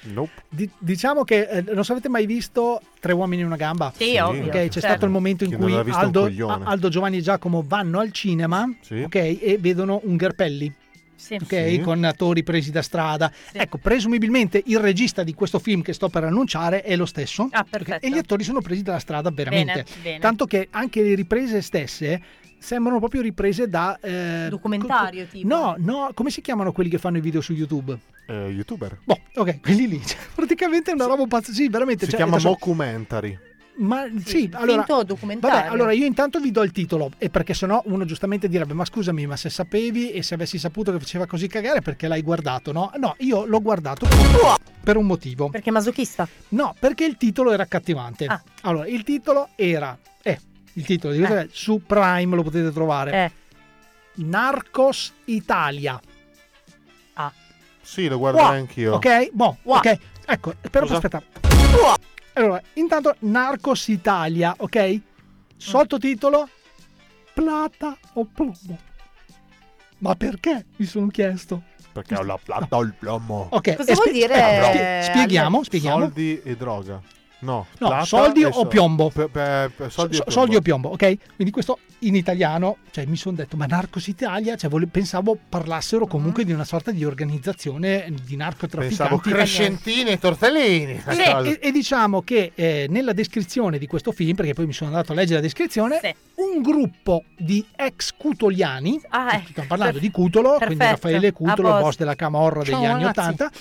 Nope. 0.02 0.32
di- 0.50 0.70
diciamo 0.78 1.24
che 1.24 1.41
eh, 1.47 1.62
non 1.74 1.84
so 1.84 1.91
avete 1.91 2.10
mai 2.10 2.26
visto 2.26 2.82
Tre 3.00 3.14
uomini 3.14 3.41
in 3.41 3.47
una 3.47 3.56
gamba? 3.58 3.91
Sì, 3.95 4.12
Sì. 4.12 4.18
ovvio. 4.18 4.43
Ok, 4.45 4.52
c'è 4.52 4.60
certo. 4.70 4.80
stato 4.80 5.06
il 5.06 5.12
momento 5.12 5.43
in 5.45 5.50
Chi 5.52 5.56
cui 5.56 5.74
Aldo. 5.74 6.30
Aldo, 6.64 6.89
Giovanni 6.89 7.18
e 7.18 7.22
Giacomo 7.22 7.64
vanno 7.66 8.00
al 8.00 8.12
cinema 8.12 8.70
Sì. 8.82 9.02
ok, 9.04 9.16
e 9.16 9.58
vedono 9.60 10.02
un 10.04 10.16
Gherpelli 10.18 10.72
Sì. 11.16 11.36
ok, 11.36 11.45
Sì. 11.70 11.82
con 11.84 12.04
attori 12.06 12.43
presi 12.43 12.72
da 12.72 12.82
strada. 12.82 13.32
Sì. 13.52 13.58
Ecco, 13.58 13.78
presumibilmente 13.78 14.62
il 14.68 14.80
regista 14.80 15.24
di 15.24 15.34
questo 15.34 15.60
film 15.60 15.82
che 15.82 15.91
sto 15.93 16.08
per 16.10 16.24
annunciare 16.24 16.82
è 16.82 16.95
lo 16.95 17.06
stesso. 17.06 17.47
Ah, 17.52 17.60
ok? 17.60 17.70
perfetto. 17.70 18.06
E 18.06 18.10
gli 18.10 18.18
attori 18.18 18.43
sono 18.43 18.62
presi 18.62 18.82
dalla 18.84 19.00
strada 19.00 19.30
veramente. 19.32 19.84
Bene, 19.84 20.02
bene. 20.02 20.20
Tanto 20.20 20.45
che 20.45 20.68
anche 20.72 21.02
le 21.02 21.16
riprese 21.16 21.62
stesse 21.62 22.22
sembrano 22.60 22.99
proprio 22.99 23.22
riprese 23.22 23.68
da... 23.68 23.97
eh, 24.01 24.47
Documentario, 24.49 25.24
co- 25.24 25.30
co- 25.32 25.38
tipo? 25.38 25.47
No, 25.47 25.76
no, 25.78 26.12
come 26.14 26.30
si 26.30 26.41
chiamano 26.41 26.72
quelli 26.72 26.89
che 26.89 26.97
fanno 26.97 27.18
i 27.18 27.22
video 27.22 27.41
su 27.41 27.53
YouTube? 27.53 27.97
Eh, 28.28 28.47
youtuber. 28.49 28.99
Boh, 29.03 29.20
ok, 29.36 29.60
quelli 29.62 29.88
lì. 29.88 30.01
Cioè, 30.05 30.18
praticamente 30.36 30.91
è 30.91 30.93
una 30.93 31.05
roba 31.05 31.26
pazza. 31.26 31.51
Sì, 31.51 31.68
veramente. 31.70 32.05
Si 32.05 32.12
cioè, 32.12 32.20
chiama 32.20 32.36
adesso- 32.36 32.49
mockumentary. 32.49 33.39
Ma 33.80 34.05
sì, 34.26 34.41
Sì, 34.41 34.49
allora... 34.51 34.86
Vabbè, 34.86 35.68
allora 35.68 35.93
io 35.93 36.05
intanto 36.05 36.41
vi 36.41 36.51
do 36.51 36.64
il 36.64 36.72
titolo, 36.74 37.12
e 37.18 37.30
perché 37.30 37.53
sennò 37.53 37.82
uno 37.86 38.03
giustamente 38.03 38.49
direbbe: 38.49 38.74
Ma 38.74 38.84
scusami, 38.84 39.26
ma 39.26 39.38
se 39.38 39.49
sapevi 39.49 40.12
e 40.12 40.22
se 40.22 40.34
avessi 40.34 40.57
saputo 40.60 40.91
che 40.91 40.99
faceva 40.99 41.26
così 41.26 41.47
cagare, 41.47 41.80
perché 41.82 42.10
l'hai 42.10 42.22
guardato? 42.22 42.74
No, 42.74 42.91
no, 42.97 43.16
io 43.20 43.45
l'ho 43.45 43.62
guardato 43.62 44.05
per 44.84 44.97
un 44.97 45.05
motivo. 45.05 45.49
Perché 45.49 45.72
masochista? 45.72 46.28
No, 46.49 46.76
perché 46.78 47.05
il 47.05 47.16
titolo 47.16 47.51
era 47.51 47.64
accattivante. 47.64 48.26
Ah. 48.26 48.41
Allora, 48.64 48.86
il 48.86 49.03
titolo 49.03 49.47
era. 49.55 49.97
Il 50.80 50.86
titolo 50.86 51.11
di 51.13 51.19
questo 51.19 51.36
Eh. 51.36 51.43
è 51.43 51.47
su 51.51 51.82
Prime 51.86 52.36
lo 52.38 52.41
potete 52.41 52.71
trovare. 52.71 53.11
Eh. 53.11 53.32
Narcos 54.23 55.13
Italia. 55.25 55.99
Sì, 57.82 58.07
lo 58.07 58.19
guarderei 58.19 58.47
Wow, 58.47 58.55
anch'io. 58.55 58.93
Ok, 58.93 59.30
boh, 59.32 59.57
Wow. 59.63 59.77
ok. 59.77 59.97
Ecco, 60.27 60.53
però 60.69 60.86
Scusa? 60.86 60.97
aspetta. 60.97 61.23
Allora, 62.34 62.61
intanto 62.73 63.15
Narcos 63.19 63.88
Italia, 63.88 64.53
ok? 64.57 64.99
Sottotitolo 65.57 66.47
Plata 67.34 67.97
o 68.13 68.25
plomo. 68.25 68.77
Ma 69.99 70.13
perché? 70.15 70.65
Mi 70.75 70.86
sono 70.86 71.07
chiesto. 71.07 71.63
Perché 71.91 72.15
ho 72.15 72.21
la 72.23 72.38
plata 72.41 72.77
o 72.77 72.82
il 72.84 72.93
plomo. 72.93 73.47
Ok, 73.51 73.75
Cosa 73.75 73.91
e 73.91 73.95
vuol 73.95 74.07
spie- 74.07 74.11
dire, 74.27 74.36
eh, 74.36 74.63
spie- 74.63 75.01
spieghiamo, 75.03 75.63
spieghiamo. 75.63 75.99
Soldi 76.01 76.41
e 76.43 76.55
droga. 76.55 77.01
No, 77.42 77.68
No, 77.80 78.04
soldi 78.06 78.44
o 78.44 78.66
piombo? 78.66 79.10
pe- 79.10 79.30
pe- 79.30 79.72
pe- 79.76 79.90
soldi, 79.90 80.16
So- 80.18 80.26
e 80.26 80.32
soldi 80.32 80.56
o 80.56 80.62
piombo. 80.62 80.90
piombo, 80.90 81.06
ok? 81.06 81.36
Quindi 81.36 81.54
questo 81.54 81.80
in 82.00 82.16
italiano, 82.16 82.78
cioè 82.92 83.06
mi 83.06 83.16
sono 83.16 83.36
detto, 83.38 83.56
ma 83.58 83.66
Narcos 83.66 84.08
Italia, 84.08 84.56
cioè, 84.58 84.70
vole- 84.70 84.88
pensavo 84.88 85.38
parlassero 85.48 86.06
comunque 86.06 86.44
di 86.44 86.52
una 86.52 86.64
sorta 86.66 86.92
di 86.92 87.04
organizzazione 87.06 88.14
di 88.26 88.36
narcotrafficanti. 88.36 88.96
Pensavo 88.98 89.18
crescentini 89.18 90.10
e 90.12 90.20
tortellini. 90.20 91.02
Sì, 91.10 91.22
e, 91.22 91.60
e 91.62 91.72
diciamo 91.72 92.22
che 92.22 92.52
eh, 92.56 92.88
nella 92.90 93.14
descrizione 93.14 93.78
di 93.78 93.88
questo 93.88 94.12
film, 94.12 94.36
perché 94.36 94.54
poi 94.54 94.66
mi 94.66 94.74
sono 94.74 94.90
andato 94.90 95.12
a 95.14 95.16
leggere 95.16 95.36
la 95.36 95.42
descrizione, 95.42 96.00
un 96.36 96.62
gruppo 96.62 97.24
di 97.38 97.66
ex 97.76 98.14
cutoliani, 98.18 99.00
stiamo 99.00 99.68
parlando 99.68 100.00
di 100.00 100.12
Cutolo, 100.12 100.56
quindi 100.58 100.76
Ah, 100.76 100.78
Perfetto, 100.78 100.92
Raffaele 101.08 101.32
Cutolo, 101.32 101.68
posto. 101.70 101.84
boss 101.84 101.98
della 101.98 102.16
Camorra 102.16 102.64
degli 102.64 102.72
Ciao, 102.72 102.84
anni 102.86 103.04
ragazzi. 103.04 103.20
80, 103.20 103.52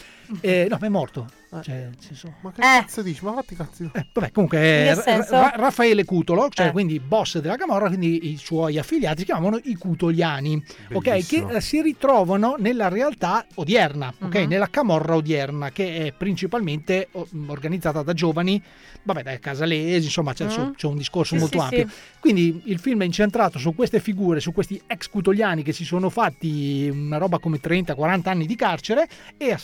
eh, 0.40 0.66
no, 0.68 0.76
ma 0.80 0.86
è 0.86 0.90
morto. 0.90 1.28
Cioè, 1.62 1.74
nel 1.74 1.94
senso- 1.98 2.34
Ma 2.42 2.52
che 2.52 2.60
cazzo 2.60 3.00
dici? 3.00 3.24
Ma 3.24 3.32
fatti 3.32 3.56
cazzi. 3.56 3.88
eh, 3.94 4.06
vabbè, 4.12 4.32
comunque 4.32 4.58
eh? 4.90 4.94
Ra- 5.30 5.52
Raffaele 5.56 6.04
Cutolo, 6.04 6.48
cioè 6.50 6.66
Eh. 6.66 6.72
quindi 6.72 7.00
boss 7.00 7.38
della 7.38 7.56
Camorra, 7.56 7.88
quindi 7.88 8.30
i 8.32 8.36
suoi 8.36 8.76
affiliati 8.78 9.20
si 9.20 9.24
chiamavano 9.24 9.58
i 9.64 9.74
Cutoliani, 9.74 10.62
ok? 10.92 11.02
Che 11.02 11.10
Bellissimo. 11.10 11.48
eh, 11.50 11.60
si 11.62 11.80
ritrovano 11.80 12.56
nella 12.58 12.88
realtà 12.88 13.46
odierna, 13.54 14.12
ok? 14.20 14.34
Mhm. 14.42 14.46
Nella 14.48 14.68
Camorra 14.68 15.14
odierna, 15.16 15.70
che 15.70 16.04
è 16.08 16.12
principalmente 16.12 17.08
oh, 17.12 17.26
organizzata 17.46 18.02
da 18.02 18.12
giovani, 18.12 18.62
vabbè, 19.02 19.22
dai 19.22 19.40
casalesi, 19.40 20.04
insomma, 20.04 20.34
c'è, 20.34 20.44
Mhm. 20.44 20.74
c'è 20.74 20.86
un 20.86 20.96
discorso 20.98 21.34
Sì, 21.34 21.40
molto 21.40 21.58
sì, 21.58 21.64
ampio. 21.64 21.88
sì. 21.88 21.94
Quindi 22.20 22.60
il 22.66 22.78
film 22.78 23.00
è 23.00 23.04
incentrato 23.06 23.58
su 23.58 23.74
queste 23.74 24.00
figure, 24.00 24.40
su 24.40 24.52
questi 24.52 24.78
ex 24.86 25.08
cutoliani 25.08 25.62
che 25.62 25.72
si 25.72 25.84
sono 25.86 26.10
fatti 26.10 26.88
una 26.92 27.16
roba 27.16 27.38
come 27.38 27.58
30-40 27.58 28.30
anni 28.30 28.44
di 28.44 28.54
carcere 28.54 29.08
e 29.38 29.50
a 29.52 29.56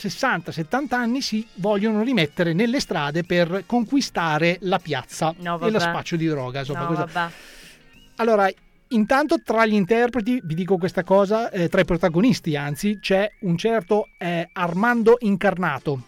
60-70 0.62 0.94
anni 0.94 1.20
si 1.20 1.46
vogliono 1.54 2.02
rimettere 2.02 2.52
nelle 2.52 2.80
strade 2.80 3.24
per 3.24 3.64
conquistare 3.66 4.58
la 4.60 4.78
piazza 4.78 5.34
No, 5.38 5.58
e 5.60 5.70
lo 5.70 5.78
spaccio 5.80 6.16
di 6.16 6.26
droga. 6.26 6.60
Insomma, 6.60 6.88
No. 6.88 7.30
Allora, 8.16 8.48
intanto 8.88 9.42
tra 9.42 9.66
gli 9.66 9.74
interpreti, 9.74 10.40
vi 10.44 10.54
dico 10.54 10.76
questa 10.78 11.02
cosa, 11.02 11.50
eh, 11.50 11.68
tra 11.68 11.80
i 11.80 11.84
protagonisti 11.84 12.54
anzi, 12.56 12.98
c'è 13.00 13.28
un 13.40 13.56
certo 13.56 14.08
eh, 14.18 14.48
Armando 14.52 15.16
Incarnato, 15.20 16.00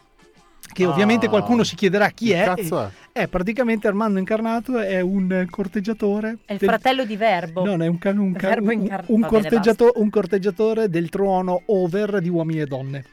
che 0.72 0.84
Ah. 0.84 0.90
ovviamente 0.90 1.28
qualcuno 1.28 1.64
si 1.64 1.74
chiederà 1.74 2.10
chi 2.10 2.26
Che 2.28 2.42
è. 2.42 2.44
cazzo 2.44 2.82
e- 3.12 3.22
è 3.22 3.26
praticamente 3.28 3.88
Armando 3.88 4.18
Incarnato 4.20 4.78
è 4.78 5.00
un 5.00 5.32
eh, 5.32 5.46
corteggiatore. 5.50 6.38
È 6.44 6.52
il 6.52 6.58
del- 6.58 6.68
fratello 6.68 7.04
di 7.04 7.16
Verbo. 7.16 7.64
No, 7.64 7.74
no, 7.76 7.82
è 7.84 7.88
un, 7.88 7.98
can- 7.98 8.18
un, 8.18 8.32
ca- 8.34 8.48
Verbo 8.48 8.70
un- 8.72 9.02
un 9.06 9.20
corteggiato- 9.22 9.92
un 9.96 10.10
corteggiatore 10.10 10.88
del 10.88 11.08
trono 11.08 11.62
over 11.66 12.20
di 12.20 12.28
uomini 12.28 12.60
e 12.60 12.66
donne. 12.66 13.04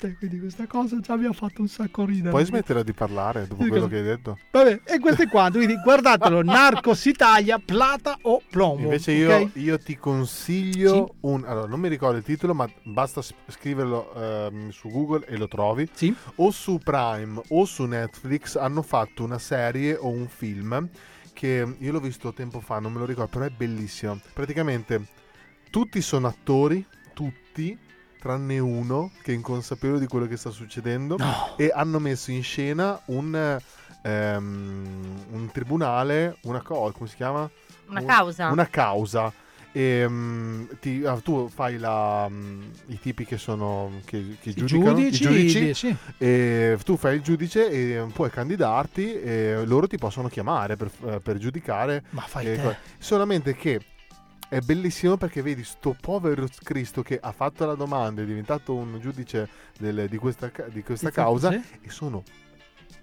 E 0.00 0.16
quindi 0.16 0.38
questa 0.38 0.66
cosa 0.66 1.00
già 1.00 1.16
mi 1.16 1.24
ha 1.24 1.32
fatto 1.32 1.62
un 1.62 1.68
sacco 1.68 2.04
ridere. 2.04 2.30
Puoi 2.30 2.44
smettere 2.44 2.84
di 2.84 2.92
parlare 2.92 3.46
dopo 3.46 3.62
Sì, 3.62 3.68
quello 3.68 3.88
che 3.88 3.96
hai 3.96 4.02
detto? 4.02 4.38
Vabbè, 4.50 4.80
e 4.84 4.98
questo 4.98 5.22
è 5.22 5.28
quanto. 5.28 5.58
Quindi 5.58 5.80
guardatelo, 5.82 6.42
Narcos 6.44 7.04
Italia, 7.06 7.58
plata 7.58 8.18
o 8.22 8.42
plombo. 8.48 8.82
Invece 8.82 9.12
io, 9.12 9.34
ok? 9.34 9.50
io 9.54 9.78
ti 9.78 9.96
consiglio 9.96 11.14
un... 11.20 11.44
Allora, 11.46 11.66
non 11.66 11.80
mi 11.80 11.88
ricordo 11.88 12.18
il 12.18 12.24
titolo, 12.24 12.52
ma 12.52 12.68
basta 12.82 13.22
scriverlo 13.22 14.12
ehm, 14.14 14.70
su 14.70 14.90
Google 14.90 15.24
e 15.26 15.36
lo 15.36 15.48
trovi. 15.48 15.88
O 16.36 16.50
su 16.50 16.78
Prime 16.78 17.40
o 17.48 17.64
su 17.64 17.84
Netflix 17.84 18.56
hanno 18.56 18.82
fatto 18.82 19.24
una 19.24 19.38
serie 19.38 19.96
o 19.96 20.08
un 20.08 20.28
film 20.28 20.88
che 21.32 21.76
io 21.78 21.92
l'ho 21.92 22.00
visto 22.00 22.32
tempo 22.32 22.60
fa, 22.60 22.78
non 22.78 22.92
me 22.92 22.98
lo 22.98 23.04
ricordo, 23.04 23.30
però 23.30 23.44
è 23.44 23.50
bellissimo. 23.50 24.18
Praticamente 24.32 25.04
tutti 25.70 26.00
sono 26.00 26.26
attori, 26.28 26.84
tutti, 27.12 27.76
tranne 28.18 28.58
uno 28.58 29.10
che 29.22 29.32
è 29.32 29.34
inconsapevole 29.34 30.00
di 30.00 30.06
quello 30.06 30.26
che 30.26 30.36
sta 30.36 30.50
succedendo 30.50 31.16
e 31.56 31.70
hanno 31.74 31.98
messo 31.98 32.30
in 32.30 32.42
scena 32.42 33.00
un, 33.06 33.58
ehm, 34.02 35.24
un 35.30 35.50
tribunale, 35.52 36.36
una 36.42 36.62
cosa, 36.62 36.92
come 36.92 37.08
si 37.08 37.16
chiama? 37.16 37.48
Una 37.88 38.00
Un- 38.00 38.06
causa. 38.06 38.50
Una 38.50 38.66
causa. 38.68 39.32
E, 39.72 40.06
mm, 40.08 40.64
ti- 40.80 41.02
ah, 41.04 41.20
tu 41.20 41.48
fai 41.48 41.76
la, 41.76 42.26
mm, 42.30 42.62
i 42.86 42.98
tipi 42.98 43.26
che 43.26 43.36
sono 43.36 44.00
che, 44.06 44.36
che 44.40 44.54
giudicano 44.54 44.94
giudici, 44.94 45.22
i 45.22 45.26
giudici 45.26 45.74
sì. 45.74 45.96
e 46.16 46.78
tu 46.82 46.96
fai 46.96 47.16
il 47.16 47.20
giudice 47.20 47.68
e 47.68 48.06
puoi 48.14 48.30
candidarti 48.30 49.20
e 49.20 49.64
loro 49.66 49.86
ti 49.86 49.98
possono 49.98 50.28
chiamare 50.28 50.76
per, 50.76 50.90
eh, 51.04 51.20
per 51.20 51.36
giudicare 51.36 52.04
Ma 52.10 52.22
fai 52.22 52.46
te. 52.46 52.76
solamente 52.96 53.54
che 53.54 53.82
è 54.48 54.60
bellissimo 54.60 55.16
perché 55.16 55.42
vedi 55.42 55.64
sto 55.64 55.96
povero 56.00 56.46
Cristo 56.62 57.02
che 57.02 57.18
ha 57.20 57.32
fatto 57.32 57.66
la 57.66 57.74
domanda, 57.74 58.22
è 58.22 58.24
diventato 58.24 58.74
un 58.74 58.98
giudice 59.00 59.48
del- 59.78 60.08
di 60.08 60.16
questa, 60.18 60.50
di 60.68 60.82
questa 60.82 61.10
causa 61.10 61.50
sì. 61.50 61.62
e 61.82 61.90
sono 61.90 62.22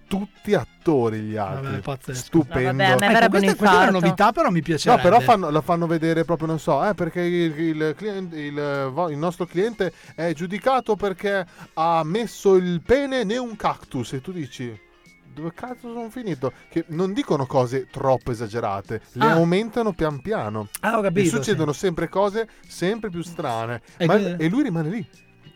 tutti 0.07 0.53
attori 0.53 1.19
gli 1.21 1.35
altri. 1.35 1.65
Vabbè, 1.65 1.79
pazzesco. 1.79 2.19
Stupendo. 2.19 2.83
No, 2.83 2.89
vabbè, 2.89 3.05
a 3.05 3.09
me 3.09 3.17
Ecco, 3.17 3.29
questa, 3.29 3.55
questa 3.55 3.75
è 3.79 3.81
una 3.89 3.99
novità, 3.99 4.31
però 4.31 4.49
mi 4.49 4.57
No, 4.59 4.63
piacerebbe. 4.63 5.01
però 5.01 5.19
fanno, 5.21 5.49
la 5.49 5.61
fanno 5.61 5.87
vedere 5.87 6.23
proprio, 6.23 6.47
non 6.47 6.59
so, 6.59 6.87
eh, 6.87 6.93
perché 6.93 7.21
il, 7.21 7.57
il 7.57 7.93
cliente- 7.97 8.37
il 8.39 8.91
il 9.09 9.17
nostro 9.17 9.45
cliente 9.45 9.91
è 10.13 10.31
giudicato 10.33 10.95
perché 10.95 11.45
ha 11.73 12.03
messo 12.03 12.55
il 12.55 12.81
pene 12.85 13.23
ne 13.23 13.37
un 13.37 13.55
cactus 13.55 14.13
e 14.13 14.21
tu 14.21 14.31
dici... 14.31 14.91
Dove 15.33 15.51
cazzo 15.53 15.91
sono 15.91 16.09
finito? 16.09 16.51
Che 16.69 16.85
non 16.89 17.11
dicono 17.13 17.45
cose 17.45 17.87
troppo 17.89 18.31
esagerate, 18.31 19.01
le 19.13 19.25
Ah. 19.25 19.31
aumentano 19.31 19.93
pian 19.93 20.21
piano. 20.21 20.67
Ah, 20.81 20.97
ho 20.97 20.99
e 20.99 21.03
capito, 21.03 21.29
succedono 21.37 21.73
sempre 21.73 22.07
cose 22.07 22.47
sempre 22.67 23.09
più 23.09 23.21
strane. 23.23 23.81
E 23.97 24.05
Ma- 24.05 24.13
que- 24.17 24.35
e 24.37 24.47
lui 24.49 24.63
rimane 24.63 24.89
lì. 24.89 25.07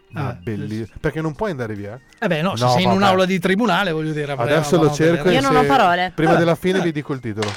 Ma 0.10 0.30
Ah, 0.30 0.34
bellissimo. 0.42 0.98
Perché 1.02 1.22
non 1.22 1.36
puoi 1.36 1.52
andare 1.52 1.74
via. 1.76 2.00
Eh 2.18 2.28
beh, 2.28 2.42
no, 2.42 2.56
se 2.56 2.64
No, 2.64 2.72
sei 2.72 2.84
in 2.84 2.90
un'aula 2.92 3.26
di 3.26 3.40
tribunale, 3.40 3.92
voglio 3.92 4.14
dire. 4.14 4.32
Adesso 4.32 4.82
lo 4.82 4.90
cerco 4.92 5.28
e 5.30 5.34
Io 5.34 5.42
non 5.42 5.56
ho 5.56 5.64
parole. 5.66 6.12
Prima 6.16 6.32
Vabbè, 6.32 6.44
della 6.44 6.56
fine 6.56 6.80
eh. 6.80 6.82
vi 6.82 6.92
dico 6.94 7.14
il 7.14 7.20
titolo. 7.20 7.52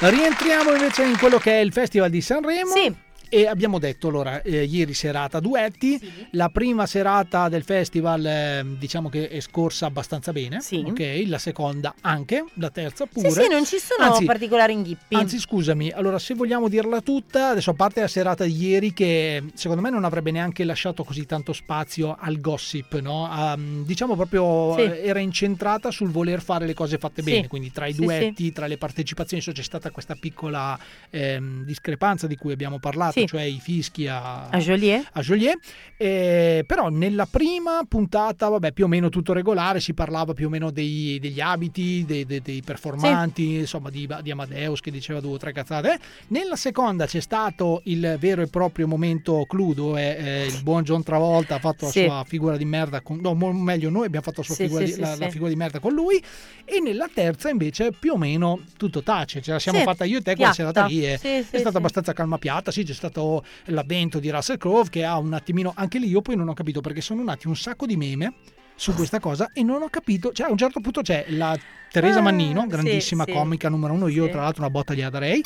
Rientriamo 0.00 0.72
invece 0.72 1.04
in 1.04 1.16
quello 1.18 1.38
che 1.38 1.52
è 1.52 1.60
il 1.60 1.72
Festival 1.72 2.10
di 2.10 2.20
Sanremo. 2.20 2.70
Sì. 2.72 2.94
E 3.28 3.46
abbiamo 3.46 3.78
detto 3.78 4.08
allora, 4.08 4.42
eh, 4.42 4.64
ieri 4.64 4.94
serata 4.94 5.40
duetti, 5.40 6.00
la 6.32 6.48
prima 6.48 6.86
serata 6.86 7.48
del 7.48 7.64
festival 7.64 8.24
eh, 8.24 8.64
diciamo 8.78 9.08
che 9.08 9.28
è 9.28 9.40
scorsa 9.40 9.86
abbastanza 9.86 10.32
bene, 10.32 10.60
Sì. 10.60 10.82
ok? 10.86 11.24
La 11.26 11.38
seconda 11.38 11.94
anche, 12.00 12.44
la 12.54 12.70
terza 12.70 13.06
pure. 13.06 13.30
Sì, 13.30 13.42
sì, 13.42 13.48
non 13.48 13.64
ci 13.64 13.78
sono 13.78 14.08
Anzi, 14.08 14.24
particolari 14.24 14.72
inghippi. 14.72 15.16
Anzi, 15.16 15.38
scusami, 15.38 15.90
allora 15.90 16.18
se 16.18 16.34
vogliamo 16.34 16.68
dirla 16.68 17.00
tutta, 17.00 17.48
adesso 17.48 17.70
a 17.70 17.74
parte 17.74 18.00
la 18.00 18.08
serata 18.08 18.44
di 18.44 18.54
ieri 18.56 18.92
che 18.92 19.42
secondo 19.54 19.82
me 19.82 19.90
non 19.90 20.04
avrebbe 20.04 20.30
neanche 20.30 20.64
lasciato 20.64 21.02
così 21.04 21.26
tanto 21.26 21.52
spazio 21.52 22.16
al 22.18 22.40
gossip, 22.40 22.98
no? 23.00 23.26
A, 23.28 23.56
diciamo 23.58 24.14
proprio 24.14 24.74
Sì. 24.76 24.82
eh, 24.82 25.00
era 25.06 25.18
incentrata 25.18 25.90
sul 25.90 26.10
voler 26.10 26.40
fare 26.42 26.66
le 26.66 26.74
cose 26.74 26.98
fatte 26.98 27.22
Sì. 27.22 27.30
bene, 27.30 27.48
quindi 27.48 27.72
tra 27.72 27.86
i 27.86 27.92
Sì, 27.94 28.00
duetti, 28.00 28.52
tra 28.52 28.66
le 28.66 28.76
partecipazioni, 28.78 29.42
so, 29.42 29.52
c'è 29.52 29.62
stata 29.62 29.90
questa 29.90 30.14
piccola 30.14 30.78
ehm, 31.10 31.64
discrepanza 31.64 32.26
di 32.26 32.36
cui 32.36 32.52
abbiamo 32.52 32.78
parlato, 32.78 33.12
Sì. 33.20 33.26
cioè 33.26 33.42
i 33.42 33.58
fischi 33.60 34.06
a, 34.08 34.48
A 34.48 34.58
Joliet? 34.58 35.08
a 35.12 35.20
Joliet. 35.20 35.58
Eh, 35.96 36.64
però 36.66 36.88
nella 36.88 37.26
prima 37.26 37.80
puntata, 37.88 38.48
vabbè, 38.48 38.72
più 38.72 38.84
o 38.84 38.88
meno 38.88 39.08
tutto 39.08 39.32
regolare, 39.32 39.78
si 39.80 39.94
parlava 39.94 40.32
più 40.34 40.46
o 40.46 40.50
meno 40.50 40.70
dei- 40.70 41.18
degli 41.20 41.40
abiti, 41.40 42.04
dei, 42.04 42.26
dei- 42.26 42.42
dei 42.42 42.62
performanti, 42.62 43.54
insomma, 43.54 43.90
di, 43.90 44.08
di 44.22 44.30
Amadeus 44.30 44.80
che 44.80 44.90
diceva 44.90 45.20
due 45.20 45.34
o 45.34 45.36
tre 45.36 45.52
cazzate. 45.52 45.98
Nella 46.28 46.56
seconda 46.56 47.06
c'è 47.06 47.20
stato 47.20 47.80
il 47.84 48.16
vero 48.18 48.42
e 48.42 48.48
proprio 48.48 48.86
momento 48.88 49.44
clou 49.48 49.72
dove 49.74 50.16
eh, 50.16 50.46
il 50.46 50.62
buon 50.62 50.82
John 50.82 51.02
Travolta 51.02 51.54
ha 51.56 51.58
fatto 51.60 51.88
Sì. 51.90 52.02
la 52.02 52.06
sua 52.06 52.24
figura 52.26 52.56
di 52.56 52.64
merda 52.64 53.00
con 53.00 53.18
no, 53.20 53.34
meglio 53.34 53.90
noi 53.90 54.06
abbiamo 54.06 54.24
fatto 54.24 54.40
la, 54.40 54.46
sua 54.46 54.54
Sì, 54.56 54.62
figura 54.64 54.80
sì, 54.80 54.86
di, 54.86 54.92
sì, 54.94 55.00
la, 55.00 55.14
sì. 55.14 55.20
la 55.20 55.28
figura 55.30 55.48
di 55.50 55.56
merda 55.56 55.78
con 55.78 55.92
lui 55.92 56.22
e 56.64 56.80
nella 56.80 57.08
terza 57.12 57.48
invece 57.50 57.92
più 57.92 58.12
o 58.14 58.16
meno 58.18 58.60
tutto 58.76 59.02
tace, 59.02 59.40
ce 59.40 59.52
la 59.52 59.58
siamo 59.58 59.78
Sì, 59.78 59.84
fatta 59.84 60.04
io 60.04 60.18
e 60.18 60.22
te 60.22 60.34
quella 60.34 60.50
piatta. 60.52 60.54
serata 60.54 60.86
lì 60.86 61.06
e 61.06 61.18
Sì, 61.18 61.28
è 61.28 61.42
sì, 61.42 61.58
stata 61.58 61.70
sì. 61.70 61.76
abbastanza 61.76 62.12
calmapiata, 62.12 62.70
sì 62.70 62.82
c'è 62.84 62.92
stato 63.08 63.44
l'avvento 63.66 64.18
di 64.18 64.30
Russell 64.30 64.56
Crowe 64.58 64.88
che 64.88 65.04
ha 65.04 65.18
un 65.18 65.32
attimino, 65.32 65.72
anche 65.76 65.98
lì 65.98 66.08
io 66.08 66.22
poi 66.22 66.36
non 66.36 66.48
ho 66.48 66.54
capito 66.54 66.80
perché 66.80 67.00
sono 67.00 67.22
nati 67.22 67.46
un 67.46 67.56
sacco 67.56 67.86
di 67.86 67.96
meme 67.96 68.34
su 68.76 68.92
questa 68.94 69.20
cosa 69.20 69.50
e 69.52 69.62
non 69.62 69.82
ho 69.82 69.88
capito, 69.88 70.32
cioè 70.32 70.48
a 70.48 70.50
un 70.50 70.56
certo 70.56 70.80
punto 70.80 71.00
c'è 71.02 71.26
la 71.28 71.56
Teresa 71.94 72.18
Ah, 72.18 72.22
Mannino, 72.22 72.66
grandissima 72.66 73.22
sì. 73.24 73.30
comica 73.30 73.68
numero 73.68 73.92
uno, 73.92 74.08
io 74.08 74.24
Sì. 74.24 74.30
tra 74.32 74.40
l'altro 74.42 74.62
una 74.62 74.70
botta 74.70 74.94
gliela 74.94 75.10
darei. 75.10 75.40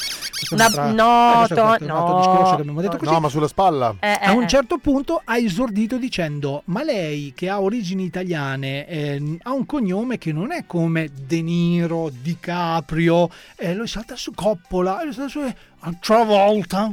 Una- 0.53 0.65
un'altra- 0.69 0.93
no, 0.93 1.45
eh, 1.45 1.49
to- 1.49 1.85
no, 1.85 2.17
discorso 2.17 2.55
che 2.55 2.61
abbiamo 2.63 2.81
detto 2.81 2.97
così. 2.97 3.13
No, 3.13 3.21
ma 3.21 3.29
sulla 3.29 3.49
spalla. 3.49 3.95
Eh, 4.01 4.09
eh, 4.13 4.19
A 4.29 4.33
un 4.33 4.45
eh. 4.45 4.49
certo 4.49 4.79
punto 4.79 5.21
ha 5.23 5.37
esordito 5.37 5.99
dicendo: 5.99 6.63
Ma 6.67 6.83
lei 6.83 7.35
che 7.37 7.51
ha 7.51 7.61
origini 7.61 8.05
italiane 8.05 8.87
eh, 8.87 9.39
ha 9.43 9.53
un 9.53 9.67
cognome 9.67 10.17
che 10.17 10.33
non 10.33 10.51
è 10.51 10.65
come 10.65 11.11
De 11.27 11.43
Niro, 11.43 12.09
DiCaprio, 12.19 13.29
e 13.55 13.75
lui 13.75 13.87
salta 13.87 14.17
su 14.17 14.33
Coppola, 14.33 15.03
e 15.03 15.05
lui 15.05 15.13
salta 15.13 15.29
su 15.29 15.53
altra 15.81 16.25
volta. 16.25 16.91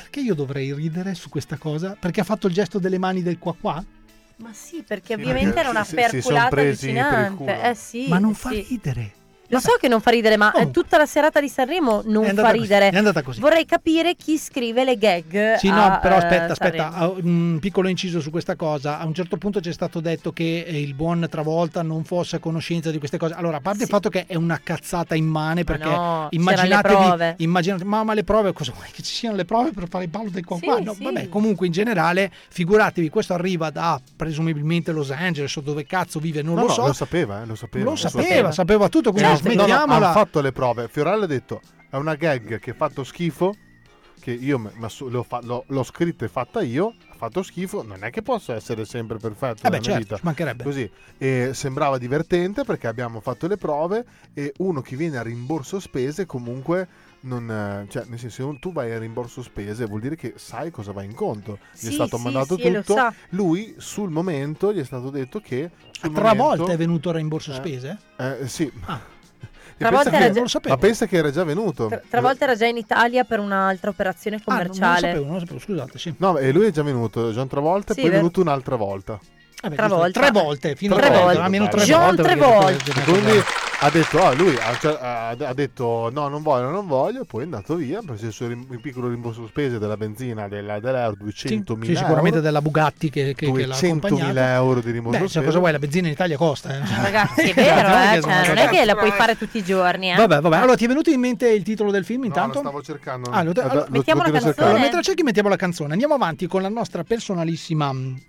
Perché 0.00 0.20
io 0.20 0.34
dovrei 0.34 0.72
ridere 0.72 1.14
su 1.14 1.28
questa 1.28 1.56
cosa? 1.56 1.96
Perché 1.98 2.20
ha 2.20 2.24
fatto 2.24 2.46
il 2.46 2.52
gesto 2.54 2.78
delle 2.78 2.98
mani 2.98 3.20
del 3.22 3.38
qua 3.38 3.54
qua? 3.60 3.84
Ma 4.36 4.52
sì, 4.52 4.84
perché 4.86 5.14
Sì, 5.14 5.20
ovviamente 5.20 5.46
perché 5.46 5.60
era 5.60 5.70
una 5.70 5.82
si- 5.84 5.96
si- 5.96 6.02
si 6.06 6.10
perculata 6.10 6.48
presi 6.48 6.86
per 6.86 6.94
il 6.94 7.00
allucinante. 7.00 7.36
culo. 7.44 7.62
Eh 7.70 7.74
sì, 7.74 8.08
Ma 8.08 8.18
non 8.18 8.34
fa 8.34 8.50
sì. 8.50 8.66
ridere. 8.68 9.12
Lo 9.50 9.60
so 9.60 9.76
che 9.80 9.88
non 9.88 10.00
fa 10.00 10.10
ridere, 10.10 10.36
ma 10.36 10.52
eh, 10.52 10.70
tutta 10.70 10.98
la 10.98 11.06
serata 11.06 11.40
di 11.40 11.48
Sanremo 11.48 12.02
non 12.04 12.26
fa 12.34 12.50
così, 12.50 12.60
ridere. 12.60 12.90
è 12.90 12.96
andata 12.96 13.22
così. 13.22 13.40
Vorrei 13.40 13.64
capire 13.64 14.14
chi 14.14 14.36
scrive 14.36 14.84
le 14.84 14.98
gag. 14.98 15.56
Sì, 15.56 15.68
a, 15.68 15.74
no, 15.74 15.98
però 16.00 16.16
eh, 16.16 16.18
aspetta, 16.18 16.52
aspetta, 16.52 16.90
Sanremo. 16.92 17.14
ah, 17.14 17.20
un 17.22 17.58
piccolo 17.60 17.88
inciso 17.88 18.20
su 18.20 18.30
questa 18.30 18.56
cosa. 18.56 18.98
A 18.98 19.06
un 19.06 19.14
certo 19.14 19.36
punto 19.38 19.60
ci 19.60 19.70
è 19.70 19.72
stato 19.72 20.00
detto 20.00 20.32
che 20.32 20.64
eh, 20.66 20.80
il 20.80 20.94
buon 20.94 21.26
Travolta 21.30 21.82
non 21.82 22.04
fosse 22.04 22.36
a 22.36 22.38
conoscenza 22.38 22.90
di 22.90 22.98
queste 22.98 23.16
cose. 23.16 23.34
Allora, 23.34 23.56
a 23.56 23.60
parte 23.60 23.84
il 23.84 23.88
fatto 23.88 24.10
che 24.10 24.26
è 24.26 24.34
una 24.34 24.60
cazzata 24.62 25.14
immane, 25.14 25.64
perché 25.64 25.88
no, 25.88 26.28
immaginatevi, 26.30 27.34
immaginate, 27.38 27.84
ma, 27.84 28.04
ma 28.04 28.14
le 28.14 28.24
prove, 28.24 28.52
cosa 28.52 28.72
vuoi 28.72 28.88
che 28.92 29.02
ci 29.02 29.14
siano 29.14 29.36
le 29.36 29.44
prove 29.44 29.72
per 29.72 29.88
fare 29.88 30.04
il 30.04 30.10
ballo 30.10 30.28
del 30.30 30.44
qua? 30.44 30.56
Sì, 30.58 30.64
qua? 30.66 30.78
No, 30.78 30.92
sì. 30.92 31.02
Vabbè, 31.04 31.28
comunque 31.28 31.66
in 31.66 31.72
generale, 31.72 32.30
figuratevi, 32.50 33.08
questo 33.08 33.32
arriva 33.34 33.70
da 33.70 34.00
presumibilmente 34.16 34.92
Los 34.92 35.10
Angeles 35.10 35.54
o 35.56 35.60
dove 35.60 35.86
cazzo 35.86 36.18
vive, 36.18 36.42
non 36.42 36.54
No, 36.54 36.62
lo 36.62 36.66
no, 36.66 36.72
so. 36.72 36.86
lo 36.86 36.92
sapeva, 36.92 37.42
eh, 37.42 37.46
lo 37.46 37.54
sapeva. 37.54 37.84
Lo 37.90 37.96
sapeva, 37.96 38.52
sapeva 38.52 38.88
tutto, 38.88 39.12
quindi 39.12 39.36
Certo. 39.38 39.48
No, 39.54 39.60
no, 39.60 39.66
smettiamola. 39.66 39.94
hanno 40.10 40.12
fatto 40.18 40.40
le 40.40 40.52
prove. 40.52 40.88
Fiorello 40.88 41.24
ha 41.24 41.26
detto, 41.26 41.60
è 41.90 41.96
una 41.96 42.14
gag 42.14 42.58
che 42.58 42.70
ha 42.70 42.74
fatto 42.74 43.04
schifo, 43.04 43.54
che 44.20 44.32
io 44.32 44.70
l'ho, 44.76 45.22
fa- 45.22 45.40
l'ho- 45.42 45.64
l'ho 45.68 45.82
scritta 45.84 46.24
e 46.24 46.28
fatta 46.28 46.60
io, 46.60 46.94
ha 47.10 47.14
fatto 47.14 47.42
schifo, 47.42 47.82
non 47.82 48.02
è 48.04 48.10
che 48.10 48.20
possa 48.22 48.54
essere 48.54 48.84
sempre 48.84 49.16
perfetto 49.18 49.66
Eh 49.66 49.70
beh, 49.70 49.80
certo, 49.80 49.98
vita. 50.00 50.16
ci 50.16 50.22
mancherebbe. 50.24 50.64
Così. 50.64 50.90
E 51.16 51.50
sembrava 51.54 51.98
divertente 51.98 52.64
perché 52.64 52.88
abbiamo 52.88 53.20
fatto 53.20 53.46
le 53.46 53.56
prove 53.56 54.04
e 54.34 54.52
uno 54.58 54.82
che 54.82 54.96
viene 54.96 55.18
a 55.18 55.22
rimborso 55.22 55.78
spese 55.80 56.26
comunque 56.26 56.88
non, 57.20 57.86
cioè, 57.88 58.04
nel 58.06 58.18
senso, 58.18 58.50
se 58.52 58.58
tu 58.60 58.72
vai 58.72 58.92
a 58.92 58.98
rimborso 58.98 59.42
spese 59.42 59.86
vuol 59.86 60.00
dire 60.00 60.14
che 60.14 60.34
sai 60.36 60.70
cosa 60.70 60.92
va 60.92 61.02
incontro. 61.02 61.58
Gli 61.72 61.78
Sì, 61.78 61.88
è 61.88 61.92
stato 61.92 62.16
sì, 62.16 62.22
mandato 62.22 62.56
sì, 62.56 62.62
tutto. 62.72 62.92
sa. 62.94 63.12
Lui 63.30 63.74
sul 63.78 64.10
momento 64.10 64.72
gli 64.72 64.78
è 64.78 64.84
stato 64.84 65.10
detto 65.10 65.40
che 65.40 65.70
sul 65.90 66.12
Tra 66.12 66.34
momento- 66.34 66.56
volte 66.64 66.72
è 66.74 66.76
venuto 66.76 67.10
a 67.10 67.12
rimborso 67.14 67.50
Eh, 67.52 67.54
spese? 67.54 67.98
eh, 68.18 68.46
sì. 68.46 68.64
E 68.64 68.70
Travolta 69.76 70.10
era 70.18 70.30
già- 70.30 70.60
Ma 70.68 70.76
pensa 70.76 71.06
che 71.06 71.16
era 71.16 71.30
già 71.30 71.44
venuto. 71.44 71.86
Tra, 71.88 72.00
travolta 72.08 72.44
era 72.44 72.54
già 72.56 72.66
in 72.66 72.76
Italia 72.76 73.24
per 73.24 73.40
un'altra 73.40 73.90
operazione 73.90 74.36
Ah, 74.36 74.40
non, 74.46 74.56
non 74.56 74.66
lo 74.66 74.72
commerciale. 74.72 75.06
sapevo, 75.08 75.24
non 75.24 75.34
lo 75.34 75.40
sapevo, 75.40 75.58
scusate, 75.58 75.98
sì. 75.98 76.14
No, 76.18 76.36
e 76.38 76.52
lui 76.52 76.66
è 76.66 76.70
già 76.70 76.82
venuto 76.82 77.32
già 77.32 77.44
tre 77.46 77.60
volte, 77.60 77.94
Sì, 77.94 78.00
poi 78.00 78.10
è 78.10 78.12
venuto 78.14 78.40
un'altra 78.40 78.76
volta. 78.76 79.18
Eh 79.60 79.70
Travolta. 79.74 80.04
giusto, 80.06 80.20
Tre 80.20 80.30
volte, 80.30 80.76
fino 80.76 80.94
Tre 80.94 81.02
a 81.02 81.06
tre 81.08 81.14
volte. 81.18 81.32
volte, 81.34 81.44
almeno 81.44 81.68
tre 81.68 81.84
John 81.84 82.00
volte. 82.04 82.22
perché 82.22 82.38
Travolta. 82.38 82.92
poi- 82.92 83.02
Quindi 83.04 83.42
ha 83.80 83.90
detto, 83.90 84.20
ah, 84.24 84.32
lui 84.34 84.56
ha, 84.56 84.98
ha- 85.00 85.28
ha 85.38 85.54
detto 85.54 86.10
no, 86.12 86.26
non 86.26 86.42
voglio, 86.42 86.68
non 86.70 86.86
voglio, 86.88 87.24
poi 87.24 87.42
è 87.42 87.44
andato 87.44 87.76
via, 87.76 88.00
ha 88.00 88.02
preso 88.04 88.26
il 88.26 88.32
suo 88.32 88.48
rim- 88.48 88.66
il 88.72 88.80
piccolo 88.80 89.08
rimborso 89.08 89.46
spese 89.46 89.78
della 89.78 89.96
benzina, 89.96 90.48
della, 90.48 90.80
dell'euro, 90.80 91.16
200.000 91.24 91.84
Sì, 91.84 91.94
sicuramente 91.94 92.28
euro. 92.38 92.40
della 92.40 92.60
Bugatti 92.60 93.08
che, 93.08 93.34
che, 93.36 93.52
che 93.52 93.66
l'ha 93.66 93.76
200.000 93.76 93.86
accompagnata. 93.86 94.52
euro 94.54 94.80
di 94.80 94.90
rimborso 94.90 95.18
Beh, 95.18 95.24
cioè, 95.24 95.28
spese. 95.30 95.46
cosa 95.46 95.58
vuoi? 95.60 95.70
La 95.72 95.78
benzina 95.78 96.06
in 96.08 96.12
Italia 96.12 96.36
costa. 96.36 96.74
eh. 96.74 96.80
Ragazzi, 97.02 97.40
è 97.42 97.54
vero, 97.54 97.88
Non 97.88 97.98
è 97.98 98.10
eh, 98.10 98.14
che 98.16 98.22
cioè, 98.22 98.46
non 98.48 98.56
è 98.58 98.68
che 98.68 98.84
la 98.84 98.96
puoi 98.96 99.10
fare 99.12 99.38
tutti 99.38 99.58
i 99.58 99.62
giorni. 99.64 100.10
Eh. 100.12 100.16
Vabbè, 100.16 100.40
vabbè. 100.40 100.56
Allora, 100.56 100.76
ti 100.76 100.84
è 100.84 100.88
venuto 100.88 101.10
in 101.10 101.20
mente 101.20 101.48
il 101.48 101.62
titolo 101.62 101.92
del 101.92 102.04
film 102.04 102.24
intanto? 102.24 102.54
lo 102.54 102.60
stavo 102.60 102.82
cercando. 102.82 103.30
Ah, 103.30 103.44
lo- 103.44 103.52
allora, 103.54 103.74
lo- 103.74 103.86
Mettiamo 103.90 104.22
lo 104.24 104.32
la 104.32 104.40
cercare. 104.40 104.66
Allora, 104.68 104.82
mentre 104.82 105.02
cerchi, 105.02 105.22
mettiamo 105.22 105.48
la 105.48 105.56
canzone. 105.56 105.92
Andiamo 105.92 106.14
avanti 106.14 106.48
con 106.48 106.62
la 106.62 106.68
nostra 106.68 107.04
personalissima 107.04 107.92
mh, 107.92 108.20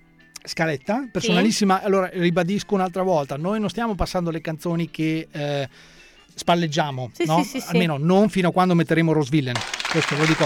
scaletta. 0.43 1.07
Personalissima, 1.11 1.81
allora 1.83 2.09
ribadisco 2.13 2.73
un'altra 2.73 3.03
volta: 3.03 3.37
noi 3.37 3.59
non 3.59 3.69
stiamo 3.69 3.95
passando 3.95 4.29
le 4.31 4.41
canzoni 4.41 4.89
che. 4.89 5.27
eh, 5.31 5.69
spalleggiamo, 6.39 7.11
Sì, 7.13 7.25
no? 7.25 7.43
sì, 7.43 7.49
sì, 7.49 7.59
sì. 7.59 7.67
almeno 7.71 7.97
non 7.97 8.29
fino 8.29 8.47
a 8.47 8.51
quando 8.53 8.73
metteremo 8.73 9.11
Rose 9.11 9.29
Villain. 9.29 9.57
Questo 9.91 10.15
lo 10.15 10.25
dico. 10.25 10.45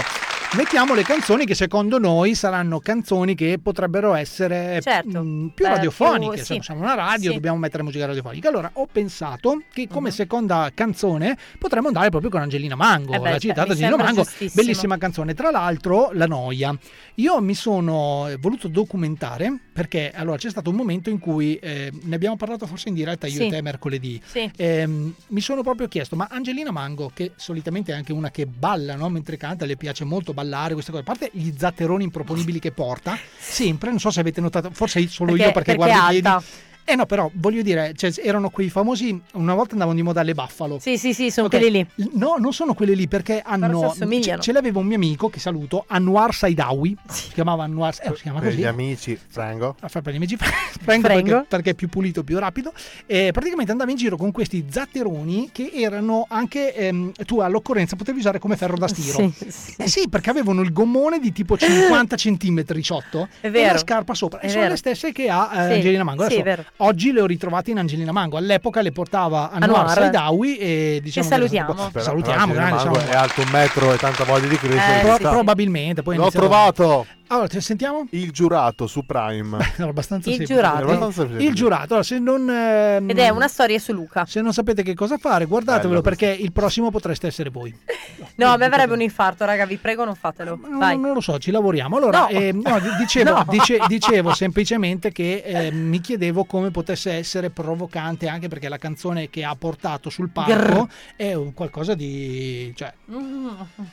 Mettiamo 0.56 0.94
le 0.94 1.02
canzoni 1.02 1.46
che 1.46 1.54
secondo 1.56 1.98
noi 1.98 2.36
saranno 2.36 2.78
canzoni 2.78 3.34
che 3.34 3.58
potrebbero 3.60 4.14
essere 4.14 4.78
Certo. 4.80 5.20
mh, 5.20 5.50
più 5.52 5.64
Beh, 5.64 5.70
radiofoniche. 5.72 6.34
più- 6.36 6.44
sì. 6.44 6.58
siamo 6.62 6.80
una 6.82 6.94
radio, 6.94 7.30
Sì. 7.30 7.34
dobbiamo 7.34 7.58
mettere 7.58 7.82
musica 7.82 8.06
radiofonica. 8.06 8.50
Allora 8.50 8.70
ho 8.74 8.86
pensato 8.86 9.62
che 9.72 9.88
come 9.88 10.10
Mhm. 10.10 10.14
seconda 10.14 10.70
canzone 10.72 11.36
potremmo 11.58 11.88
andare 11.88 12.10
proprio 12.10 12.30
con 12.30 12.40
Angelina 12.40 12.76
Mango, 12.76 13.14
Eh 13.14 13.18
beh, 13.18 13.30
la 13.32 13.38
citata 13.38 13.72
Angelina 13.72 13.96
Mango, 13.96 14.24
bellissima 14.52 14.96
canzone. 14.96 15.34
Tra 15.34 15.50
l'altro, 15.50 16.10
La 16.12 16.26
Noia. 16.26 16.76
Io 17.16 17.40
mi 17.40 17.54
sono 17.54 18.28
voluto 18.38 18.68
documentare 18.68 19.58
perché 19.72 20.12
allora 20.14 20.36
c'è 20.36 20.50
stato 20.50 20.70
un 20.70 20.76
momento 20.76 21.10
in 21.10 21.18
cui 21.18 21.56
eh, 21.56 21.90
ne 22.00 22.14
abbiamo 22.14 22.36
parlato 22.36 22.66
forse 22.66 22.88
in 22.90 22.94
diretta 22.94 23.26
io 23.26 23.34
Sì. 23.38 23.46
e 23.46 23.50
te 23.50 23.60
mercoledì. 23.62 24.20
Sì. 24.24 24.48
Ehm, 24.56 25.14
mi 25.28 25.40
sono 25.40 25.62
proprio 25.62 25.88
chiesto, 25.88 26.14
ma 26.14 26.28
Angelina 26.30 26.70
Mango, 26.70 27.10
che 27.12 27.32
solitamente 27.34 27.90
è 27.90 27.96
anche 27.96 28.12
una 28.12 28.30
che 28.30 28.46
balla 28.46 28.94
no? 28.94 29.08
mentre 29.08 29.36
canta, 29.36 29.64
le 29.64 29.76
piace 29.76 30.04
molto 30.04 30.30
ballare 30.32 30.42
queste 30.74 30.90
cose, 30.90 31.02
a 31.02 31.06
parte 31.06 31.30
gli 31.32 31.52
zatteroni 31.56 32.04
improponibili 32.04 32.58
che 32.58 32.72
porta, 32.72 33.18
sempre, 33.38 33.90
non 33.90 33.98
so 33.98 34.10
se 34.10 34.20
avete 34.20 34.40
notato, 34.40 34.70
forse 34.72 35.06
solo 35.08 35.32
Perché- 35.32 35.46
io 35.46 35.52
perché, 35.52 35.74
perché 35.76 35.92
guardo 35.92 36.16
i 36.16 36.20
piedi. 36.20 36.44
Eh 36.86 36.94
no, 36.96 37.06
però 37.06 37.30
voglio 37.34 37.62
dire, 37.62 37.94
cioè, 37.96 38.12
erano 38.22 38.50
quei 38.50 38.68
famosi. 38.68 39.18
Una 39.34 39.54
volta 39.54 39.72
andavano 39.72 39.96
di 39.96 40.02
moda 40.02 40.22
le 40.22 40.34
Buffalo. 40.34 40.78
Sì, 40.78 40.98
sì, 40.98 41.14
sì, 41.14 41.30
sono 41.30 41.46
Ok, 41.46 41.56
quelli 41.58 41.70
lì. 41.94 42.08
No, 42.12 42.36
non 42.38 42.52
sono 42.52 42.74
quelle 42.74 42.94
lì 42.94 43.08
perché 43.08 43.40
hanno. 43.44 43.94
Ce, 44.20 44.36
ce 44.38 44.52
l'aveva 44.52 44.80
un 44.80 44.86
mio 44.86 44.96
amico 44.96 45.30
che 45.30 45.38
saluto, 45.40 45.84
Anwar 45.88 46.34
Saidawi. 46.34 46.96
Si 47.08 47.30
chiamava 47.32 47.64
Anwar. 47.64 47.94
Eh, 48.02 48.12
si 48.14 48.22
chiama 48.22 48.40
Per 48.40 48.48
così. 48.50 48.60
gli 48.60 48.64
amici, 48.64 49.18
Frango. 49.28 49.76
a 49.80 49.88
fare 49.88 50.02
per 50.04 50.12
gli 50.12 50.16
amici 50.16 50.36
Franco 50.36 51.06
Frango. 51.08 51.22
perché, 51.30 51.46
perché 51.48 51.70
è 51.70 51.74
più 51.74 51.88
pulito, 51.88 52.22
più 52.22 52.38
rapido. 52.38 52.72
E 53.06 53.30
praticamente 53.32 53.72
andava 53.72 53.90
in 53.90 53.96
giro 53.96 54.16
con 54.16 54.30
questi 54.30 54.66
zatteroni 54.70 55.48
che 55.52 55.70
erano 55.74 56.26
anche 56.28 56.74
ehm, 56.74 57.12
tu 57.24 57.40
all'occorrenza 57.40 57.96
potevi 57.96 58.18
usare 58.18 58.38
come 58.38 58.56
ferro 58.56 58.76
da 58.76 58.88
stiro. 58.88 59.32
Sì, 59.36 59.50
sì. 59.50 59.74
Eh 59.78 59.88
sì, 59.88 60.08
perché 60.10 60.28
avevano 60.30 60.60
il 60.60 60.72
gommone 60.72 61.18
di 61.18 61.32
tipo 61.32 61.56
50 61.56 62.14
cm 62.16 62.62
18 62.62 63.28
È 63.40 63.46
e 63.46 63.50
la 63.72 63.78
scarpa 63.78 64.12
sopra. 64.14 64.40
È 64.40 64.46
E 64.46 64.48
sono 64.48 64.60
vero. 64.60 64.72
le 64.72 64.78
stesse 64.78 65.12
che 65.12 65.28
ha 65.30 65.50
eh, 65.50 65.68
Sì, 65.68 65.72
Angelina 65.76 66.04
Mango. 66.04 66.22
sì, 66.28 66.34
Adesso, 66.34 66.40
è 66.40 66.44
vero. 66.44 66.64
Oggi 66.78 67.12
le 67.12 67.20
ho 67.20 67.26
ritrovate 67.26 67.70
in 67.70 67.78
Angelina 67.78 68.12
Mango. 68.12 68.36
All'epoca 68.36 68.82
le 68.82 68.92
portava 68.92 69.50
Anwar 69.50 69.80
Anwar. 69.80 69.90
Saidawi 69.96 70.56
e 70.58 71.00
diciamo 71.02 71.28
Che 71.28 71.34
salutiamo. 71.34 71.74
che- 71.74 71.90
Però- 71.92 72.04
salutiamo, 72.04 72.52
grande, 72.52 72.76
diciamo- 72.76 72.98
è 72.98 73.14
alto 73.14 73.40
un 73.42 73.48
metro 73.50 73.92
e 73.92 73.96
tanta 73.96 74.24
voglia 74.24 74.48
di 74.48 74.56
crescere. 74.56 75.08
Eh, 75.10 75.14
sta. 75.16 75.30
probabilmente. 75.30 76.02
Poi 76.02 76.16
L'ho 76.16 76.30
trovato! 76.30 77.06
Allora, 77.28 77.48
ti 77.48 77.60
sentiamo? 77.60 78.06
Il 78.10 78.30
giurato 78.32 78.86
su 78.86 79.04
Prime. 79.06 79.56
Era 79.76 79.88
abbastanza 79.88 80.28
Il 80.30 80.36
semplice. 80.36 80.54
giurato. 80.54 80.76
Era 80.76 80.84
abbastanza 80.86 81.20
semplice. 81.22 81.48
Il 81.48 81.54
giurato, 81.54 81.84
allora, 81.88 82.02
se 82.02 82.18
non, 82.18 82.48
ehm, 82.50 83.10
Ed 83.10 83.18
è 83.18 83.28
una 83.30 83.48
storia 83.48 83.78
su 83.78 83.92
Luca. 83.92 84.24
se 84.26 84.40
non 84.40 84.52
sapete 84.52 84.82
che 84.82 84.94
cosa 84.94 85.16
fare, 85.18 85.46
guardatevelo 85.46 85.88
Bello 85.88 86.00
perché 86.02 86.26
il 86.28 86.52
prossimo 86.52 86.90
potreste 86.90 87.26
essere 87.26 87.50
voi. 87.50 87.74
No, 88.36 88.48
a 88.48 88.56
me 88.56 88.68
verrebbe 88.68 88.94
un 88.94 89.00
infarto, 89.00 89.44
raga, 89.44 89.64
vi 89.64 89.76
prego, 89.76 90.04
non 90.04 90.16
fatelo. 90.16 90.58
Non, 90.60 90.78
Vai. 90.78 90.98
non 90.98 91.12
lo 91.14 91.20
so, 91.20 91.38
ci 91.38 91.52
lavoriamo. 91.52 91.96
Allora, 91.96 92.22
No. 92.22 92.28
ehm, 92.30 92.62
no, 92.64 92.80
di- 92.80 92.88
dicevo, 92.98 93.30
No. 93.44 93.44
dice- 93.48 93.78
dicevo 93.86 94.34
semplicemente 94.34 95.12
che 95.12 95.42
ehm, 95.44 95.76
mi 95.76 96.00
chiedevo 96.00 96.44
come 96.44 96.72
potesse 96.72 97.12
essere 97.12 97.50
provocante, 97.50 98.26
anche 98.26 98.48
perché 98.48 98.68
la 98.68 98.78
canzone 98.78 99.30
che 99.30 99.44
ha 99.44 99.54
portato 99.54 100.10
sul 100.10 100.30
palco 100.30 100.50
Grrr. 100.52 100.82
è 101.14 101.32
un 101.34 101.54
qualcosa 101.54 101.94
di. 101.94 102.72
cioè, 102.74 102.92
Mm. 103.12 103.48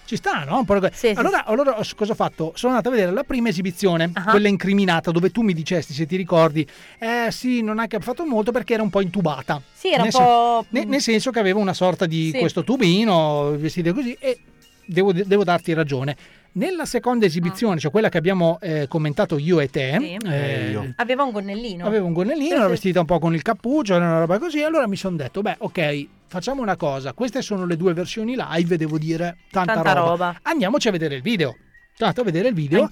ci 0.06 0.16
sta, 0.16 0.44
no? 0.44 0.58
Un 0.60 0.66
po' 0.66 0.80
di- 0.80 0.88
Sì, 0.92 1.10
sì, 1.10 1.14
allora, 1.16 1.46
allora 1.46 1.78
ho- 1.78 1.84
cosa 1.96 2.12
ho 2.14 2.16
fatto? 2.16 2.54
Sono 2.56 2.74
andato 2.74 2.90
a 2.90 2.92
vedere 2.98 3.12
la 3.14 3.21
prima 3.24 3.50
esibizione, 3.50 4.10
Ah. 4.14 4.32
quella 4.32 4.48
incriminata, 4.48 5.12
dove 5.12 5.32
tu 5.32 5.42
mi 5.42 5.54
dicesti, 5.54 5.94
se 5.94 6.06
ti 6.06 6.16
ricordi, 6.16 6.66
eh 7.00 7.28
sì, 7.32 7.62
non 7.62 7.80
ha 7.80 7.88
che 7.88 8.00
fatto 8.00 8.26
molto 8.26 8.52
perché 8.52 8.74
era 8.74 8.84
un 8.84 8.90
po' 8.90 9.02
intubata. 9.02 9.62
Sì, 9.74 9.90
era 9.90 9.98
un 9.98 10.04
Nel 10.04 10.12
sen- 10.14 10.24
po'. 10.24 10.66
ne- 10.70 10.86
nel 10.86 11.02
senso 11.02 11.32
che 11.32 11.40
aveva 11.40 11.60
una 11.60 11.74
sorta 11.74 12.06
di 12.06 12.32
Sì. 12.34 12.40
questo 12.40 12.64
tubino, 12.64 13.52
vestito 13.58 13.94
così, 13.94 14.16
e 14.20 14.40
devo, 14.86 15.12
devo 15.14 15.44
darti 15.44 15.74
ragione. 15.74 16.16
Nella 16.54 16.84
seconda 16.86 17.26
esibizione, 17.26 17.80
cioè 17.80 17.90
quella 17.92 18.10
che 18.10 18.18
abbiamo 18.18 18.58
eh, 18.62 18.86
commentato 18.90 19.38
io 19.38 19.62
e 19.62 19.70
te, 19.70 19.96
Sì. 19.98 20.18
eh, 20.28 20.66
Eh, 20.68 20.70
io. 20.72 20.94
Aveva 20.98 21.24
un 21.24 21.32
gonnellino. 21.32 21.86
aveva 21.86 22.06
un 22.06 22.12
gonnellino, 22.12 22.56
era 22.56 22.68
vestita 22.68 23.00
un 23.00 23.06
po' 23.06 23.20
con 23.20 23.34
il 23.34 23.42
cappuccio, 23.42 23.96
era 23.96 24.06
una 24.06 24.20
roba 24.20 24.38
così. 24.38 24.62
Allora 24.62 24.86
mi 24.86 24.98
sono 24.98 25.16
detto, 25.16 25.42
beh, 25.42 25.56
ok, 25.60 26.08
facciamo 26.28 26.62
una 26.62 26.76
cosa. 26.76 27.14
Queste 27.14 27.42
sono 27.42 27.66
le 27.66 27.78
due 27.78 27.94
versioni 27.94 28.36
live, 28.38 28.76
devo 28.76 28.98
dire, 28.98 29.38
tanta, 29.50 29.76
Tanta 29.76 29.94
roba. 29.94 30.10
roba. 30.10 30.40
Andiamoci 30.42 30.90
a 30.90 30.92
vedere 30.92 31.16
il 31.16 31.22
video. 31.22 31.56
Andato 32.04 32.22
a 32.22 32.24
vedere 32.24 32.50
il 32.50 32.54
video. 32.54 32.84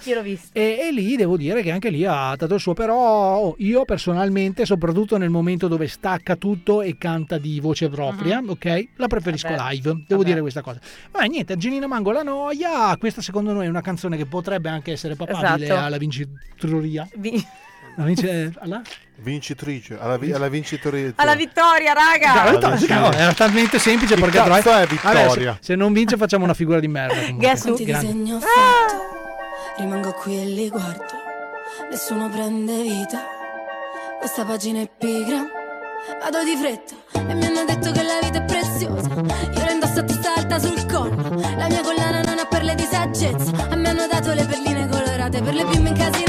E, 0.54 0.80
e 0.88 0.92
lì 0.92 1.16
devo 1.16 1.38
dire 1.38 1.62
che 1.62 1.72
anche 1.72 1.90
lì 1.90 2.06
ha 2.06 2.36
dato 2.36 2.54
il 2.56 2.60
suo, 2.60 2.74
però 2.74 3.38
oh, 3.38 3.56
io 3.60 3.86
personalmente, 3.86 4.66
soprattutto 4.66 5.18
nel 5.18 5.30
momento 5.30 5.68
dove 5.68 5.88
stacca 5.88 6.36
tutto 6.36 6.82
e 6.82 6.98
canta 6.98 7.38
di 7.38 7.60
voce 7.60 7.90
propria, 7.90 8.42
ok? 8.46 8.88
La 8.98 9.08
preferisco. 9.08 9.50
Vabbè. 9.50 9.72
live, 9.72 9.92
devo 9.92 10.06
Vabbè. 10.08 10.24
dire 10.26 10.42
questa 10.42 10.62
cosa. 10.62 10.80
Ma 11.12 11.24
niente, 11.24 11.54
Angelina 11.54 11.88
Mango 11.88 12.12
la 12.12 12.24
noia, 12.24 12.96
questa 12.98 13.22
secondo 13.22 13.54
noi 13.54 13.66
è 13.66 13.70
una 13.70 13.82
canzone 13.82 14.18
che 14.18 14.26
potrebbe 14.26 14.70
anche 14.70 14.92
essere 14.92 15.16
papabile 15.16 15.66
Esatto. 15.66 15.86
alla 15.86 15.98
vincitroria. 15.98 17.08
Vi- 17.16 17.32
La 17.32 17.69
vince- 17.98 18.54
alla? 18.60 18.82
Vincitrice. 19.16 19.98
Alla, 20.00 20.18
vi- 20.18 20.32
alla 20.32 20.48
vincitrice. 20.48 21.14
Alla 21.18 21.36
vittoria, 21.36 21.94
raga! 21.94 22.58
Ah, 22.58 22.78
sì, 22.78 22.88
no, 22.88 23.12
era 23.12 23.34
talmente 23.34 23.78
semplice 23.80 24.16
Che 24.16 24.22
perché 24.22 24.38
cazzo 24.38 24.62
Troy- 24.62 24.84
è 24.84 24.88
Vittoria? 24.88 25.28
Vabbè, 25.28 25.52
se, 25.54 25.58
se 25.60 25.76
non 25.76 25.92
vince 25.94 26.16
facciamo 26.18 26.44
una 26.46 26.54
figura 26.54 26.80
di 26.80 26.88
merda. 26.88 27.16
Guess 27.32 27.66
who? 27.66 27.76
Disegni 27.76 28.32
ho 28.34 28.40
fatto, 28.40 29.78
rimango 29.78 30.14
qui 30.14 30.40
e 30.42 30.46
li 30.46 30.70
guardo, 30.70 31.04
nessuno 31.92 32.30
prende 32.30 32.82
vita, 32.82 33.20
questa 34.20 34.46
pagina 34.46 34.80
è 34.82 34.90
pigra, 34.98 35.46
vado 36.22 36.44
di 36.44 36.56
fretta 36.56 36.96
e 37.30 37.34
mi 37.34 37.46
hanno 37.46 37.66
detto 37.66 37.92
che 37.92 38.04
la 38.04 38.20
vita 38.22 38.38
è 38.40 38.46
preziosa, 38.46 39.08
io 39.10 39.66
la 39.66 39.72
indosso 39.72 40.00
a 40.00 40.04
testa 40.04 40.34
alta 40.36 40.60
sul 40.60 40.86
collo, 40.86 41.40
la 41.58 41.68
mia 41.68 41.82
collana 41.82 42.22
non 42.22 42.40
ha 42.40 42.46
perle 42.46 42.74
di 42.76 42.88
saggezza, 42.90 43.52
a 43.70 43.76
me 43.76 43.90
hanno 43.90 44.08
dato 44.10 44.34
le 44.34 44.46
perline 44.46 44.88
colorate 44.88 45.42
per 45.42 45.54
le 45.54 45.66
bimbe 45.66 45.90
incasinate 45.90 46.28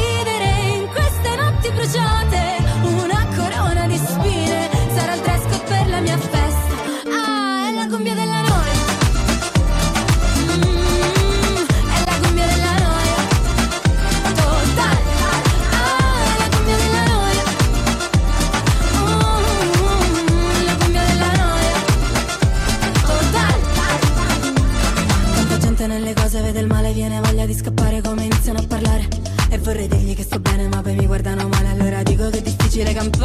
Sto 30.31 30.39
bene, 30.39 30.69
ma 30.69 30.81
poi 30.81 30.95
mi 30.95 31.05
guardano 31.05 31.49
male, 31.49 31.67
allora 31.67 32.03
dico 32.03 32.29
che 32.29 32.37
è 32.37 32.41
difficile 32.41 32.93
campare. 32.93 33.20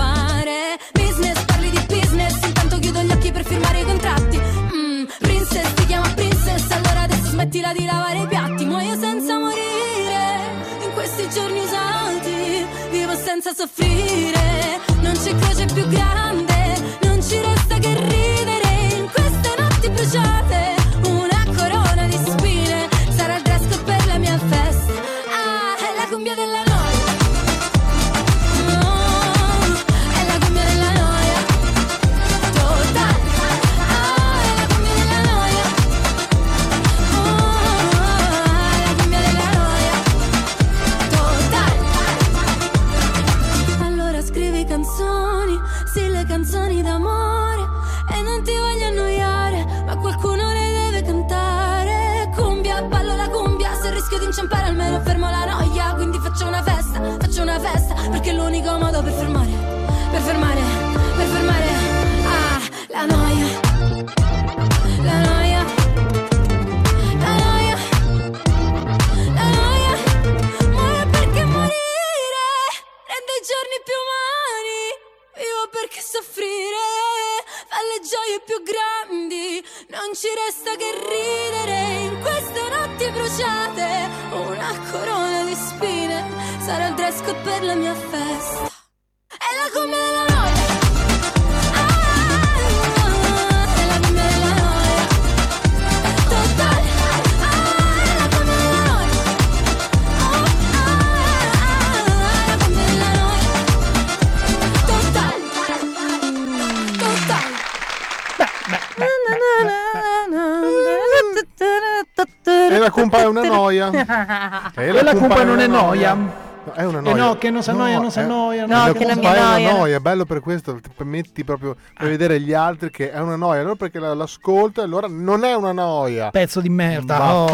Noia. 113.91 114.73
E 114.77 115.03
la 115.03 115.15
cumpa 115.15 115.43
non 115.45 115.59
è 115.61 115.67
noia. 115.67 116.15
No, 116.15 116.73
È 116.75 116.85
una 116.85 116.99
Eh 116.99 117.03
noia. 117.03 117.25
no, 117.25 117.37
che 117.39 117.49
non 117.51 117.63
si 117.63 117.71
annoia, 117.71 117.99
non 118.01 118.11
si 118.11 118.19
è- 118.19 118.23
annoia. 118.23 118.67
la 118.67 118.87
no, 118.87 118.93
cumpa 118.93 119.13
è 119.35 119.41
una 119.41 119.71
noia, 119.79 119.97
è 119.97 120.01
bello 120.01 120.25
per 120.25 120.41
questo, 120.41 120.75
ti 120.81 120.91
metti 121.05 121.45
proprio 121.45 121.77
per 121.97 122.09
vedere 122.09 122.41
gli 122.41 122.53
altri 122.53 122.91
che 122.91 123.13
è 123.13 123.21
una 123.21 123.37
noia, 123.37 123.61
allora 123.61 123.77
perché 123.77 124.01
la- 124.01 124.15
l'ascolto 124.15 124.81
e 124.81 124.85
allora 124.85 125.07
non 125.09 125.45
è 125.45 125.55
una 125.55 125.71
noia. 125.71 126.31
Pezzo 126.31 126.61
di 126.61 126.69
merda. 126.69 127.33
oh. 127.35 127.47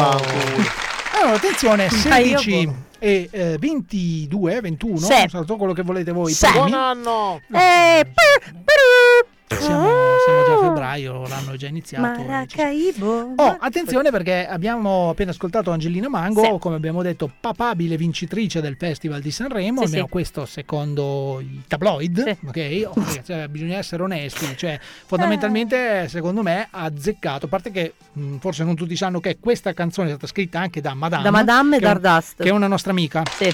Allora, 1.14 1.36
attenzione, 1.36 1.88
Ma 2.08 2.16
io 2.16 2.38
16 2.38 2.66
boh. 2.66 2.74
e 2.98 3.28
eh, 3.30 3.56
22, 3.60 4.60
21, 4.62 4.96
Sì. 4.96 5.28
non 5.32 5.44
quello 5.58 5.72
che 5.74 5.82
volete 5.82 6.10
voi. 6.10 6.32
Sì. 6.32 6.50
Buon 6.50 6.72
anno! 6.72 7.40
Eh, 7.52 8.04
per- 8.14 8.54
per- 8.64 9.60
Siamo, 9.60 9.90
siamo 10.24 10.44
già 10.44 10.54
a 10.54 10.58
febbraio, 10.68 11.26
l'anno 11.28 11.52
è 11.52 11.56
già 11.56 11.66
iniziato. 11.68 12.22
Maracaibo. 12.22 13.32
Oh, 13.36 13.56
attenzione 13.60 14.10
perché 14.10 14.46
abbiamo 14.46 15.10
appena 15.10 15.30
ascoltato 15.30 15.70
Angelina 15.70 16.08
Mango, 16.08 16.42
Sì. 16.42 16.56
come 16.58 16.76
abbiamo 16.76 17.02
detto, 17.02 17.30
papabile 17.40 17.96
vincitrice 17.96 18.60
del 18.60 18.76
Festival 18.78 19.20
di 19.20 19.30
Sanremo, 19.30 19.80
Sì, 19.80 19.84
almeno 19.86 20.04
sì. 20.04 20.10
questo 20.10 20.46
secondo 20.46 21.40
i 21.40 21.62
tabloid, 21.66 22.36
ok? 22.46 22.82
Oh, 22.94 23.22
cioè, 23.24 23.48
bisogna 23.48 23.76
essere 23.78 24.02
onesti, 24.02 24.56
cioè 24.56 24.78
fondamentalmente 25.06 26.08
secondo 26.08 26.42
me 26.42 26.68
ha 26.70 26.82
azzeccato, 26.84 27.46
a 27.46 27.48
parte 27.48 27.70
che 27.70 27.94
mh, 28.12 28.36
forse 28.38 28.64
non 28.64 28.74
tutti 28.74 28.96
sanno 28.96 29.20
che 29.20 29.38
questa 29.40 29.72
canzone 29.72 30.08
è 30.08 30.10
stata 30.10 30.26
scritta 30.26 30.60
anche 30.60 30.80
da 30.80 30.94
Madame, 30.94 31.22
Da 31.22 31.30
Madame 31.30 31.76
e 31.76 31.80
Dardust. 31.80 32.42
che 32.42 32.48
è 32.48 32.52
una 32.52 32.66
nostra 32.66 32.90
amica. 32.90 33.22
Sì. 33.36 33.52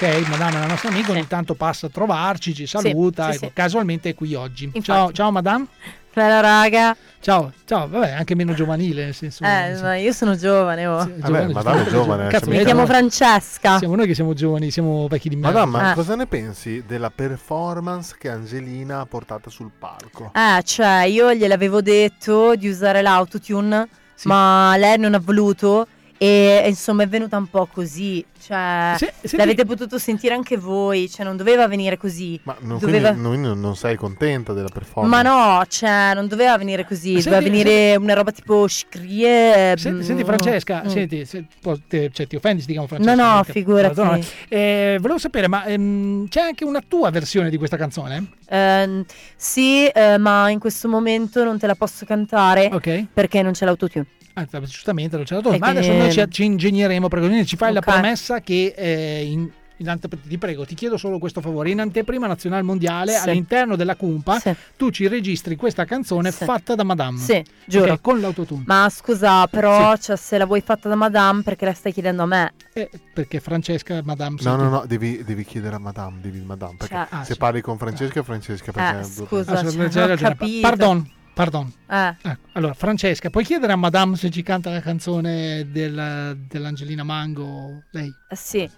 Ok, 0.00 0.28
Madame 0.28 0.56
è 0.58 0.60
la 0.60 0.66
nostra 0.66 0.90
amica, 0.90 1.10
ogni 1.10 1.26
tanto 1.26 1.54
passa 1.54 1.86
a 1.86 1.90
trovarci, 1.90 2.54
ci 2.54 2.66
saluta, 2.66 3.30
sì, 3.30 3.36
ecco, 3.38 3.46
sì. 3.46 3.52
casualmente 3.52 4.10
è 4.10 4.14
qui 4.14 4.32
oggi. 4.34 4.64
Infatti. 4.66 4.84
Ciao, 4.84 5.10
ciao 5.10 5.32
Madame. 5.32 5.66
Bella 6.14 6.38
raga. 6.38 6.96
Ciao, 7.18 7.52
ciao, 7.64 7.88
vabbè, 7.88 8.12
anche 8.12 8.36
meno 8.36 8.54
giovanile, 8.54 9.06
nel 9.06 9.14
senso... 9.14 9.42
Eh, 9.42 9.72
sì. 9.74 9.82
ma 9.82 9.96
io 9.96 10.12
sono 10.12 10.36
giovane, 10.36 10.86
oh. 10.86 11.02
Sì, 11.02 11.14
Vabbè, 11.16 11.46
Madame 11.48 11.84
è 11.84 11.90
giovane, 11.90 12.28
Cazzo, 12.28 12.48
eh, 12.48 12.58
Mi 12.58 12.64
chiamo 12.64 12.86
Francesca. 12.86 13.78
Siamo 13.78 13.96
noi 13.96 14.06
che 14.06 14.14
siamo 14.14 14.34
giovani, 14.34 14.70
siamo 14.70 15.08
vecchi 15.08 15.28
di 15.28 15.34
merda. 15.34 15.64
Madame, 15.64 15.82
ma 15.82 15.90
Ah. 15.90 15.94
cosa 15.94 16.14
ne 16.14 16.26
pensi 16.26 16.84
della 16.86 17.10
performance 17.10 18.14
che 18.16 18.28
Angelina 18.30 19.00
ha 19.00 19.06
portato 19.06 19.50
sul 19.50 19.72
palco? 19.76 20.30
Eh, 20.32 20.62
cioè, 20.62 21.02
io 21.08 21.34
gliel'avevo 21.34 21.82
detto 21.82 22.54
di 22.54 22.68
usare 22.68 23.02
l'autotune, 23.02 23.88
ma 24.24 24.76
lei 24.76 24.96
non 24.96 25.14
ha 25.14 25.20
voluto. 25.20 25.88
E 26.20 26.64
insomma 26.66 27.04
è 27.04 27.08
venuta 27.08 27.36
un 27.36 27.46
po' 27.48 27.66
così. 27.72 28.24
Cioè, 28.40 28.94
Se- 28.96 29.12
senti- 29.20 29.36
l'avete 29.36 29.64
potuto 29.64 29.98
sentire 29.98 30.34
anche 30.34 30.56
voi. 30.56 31.08
Cioè, 31.08 31.24
non 31.24 31.36
doveva 31.36 31.68
venire 31.68 31.96
così. 31.96 32.38
Ma 32.42 32.56
non, 32.60 32.78
Doveva- 32.78 33.12
quindi 33.12 33.40
non, 33.42 33.60
non 33.60 33.76
sei 33.76 33.94
contenta 33.96 34.52
della 34.52 34.68
performance? 34.72 35.22
Ma 35.22 35.22
no, 35.22 35.64
cioè, 35.68 36.14
non 36.14 36.26
doveva 36.26 36.56
venire 36.58 36.84
così. 36.84 37.14
Ma 37.14 37.18
doveva 37.22 37.40
senti- 37.42 37.58
venire 37.62 37.96
una 37.96 38.14
roba 38.14 38.32
tipo 38.32 38.66
scrie. 38.66 39.76
Senti, 39.76 40.02
mm, 40.02 40.06
senti, 40.06 40.24
Francesca, 40.24 40.82
mm. 40.84 40.88
senti, 40.88 41.24
se- 41.24 41.44
te- 41.86 42.10
cioè, 42.12 42.26
ti 42.26 42.34
offendi 42.36 42.60
se 42.62 42.66
ti 42.66 42.72
chiamo 42.72 42.88
Francesca? 42.88 43.14
No, 43.14 43.34
no, 43.36 43.42
figurati. 43.44 44.26
Eh, 44.48 44.98
volevo 45.00 45.18
sapere, 45.18 45.46
ma 45.46 45.64
ehm, 45.66 46.26
c'è 46.28 46.40
anche 46.40 46.64
una 46.64 46.82
tua 46.86 47.10
versione 47.10 47.48
di 47.50 47.56
questa 47.58 47.76
canzone? 47.76 48.32
Ehm, 48.48 49.04
sì, 49.36 49.86
eh, 49.86 50.18
ma 50.18 50.50
in 50.50 50.58
questo 50.58 50.88
momento 50.88 51.44
non 51.44 51.58
te 51.58 51.66
la 51.68 51.74
posso 51.76 52.04
cantare 52.04 52.70
Ok. 52.72 53.06
perché 53.12 53.42
non 53.42 53.52
c'è 53.52 53.64
l'autotune. 53.64 54.06
Ah, 54.46 54.60
giustamente, 54.60 55.16
non 55.16 55.24
c'è 55.24 55.34
la 55.36 55.40
tua. 55.40 55.54
E 55.54 55.58
Ma 55.58 55.68
adesso 55.68 55.92
noi 55.92 56.12
ci, 56.12 56.24
ci 56.30 56.44
ingegneremo, 56.44 57.08
perché 57.08 57.44
ci 57.44 57.56
fai 57.56 57.72
la 57.72 57.80
Ok. 57.80 57.90
promessa 57.90 58.40
che 58.40 58.74
eh, 58.76 59.24
in, 59.24 59.48
in 59.80 59.88
ante- 59.88 60.08
ti 60.26 60.38
prego, 60.38 60.64
ti 60.66 60.74
chiedo 60.74 60.96
solo 60.96 61.18
questo 61.18 61.40
favore. 61.40 61.70
In 61.70 61.80
anteprima 61.80 62.26
nazionale 62.26 62.62
mondiale, 62.62 63.12
Sì. 63.12 63.28
all'interno 63.28 63.76
della 63.76 63.96
Cumpa, 63.96 64.38
Sì. 64.38 64.54
tu 64.76 64.90
ci 64.90 65.06
registri 65.08 65.56
questa 65.56 65.84
canzone 65.84 66.30
Sì. 66.32 66.44
fatta 66.44 66.74
da 66.74 66.82
Madame. 66.84 67.18
Sì, 67.18 67.42
giuro. 67.66 67.92
Ok, 67.92 68.00
con 68.00 68.20
l'autotune. 68.20 68.62
Ma 68.66 68.88
scusa, 68.90 69.46
però, 69.46 69.96
cioè, 69.96 70.16
se 70.16 70.36
la 70.38 70.46
vuoi 70.46 70.60
fatta 70.60 70.88
da 70.88 70.94
Madame, 70.96 71.42
perché 71.42 71.64
la 71.64 71.74
stai 71.74 71.92
chiedendo 71.92 72.22
a 72.22 72.26
me? 72.26 72.52
Eh, 72.72 72.90
perché 73.12 73.40
Francesca, 73.40 74.00
Madame... 74.04 74.36
No, 74.42 74.56
no, 74.56 74.68
no, 74.68 74.84
devi, 74.86 75.22
devi 75.24 75.44
chiedere 75.44 75.74
a 75.76 75.78
Madame, 75.78 76.18
devi 76.20 76.40
Madame, 76.40 76.76
perché 76.78 76.94
Cioè- 76.94 77.06
Ah, 77.10 77.24
se 77.24 77.32
sì. 77.32 77.38
parli 77.38 77.60
con 77.60 77.76
Francesca, 77.78 78.22
Francesca, 78.22 78.70
perché... 78.72 79.00
Eh, 79.00 79.04
scusa, 79.04 79.52
Ah, 79.52 79.88
cioè, 79.88 80.12
ho 80.12 80.16
capito. 80.16 80.60
Pardon, 80.60 81.08
pardon. 81.38 81.72
Eh. 81.88 82.14
Ecco, 82.20 82.48
allora, 82.54 82.74
Francesca, 82.74 83.30
puoi 83.30 83.44
chiedere 83.44 83.72
a 83.72 83.76
Madame 83.76 84.16
se 84.16 84.28
ci 84.28 84.42
canta 84.42 84.70
la 84.70 84.80
canzone 84.80 85.68
del- 85.70 86.36
dell'Angelina 86.48 87.04
Mango? 87.04 87.84
Lei? 87.92 88.12
Eh, 88.28 88.34
Sì. 88.34 88.68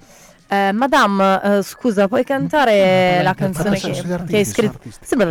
Eh, 0.52 0.72
Madame, 0.72 1.40
eh, 1.42 1.62
scusa, 1.62 2.06
puoi 2.08 2.22
cantare 2.24 3.22
la 3.22 3.32
canzone 3.34 3.78
che, 3.78 3.92
che 4.26 4.36
hai 4.36 4.44
scritto? 4.44 4.80
Sembra 5.00 5.28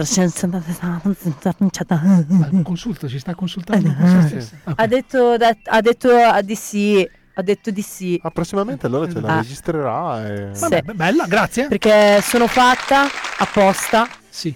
Ma 2.30 2.62
consulta, 2.64 3.08
ci 3.08 3.20
sta 3.20 3.36
consultando 3.36 3.94
con 3.94 4.08
se 4.22 4.28
stessa. 4.28 4.56
Ok. 4.64 4.74
Ha 4.80 4.88
detto, 4.88 5.38
da- 5.38 5.56
ha 5.66 5.82
detto 5.82 6.10
ah, 6.16 6.42
di 6.42 6.56
sì. 6.56 7.08
Ha 7.36 7.42
detto 7.44 7.70
di 7.70 7.82
sì. 7.82 8.20
Ma 8.24 8.32
prossimamente 8.32 8.86
allora 8.88 9.12
ce 9.12 9.20
la 9.20 9.28
Ah. 9.28 9.42
registrerà 9.42 10.28
e... 10.28 10.50
Sì. 10.56 10.68
bella, 10.96 11.26
grazie. 11.28 11.68
Perché 11.68 12.22
sono 12.22 12.48
fatta 12.48 13.06
apposta. 13.40 14.08
Sì. 14.30 14.56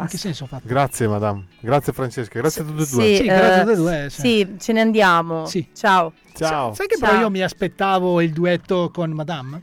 E 0.00 0.04
In 0.04 0.08
che 0.08 0.18
senso 0.18 0.46
fatto? 0.46 0.62
Grazie 0.66 1.08
madame, 1.08 1.46
grazie 1.60 1.92
Francesca, 1.92 2.38
grazie 2.38 2.62
a 2.62 2.64
tutti 2.64 2.82
e 2.82 2.86
due. 2.86 3.02
Sì, 3.06 3.16
Sì, 3.16 3.24
grazie 3.24 3.44
a 3.46 3.54
eh, 3.54 3.60
tutte 3.60 3.72
e 3.72 3.76
due, 3.76 4.06
sì. 4.10 4.20
sì, 4.20 4.54
ce 4.58 4.72
ne 4.72 4.80
andiamo. 4.80 5.46
Sì. 5.46 5.68
Ciao. 5.74 6.12
Ciao. 6.34 6.74
Sai 6.74 6.86
che 6.86 6.96
Ciao. 6.96 7.08
però 7.08 7.20
io 7.22 7.30
mi 7.30 7.42
aspettavo 7.42 8.20
il 8.20 8.32
duetto 8.32 8.90
con 8.92 9.10
Madame? 9.12 9.62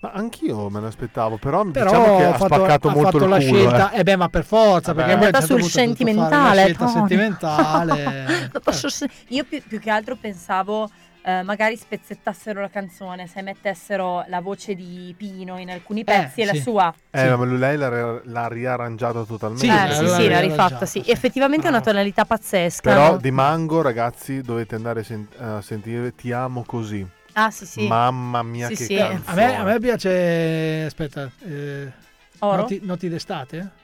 Ma 0.00 0.10
anch'io 0.12 0.68
me 0.70 0.80
l'aspettavo, 0.80 1.36
però, 1.36 1.64
Però 1.64 1.90
diciamo 1.90 2.16
che 2.16 2.24
ha 2.24 2.32
fatto, 2.32 2.54
spaccato 2.54 2.88
ha 2.88 2.92
molto 2.92 3.10
fatto 3.18 3.24
il 3.24 3.30
la 3.30 3.36
culo. 3.38 3.58
scelta, 3.58 3.90
eh. 3.92 3.98
eh 4.00 4.02
beh, 4.02 4.16
ma 4.16 4.28
per 4.28 4.44
forza, 4.44 4.92
Vabbè. 4.92 5.06
perché 5.06 5.12
È 5.26 5.30
poi 5.30 5.40
certo 5.40 5.58
sul 5.58 5.70
sentimentale, 5.70 6.54
La 6.56 6.62
scelta 6.64 6.88
sentimentale. 6.88 8.50
Io 9.28 9.44
più, 9.44 9.62
più 9.66 9.78
che 9.78 9.90
altro 9.90 10.16
pensavo 10.16 10.90
eh, 11.26 11.42
magari 11.42 11.74
spezzettassero 11.76 12.60
la 12.60 12.68
canzone, 12.68 13.26
se 13.26 13.40
mettessero 13.40 14.24
la 14.28 14.40
voce 14.40 14.74
di 14.74 15.14
Pino 15.16 15.58
in 15.58 15.70
alcuni 15.70 16.04
pezzi 16.04 16.42
e 16.42 16.44
la 16.44 16.52
sì. 16.52 16.60
sua. 16.60 16.94
Eh, 17.10 17.34
ma 17.34 17.44
lei 17.46 17.78
l'ha, 17.78 18.20
l'ha 18.22 18.48
riarrangiata 18.48 19.24
totalmente. 19.24 19.66
Sì, 19.66 19.72
eh, 19.72 19.94
sì, 19.94 20.14
sì, 20.14 20.28
l'ha 20.28 20.40
rifatta, 20.40 20.84
sì. 20.84 21.02
sì. 21.02 21.10
Effettivamente 21.10 21.66
è 21.66 21.70
una 21.70 21.80
tonalità 21.80 22.26
pazzesca. 22.26 22.90
Però 22.90 23.12
no? 23.12 23.16
di 23.16 23.30
Mango, 23.30 23.80
ragazzi, 23.80 24.42
dovete 24.42 24.74
andare 24.74 25.00
a, 25.00 25.04
sen- 25.04 25.28
a 25.38 25.62
sentire 25.62 26.14
Ti 26.14 26.30
amo 26.32 26.62
così. 26.66 27.06
Ah, 27.32 27.50
sì, 27.50 27.64
sì. 27.64 27.86
Mamma 27.86 28.42
mia, 28.42 28.68
Sì, 28.68 28.74
che 28.76 28.84
sì. 28.84 28.94
canzone. 28.96 29.22
A 29.24 29.34
me, 29.34 29.56
a 29.56 29.64
me 29.64 29.78
piace, 29.78 30.84
aspetta, 30.84 31.30
eh, 31.46 31.90
Oro? 32.40 32.56
noti, 32.58 32.80
noti 32.82 33.08
d'estate? 33.08 33.82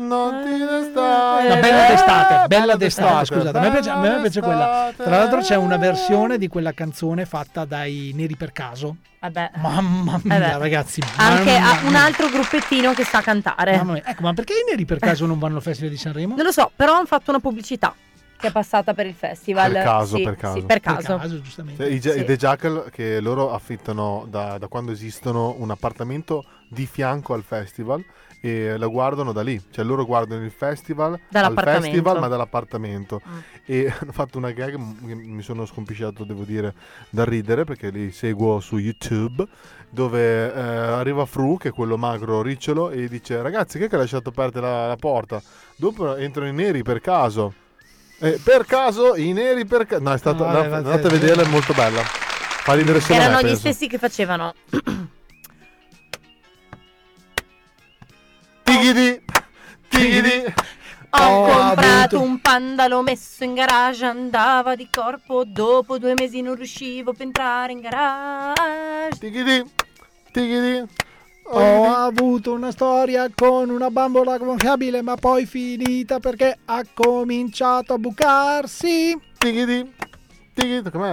Non 0.00 0.42
ti 0.44 0.64
restai. 0.64 1.48
No, 1.48 1.54
bella 1.60 1.86
d'estate, 1.88 2.46
bella 2.48 2.74
d'estate, 2.76 2.76
d'estate, 2.76 3.24
scusate, 3.26 3.58
a 3.58 3.60
me 3.60 3.70
piace, 3.70 3.90
a 3.90 3.96
me 3.98 4.20
piace 4.22 4.40
quella. 4.40 4.84
d'estate. 4.86 5.08
Tra 5.10 5.18
l'altro 5.18 5.40
c'è 5.40 5.56
una 5.56 5.76
versione 5.76 6.38
di 6.38 6.48
quella 6.48 6.72
canzone 6.72 7.26
fatta 7.26 7.64
dai 7.66 8.12
Neri 8.14 8.34
per 8.34 8.52
caso. 8.52 8.96
Vabbè. 9.20 9.50
Mamma 9.56 10.16
Eh 10.16 10.20
mia, 10.24 10.38
beh. 10.38 10.58
ragazzi. 10.58 11.02
Anche 11.16 11.58
mamma 11.58 11.88
un 11.88 11.94
altro 11.96 12.28
gruppettino 12.30 12.94
che 12.94 13.04
sa 13.04 13.20
cantare. 13.20 13.76
Mamma 13.76 13.92
mia. 13.92 14.02
Ecco, 14.06 14.22
ma 14.22 14.32
perché 14.32 14.54
i 14.54 14.70
Neri 14.70 14.86
per 14.86 14.98
caso 14.98 15.26
non 15.26 15.38
vanno 15.38 15.56
al 15.56 15.62
Festival 15.62 15.90
di 15.90 15.98
Sanremo? 15.98 16.34
Non 16.34 16.46
lo 16.46 16.52
so, 16.52 16.70
però 16.74 16.94
hanno 16.94 17.04
fatto 17.06 17.30
una 17.30 17.40
pubblicità 17.40 17.94
che 18.38 18.46
è 18.46 18.52
passata 18.52 18.94
per 18.94 19.04
il 19.04 19.12
festival. 19.12 19.70
Per 19.70 19.82
caso, 19.82 20.16
Sì, 20.16 20.22
per 20.22 20.36
caso. 20.36 20.54
sì, 20.54 20.60
per 20.64 20.80
Per 20.80 20.94
caso. 20.94 21.16
caso, 21.18 21.42
giustamente. 21.42 21.84
Cioè, 21.84 21.92
i, 21.92 22.00
Sì. 22.00 22.20
i 22.20 22.24
The 22.24 22.36
Jackal 22.38 22.86
che 22.90 23.20
loro 23.20 23.52
affittano 23.52 24.24
da, 24.30 24.56
da 24.56 24.66
quando 24.66 24.92
esistono 24.92 25.54
un 25.58 25.70
appartamento 25.70 26.46
di 26.70 26.86
fianco 26.86 27.34
al 27.34 27.42
festival 27.42 28.02
e 28.42 28.76
lo 28.78 28.90
guardano 28.90 29.32
da 29.32 29.42
lì, 29.42 29.60
cioè 29.70 29.84
loro 29.84 30.06
guardano 30.06 30.42
il 30.44 30.50
festival 30.50 31.12
al 31.12 31.20
Dall'appartamento. 31.28 31.84
festival 31.86 32.18
ma 32.20 32.28
dall'appartamento 32.28 33.20
Mm. 33.28 33.38
e 33.66 33.92
hanno 34.00 34.12
fatto 34.12 34.38
una 34.38 34.50
gag 34.52 34.70
che 34.72 35.14
mi 35.14 35.42
sono 35.42 35.66
scompisciato 35.66 36.24
devo 36.24 36.44
dire 36.44 36.72
da 37.10 37.24
ridere 37.24 37.64
perché 37.64 37.90
li 37.90 38.10
seguo 38.12 38.60
su 38.60 38.78
YouTube 38.78 39.46
dove 39.90 40.54
eh, 40.54 40.58
arriva 40.60 41.26
Fru 41.26 41.56
che 41.58 41.68
è 41.68 41.72
quello 41.72 41.96
magro 41.98 42.40
ricciolo 42.42 42.90
e 42.90 43.08
dice 43.08 43.42
ragazzi 43.42 43.78
che 43.78 43.86
è 43.86 43.88
che 43.88 43.96
ha 43.96 43.98
lasciato 43.98 44.30
aperta 44.30 44.60
la, 44.60 44.86
la 44.86 44.96
porta 44.96 45.42
dopo 45.76 46.16
entrano 46.16 46.48
i 46.48 46.52
neri 46.52 46.82
per 46.82 47.00
caso 47.00 47.52
eh, 48.20 48.40
per 48.42 48.64
caso 48.64 49.16
i 49.16 49.32
neri 49.32 49.66
per 49.66 49.84
caso 49.86 50.02
no 50.02 50.12
è 50.12 50.18
stato 50.18 50.44
No, 50.46 50.58
andate 50.58 51.06
a 51.06 51.10
vederla 51.10 51.42
è 51.42 51.48
molto 51.48 51.72
bella 51.74 52.00
fa 52.02 52.74
ridere 52.74 53.00
solo 53.00 53.18
Erano 53.18 53.36
me, 53.36 53.42
gli 53.42 53.44
penso. 53.46 53.60
stessi 53.60 53.86
che 53.88 53.98
facevano. 53.98 54.54
Tigidi, 58.80 59.20
tigidi. 59.88 60.54
Ho 61.12 61.18
Ho 61.18 61.44
comprato 61.44 62.16
avuto- 62.16 62.20
un 62.22 62.40
panda, 62.40 62.86
l'ho 62.86 63.02
messo 63.02 63.44
in 63.44 63.54
garage, 63.54 64.04
andava 64.06 64.74
di 64.74 64.88
corpo, 64.90 65.44
dopo 65.44 65.98
due 65.98 66.14
mesi 66.16 66.40
non 66.40 66.54
riuscivo 66.54 67.12
per 67.12 67.26
entrare 67.26 67.72
in 67.72 67.80
garage. 67.80 69.18
Tigidi, 69.18 69.62
tigidi. 70.32 70.82
Ho 71.52 71.92
avuto 71.92 72.52
una 72.52 72.70
storia 72.70 73.28
con 73.34 73.70
una 73.70 73.90
bambola 73.90 74.38
gonfiabile, 74.38 75.02
ma 75.02 75.16
poi 75.16 75.46
finita 75.46 76.20
perché 76.20 76.56
ha 76.64 76.82
cominciato 76.94 77.94
a 77.94 77.98
bucarsi. 77.98 79.18
Tigidi, 79.36 79.92
tigidi, 80.54 80.90
com'è? 80.90 81.12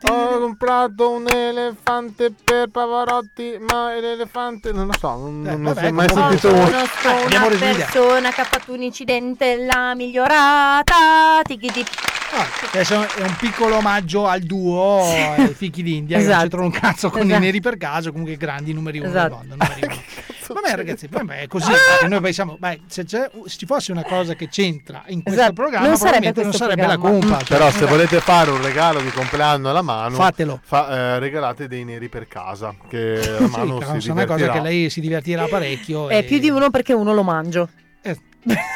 Ho 0.00 0.38
comprato 0.38 1.10
un 1.10 1.26
elefante 1.28 2.32
per 2.44 2.68
Pavarotti, 2.68 3.58
ma 3.68 3.92
l'elefante 3.98 4.70
non 4.72 4.86
lo 4.86 4.92
so, 4.96 5.08
non, 5.16 5.44
Eh, 5.46 5.50
non 5.50 5.62
ne 5.62 5.70
ho 5.70 5.74
vabbè, 5.74 5.90
mai 5.90 6.08
sentito 6.08 6.48
uno. 6.54 6.64
Conosco 6.64 7.08
Eh, 7.08 7.24
abbiamo 7.24 7.46
una 7.48 7.56
persona 7.58 8.30
che 8.30 8.40
ha 8.40 8.44
fatto 8.44 8.72
un 8.72 8.82
incidente, 8.82 9.56
l'ha 9.56 9.94
migliorata. 9.96 11.40
Tigidi. 11.42 11.84
Ah, 12.30 12.46
adesso 12.72 13.00
è 13.16 13.22
un 13.22 13.34
piccolo 13.38 13.76
omaggio 13.76 14.26
al 14.26 14.40
duo 14.42 15.02
ai 15.02 15.48
fichi 15.54 15.82
d'India 15.82 16.18
che 16.18 16.22
non 16.22 16.30
Esatto. 16.32 16.40
c'entrano 16.42 16.64
un 16.66 16.72
cazzo 16.72 17.10
con 17.10 17.22
Esatto. 17.22 17.36
i 17.36 17.40
neri 17.40 17.60
per 17.60 17.76
caso, 17.78 18.10
comunque 18.12 18.36
grandi 18.36 18.72
numeri 18.74 18.98
uno 18.98 19.08
Esatto. 19.08 19.34
mondo. 19.36 19.56
numeri 19.58 19.80
uno. 19.82 19.96
Vabbè 20.54 20.74
ragazzi, 20.76 21.06
vabbè, 21.08 21.40
è 21.42 21.46
così, 21.46 21.70
perché 21.70 22.08
noi 22.08 22.20
pensiamo, 22.20 22.56
beh, 22.58 22.80
se, 22.86 23.04
c'è- 23.04 23.30
se 23.46 23.56
ci 23.58 23.66
fosse 23.66 23.92
una 23.92 24.02
cosa 24.04 24.34
che 24.34 24.48
c'entra 24.48 25.02
in 25.08 25.22
questo 25.22 25.40
Esatto, 25.40 25.54
programma, 25.54 25.86
non 25.86 25.96
sarebbe 25.96 26.32
probabilmente 26.32 26.42
non 26.42 26.52
sarebbe 26.52 26.86
la 26.86 26.96
compa. 26.98 27.38
cioè, 27.44 27.58
Però 27.58 27.70
se 27.70 27.84
volete 27.86 28.20
fare 28.20 28.50
un 28.50 28.62
regalo 28.62 29.00
di 29.00 29.10
compleanno 29.10 29.70
alla 29.70 29.82
mano, 29.82 30.14
Fatelo. 30.16 30.60
fa- 30.62 30.88
eh, 30.90 31.18
regalate 31.18 31.68
dei 31.68 31.84
neri 31.84 32.08
per 32.08 32.26
casa, 32.28 32.74
che 32.88 33.16
la 33.38 33.46
Sì, 33.46 33.50
mano 33.56 33.78
che 33.78 34.00
si 34.00 34.08
è 34.08 34.12
una 34.12 34.26
cosa 34.26 34.50
che 34.50 34.60
lei 34.60 34.90
si 34.90 35.00
divertirà 35.00 35.46
parecchio. 35.46 36.08
È 36.08 36.16
e- 36.18 36.22
più 36.24 36.38
di 36.38 36.48
uno 36.50 36.70
perché 36.70 36.92
uno 36.92 37.12
lo 37.14 37.22
mangio. 37.22 37.68
eh, 38.02 38.16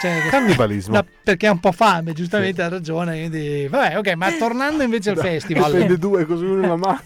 cioè, 0.01 0.19
Cannibalismo. 0.31 1.03
perché 1.23 1.47
ha 1.47 1.53
un 1.53 1.61
po' 1.61 1.73
fame, 1.73 2.13
giustamente 2.13 2.63
ha 2.63 2.69
ragione. 2.69 3.19
quindi- 3.19 3.67
Vabbè, 3.69 3.99
ok, 3.99 4.13
ma 4.15 4.31
tornando 4.33 4.83
invece 4.83 5.11
al 5.11 5.19
festival. 5.19 5.71
Prende 5.71 5.97
due 5.99 6.27
così 6.27 6.45
uno 6.45 6.59
in 6.59 6.65
una 6.65 6.77
mano. 6.77 7.01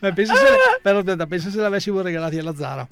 Beh, 0.00 0.12
pensa 0.12 0.32
se, 0.36 0.44
però, 0.80 1.02
pensa 1.02 1.50
se 1.50 1.58
l'avessimo 1.58 2.00
regalati 2.00 2.38
alla 2.38 2.54
Zara. 2.54 2.86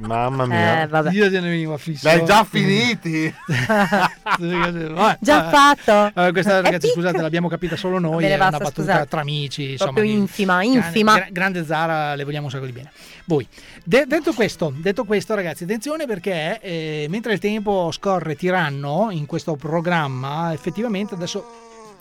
Mamma 0.00 0.46
mia. 0.46 0.82
Eh, 0.82 0.86
vabbè. 0.86 1.10
Io 1.12 1.30
te 1.30 1.40
ne 1.40 1.48
veniva 1.48 1.76
fisso. 1.78 2.06
L'hai 2.06 2.24
già 2.24 2.44
finiti? 2.44 3.32
Già 5.20 5.48
fatto. 5.50 6.10
Vabbè, 6.14 6.32
questa 6.32 6.60
ragazzi, 6.60 6.88
scusate, 6.88 7.20
l'abbiamo 7.20 7.48
capita 7.48 7.76
solo 7.76 7.98
noi. 7.98 8.24
È 8.24 8.36
basta, 8.36 8.56
una 8.56 8.58
battuta 8.58 8.82
scusate. 8.82 9.08
tra 9.08 9.20
amici. 9.20 9.70
Insomma, 9.72 9.92
Proprio 9.92 10.12
infima, 10.12 10.60
grande- 10.60 10.76
infima. 10.78 11.14
gra- 11.14 11.28
grande 11.30 11.64
Zara, 11.64 12.14
le 12.14 12.24
vogliamo 12.24 12.46
un 12.46 12.50
sacco 12.50 12.66
di 12.66 12.72
bene. 12.72 12.90
Voi. 13.24 13.46
De- 13.84 14.04
detto, 14.06 14.32
questo, 14.32 14.72
detto 14.76 15.04
questo, 15.04 15.34
ragazzi, 15.34 15.64
attenzione 15.64 16.06
perché 16.06 16.60
eh, 16.60 17.06
mentre 17.08 17.32
il 17.32 17.38
tempo 17.38 17.90
scorre 17.92 18.36
tiranno 18.36 19.08
in 19.10 19.26
questo 19.26 19.56
programma, 19.56 20.52
effettivamente 20.52 21.14
adesso. 21.14 21.44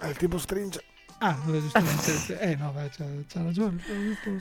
Eh, 0.02 0.10
il 0.10 0.18
tipo 0.18 0.38
stringe. 0.38 0.82
Ah, 1.26 1.36
giustamente. 1.46 2.40
eh 2.40 2.56
no, 2.56 2.72
beh, 2.76 2.90
c'ha, 2.96 3.04
c'ha 3.28 3.44
ragione. 3.44 3.82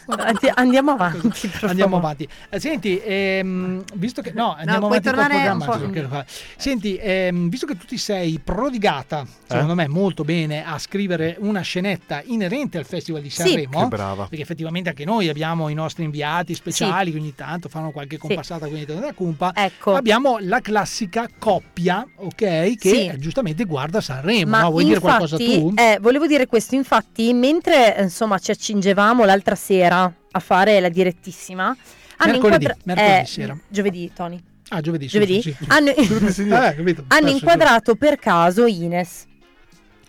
Andi- 0.06 0.50
Andiamo 0.54 0.90
avanti. 0.92 1.30
Andiamo 1.62 1.96
avanti. 1.96 2.28
Eh, 2.50 2.60
senti, 2.60 3.00
ehm, 3.02 3.82
visto 3.94 4.20
che. 4.20 4.32
No, 4.32 4.54
andiamo 4.54 4.88
puoi 4.88 4.98
avanti 5.02 5.10
programma. 5.10 6.24
sì, 6.26 6.42
Senti, 6.56 6.96
ehm, 7.00 7.48
visto 7.48 7.66
che 7.66 7.76
tu 7.76 7.86
ti 7.86 7.96
sei 7.96 8.38
prodigata, 8.42 9.26
secondo 9.46 9.74
me, 9.74 9.88
molto 9.88 10.24
bene 10.24 10.64
a 10.64 10.78
scrivere 10.78 11.36
una 11.38 11.62
scenetta 11.62 12.22
inerente 12.24 12.76
al 12.76 12.84
Festival 12.84 13.22
di 13.22 13.30
Sanremo. 13.30 13.80
Che 13.80 13.86
brava. 13.88 14.26
Perché 14.26 14.42
effettivamente 14.42 14.90
anche 14.90 15.04
noi 15.06 15.28
abbiamo 15.28 15.68
i 15.68 15.74
nostri 15.74 16.04
inviati 16.04 16.54
speciali 16.54 17.12
che 17.12 17.18
ogni 17.18 17.34
tanto 17.34 17.68
fanno 17.68 17.90
qualche 17.92 18.18
compassata 18.18 18.66
con 18.66 18.82
della 18.84 19.12
cumpa. 19.14 19.52
Ecco. 19.54 19.94
Abbiamo 19.94 20.36
la 20.40 20.60
classica 20.60 21.28
coppia, 21.38 22.06
ok? 22.16 22.34
Che 22.34 22.76
Sì. 22.78 23.06
eh, 23.06 23.18
giustamente 23.18 23.64
guarda 23.64 24.00
Sanremo. 24.02 24.50
Ma 24.50 24.60
no? 24.62 24.70
Vuoi 24.70 24.84
dire 24.84 25.00
qualcosa 25.00 25.36
infatti, 25.36 25.58
tu? 25.60 25.72
eh, 25.76 25.98
volevo 26.00 26.26
dire 26.26 26.46
questo, 26.46 26.73
infatti, 26.74 27.32
mentre 27.32 27.96
insomma 27.98 28.38
ci 28.38 28.50
accingevamo 28.50 29.24
l'altra 29.24 29.54
sera 29.54 30.12
a 30.30 30.40
fare 30.40 30.80
la 30.80 30.88
direttissima, 30.88 31.64
hanno 31.66 32.32
Mercoledì, 32.32 32.64
inquadra- 32.64 32.76
mercoledì 32.84 33.20
eh, 33.22 33.26
sera. 33.26 33.58
Giovedì, 33.68 34.12
Tony. 34.14 34.42
Ah, 34.68 34.80
giovedì. 34.80 35.06
Giovedì? 35.06 35.42
sì, 35.42 35.54
sì. 35.58 35.64
Hanno, 35.68 35.90
Eh, 35.94 36.74
capito. 36.74 37.04
hanno 37.08 37.28
inquadrato 37.30 37.94
per 37.96 38.16
caso 38.18 38.66
Ines. 38.66 39.26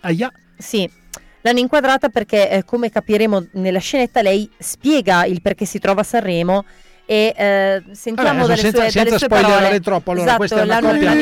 Aia. 0.00 0.32
Sì, 0.56 0.88
l'hanno 1.42 1.58
inquadrata 1.58 2.08
perché, 2.08 2.50
eh, 2.50 2.64
come 2.64 2.90
capiremo 2.90 3.48
nella 3.52 3.78
scenetta, 3.78 4.22
lei 4.22 4.48
spiega 4.58 5.24
il 5.26 5.42
perché 5.42 5.64
si 5.64 5.78
trova 5.78 6.00
a 6.00 6.04
Sanremo 6.04 6.64
e 7.06 7.32
eh, 7.36 7.82
sentiamo 7.92 8.40
Vabbè, 8.40 8.46
dalle 8.48 8.56
senza, 8.60 8.78
sue, 8.80 8.90
senza 8.90 9.04
dalle 9.04 9.18
sue 9.18 9.26
spoilerare 9.26 9.62
parole. 9.62 9.80
troppo, 9.80 10.10
allora 10.10 10.24
esatto, 10.26 10.38
questa 10.38 10.60
è 10.60 10.62
una 10.64 10.80
coppia, 10.80 11.12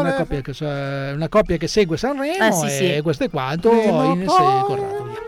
una 0.00 0.12
coppia, 0.14 0.40
che, 0.40 0.64
una 1.14 1.28
coppia 1.28 1.56
che 1.58 1.68
segue 1.68 1.96
Sanremo 1.98 2.46
Eh, 2.46 2.52
sì, 2.52 2.68
sì. 2.68 2.94
e 2.94 3.02
questo 3.02 3.24
è 3.24 3.30
quanto 3.30 3.68
Prima 3.70 4.04
Ines 4.04 4.32
e. 4.32 4.62
Corrado. 4.64 5.04
via. 5.04 5.20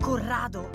Corrado! 0.00 0.70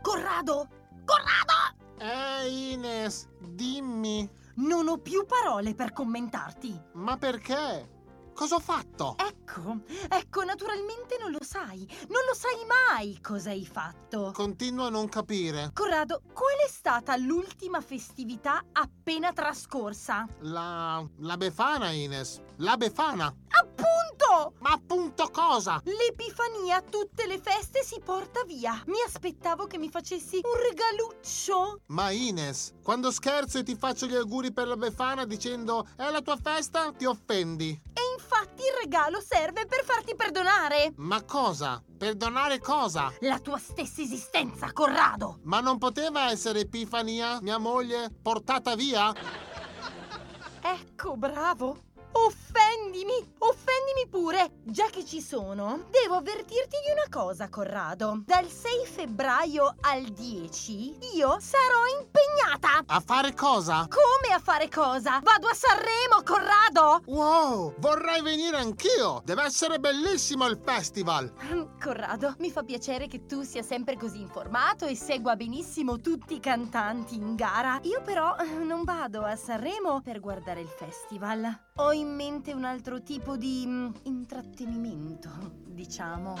Corrado! 0.00 0.68
Corrado! 1.04 1.52
Ehi 1.98 2.72
Ines, 2.72 3.28
dimmi, 3.40 4.28
Non 4.56 4.88
ho 4.88 4.98
più 4.98 5.24
parole 5.26 5.74
per 5.74 5.92
commentarti. 5.92 6.74
ma 6.94 7.16
perché? 7.16 7.88
Cosa 8.34 8.56
ho 8.56 8.60
fatto? 8.60 9.14
Ecco, 9.16 9.78
ecco, 10.08 10.42
naturalmente 10.42 11.16
non 11.20 11.30
lo 11.30 11.38
sai. 11.40 11.86
Non 12.08 12.20
lo 12.26 12.34
sai 12.34 12.66
mai 12.66 13.20
cosa 13.20 13.50
hai 13.50 13.64
fatto. 13.64 14.32
Continuo 14.34 14.86
a 14.86 14.90
non 14.90 15.08
capire. 15.08 15.70
Corrado, 15.72 16.20
qual 16.32 16.56
è 16.66 16.68
stata 16.68 17.16
l'ultima 17.16 17.80
festività 17.80 18.64
appena 18.72 19.32
trascorsa? 19.32 20.26
La... 20.40 21.06
la 21.18 21.36
Befana, 21.36 21.90
Ines. 21.90 22.42
La 22.58 22.76
Befana. 22.76 23.34
Appunto! 23.48 24.54
Ma 24.60 24.70
appunto 24.70 25.28
cosa? 25.32 25.80
L'Epifania 25.84 26.76
a 26.76 26.82
tutte 26.82 27.26
le 27.26 27.40
feste 27.40 27.82
si 27.82 28.00
porta 28.04 28.44
via. 28.44 28.80
Mi 28.86 29.00
aspettavo 29.04 29.66
che 29.66 29.76
mi 29.76 29.90
facessi 29.90 30.40
un 30.42 30.62
regaluccio. 30.62 31.80
Ma 31.86 32.10
Ines, 32.10 32.74
quando 32.82 33.10
scherzo 33.10 33.58
e 33.58 33.62
ti 33.64 33.76
faccio 33.76 34.06
gli 34.06 34.14
auguri 34.14 34.52
per 34.52 34.68
la 34.68 34.76
Befana 34.76 35.24
dicendo 35.24 35.88
è 35.96 36.08
la 36.10 36.20
tua 36.20 36.36
festa, 36.36 36.92
ti 36.92 37.04
offendi. 37.04 37.70
E 37.92 38.00
infatti 38.16 38.62
il 38.62 38.76
regalo 38.82 39.20
serve 39.20 39.66
per 39.66 39.84
farti 39.84 40.14
perdonare. 40.14 40.92
Ma 40.96 41.22
cosa? 41.24 41.82
Perdonare 41.96 42.60
cosa? 42.60 43.12
La 43.20 43.40
tua 43.40 43.58
stessa 43.58 44.00
esistenza, 44.00 44.72
Corrado. 44.72 45.40
Ma 45.42 45.60
non 45.60 45.78
poteva 45.78 46.30
essere 46.30 46.60
Epifania, 46.60 47.40
mia 47.40 47.58
moglie, 47.58 48.10
portata 48.22 48.76
via? 48.76 49.12
Ecco, 50.60 51.16
bravo. 51.16 51.92
Offendimi, 52.16 53.34
offendimi 53.38 54.06
pure. 54.08 54.52
Già 54.62 54.86
che 54.86 55.04
ci 55.04 55.20
sono, 55.20 55.86
devo 55.90 56.14
avvertirti 56.14 56.76
di 56.86 56.92
una 56.92 57.06
cosa, 57.10 57.48
Corrado. 57.48 58.22
Dal 58.24 58.46
6 58.46 58.86
febbraio 58.86 59.74
al 59.80 60.04
10 60.04 61.16
io 61.16 61.36
sarò 61.40 61.82
impegnata. 61.98 62.84
A 62.86 63.02
fare 63.04 63.34
cosa? 63.34 63.88
Come 63.88 64.32
a 64.32 64.38
fare 64.38 64.68
cosa? 64.68 65.20
Vado 65.22 65.48
a 65.48 65.54
Sanremo, 65.54 66.22
Corrado. 66.24 67.02
Wow, 67.06 67.74
vorrei 67.78 68.22
venire 68.22 68.58
anch'io. 68.58 69.20
Deve 69.24 69.42
essere 69.42 69.80
bellissimo 69.80 70.46
il 70.46 70.60
festival. 70.62 71.32
Corrado, 71.82 72.36
mi 72.38 72.50
fa 72.50 72.62
piacere 72.62 73.08
che 73.08 73.26
tu 73.26 73.42
sia 73.42 73.62
sempre 73.62 73.96
così 73.96 74.20
informato 74.20 74.86
e 74.86 74.94
segua 74.94 75.34
benissimo 75.34 75.98
tutti 75.98 76.34
i 76.34 76.40
cantanti 76.40 77.16
in 77.16 77.34
gara. 77.34 77.80
Io 77.82 78.02
però 78.02 78.36
eh, 78.36 78.44
non 78.44 78.84
vado 78.84 79.22
a 79.24 79.34
Sanremo 79.34 80.00
per 80.00 80.20
guardare 80.20 80.60
il 80.60 80.68
festival. 80.68 81.72
Ho 81.78 81.90
in 81.90 82.14
mente 82.14 82.52
un 82.52 82.62
altro 82.64 83.02
tipo 83.02 83.36
di 83.36 83.64
mm, 83.66 83.88
intrattenimento, 84.04 85.28
diciamo. 85.74 86.38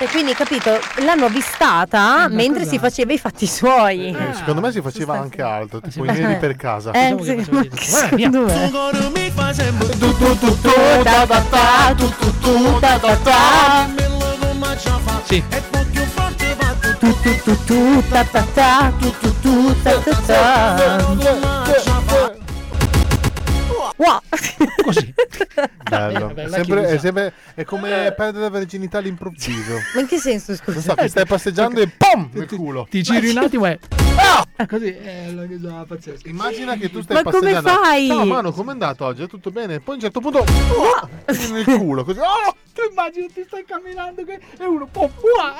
E 0.00 0.08
quindi, 0.08 0.32
capito, 0.32 0.70
l'hanno 1.04 1.26
avvistata 1.26 2.20
ma 2.20 2.28
mentre 2.28 2.60
cosa- 2.60 2.70
si 2.70 2.78
faceva 2.78 3.12
i 3.12 3.18
fatti 3.18 3.46
suoi. 3.46 4.08
Eh, 4.16 4.32
secondo 4.32 4.62
me 4.62 4.72
si 4.72 4.80
faceva 4.80 5.18
anche 5.18 5.42
altro, 5.42 5.82
tipo 5.82 6.06
i 6.06 6.08
Eh. 6.08 6.12
neri 6.12 6.38
per 6.38 6.56
casa. 6.56 6.90
Eh, 6.92 7.14
Sì. 15.24 15.42
E 15.48 15.60
poi 15.70 15.84
più 15.86 16.02
forte 16.04 16.54
va 16.54 16.74
tu 16.98 17.18
tu 17.20 17.20
tu 17.22 17.42
tu 17.42 17.64
tu 17.64 18.02
ta 18.08 18.24
ta 18.24 18.42
ta 18.54 18.92
tu 18.98 19.10
tu 19.20 19.40
tu 19.40 19.82
ta 19.82 19.98
ta 19.98 20.14
ta 20.26 22.03
Wow. 24.04 24.20
Così. 24.84 25.14
Bello. 25.88 26.34
È 26.34 26.48
sempre- 26.48 26.86
è, 26.88 26.98
sempre- 26.98 27.32
è 27.54 27.64
come 27.64 28.12
perdere 28.14 28.50
la 28.50 28.58
virginità 28.58 28.98
all'improvviso. 28.98 29.78
Ma 29.94 30.00
in 30.00 30.06
che 30.06 30.18
senso, 30.18 30.54
scusa? 30.54 30.72
Non 30.72 30.82
so, 30.82 30.94
che 30.94 31.08
stai 31.08 31.26
passeggiando 31.26 31.80
e 31.80 31.88
POM! 31.88 32.28
Nel 32.32 32.46
culo. 32.46 32.86
Ti 32.90 33.02
giri 33.02 33.30
un 33.30 33.38
attimo 33.38 33.66
e... 33.66 33.78
Ah! 34.16 34.66
Così, 34.66 34.88
è 34.92 35.28
una 35.30 35.46
cosa 35.46 35.84
pazzesca. 35.88 36.28
Immagina 36.28 36.74
che 36.76 36.90
tu 36.90 37.00
stai 37.00 37.16
Ma 37.16 37.22
come 37.22 37.38
passeggiando. 37.40 37.68
fai? 37.82 38.06
Ciao 38.08 38.24
mano, 38.26 38.52
com'è 38.52 38.70
andato 38.72 39.04
oggi? 39.06 39.22
È 39.22 39.26
tutto 39.26 39.50
bene? 39.50 39.80
Poi 39.80 39.94
a 39.94 39.96
un 39.96 40.00
certo 40.02 40.20
punto. 40.20 40.38
uah, 40.44 41.08
nel 41.52 41.64
culo, 41.64 42.04
così. 42.04 42.18
Oh! 42.18 42.54
Tu 42.74 42.82
immagini 42.90 43.32
ti 43.32 43.42
stai 43.46 43.64
camminando 43.64 44.22
qui 44.24 44.34
e 44.34 44.64
uno 44.66 44.86
può... 44.86 45.04
Uah! 45.04 45.54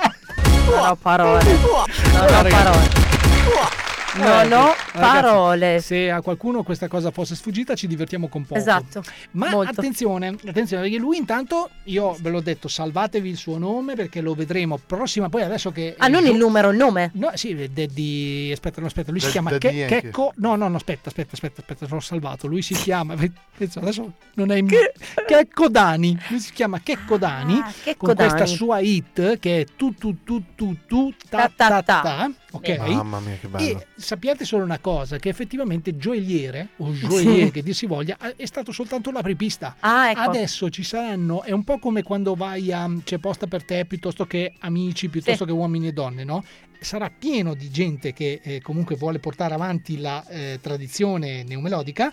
Non 0.66 0.88
ho 0.90 0.96
parole. 0.96 1.42
Non 1.44 2.22
ho 2.22 2.48
parole. 2.48 3.92
Non 4.16 4.26
ho 4.52 4.66
Ragazzi, 4.66 4.76
parole. 4.92 5.80
Se 5.80 6.10
a 6.10 6.20
qualcuno 6.22 6.62
questa 6.62 6.86
cosa 6.86 7.10
fosse 7.10 7.34
sfuggita, 7.34 7.74
ci 7.74 7.86
divertiamo 7.88 8.28
con 8.28 8.44
poco. 8.46 8.60
Esatto. 8.60 9.02
Ma 9.32 9.50
Molto. 9.50 9.70
attenzione, 9.80 10.28
attenzione, 10.46 10.82
perché 10.82 10.98
lui 10.98 11.16
intanto, 11.16 11.70
io 11.84 12.16
ve 12.20 12.30
l'ho 12.30 12.40
detto, 12.40 12.68
salvatevi 12.68 13.28
il 13.28 13.36
suo 13.36 13.58
nome 13.58 13.94
perché 13.94 14.20
lo 14.20 14.34
vedremo 14.34 14.78
prossima. 14.78 15.28
Poi 15.28 15.42
adesso 15.42 15.72
che. 15.72 15.94
Ah, 15.98 16.06
non 16.08 16.24
il 16.26 16.36
numero, 16.36 16.70
il 16.70 16.76
nome. 16.76 17.10
No, 17.14 17.30
sì, 17.34 17.54
Daddy. 17.72 18.52
Aspetta, 18.52 18.80
no, 18.80 18.86
aspetta, 18.86 19.10
lui 19.10 19.18
si 19.20 19.26
Dad- 19.26 19.32
chiama 19.32 19.58
Che-. 19.58 19.86
Checco. 19.88 20.32
No, 20.36 20.54
no, 20.54 20.68
no, 20.68 20.76
aspetta, 20.76 21.08
aspetta, 21.08 21.30
aspetta, 21.32 21.60
aspetta, 21.66 21.86
l'ho 21.88 22.00
salvato. 22.00 22.46
Lui 22.46 22.62
si 22.62 22.74
chiama. 22.74 23.14
adesso 23.74 24.12
non 24.34 24.50
è 24.52 24.56
in. 24.56 24.68
Checco 25.26 25.68
Dani. 25.68 26.16
Lui 26.28 26.38
si 26.38 26.52
chiama 26.52 26.78
Checco 26.80 27.16
Dani. 27.16 27.58
Ah, 27.58 27.72
Checco 27.82 28.06
con 28.06 28.14
questa 28.14 28.38
Dani. 28.38 28.54
sua 28.54 28.78
hit 28.78 29.38
che 29.40 29.60
è 29.60 29.64
tu 29.76 29.92
tu 29.94 30.22
tu 30.22 30.42
tu 30.54 30.76
tu 30.86 31.12
ta 31.28 31.50
ta 31.54 31.82
ta. 31.82 32.30
Ok? 32.54 32.78
Mamma 32.78 33.18
mia, 33.20 33.36
che 33.40 33.48
bello. 33.48 33.78
E 33.80 33.86
sappiate 33.96 34.44
solo 34.44 34.62
una 34.64 34.78
cosa, 34.78 35.18
che 35.18 35.28
effettivamente 35.28 35.96
gioielliere, 35.96 36.68
o 36.76 36.92
gioielliere 36.92 37.46
Sì. 37.46 37.50
che 37.50 37.62
dir 37.62 37.74
si 37.74 37.86
voglia, 37.86 38.16
è 38.36 38.46
stato 38.46 38.70
soltanto 38.70 39.10
l'apripista. 39.10 39.74
Ah, 39.80 40.10
ecco. 40.10 40.20
Adesso 40.20 40.70
ci 40.70 40.84
saranno, 40.84 41.42
è 41.42 41.50
un 41.50 41.64
po' 41.64 41.78
come 41.78 42.02
quando 42.02 42.34
vai 42.34 42.70
a 42.72 42.88
c'è 43.02 43.18
posta 43.18 43.46
per 43.48 43.64
te 43.64 43.84
piuttosto 43.86 44.24
che 44.26 44.52
amici, 44.60 45.08
piuttosto 45.08 45.44
Sì. 45.44 45.50
che 45.50 45.56
uomini 45.56 45.88
e 45.88 45.92
donne, 45.92 46.22
no? 46.22 46.44
Sarà 46.80 47.10
pieno 47.10 47.54
di 47.54 47.70
gente 47.70 48.12
che 48.12 48.40
eh, 48.42 48.60
comunque 48.60 48.94
vuole 48.96 49.18
portare 49.18 49.54
avanti 49.54 49.98
la 49.98 50.22
eh, 50.28 50.58
tradizione 50.60 51.42
neomelodica 51.42 52.12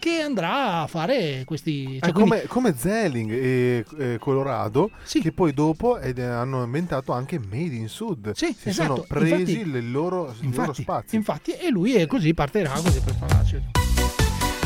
che 0.00 0.20
andrà 0.22 0.80
a 0.80 0.86
fare 0.88 1.44
questi... 1.44 1.98
È 1.98 2.06
cioè, 2.06 2.12
quindi- 2.12 2.30
come, 2.30 2.42
come 2.48 2.74
Zelling 2.76 3.30
e 3.30 3.84
eh, 3.98 4.16
Colorado, 4.18 4.90
che 5.08 5.30
poi 5.30 5.52
dopo 5.54 5.98
ed, 5.98 6.18
eh, 6.18 6.24
hanno 6.24 6.64
inventato 6.64 7.12
anche 7.12 7.38
Made 7.38 7.74
in 7.76 7.88
Sud. 7.88 8.32
Sì, 8.34 8.56
si 8.58 8.70
esatto. 8.70 8.94
sono 8.94 9.04
presi 9.06 9.52
Infatti- 9.52 9.76
il 9.76 9.90
loro, 9.92 10.34
il 10.40 10.48
loro 10.48 10.60
infatti, 10.62 10.82
spazio. 10.82 11.16
infatti, 11.18 11.52
e 11.52 11.70
lui 11.70 11.94
è 11.94 12.06
così 12.08 12.34
partirà 12.34 12.70
così 12.70 13.00
per 13.00 13.14
farci. 13.14 13.62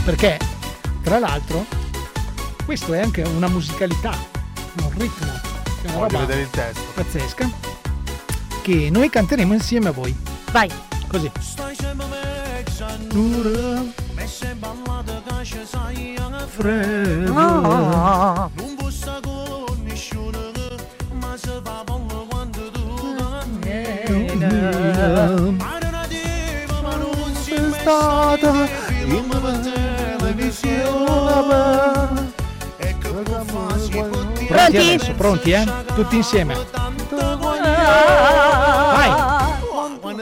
Perché, 0.05 0.39
tra 1.03 1.19
l'altro, 1.19 1.65
questo 2.65 2.93
è 2.95 3.01
anche 3.01 3.23
una 3.23 3.49
musicalità, 3.49 4.17
un 4.81 4.91
ritmo, 4.97 5.27
che 5.83 5.89
è 5.89 5.91
una 5.91 5.93
Voglio 5.99 6.01
roba 6.01 6.19
vedere 6.21 6.41
il 6.43 6.51
testo. 6.51 6.83
pazzesca, 6.95 7.51
che 8.63 8.89
noi 8.91 9.11
canteremo 9.11 9.53
insieme 9.53 9.89
a 9.89 9.93
voi. 9.93 10.15
Vai. 10.53 10.71
Così. 11.09 11.31
Sei 14.35 14.53
ballata 14.55 15.23
che 15.25 15.45
ci 15.45 15.61
sai 15.65 16.17
a 16.19 16.45
Freddo. 16.45 17.33
Non 17.33 18.51
posso 18.77 19.21
con 19.23 19.81
nessuno 19.85 20.51
Ma 21.21 21.37
se 21.37 21.61
fa 21.63 21.85
buono 21.85 22.27
quando 22.29 22.69
tu 22.73 23.15
Ma 25.57 25.79
non 25.79 25.95
arriva 25.95 26.81
ma 26.83 26.97
non 26.97 27.33
si 27.41 27.53
è 27.53 27.71
stata 27.79 28.67
in 29.05 29.29
televisione 30.19 30.73
E 32.79 32.99
che 32.99 33.09
può 33.09 33.45
farsi 33.45 33.91
Pronti 34.49 34.77
adesso, 34.77 35.13
pronti 35.13 35.51
eh? 35.53 35.65
Tutti 35.95 36.17
insieme. 36.17 36.57
Vai. 38.95 39.24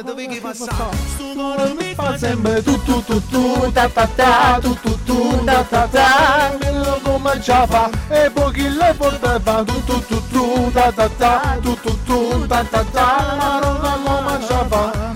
Quando 0.02 0.20
dovevi 0.20 0.40
passare 0.40 0.96
Sto 1.14 1.32
cuore 1.32 1.74
mi 1.74 1.94
fa 1.94 2.18
sempre 2.18 2.60
tu 2.62 2.82
tu 2.82 3.04
tu 3.04 3.22
tu 3.28 3.70
ta 3.70 3.88
ta 3.88 4.08
ta 4.16 4.58
tu 4.60 4.74
tu 4.80 4.98
tu 5.04 5.44
ta 5.44 5.62
ta 5.62 5.86
ta 5.86 6.56
bello 6.58 6.98
come 7.04 7.38
già 7.38 7.64
fa 7.68 7.88
e 8.08 8.28
poi 8.30 8.52
chi 8.52 8.68
le 8.68 8.94
portava 8.98 9.62
tu 9.62 9.84
tu 9.84 10.04
tu 10.06 10.20
tu 10.28 10.70
ta 10.72 10.90
ta 10.90 11.08
ta 11.08 11.56
tu 11.62 11.78
tu 11.80 11.96
tu 12.04 12.46
ta 12.48 12.64
ta 12.64 12.84
ta 12.90 13.36
ma 13.38 13.60
non 13.60 14.02
come 14.02 14.38
già 14.46 14.66
fa 14.66 15.12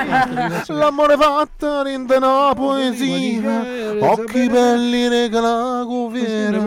L'amore 0.68 1.16
fatto 1.16 1.82
rende 1.82 2.16
una 2.16 2.52
poesia 2.54 3.64
Occhi 4.00 4.48
belli 4.48 5.08
regala 5.08 5.84
cuviera 5.84 6.58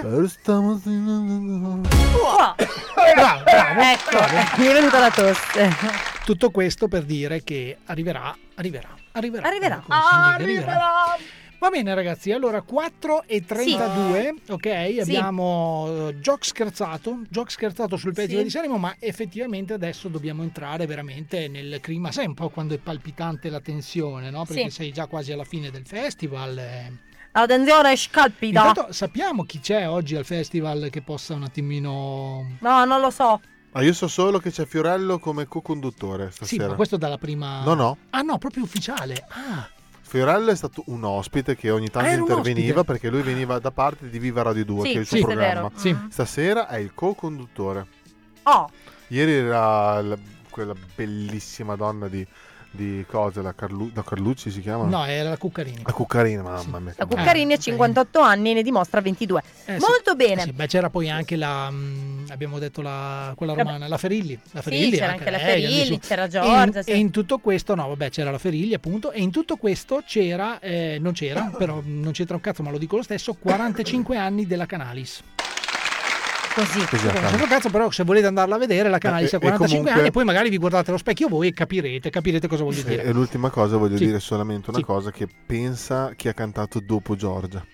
Per 0.00 0.28
stamattina 0.28 1.80
Bravo, 3.14 3.42
bravo. 3.44 3.80
Ecco, 3.80 4.60
mi 4.60 4.66
è 4.66 4.72
venuta 4.72 4.98
la 4.98 5.10
tosse. 5.10 5.74
Tutto 6.24 6.50
questo 6.50 6.88
per 6.88 7.04
dire 7.04 7.42
che 7.42 7.78
arriverà, 7.86 8.36
arriverà, 8.56 8.88
arriverà. 9.12 9.46
Arriverà. 9.46 9.82
Dice, 10.38 10.64
Va 11.60 11.70
bene 11.70 11.92
ragazzi, 11.92 12.30
allora 12.30 12.62
4 12.62 13.24
e 13.26 13.44
32, 13.44 14.34
ok? 14.50 14.96
Abbiamo 15.00 16.08
eh, 16.08 16.20
gioco 16.20 16.44
scherzato, 16.44 17.22
gioco 17.28 17.50
scherzato 17.50 17.96
sul 17.96 18.14
Festival 18.14 18.42
Sì. 18.42 18.44
di 18.44 18.50
Sanremo, 18.50 18.78
ma 18.78 18.94
effettivamente 19.00 19.72
adesso 19.72 20.06
dobbiamo 20.08 20.44
entrare 20.44 20.86
veramente 20.86 21.48
nel 21.48 21.78
clima, 21.80 22.12
sai 22.12 22.26
un 22.26 22.34
po' 22.34 22.48
quando 22.50 22.74
è 22.74 22.78
palpitante 22.78 23.50
la 23.50 23.60
tensione, 23.60 24.30
no? 24.30 24.44
Perché 24.44 24.64
Sì. 24.64 24.70
sei 24.70 24.92
già 24.92 25.06
quasi 25.06 25.32
alla 25.32 25.42
fine 25.44 25.70
del 25.72 25.84
festival. 25.84 26.58
eh. 26.58 26.92
Attenzione, 27.32 27.96
scalpita. 27.96 28.66
Intanto 28.68 28.92
sappiamo 28.92 29.42
chi 29.44 29.58
c'è 29.58 29.88
oggi 29.88 30.14
al 30.14 30.24
festival 30.24 30.88
che 30.90 31.02
possa 31.02 31.34
un 31.34 31.42
attimino... 31.42 32.56
No, 32.60 32.84
non 32.84 33.00
lo 33.00 33.10
so. 33.10 33.40
Ma 33.72 33.82
io 33.82 33.92
so 33.92 34.06
solo 34.08 34.38
che 34.38 34.50
c'è 34.50 34.64
Fiorello 34.64 35.18
come 35.18 35.46
co-conduttore 35.46 36.30
Sì, 36.30 36.36
stasera 36.36 36.68
ma 36.68 36.74
questo 36.74 36.96
dalla 36.96 37.18
prima... 37.18 37.62
No, 37.64 37.74
no. 37.74 37.96
Ah 38.10 38.22
no, 38.22 38.38
proprio 38.38 38.62
ufficiale. 38.62 39.24
Ah, 39.28 39.68
Fiorello 40.08 40.50
è 40.50 40.56
stato 40.56 40.82
un 40.86 41.04
ospite 41.04 41.54
che 41.54 41.70
ogni 41.70 41.90
tanto 41.90 42.08
Ah, 42.08 42.14
interveniva 42.14 42.82
perché 42.82 43.10
lui 43.10 43.20
veniva 43.20 43.58
da 43.58 43.70
parte 43.70 44.08
di 44.08 44.18
Viva 44.18 44.40
Radio 44.40 44.64
2, 44.64 44.86
Sì, 44.86 44.92
che 44.92 44.96
è 44.96 45.00
il 45.00 45.06
suo 45.06 45.16
sì, 45.18 45.22
è 45.22 45.26
programma. 45.26 45.52
vero. 45.68 45.72
Sì. 45.74 45.96
Stasera 46.08 46.66
è 46.68 46.78
il 46.78 46.92
co-conduttore. 46.94 47.86
Oh, 48.44 48.70
Ieri 49.08 49.32
era 49.32 50.00
la- 50.00 50.18
quella 50.50 50.74
bellissima 50.94 51.76
donna 51.76 52.08
di 52.08 52.26
di 52.78 53.04
cose, 53.08 53.42
la, 53.42 53.52
Carlu- 53.54 53.90
la 53.92 54.04
Carlucci 54.04 54.50
si 54.52 54.60
chiama? 54.60 54.84
No, 54.84 55.04
era 55.04 55.30
la 55.30 55.36
Cuccarini. 55.36 55.82
La 55.84 55.92
Cuccarini, 55.92 56.40
mamma 56.42 56.78
mia. 56.78 56.94
La 56.96 57.06
Cuccarini 57.06 57.54
ha 57.54 57.56
58 57.58 58.20
anni 58.20 58.52
e 58.52 58.54
ne 58.54 58.62
dimostra 58.62 59.00
22. 59.00 59.42
Eh, 59.64 59.72
sì. 59.80 59.84
Molto 59.86 60.14
bene. 60.14 60.42
Eh 60.42 60.44
sì, 60.44 60.52
beh, 60.52 60.66
c'era 60.68 60.88
poi 60.88 61.10
anche 61.10 61.34
la, 61.34 61.68
mh, 61.70 62.26
abbiamo 62.30 62.58
detto 62.60 62.80
la, 62.80 63.32
quella 63.36 63.54
romana, 63.54 63.88
la 63.88 63.98
Ferilli. 63.98 64.38
La 64.52 64.62
Sì, 64.62 64.68
Ferilli 64.70 64.90
c'era 64.96 65.10
anche 65.12 65.30
la 65.30 65.38
Ferilli, 65.38 65.98
c'era 65.98 66.24
E 66.24 66.28
Giorgia, 66.28 66.64
in- 66.64 66.82
sì. 66.84 66.90
E 66.90 66.96
in 66.96 67.10
tutto 67.10 67.38
questo, 67.38 67.74
no, 67.74 67.88
vabbè, 67.88 68.10
c'era 68.10 68.30
la 68.30 68.38
Ferilli 68.38 68.74
appunto, 68.74 69.10
e 69.10 69.20
in 69.20 69.30
tutto 69.32 69.56
questo 69.56 70.02
c'era, 70.06 70.60
eh, 70.60 70.98
non 71.00 71.12
c'era, 71.14 71.50
però 71.58 71.82
non 71.84 72.12
c'entra 72.12 72.36
un 72.36 72.40
cazzo, 72.40 72.62
ma 72.62 72.70
lo 72.70 72.78
dico 72.78 72.94
lo 72.96 73.02
stesso, 73.02 73.34
45 73.34 74.16
anni 74.16 74.46
della 74.46 74.66
Canalis. 74.66 75.22
Così. 76.58 76.80
C'entra 77.08 77.42
un 77.42 77.48
cazzo, 77.48 77.70
però 77.70 77.90
se 77.90 78.02
volete 78.04 78.26
andarla 78.26 78.56
a 78.56 78.58
vedere, 78.58 78.88
la 78.88 78.98
Canalis 78.98 79.32
Eh, 79.32 79.36
ha 79.36 79.38
e 79.38 79.40
45 79.40 79.68
comunque- 79.68 79.92
anni, 79.92 80.08
e 80.08 80.10
poi 80.10 80.24
magari 80.24 80.48
vi 80.50 80.58
guardate 80.58 80.90
allo 80.90 80.98
specchio 80.98 81.28
voi 81.28 81.48
e 81.48 81.52
capirete, 81.52 82.10
capirete 82.10 82.48
cosa 82.48 82.64
voglio 82.64 82.80
E, 82.80 82.84
dire. 82.84 83.02
e 83.04 83.12
l'ultima 83.12 83.50
cosa 83.50 83.76
voglio 83.76 83.96
Sì. 83.96 84.06
dire 84.06 84.18
solamente 84.20 84.70
una 84.70 84.78
Sì. 84.78 84.84
cosa 84.84 85.10
che 85.10 85.28
pensa 85.46 86.12
chi 86.16 86.28
ha 86.28 86.32
cantato 86.34 86.80
dopo 86.80 87.14
Giorgia. 87.16 87.64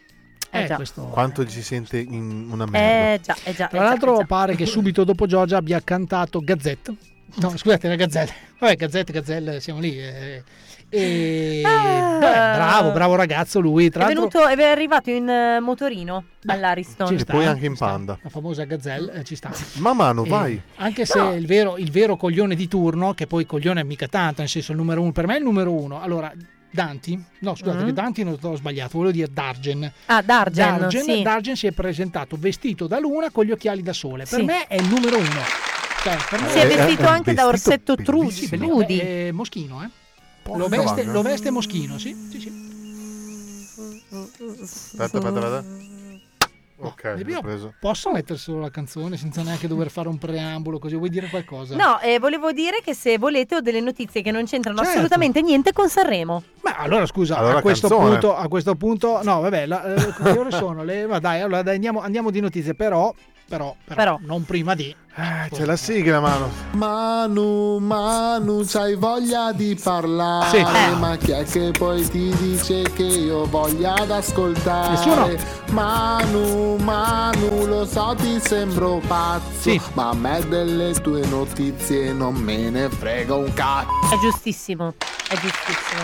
Eh, 0.51 0.66
già. 0.66 0.77
questo- 0.77 1.02
Quanto 1.06 1.44
ci 1.48 1.62
sente 1.62 1.98
in 1.98 2.48
una 2.51 2.65
merda. 2.66 2.78
Eh 3.15 3.20
già, 3.20 3.36
eh 3.43 3.55
già. 3.55 3.66
Tra 3.66 3.78
eh 3.78 3.82
già, 3.82 3.89
l'altro 3.89 4.15
eh 4.15 4.19
già. 4.19 4.24
pare 4.27 4.55
che 4.55 4.66
subito 4.66 5.02
dopo 5.02 5.27
Giorgia 5.27 5.56
abbia 5.56 5.81
cantato 5.82 6.39
Gazzette. 6.40 6.94
No, 7.40 7.56
scusate, 7.56 7.89
la 7.89 7.97
Gazzelle. 7.97 8.32
Vabbè, 8.61 8.77
Gazzette, 8.77 9.12
Gazzelle, 9.12 9.59
siamo 9.61 9.81
lì. 9.81 9.98
eh. 9.98 10.43
E... 10.89 11.62
Ah. 11.65 12.19
Beh, 12.19 12.31
bravo, 12.56 12.90
bravo 12.93 13.15
ragazzo 13.16 13.61
lui. 13.61 13.90
Tra 13.90 14.05
È 14.05 14.06
venuto, 14.06 14.47
è 14.47 14.62
arrivato 14.62 15.11
in 15.11 15.28
eh, 15.28 15.61
motorino 15.61 16.24
all'Ariston. 16.47 17.09
ci 17.09 17.15
E 17.15 17.19
sta, 17.19 17.32
poi 17.32 17.47
anche 17.47 17.66
in. 17.66 17.77
Panda. 17.77 18.19
La 18.23 18.28
famosa 18.28 18.65
Gazzelle 18.65 19.12
eh, 19.12 19.24
ci 19.24 19.35
sta. 19.36 19.51
Ma 19.78 19.93
mano, 19.93 20.24
E 20.24 20.28
vai. 20.28 20.62
Anche 20.77 21.05
se 21.06 21.19
il, 21.19 21.47
vero, 21.47 21.77
il 21.77 21.90
vero 21.90 22.16
coglione 22.16 22.55
di 22.55 22.69
turno, 22.69 23.12
che 23.15 23.27
poi 23.27 23.44
coglione 23.47 23.82
mica 23.85 24.06
tanto, 24.06 24.40
nel 24.40 24.48
senso 24.48 24.70
il 24.73 24.78
numero 24.78 25.02
uno, 25.02 25.12
per 25.12 25.27
me 25.27 25.35
è 25.35 25.39
il 25.39 25.44
numero 25.44 25.73
uno. 25.73 26.01
Allora, 26.01 26.32
Danti, 26.70 27.23
no 27.40 27.55
scusate, 27.55 27.82
Mm. 27.82 27.86
che 27.86 27.93
Danti 27.93 28.24
non 28.24 28.36
ho 28.40 28.55
sbagliato, 28.56 28.98
volevo 28.98 29.12
dire 29.12 29.28
Dargen. 29.32 29.93
Ah, 30.06 30.23
Dargen, 30.23 30.78
Dargen, 30.78 31.02
sì. 31.02 31.23
Dargen 31.23 31.56
si 31.56 31.66
è 31.69 31.73
presentato 31.73 32.36
vestito 32.39 32.86
da 32.89 32.98
luna 32.98 33.31
con 33.31 33.44
gli 33.44 33.52
occhiali 33.52 33.82
da 33.82 33.93
sole. 33.93 34.24
Per 34.28 34.39
Sì. 34.40 34.44
me 34.44 34.66
è 34.66 34.74
il 34.77 34.89
numero 34.89 35.16
uno. 35.19 35.40
Cioè, 36.02 36.16
per 36.28 36.40
me 36.43 36.48
Si 36.51 36.59
è 36.59 36.65
Eh, 36.65 36.66
vestito 36.77 37.02
eh, 37.02 37.06
anche 37.06 37.32
da 37.35 37.47
vestito 37.48 37.70
Orsetto 37.73 37.94
Trudi. 37.97 38.31
sì, 38.31 38.48
bellissimo. 38.48 38.59
belli- 38.78 38.97
Trudi. 38.97 38.97
beh, 38.98 39.28
è 39.28 39.31
Moschino, 39.32 39.82
eh. 39.85 39.89
Lo 40.52 40.68
veste, 40.68 41.04
lo 41.04 41.22
veste 41.22 41.50
Moschino, 41.50 41.98
sì, 41.98 42.14
sì, 42.30 42.40
sì. 42.40 42.62
Aspetta, 44.60 45.18
aspetta, 45.18 45.28
aspetta. 45.28 45.92
Ok, 46.76 47.14
Io 47.26 47.34
l'ho 47.34 47.40
preso. 47.40 47.74
posso 47.80 48.10
mettere 48.10 48.36
solo 48.38 48.60
la 48.60 48.70
canzone 48.70 49.16
senza 49.16 49.42
neanche 49.42 49.68
dover 49.68 49.90
fare 49.90 50.08
un 50.08 50.18
preambolo 50.18 50.78
così? 50.78 50.96
Vuoi 50.96 51.08
dire 51.08 51.28
qualcosa? 51.28 51.76
No, 51.76 52.00
eh, 52.00 52.18
volevo 52.18 52.52
dire 52.52 52.80
che 52.84 52.94
se 52.94 53.16
volete 53.16 53.54
ho 53.56 53.60
delle 53.60 53.80
notizie 53.80 54.22
che 54.22 54.30
non 54.32 54.44
c'entrano 54.44 54.78
Certo. 54.78 54.90
assolutamente 54.92 55.40
niente 55.40 55.72
con 55.72 55.88
Sanremo. 55.88 56.42
Ma 56.62 56.76
allora 56.76 57.06
scusa, 57.06 57.36
Allora 57.38 57.58
a, 57.58 57.62
questo 57.62 57.88
punto, 57.88 58.36
a 58.36 58.48
questo 58.48 58.74
punto, 58.74 59.22
no, 59.22 59.40
vabbè, 59.40 59.66
la, 59.66 59.94
eh, 59.94 60.12
che 60.12 60.30
ore 60.30 60.50
sono? 60.50 60.82
Le, 60.84 61.06
ma 61.06 61.20
dai, 61.20 61.40
allora 61.40 61.62
dai, 61.62 61.76
andiamo, 61.76 62.00
andiamo 62.00 62.30
di 62.30 62.40
notizie, 62.40 62.74
però, 62.74 63.14
però, 63.48 63.74
però, 63.84 63.94
Però. 63.96 64.18
non 64.22 64.44
prima 64.44 64.74
di. 64.74 64.94
Eh, 65.16 65.48
c'è 65.52 65.64
la 65.64 65.76
sigla, 65.76 66.18
mano. 66.18 66.50
Manu, 66.72 67.78
Manu, 67.78 68.64
c'hai 68.66 68.96
voglia 68.96 69.52
di 69.52 69.78
parlare, 69.80 70.48
Sì. 70.50 70.56
Eh. 70.56 70.94
ma 70.96 71.16
chi 71.16 71.30
è 71.30 71.44
che 71.44 71.70
poi 71.70 72.02
ti 72.08 72.34
dice 72.36 72.82
che 72.94 73.04
io 73.04 73.46
voglia 73.46 73.94
ad 73.94 74.10
ascoltare? 74.10 74.88
Nessuno. 74.90 75.28
Manu, 75.70 76.76
Manu, 76.78 77.64
lo 77.66 77.86
so 77.86 78.14
ti 78.18 78.40
sembro 78.40 79.00
pazzo, 79.06 79.60
Sì. 79.60 79.80
ma 79.92 80.08
a 80.08 80.14
me 80.14 80.44
delle 80.48 80.92
tue 80.94 81.24
notizie 81.26 82.12
non 82.12 82.34
me 82.34 82.70
ne 82.70 82.88
frega 82.88 83.34
un 83.34 83.52
cazzo. 83.54 83.88
È 84.12 84.18
giustissimo, 84.18 84.94
è 85.28 85.34
giustissimo. 85.36 86.02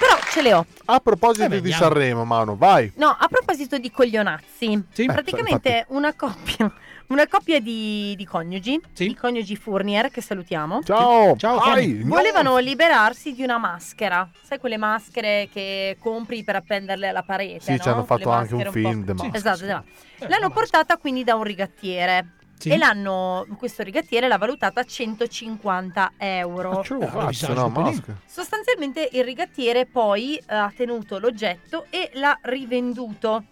Però 0.00 0.16
ce 0.32 0.40
le 0.42 0.54
ho. 0.54 0.64
A 0.86 0.98
proposito 1.00 1.52
Eh, 1.54 1.60
di. 1.60 1.70
Sanremo, 1.72 2.24
mano, 2.24 2.56
vai. 2.56 2.90
No, 2.96 3.08
a 3.08 3.28
proposito 3.28 3.76
di 3.78 3.90
coglionazzi, 3.90 4.82
Sì. 4.92 5.04
praticamente 5.04 5.84
una 5.88 6.14
coppia, 6.14 6.72
una 7.08 7.26
coppia 7.28 7.60
di, 7.60 8.14
di 8.16 8.24
coniugi, 8.24 8.80
Sì. 8.94 9.10
i 9.10 9.14
coniugi 9.14 9.56
Fournier, 9.56 10.10
che 10.10 10.22
salutiamo, 10.22 10.82
Ciao, 10.82 11.36
Ciao, 11.36 11.58
vai. 11.58 11.98
Tony. 11.98 12.08
volevano 12.08 12.56
liberarsi 12.58 13.34
di 13.34 13.42
una 13.42 13.58
maschera. 13.58 14.26
Sai 14.42 14.58
quelle 14.58 14.78
maschere 14.78 15.48
che 15.52 15.96
compri 16.00 16.42
per 16.44 16.56
appenderle 16.56 17.08
alla 17.08 17.22
parete? 17.22 17.60
Sì, 17.60 17.72
no? 17.72 17.78
ci 17.78 17.88
hanno 17.90 18.04
fatto 18.04 18.22
Quelle 18.22 18.36
anche 18.38 18.54
un 18.54 18.62
po'- 18.62 18.70
film, 18.70 19.04
The 19.04 19.12
Mask. 19.14 19.34
Esatto, 19.34 19.64
esatto. 19.64 19.84
L'hanno 20.28 20.50
portata 20.50 20.96
quindi 20.96 21.24
da 21.24 21.34
un 21.34 21.42
rigattiere. 21.42 22.26
Sì. 22.60 22.68
E 22.68 22.76
l'hanno, 22.76 23.46
questo 23.56 23.82
rigattiere 23.82 24.28
l'ha 24.28 24.36
valutata 24.36 24.80
a 24.80 24.84
150 24.84 26.12
euro. 26.18 26.82
Eh, 26.82 26.98
cazzo, 26.98 27.26
visage 27.26 27.54
no. 27.54 27.92
Sostanzialmente 28.26 29.08
il 29.12 29.24
rigattiere 29.24 29.86
poi 29.86 30.36
eh, 30.36 30.42
ha 30.54 30.70
tenuto 30.76 31.18
l'oggetto 31.18 31.86
e 31.88 32.10
l'ha 32.14 32.38
rivenduto. 32.42 33.44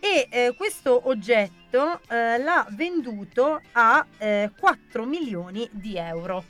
E 0.00 0.26
eh, 0.28 0.54
questo 0.56 1.08
oggetto 1.08 2.00
eh, 2.08 2.38
l'ha 2.38 2.66
venduto 2.70 3.60
a 3.72 4.04
eh, 4.18 4.50
4 4.58 5.04
milioni 5.04 5.68
di 5.70 5.96
euro. 5.96 6.44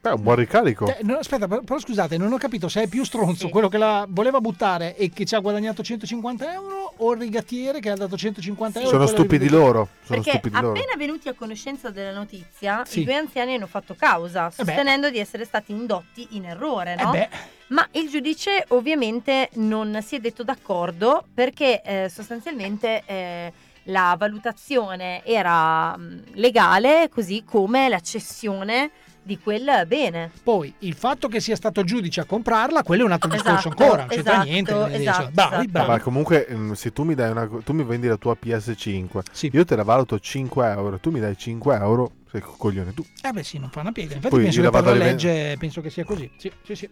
Beh, 0.00 0.10
un 0.10 0.22
buon 0.22 0.36
ricarico. 0.36 0.86
Eh, 0.86 0.98
no, 1.02 1.16
aspetta, 1.16 1.48
però, 1.48 1.60
però 1.62 1.78
scusate, 1.80 2.16
non 2.18 2.32
ho 2.32 2.36
capito 2.36 2.68
se 2.68 2.82
è 2.82 2.86
più 2.86 3.02
stronzo 3.04 3.46
Sì. 3.46 3.50
quello 3.52 3.68
che 3.68 3.78
la 3.78 4.06
voleva 4.08 4.40
buttare 4.40 4.94
e 4.94 5.10
che 5.10 5.24
ci 5.24 5.34
ha 5.34 5.40
guadagnato 5.40 5.82
150 5.82 6.52
euro 6.52 6.92
o 6.98 7.12
il 7.14 7.20
rigattiere 7.20 7.80
che 7.80 7.90
ha 7.90 7.96
dato 7.96 8.16
150 8.16 8.78
euro. 8.78 8.90
Sono 8.92 9.06
stupidi 9.06 9.48
loro. 9.48 9.88
Sono 10.04 10.20
Perché 10.22 10.38
stupidi 10.38 10.54
appena 10.54 10.84
loro. 10.84 10.96
venuti 10.96 11.28
a 11.28 11.34
conoscenza 11.34 11.90
della 11.90 12.12
notizia, 12.12 12.84
Sì. 12.86 13.00
i 13.00 13.04
due 13.04 13.14
anziani 13.16 13.54
hanno 13.56 13.66
fatto 13.66 13.96
causa, 13.98 14.46
Eh 14.46 14.52
sostenendo 14.52 15.10
di 15.10 15.18
essere 15.18 15.44
stati 15.44 15.72
indotti 15.72 16.28
in 16.32 16.44
errore, 16.44 16.94
Eh 16.96 17.02
no? 17.02 17.10
beh, 17.10 17.28
Ma 17.68 17.86
il 17.92 18.08
giudice 18.08 18.66
ovviamente 18.68 19.50
non 19.54 19.98
si 20.02 20.14
è 20.14 20.20
detto 20.20 20.44
d'accordo 20.44 21.24
perché 21.34 21.82
eh, 21.82 22.08
sostanzialmente 22.08 23.02
eh, 23.04 23.52
la 23.84 24.14
valutazione 24.16 25.22
era 25.24 25.96
mh, 25.96 26.22
legale, 26.34 27.08
così 27.12 27.42
come 27.44 27.88
la 27.88 28.00
cessione 28.00 28.90
di 29.28 29.38
quel 29.38 29.84
bene. 29.86 30.30
poi 30.42 30.72
il 30.78 30.94
fatto 30.94 31.28
che 31.28 31.38
sia 31.40 31.54
stato 31.54 31.80
il 31.80 31.86
giudice 31.86 32.22
a 32.22 32.24
comprarla, 32.24 32.82
quello 32.82 33.02
è 33.02 33.04
un 33.04 33.12
altro 33.12 33.30
Esatto, 33.30 33.50
discorso 33.50 33.68
ancora, 33.68 34.00
non 34.00 34.08
c'entra 34.08 34.32
esatto, 34.32 34.48
niente. 34.48 34.72
esatto, 34.72 35.22
cioè, 35.22 35.30
bravi, 35.30 35.54
esatto. 35.54 35.68
bravi. 35.70 35.88
Ma 35.90 36.00
comunque, 36.00 36.46
mm, 36.50 36.72
se 36.72 36.92
tu 36.94 37.02
mi 37.02 37.14
dai 37.14 37.30
una. 37.30 37.46
Tu 37.62 37.72
mi 37.74 37.84
vendi 37.84 38.06
la 38.06 38.16
tua 38.16 38.34
PS5, 38.42 39.20
Sì. 39.30 39.50
io 39.52 39.64
te 39.66 39.76
la 39.76 39.82
valuto 39.82 40.18
5 40.18 40.66
euro. 40.70 40.98
Tu 40.98 41.10
mi 41.10 41.20
dai 41.20 41.36
5 41.36 41.76
euro. 41.76 42.12
Sei 42.30 42.40
co- 42.40 42.54
coglione 42.56 42.94
tu. 42.94 43.04
Eh 43.22 43.30
beh 43.32 43.42
sì, 43.42 43.58
non 43.58 43.68
fa 43.70 43.80
una 43.80 43.92
piega. 43.92 44.14
Infatti 44.14 44.34
Poi 44.34 44.42
penso 44.44 44.58
che 44.60 44.64
la 44.64 44.70
per 44.70 44.84
la 44.84 44.92
legge 44.94 45.56
penso 45.58 45.80
che 45.82 45.90
sia 45.90 46.04
così. 46.04 46.30
Sì, 46.38 46.50
sì, 46.62 46.74
sì. 46.74 46.88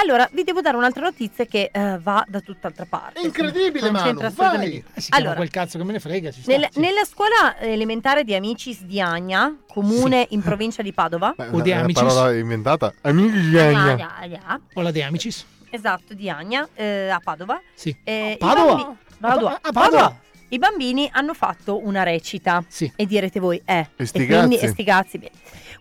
Allora, 0.00 0.28
vi 0.32 0.44
devo 0.44 0.60
dare 0.60 0.76
un'altra 0.76 1.02
notizia 1.02 1.44
che 1.44 1.70
eh, 1.72 1.98
va 2.00 2.24
da 2.28 2.38
tutt'altra 2.40 2.86
parte. 2.88 3.20
Incredibile, 3.20 3.80
non 3.86 3.92
Manu, 3.94 4.04
c'entra 4.06 4.26
assolutamente. 4.28 4.76
Eh, 4.94 5.00
si 5.00 5.08
chiama 5.10 5.16
Allora, 5.24 5.34
quel 5.36 5.50
cazzo 5.50 5.76
che 5.78 5.84
me 5.84 5.92
ne 5.92 5.98
frega. 6.00 6.30
Ci 6.30 6.42
sta, 6.42 6.52
nel- 6.56 6.68
sì. 6.70 6.78
nella 6.80 7.04
scuola 7.04 7.58
elementare 7.58 8.22
di 8.22 8.32
Amicis 8.34 8.82
di 8.82 9.00
Agna, 9.00 9.56
comune 9.66 10.26
in 10.30 10.40
provincia 10.40 10.82
di 10.82 10.92
Padova, 10.92 11.34
Beh, 11.36 11.48
O 11.52 11.60
di 11.60 11.72
Amicis. 11.72 12.00
parola 12.02 12.32
inventata. 12.32 12.94
Amiglia. 13.00 13.66
Agna, 13.66 14.16
Agna, 14.16 14.60
O 14.74 14.80
la 14.82 14.90
De 14.92 15.02
Amicis. 15.02 15.44
esatto, 15.70 16.14
di 16.14 16.30
Agna, 16.30 16.68
eh, 16.74 17.08
a 17.08 17.20
Padova, 17.22 17.60
Sì. 17.74 17.94
eh, 18.04 18.36
Padova? 18.38 18.74
bambi- 18.76 18.96
Padova. 19.18 19.50
A- 19.54 19.58
a 19.62 19.72
Padova? 19.72 20.20
I 20.50 20.58
bambini 20.58 21.08
hanno 21.12 21.34
fatto 21.34 21.84
una 21.84 22.04
recita 22.04 22.62
Sì. 22.68 22.90
e 22.94 23.04
direte 23.04 23.40
voi, 23.40 23.60
eh, 23.64 23.88
E 23.96 24.06
sti 24.06 24.18
e 24.22 24.26
quindi 24.26 24.56
e 24.58 24.68
sti. 24.68 24.84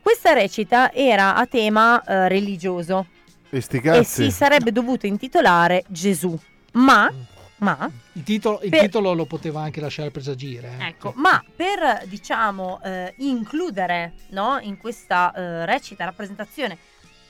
Questa 0.01 0.33
recita 0.33 0.91
era 0.91 1.35
a 1.35 1.45
tema 1.45 2.03
eh, 2.03 2.27
religioso 2.27 3.05
E 3.49 3.61
sti 3.61 3.77
e 3.77 4.03
si 4.03 4.29
sarebbe 4.31 4.71
dovuto 4.71 5.05
intitolare 5.05 5.83
Gesù, 5.87 6.37
ma, 6.73 7.11
ma 7.59 7.89
Il 8.13 8.23
titolo, 8.23 8.59
il 8.61 8.69
Per- 8.69 8.81
titolo 8.81 9.13
lo 9.13 9.25
poteva 9.25 9.61
anche 9.61 9.79
lasciare 9.79 10.11
presagire. 10.11 10.75
eh. 10.79 10.87
Ecco, 10.87 11.13
ma 11.15 11.41
per 11.55 12.03
diciamo 12.07 12.81
eh, 12.83 13.13
includere 13.17 14.13
no, 14.31 14.59
in 14.61 14.77
questa 14.77 15.31
eh, 15.33 15.65
recita 15.65 16.03
rappresentazione 16.05 16.77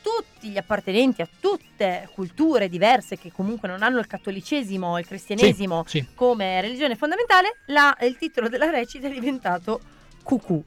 tutti 0.02 0.50
gli 0.50 0.58
appartenenti 0.58 1.22
a 1.22 1.28
tutte 1.40 2.08
culture 2.14 2.70
diverse 2.70 3.18
che 3.18 3.32
comunque 3.32 3.68
non 3.68 3.84
hanno 3.84 4.00
il 4.00 4.08
cattolicesimo 4.08 4.88
o 4.88 5.00
il 5.00 5.06
cristianesimo 5.06 5.84
Sì, 5.86 6.00
sì. 6.00 6.08
come 6.16 6.62
religione 6.62 6.96
fondamentale, 6.96 7.58
la- 7.68 7.96
il 8.02 8.16
titolo 8.18 8.48
della 8.50 8.70
recita 8.70 9.08
è 9.08 9.12
diventato 9.12 9.82
Cucù. 10.24 10.64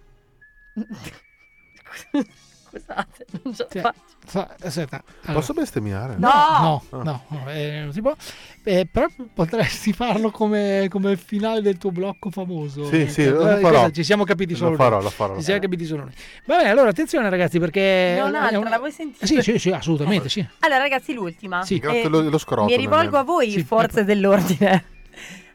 Scusate, 2.70 3.26
non 3.42 3.54
ce 3.54 3.66
la 3.72 3.80
faccio. 3.82 3.98
Fa- 4.26 4.54
aspetta, 4.62 5.02
allora. 5.22 5.32
Posso 5.40 5.52
bestemmiare? 5.52 6.16
No! 6.16 6.28
No, 6.28 6.82
Ah. 6.90 7.02
no, 7.02 7.24
no, 7.28 7.44
eh, 7.50 7.80
non 7.82 7.92
si 7.92 8.00
può. 8.00 8.14
Eh, 8.62 8.86
però 8.90 9.06
potresti 9.34 9.92
farlo 9.92 10.30
come, 10.30 10.86
come 10.88 11.16
finale 11.16 11.60
del 11.62 11.78
tuo 11.78 11.90
blocco 11.90 12.30
famoso. 12.30 12.84
Sì, 12.84 13.08
sì, 13.08 13.22
Eh, 13.24 13.30
lo 13.30 13.56
farò. 13.58 13.90
Ci 13.90 14.04
siamo 14.04 14.24
capiti 14.24 14.54
solo 14.54 14.70
Lo 14.70 14.76
farò, 14.76 14.96
noi. 14.96 15.02
lo 15.04 15.10
farò. 15.10 15.36
Ci 15.36 15.42
siamo 15.42 15.60
capiti 15.60 15.84
solo 15.84 16.02
noi. 16.04 16.12
Vabbè, 16.44 16.68
allora 16.68 16.90
attenzione 16.90 17.28
ragazzi 17.28 17.58
perché... 17.58 18.16
È 18.16 18.22
un'altra, 18.22 18.58
una- 18.58 18.68
la 18.70 18.78
vuoi 18.78 18.92
sentire? 18.92 19.26
Sì, 19.26 19.42
sì, 19.42 19.58
sì, 19.58 19.70
assolutamente, 19.70 20.28
sì. 20.28 20.46
Allora 20.60 20.78
ragazzi, 20.80 21.12
l'ultima. 21.12 21.62
Sì. 21.64 21.78
Grazie 21.78 22.02
Eh, 22.02 22.08
lo, 22.08 22.20
lo 22.28 22.38
scroto. 22.38 22.66
Mi 22.66 22.76
rivolgo 22.76 23.16
a 23.18 23.22
voi, 23.24 23.50
Sì, 23.50 23.64
forze 23.64 24.04
dell'ordine. 24.04 24.84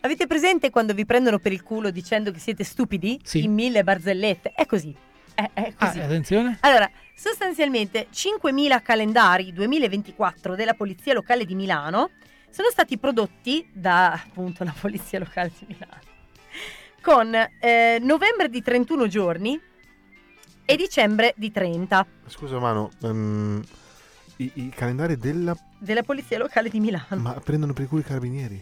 Avete 0.01 0.27
presente 0.27 0.69
quando 0.69 0.93
vi 0.93 1.05
prendono 1.05 1.39
per 1.39 1.51
il 1.51 1.63
culo 1.63 1.89
dicendo 1.89 2.31
che 2.31 2.39
siete 2.39 2.63
stupidi? 2.63 3.19
Sì. 3.23 3.43
In 3.43 3.53
mille 3.53 3.83
barzellette. 3.83 4.51
È 4.53 4.65
così. 4.67 4.93
È, 5.33 5.49
è 5.53 5.73
Ah, 5.77 5.87
così. 5.87 5.99
attenzione. 5.99 6.57
Allora, 6.61 6.87
Sostanzialmente 7.15 8.07
5.000 8.11 8.81
calendari 8.81 9.53
2024 9.53 10.53
della 10.53 10.73
Polizia 10.73 11.13
Locale 11.13 11.45
di 11.45 11.55
Milano 11.55 12.11
sono 12.49 12.69
stati 12.69 12.97
prodotti 12.97 13.67
da 13.73 14.11
appunto 14.11 14.65
la 14.65 14.73
Polizia 14.77 15.19
Locale 15.19 15.51
di 15.57 15.65
Milano 15.69 16.13
con 17.01 17.33
eh, 17.33 17.99
novembre 18.01 18.49
di 18.49 18.61
31 18.61 19.07
giorni 19.07 19.59
e 20.65 20.75
dicembre 20.75 21.33
di 21.37 21.51
30 21.51 22.05
Scusa 22.25 22.59
Manu, 22.59 22.89
ehm, 23.03 23.63
i, 24.37 24.51
i 24.55 24.69
calendari 24.69 25.15
della... 25.17 25.55
della 25.77 26.03
Polizia 26.03 26.37
Locale 26.37 26.67
di 26.67 26.79
Milano. 26.79 27.21
Ma 27.21 27.39
prendono 27.39 27.73
per 27.73 27.87
culo 27.87 28.01
i 28.01 28.03
carabinieri? 28.03 28.61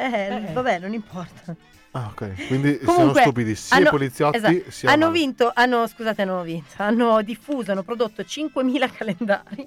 Eh, 0.00 0.50
vabbè, 0.52 0.78
non 0.78 0.92
importa. 0.92 1.56
Ah 1.92 2.10
ok, 2.12 2.46
quindi 2.46 2.78
sono 2.82 2.92
Comunque, 2.92 3.20
stupidi 3.22 3.54
sia 3.56 3.76
i 3.76 3.80
hanno- 3.80 3.90
poliziotti 3.90 4.36
esatto, 4.36 4.70
sia 4.70 4.90
hanno 4.92 5.06
Manu. 5.06 5.18
vinto, 5.18 5.50
hanno, 5.52 5.86
scusate, 5.88 6.22
hanno 6.22 6.42
vinto, 6.42 6.74
hanno 6.76 7.22
diffuso, 7.22 7.72
hanno 7.72 7.82
prodotto 7.82 8.22
5.000 8.22 8.88
calendari. 8.96 9.66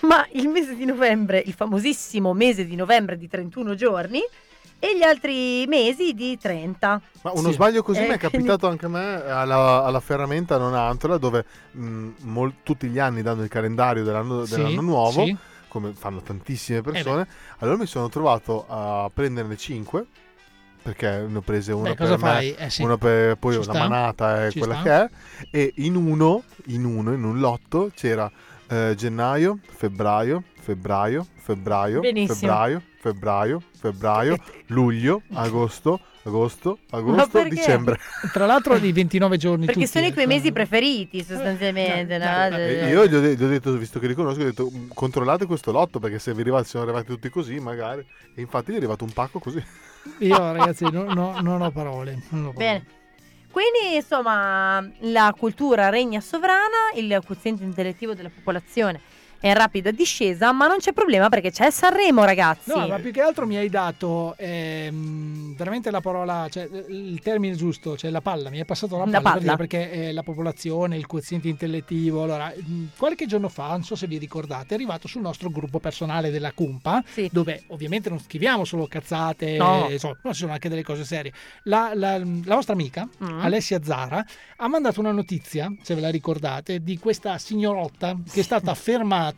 Ma 0.00 0.26
il 0.32 0.48
mese 0.48 0.74
di 0.74 0.84
novembre, 0.86 1.42
il 1.44 1.52
famosissimo 1.52 2.32
mese 2.32 2.64
di 2.66 2.74
novembre 2.74 3.16
di 3.18 3.28
31 3.28 3.74
giorni 3.74 4.20
e 4.78 4.96
gli 4.96 5.02
altri 5.02 5.66
mesi 5.66 6.14
di 6.14 6.38
30. 6.38 7.00
Ma 7.20 7.30
uno 7.34 7.48
Sì. 7.48 7.52
sbaglio 7.54 7.82
così 7.82 8.00
Eh, 8.00 8.08
mi 8.08 8.14
è 8.14 8.18
quindi- 8.18 8.36
capitato 8.38 8.66
anche 8.66 8.86
a 8.86 8.88
me 8.88 9.22
alla, 9.30 9.84
alla 9.84 10.00
ferramenta 10.00 10.56
non 10.56 10.74
Antola 10.74 11.18
dove 11.18 11.44
mh, 11.72 12.08
mol- 12.22 12.54
tutti 12.62 12.88
gli 12.88 12.98
anni 12.98 13.20
danno 13.20 13.42
il 13.42 13.50
calendario 13.50 14.02
dell'anno, 14.02 14.46
Sì, 14.46 14.54
dell'anno 14.56 14.80
nuovo, 14.80 15.24
sì. 15.26 15.36
Come 15.70 15.94
fanno 15.94 16.20
tantissime 16.22 16.82
Eh 16.82 16.82
persone. 16.82 17.28
allora 17.60 17.78
mi 17.78 17.86
sono 17.86 18.10
trovato 18.10 18.66
a 18.68 19.10
prenderne 19.14 19.56
5 19.56 20.06
perché 20.82 21.26
ne 21.28 21.38
ho 21.38 21.42
prese 21.42 21.72
una 21.72 21.90
Beh, 21.90 21.94
per 21.94 22.18
me? 22.18 22.54
Eh, 22.56 22.70
sì. 22.70 22.82
una 22.82 22.96
per 22.98 23.36
poi 23.36 23.54
Ci 23.54 23.58
una 23.58 23.74
sta. 23.74 23.78
manata 23.78 24.46
è 24.46 24.50
Ci 24.50 24.58
quella 24.58 24.74
sta. 24.74 24.82
che 24.82 24.90
è 24.92 25.10
e 25.50 25.72
in 25.76 25.94
uno, 25.96 26.44
in 26.66 26.84
uno, 26.84 27.12
in 27.12 27.24
un 27.24 27.38
lotto 27.38 27.90
c'era 27.94 28.30
eh, 28.70 28.94
gennaio, 28.96 29.58
febbraio, 29.68 30.42
febbraio, 30.60 31.26
febbraio, 31.34 32.00
Benissimo. 32.00 32.34
febbraio, 32.38 32.82
febbraio, 33.00 33.62
febbraio, 33.78 34.36
luglio, 34.66 35.22
agosto, 35.32 35.98
agosto, 36.22 36.78
agosto, 36.90 37.42
dicembre. 37.48 37.98
Tra 38.32 38.46
l'altro 38.46 38.78
di 38.78 38.92
29 38.92 39.36
giorni 39.38 39.64
Perché 39.66 39.80
tutti, 39.80 39.90
sono 39.92 40.04
i 40.06 40.08
eh, 40.10 40.12
tuoi 40.12 40.26
mesi 40.26 40.52
preferiti 40.52 41.24
sostanzialmente. 41.24 42.18
no? 42.18 42.56
E 42.56 42.88
io 42.90 43.06
gli 43.06 43.14
ho, 43.14 43.20
de- 43.20 43.34
gli 43.36 43.42
ho 43.42 43.48
detto, 43.48 43.72
visto 43.76 43.98
che 43.98 44.06
li 44.06 44.14
conosco, 44.14 44.40
ho 44.40 44.44
detto 44.44 44.70
"Mm, 44.72 44.90
controllate 44.94 45.46
questo 45.46 45.72
lotto 45.72 45.98
perché 45.98 46.18
se 46.18 46.32
vi 46.34 46.42
arrivate, 46.42 46.66
sono 46.68 46.84
arrivati 46.84 47.06
tutti 47.06 47.28
così 47.28 47.58
magari. 47.58 48.04
E 48.34 48.40
infatti 48.40 48.70
gli 48.70 48.74
è 48.74 48.78
arrivato 48.78 49.04
un 49.04 49.12
pacco 49.12 49.38
così. 49.40 49.62
Io 50.18 50.52
ragazzi 50.52 50.84
non, 50.90 51.06
no- 51.12 51.40
non 51.40 51.60
ho 51.60 51.70
parole. 51.70 52.22
non 52.30 52.46
ho 52.46 52.52
parole. 52.52 52.54
Bene. 52.54 52.84
Quindi, 53.50 53.96
insomma, 53.96 54.88
la 55.00 55.34
cultura 55.36 55.88
regna 55.88 56.20
sovrana, 56.20 56.92
il 56.94 57.20
quoziente 57.26 57.64
intellettivo 57.64 58.14
della 58.14 58.30
popolazione 58.32 59.00
è 59.40 59.48
in 59.48 59.54
rapida 59.54 59.90
discesa, 59.90 60.52
ma 60.52 60.66
non 60.66 60.78
c'è 60.78 60.92
problema 60.92 61.28
perché 61.28 61.50
c'è 61.50 61.70
Sanremo, 61.70 62.24
ragazzi. 62.24 62.70
No, 62.70 62.86
ma 62.86 62.98
più 62.98 63.10
che 63.10 63.22
altro 63.22 63.46
mi 63.46 63.56
hai 63.56 63.68
dato 63.70 64.34
ehm, 64.36 65.54
veramente 65.56 65.90
la 65.90 66.00
parola, 66.00 66.46
cioè 66.50 66.68
il 66.88 67.20
termine 67.22 67.54
giusto, 67.54 67.96
cioè 67.96 68.10
la 68.10 68.20
palla, 68.20 68.50
mi 68.50 68.58
è 68.58 68.64
passato 68.64 68.96
la 68.96 69.04
palla, 69.04 69.18
La 69.20 69.20
palla. 69.20 69.56
perché 69.56 69.90
eh, 69.90 70.12
la 70.12 70.22
popolazione, 70.22 70.96
il 70.96 71.06
quoziente 71.06 71.48
intellettivo, 71.48 72.22
allora 72.24 72.52
mh, 72.54 72.88
qualche 72.96 73.26
giorno 73.26 73.48
fa, 73.48 73.68
non 73.70 73.82
so 73.82 73.94
se 73.96 74.06
vi 74.06 74.18
ricordate, 74.18 74.68
è 74.70 74.74
arrivato 74.74 75.08
sul 75.08 75.22
nostro 75.22 75.50
gruppo 75.50 75.78
personale 75.80 76.30
della 76.30 76.52
Cumpa, 76.52 77.02
dove 77.30 77.62
ovviamente 77.68 78.08
non 78.08 78.20
scriviamo 78.20 78.64
solo 78.64 78.86
cazzate, 78.86 79.56
No. 79.56 79.88
insomma, 79.90 80.16
ma 80.22 80.32
ci 80.32 80.40
sono 80.40 80.52
anche 80.52 80.68
delle 80.68 80.82
cose 80.82 81.04
serie. 81.04 81.32
La, 81.64 81.92
la- 81.94 82.18
la 82.18 82.54
vostra 82.54 82.74
amica, 82.74 83.08
Mm. 83.22 83.40
Alessia 83.40 83.80
Zara, 83.82 84.24
ha 84.56 84.68
mandato 84.68 85.00
una 85.00 85.12
notizia, 85.12 85.72
se 85.82 85.94
ve 85.94 86.00
la 86.00 86.08
ricordate, 86.10 86.82
di 86.82 86.98
questa 86.98 87.36
signorotta 87.38 88.16
che 88.30 88.40
è 88.40 88.42
stata 88.42 88.74
fermata 88.74 89.28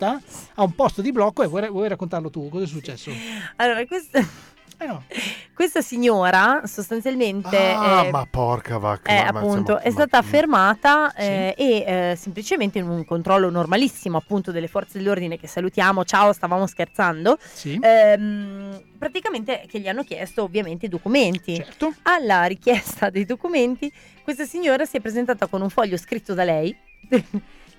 a 0.54 0.62
un 0.62 0.74
posto 0.74 1.02
di 1.02 1.12
blocco 1.12 1.42
e 1.42 1.46
vuoi, 1.46 1.68
vuoi 1.68 1.88
raccontarlo 1.88 2.30
tu? 2.30 2.48
Cosa 2.48 2.64
è 2.64 2.66
successo? 2.66 3.10
Allora, 3.56 3.84
questa, 3.86 4.20
questa 5.54 5.80
signora 5.80 6.62
sostanzialmente... 6.64 7.56
Ah, 7.56 8.04
eh, 8.04 8.10
ma 8.10 8.26
porca 8.28 8.78
vacca. 8.78 9.10
eh, 9.10 9.24
ma- 9.24 9.32
ma- 9.32 9.38
appunto, 9.40 9.74
ma- 9.74 9.80
è 9.82 9.90
stata 9.90 10.20
fermata 10.22 11.14
eh, 11.14 11.54
e 11.56 11.84
eh, 11.86 12.16
semplicemente 12.16 12.78
in 12.78 12.88
un 12.88 13.04
controllo 13.04 13.50
normalissimo 13.50 14.16
appunto 14.18 14.50
delle 14.50 14.66
forze 14.68 14.98
dell'ordine 14.98 15.38
che 15.38 15.46
salutiamo, 15.46 16.04
ciao, 16.04 16.32
stavamo 16.32 16.66
scherzando, 16.66 17.38
ehm, 17.80 18.82
praticamente 18.98 19.66
che 19.68 19.78
gli 19.80 19.88
hanno 19.88 20.02
chiesto 20.02 20.42
ovviamente 20.42 20.86
i 20.86 20.88
documenti. 20.88 21.56
Certo. 21.56 21.94
Alla 22.02 22.44
richiesta 22.44 23.10
dei 23.10 23.24
documenti 23.24 23.92
questa 24.22 24.44
signora 24.44 24.84
si 24.84 24.96
è 24.96 25.00
presentata 25.00 25.46
con 25.46 25.62
un 25.62 25.68
foglio 25.68 25.96
scritto 25.96 26.32
da 26.34 26.44
lei 26.44 26.76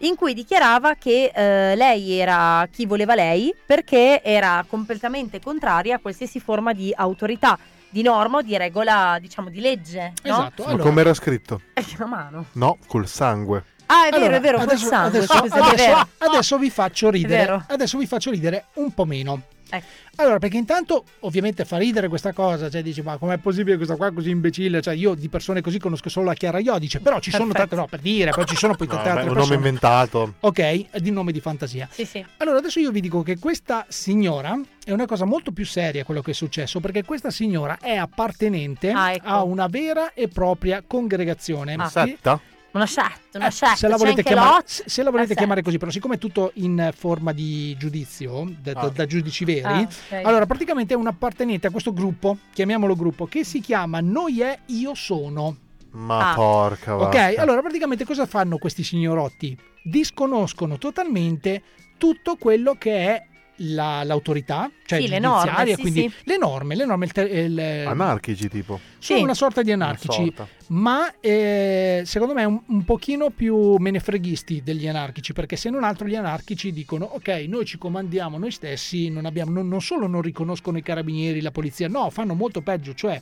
in 0.07 0.15
cui 0.15 0.33
dichiarava 0.33 0.95
che 0.95 1.31
eh, 1.33 1.75
lei 1.75 2.13
era 2.13 2.67
chi 2.71 2.85
voleva 2.85 3.15
lei 3.15 3.53
perché 3.65 4.21
era 4.23 4.65
completamente 4.67 5.39
contraria 5.39 5.95
a 5.95 5.99
qualsiasi 5.99 6.39
forma 6.39 6.73
di 6.73 6.93
autorità, 6.95 7.57
di 7.89 8.01
norma 8.01 8.37
o 8.37 8.41
di 8.41 8.57
regola, 8.57 9.17
diciamo, 9.19 9.49
di 9.49 9.59
legge. 9.59 10.13
No? 10.23 10.31
Esatto. 10.31 10.65
Ma 10.65 10.77
come 10.77 11.01
era 11.01 11.13
scritto? 11.13 11.61
Eh, 11.73 11.85
a 11.99 12.05
mano. 12.05 12.45
No, 12.53 12.77
col 12.87 13.07
sangue. 13.07 13.63
Ah, 13.93 14.07
è 14.07 14.09
vero, 14.11 14.15
Allora, 14.23 14.35
è 14.37 14.39
vero, 14.41 14.57
adesso, 14.57 14.85
sangue. 14.87 15.17
adesso- 15.19 15.33
adesso- 15.33 15.75
vero. 15.75 16.07
adesso 16.17 16.57
vi 16.57 16.69
faccio 16.69 17.09
ridere. 17.09 17.65
Adesso 17.67 17.97
vi 17.97 18.07
faccio 18.07 18.31
ridere 18.31 18.65
un 18.75 18.91
po' 18.93 19.05
meno. 19.05 19.41
Ecco. 19.69 19.85
Allora, 20.17 20.37
perché 20.37 20.57
intanto 20.57 21.03
ovviamente 21.21 21.65
fa 21.65 21.77
ridere 21.77 22.07
questa 22.07 22.31
cosa, 22.31 22.69
cioè 22.69 22.83
dici, 22.83 23.01
ma 23.01 23.17
com'è 23.17 23.39
possibile 23.39 23.75
questa 23.77 23.95
qua 23.95 24.11
così 24.11 24.29
imbecille? 24.29 24.79
Cioè, 24.83 24.93
io 24.93 25.15
di 25.15 25.29
persone 25.29 25.61
così 25.61 25.79
conosco 25.79 26.09
solo 26.09 26.27
la 26.27 26.35
Chiara 26.35 26.59
Iodice, 26.59 26.99
però 26.99 27.19
ci 27.19 27.31
sono 27.31 27.51
tante, 27.53 27.73
no, 27.75 27.87
per 27.87 27.99
dire, 27.99 28.29
poi 28.29 28.45
ci 28.45 28.55
sono 28.55 28.75
poi 28.75 28.85
No, 28.85 28.93
tante 28.93 29.09
beh, 29.09 29.15
altre 29.15 29.29
un 29.31 29.35
nome 29.35 29.47
persone. 29.47 29.67
inventato. 29.67 30.33
Ok, 30.41 30.85
di 30.99 31.09
nome 31.09 31.31
di 31.31 31.39
fantasia. 31.39 31.87
Sì, 31.91 32.05
sì. 32.05 32.23
Allora, 32.37 32.59
adesso 32.59 32.79
io 32.79 32.91
vi 32.91 33.01
dico 33.01 33.23
che 33.23 33.39
questa 33.39 33.83
signora 33.89 34.59
è 34.85 34.91
una 34.91 35.07
cosa 35.07 35.25
molto 35.25 35.51
più 35.51 35.65
seria 35.65 36.03
quello 36.03 36.21
che 36.21 36.31
è 36.31 36.35
successo, 36.35 36.79
perché 36.79 37.03
questa 37.03 37.31
signora 37.31 37.79
è 37.81 37.95
appartenente 37.95 38.91
Ah, 38.91 39.13
ecco. 39.13 39.27
a 39.27 39.41
una 39.43 39.65
vera 39.65 40.13
e 40.13 40.27
propria 40.27 40.83
congregazione. 40.85 41.73
Ah. 41.73 41.85
Che- 41.85 41.89
Setta? 41.89 42.39
Una 42.73 42.85
chat, 42.87 43.19
una 43.35 43.47
eh, 43.47 43.51
chat. 43.53 43.75
se 43.75 43.87
la 43.87 43.97
chiamare, 43.97 44.63
se- 44.65 44.83
se 44.87 45.03
la 45.03 45.11
volete 45.11 45.35
chiamare 45.35 45.61
così, 45.61 45.77
però 45.77 45.91
siccome 45.91 46.15
è 46.15 46.17
tutto 46.17 46.51
in 46.55 46.91
forma 46.95 47.31
di 47.31 47.75
giudizio, 47.77 48.51
da, 48.59 48.73
da- 48.73 48.81
Ah. 48.81 48.89
da 48.89 49.05
giudici 49.05 49.45
veri, 49.45 49.61
Ah, 49.63 49.79
ok. 49.81 50.21
allora 50.23 50.45
praticamente 50.47 50.93
è 50.95 50.97
un 50.97 51.05
appartenente 51.07 51.67
a 51.67 51.69
questo 51.69 51.93
gruppo, 51.93 52.37
chiamiamolo 52.51 52.95
gruppo, 52.95 53.25
che 53.27 53.43
si 53.43 53.59
chiama 53.59 53.99
Noi 53.99 54.41
è 54.41 54.57
Io 54.67 54.95
Sono. 54.95 55.55
Ma 55.91 56.31
Ah. 56.31 56.33
porca 56.33 56.95
Ok, 56.97 57.13
vacca. 57.13 57.41
allora 57.41 57.61
praticamente 57.61 58.05
cosa 58.05 58.25
fanno 58.25 58.57
questi 58.57 58.81
signorotti? 58.83 59.55
Disconoscono 59.83 60.79
totalmente 60.79 61.61
tutto 61.99 62.35
quello 62.37 62.73
che 62.79 62.91
è 62.91 63.25
la- 63.57 64.03
l'autorità, 64.03 64.69
cioè 64.85 64.99
Sì, 64.99 65.07
le 65.07 65.19
giudiziaria, 65.19 65.51
norme, 65.53 65.75
sì, 65.75 65.81
quindi 65.81 65.99
sì. 66.09 66.15
le 66.23 66.37
norme, 66.37 66.75
le 66.75 66.85
norme, 66.85 67.05
il 67.05 67.11
te- 67.11 67.21
il- 67.21 67.59
Anarchici 67.87 68.49
tipo. 68.49 68.79
sono 68.99 69.17
Sì. 69.19 69.23
una 69.23 69.33
sorta 69.33 69.61
di 69.61 69.71
anarchici, 69.71 70.23
sorta. 70.25 70.47
ma 70.69 71.13
eh, 71.19 72.01
secondo 72.05 72.33
me 72.33 72.43
un, 72.45 72.59
un 72.65 72.83
pochino 72.83 73.29
più 73.29 73.75
menefreghisti 73.77 74.61
degli 74.63 74.87
anarchici, 74.87 75.33
perché 75.33 75.55
se 75.55 75.69
non 75.69 75.83
altro 75.83 76.07
gli 76.07 76.15
anarchici 76.15 76.71
dicono 76.71 77.05
ok, 77.05 77.27
noi 77.47 77.65
ci 77.65 77.77
comandiamo 77.77 78.37
noi 78.37 78.51
stessi, 78.51 79.09
non, 79.09 79.25
abbiamo, 79.25 79.51
non, 79.51 79.67
non 79.67 79.81
solo 79.81 80.07
non 80.07 80.21
riconoscono 80.21 80.77
i 80.77 80.81
carabinieri, 80.83 81.41
la 81.41 81.51
polizia, 81.51 81.87
no, 81.87 82.09
fanno 82.09 82.33
molto 82.33 82.61
peggio, 82.61 82.93
cioè 82.93 83.21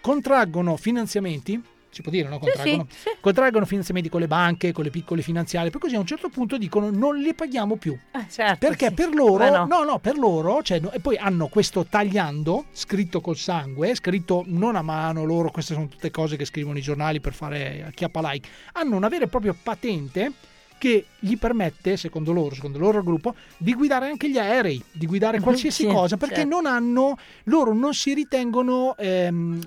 contraggono 0.00 0.76
finanziamenti. 0.76 1.60
Si 1.94 2.00
può 2.00 2.10
dire, 2.10 2.26
no? 2.26 2.38
Contraggono, 2.38 2.86
sì, 2.88 2.96
sì. 2.96 3.08
contraggono 3.20 3.66
finanziamenti 3.66 4.08
con 4.08 4.20
le 4.20 4.26
banche, 4.26 4.72
con 4.72 4.82
le 4.82 4.88
piccole 4.88 5.20
finanziarie, 5.20 5.68
poi 5.68 5.78
così 5.78 5.94
a 5.94 5.98
un 5.98 6.06
certo 6.06 6.30
punto 6.30 6.56
dicono 6.56 6.88
non 6.88 7.18
li 7.18 7.34
paghiamo 7.34 7.76
più. 7.76 7.94
Eh, 8.12 8.24
certo, 8.30 8.66
Perché 8.66 8.88
sì. 8.88 8.94
per 8.94 9.12
loro, 9.12 9.46
no. 9.50 9.66
no. 9.66 9.84
no, 9.84 9.98
per 9.98 10.16
loro, 10.16 10.62
cioè, 10.62 10.80
no- 10.80 10.90
e 10.90 11.00
poi 11.00 11.18
hanno 11.18 11.48
questo 11.48 11.84
tagliando 11.84 12.64
scritto 12.72 13.20
col 13.20 13.36
sangue, 13.36 13.94
scritto 13.94 14.42
non 14.46 14.74
a 14.76 14.80
mano 14.80 15.24
loro, 15.24 15.50
queste 15.50 15.74
sono 15.74 15.86
tutte 15.86 16.10
cose 16.10 16.36
che 16.36 16.46
scrivono 16.46 16.78
i 16.78 16.82
giornali 16.82 17.20
per 17.20 17.34
fare 17.34 17.92
chiappa 17.94 18.20
like, 18.32 18.48
hanno 18.72 18.96
una 18.96 19.08
vera 19.08 19.24
e 19.24 19.28
propria 19.28 19.54
patente 19.60 20.32
che 20.78 21.04
gli 21.20 21.36
permette, 21.36 21.96
secondo 21.98 22.32
loro, 22.32 22.54
secondo 22.54 22.78
il 22.78 22.82
loro 22.84 23.02
gruppo, 23.04 23.34
di 23.58 23.74
guidare 23.74 24.06
anche 24.06 24.28
gli 24.30 24.38
aerei, 24.38 24.82
di 24.90 25.06
guidare 25.06 25.38
qualsiasi 25.40 25.82
Sì, 25.84 25.88
cosa, 25.88 26.16
perché 26.16 26.36
certo. 26.36 26.48
non 26.50 26.66
hanno, 26.66 27.16
loro 27.44 27.72
non 27.72 27.94
si 27.94 28.14
ritengono 28.14 28.96
ehm, 28.96 29.60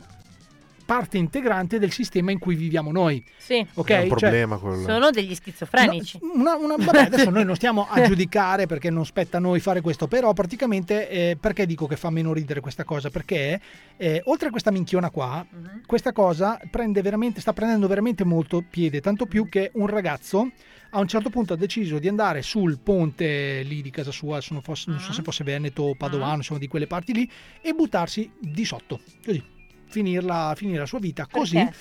parte 0.85 1.17
integrante 1.17 1.79
del 1.79 1.91
sistema 1.91 2.31
in 2.31 2.37
cui 2.39 2.55
viviamo 2.55 2.91
noi. 2.91 3.23
Sì. 3.37 3.65
Ok? 3.73 3.89
È 3.89 4.01
un 4.03 4.07
Cioè, 4.09 4.17
problema 4.19 4.57
quello. 4.57 4.83
Sono 4.83 5.09
degli 5.09 5.33
schizofrenici. 5.33 6.19
No, 6.21 6.31
una- 6.33 6.55
una- 6.55 6.75
vabbè, 6.77 6.99
adesso 7.05 7.29
noi 7.31 7.43
non 7.43 7.55
stiamo 7.55 7.87
a 7.89 8.01
giudicare 8.05 8.67
perché 8.67 8.89
non 8.89 9.05
spetta 9.05 9.37
a 9.37 9.39
noi 9.41 9.59
fare 9.59 9.81
questo, 9.81 10.07
però 10.07 10.31
praticamente 10.33 11.09
eh, 11.09 11.37
perché 11.39 11.65
dico 11.65 11.87
che 11.87 11.95
fa 11.95 12.09
meno 12.09 12.33
ridere 12.33 12.59
questa 12.59 12.83
cosa? 12.83 13.09
Perché 13.09 13.59
eh, 13.97 14.21
oltre 14.25 14.47
a 14.47 14.51
questa 14.51 14.71
minchiona 14.71 15.09
qua, 15.09 15.45
Mhm. 15.49 15.81
questa 15.85 16.11
cosa 16.11 16.59
prende 16.69 17.01
veramente, 17.01 17.41
sta 17.41 17.53
prendendo 17.53 17.87
veramente 17.87 18.23
molto 18.23 18.63
piede, 18.69 19.01
tanto 19.01 19.25
più 19.25 19.49
che 19.49 19.71
un 19.73 19.87
ragazzo 19.87 20.49
a 20.91 20.99
un 20.99 21.07
certo 21.07 21.29
punto 21.29 21.53
ha 21.53 21.57
deciso 21.57 21.99
di 21.99 22.07
andare 22.07 22.41
sul 22.41 22.79
ponte 22.79 23.63
lì 23.63 23.81
di 23.81 23.89
casa 23.89 24.11
sua, 24.11 24.39
se 24.39 24.53
non, 24.53 24.61
fosse- 24.61 24.89
non 24.89 24.99
so 24.99 25.11
se 25.11 25.23
fosse 25.23 25.43
Veneto 25.43 25.83
o 25.83 25.95
Padovano, 25.95 26.35
insomma 26.37 26.59
di 26.59 26.67
quelle 26.67 26.87
parti 26.87 27.11
lì, 27.13 27.29
e 27.61 27.73
buttarsi 27.73 28.31
di 28.39 28.63
sotto, 28.63 29.01
così, 29.25 29.43
finirla, 29.87 30.53
finire 30.55 30.79
la 30.79 30.85
sua 30.85 30.99
vita 30.99 31.27
così. 31.29 31.55
Perché? 31.55 31.73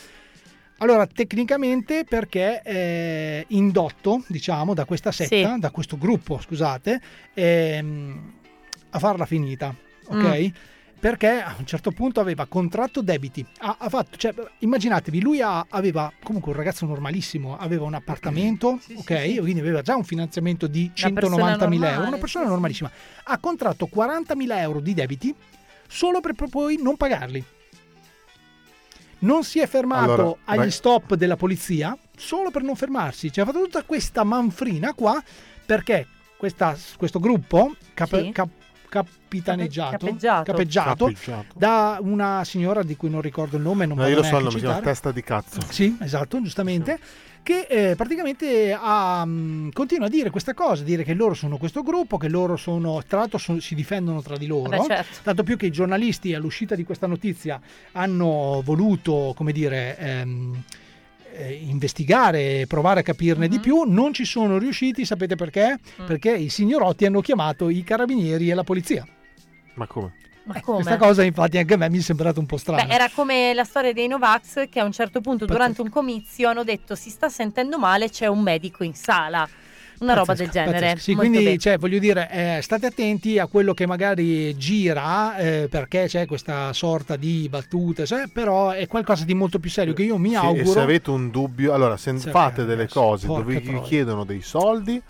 Allora, 0.78 1.06
tecnicamente 1.06 2.04
perché 2.04 2.60
è 2.60 3.44
indotto, 3.48 4.24
diciamo, 4.26 4.74
da 4.74 4.84
questa 4.84 5.12
setta, 5.12 5.54
Sì. 5.54 5.58
da 5.60 5.70
questo 5.70 5.96
gruppo, 5.96 6.40
scusate, 6.40 7.00
ehm, 7.32 8.32
a 8.90 8.98
farla 8.98 9.24
finita, 9.24 9.74
ok? 10.06 10.38
Mm. 10.40 10.46
Perché 10.98 11.28
a 11.28 11.54
un 11.58 11.66
certo 11.66 11.90
punto 11.90 12.20
aveva 12.20 12.46
contratto 12.46 13.02
debiti. 13.02 13.44
Ha, 13.58 13.76
ha 13.78 13.88
fatto, 13.90 14.16
cioè, 14.16 14.32
immaginatevi, 14.60 15.20
lui 15.20 15.40
ha- 15.42 15.66
aveva 15.68 16.10
comunque 16.22 16.50
un 16.52 16.56
ragazzo 16.56 16.86
normalissimo, 16.86 17.58
aveva 17.58 17.84
un 17.84 17.92
appartamento, 17.94 18.80
ok? 18.96 19.38
Quindi 19.38 19.60
aveva 19.60 19.82
già 19.82 19.96
un 19.96 20.04
finanziamento 20.04 20.66
di 20.66 20.90
Una 21.04 21.12
persona 21.12 21.56
190.000 21.56 21.92
euro, 21.92 22.06
una 22.08 22.16
persona 22.18 22.46
normalissima. 22.48 22.90
Ha 23.24 23.38
contratto 23.38 23.86
40.000 23.94 24.58
euro 24.60 24.80
di 24.80 24.94
debiti 24.94 25.34
solo 25.86 26.20
per 26.20 26.34
poi 26.48 26.78
non 26.80 26.96
pagarli. 26.96 27.44
Non 29.24 29.42
si 29.44 29.58
è 29.60 29.66
fermato 29.66 30.12
Allora, 30.12 30.36
agli 30.44 30.56
vai- 30.58 30.70
stop 30.70 31.14
della 31.14 31.36
polizia 31.36 31.96
solo 32.16 32.50
per 32.50 32.62
non 32.62 32.76
fermarsi. 32.76 33.32
Cioè, 33.32 33.44
ha 33.44 33.46
fatto 33.46 33.62
tutta 33.62 33.82
questa 33.82 34.22
manfrina 34.24 34.92
qua 34.94 35.22
perché 35.66 36.06
questa- 36.36 36.76
questo 36.96 37.18
gruppo 37.20 37.74
cap- 37.94 38.20
Sì. 38.20 38.30
cap- 38.32 38.48
capitaneggiato, 38.88 39.96
Capeggiato. 40.06 40.42
capeggiato 40.52 41.04
Capeggiato. 41.06 41.54
da 41.56 41.98
una 42.00 42.42
signora 42.44 42.82
di 42.82 42.96
cui 42.96 43.10
non 43.10 43.20
ricordo 43.20 43.56
il 43.56 43.62
nome, 43.62 43.86
non 43.86 43.96
No, 43.96 44.06
io 44.06 44.16
lo 44.16 44.22
so 44.22 44.36
il 44.36 44.44
nome, 44.44 44.50
si 44.58 44.64
chiama 44.64 44.80
testa 44.80 45.10
di 45.10 45.22
cazzo. 45.22 45.60
Sì, 45.68 45.96
esatto, 46.00 46.40
giustamente. 46.42 46.98
Che 47.44 47.66
eh, 47.68 47.94
praticamente 47.94 48.72
ha, 48.76 49.22
mh, 49.22 49.72
continua 49.74 50.06
a 50.06 50.08
dire 50.08 50.30
questa 50.30 50.54
cosa, 50.54 50.82
dire 50.82 51.04
che 51.04 51.12
loro 51.12 51.34
sono 51.34 51.58
questo 51.58 51.82
gruppo, 51.82 52.16
che 52.16 52.28
loro 52.30 52.56
sono, 52.56 53.02
tra 53.06 53.18
l'altro 53.18 53.36
sono- 53.36 53.60
si 53.60 53.74
difendono 53.74 54.22
tra 54.22 54.38
di 54.38 54.46
loro. 54.46 54.70
Vabbè, 54.70 54.86
certo. 54.86 55.18
Tanto 55.22 55.42
più 55.42 55.58
che 55.58 55.66
i 55.66 55.70
giornalisti 55.70 56.32
all'uscita 56.32 56.74
di 56.74 56.84
questa 56.84 57.06
notizia 57.06 57.60
hanno 57.92 58.62
voluto, 58.64 59.34
come 59.36 59.52
dire, 59.52 59.94
ehm, 59.98 60.62
eh, 61.34 61.52
investigare, 61.52 62.64
provare 62.66 63.00
a 63.00 63.02
capirne 63.02 63.44
Mhm. 63.44 63.50
di 63.50 63.60
più, 63.60 63.82
non 63.82 64.14
ci 64.14 64.24
sono 64.24 64.56
riusciti, 64.56 65.04
sapete 65.04 65.34
perché? 65.36 65.78
Mm. 66.00 66.06
Perché 66.06 66.34
i 66.34 66.48
signorotti 66.48 67.04
hanno 67.04 67.20
chiamato 67.20 67.68
i 67.68 67.82
carabinieri 67.84 68.48
e 68.48 68.54
la 68.54 68.64
polizia. 68.64 69.06
Ma 69.74 69.86
come? 69.86 70.14
Ma 70.44 70.60
come? 70.60 70.82
Questa 70.82 70.96
cosa 70.98 71.22
infatti 71.24 71.58
anche 71.58 71.74
a 71.74 71.76
me 71.76 71.88
mi 71.88 71.98
è 71.98 72.02
sembrata 72.02 72.38
un 72.38 72.46
po' 72.46 72.56
strana. 72.58 72.84
Beh, 72.84 72.92
era 72.92 73.08
come 73.10 73.54
la 73.54 73.64
storia 73.64 73.92
dei 73.92 74.06
Novax 74.08 74.68
che 74.68 74.80
a 74.80 74.84
un 74.84 74.92
certo 74.92 75.20
punto 75.20 75.46
durante 75.46 75.80
un 75.80 75.88
comizio 75.88 76.48
hanno 76.48 76.64
detto 76.64 76.94
si 76.94 77.10
sta 77.10 77.28
sentendo 77.28 77.78
male, 77.78 78.10
c'è 78.10 78.26
un 78.26 78.40
medico 78.40 78.84
in 78.84 78.94
sala. 78.94 79.48
Una 80.00 80.14
roba 80.14 80.34
del 80.34 80.48
Pazzesco, 80.48 80.52
genere. 80.52 80.86
pazzesco. 80.88 81.00
Sì, 81.00 81.14
Molto 81.14 81.30
quindi 81.30 81.58
cioè, 81.58 81.78
voglio 81.78 81.98
dire, 81.98 82.28
eh, 82.30 82.62
state 82.62 82.86
attenti 82.86 83.38
a 83.38 83.46
quello 83.46 83.72
che 83.74 83.86
magari 83.86 84.54
gira 84.56 85.36
eh, 85.38 85.68
perché 85.70 86.06
c'è 86.08 86.26
questa 86.26 86.72
sorta 86.72 87.16
di 87.16 87.46
battute, 87.48 88.04
cioè, 88.04 88.24
però 88.30 88.70
è 88.70 88.86
qualcosa 88.86 89.24
di 89.24 89.34
molto 89.34 89.58
più 89.58 89.70
serio 89.70 89.94
che 89.94 90.02
io 90.02 90.18
mi 90.18 90.30
Sì, 90.30 90.34
auguro. 90.34 90.62
E 90.62 90.66
se 90.66 90.80
avete 90.80 91.10
un 91.10 91.30
dubbio, 91.30 91.72
allora 91.72 91.96
se 91.96 92.12
fate 92.18 92.64
delle 92.64 92.88
cose 92.88 93.28
dove 93.28 93.60
vi 93.60 93.80
chiedono 93.82 94.24
dei 94.24 94.42
soldi, 94.42 95.00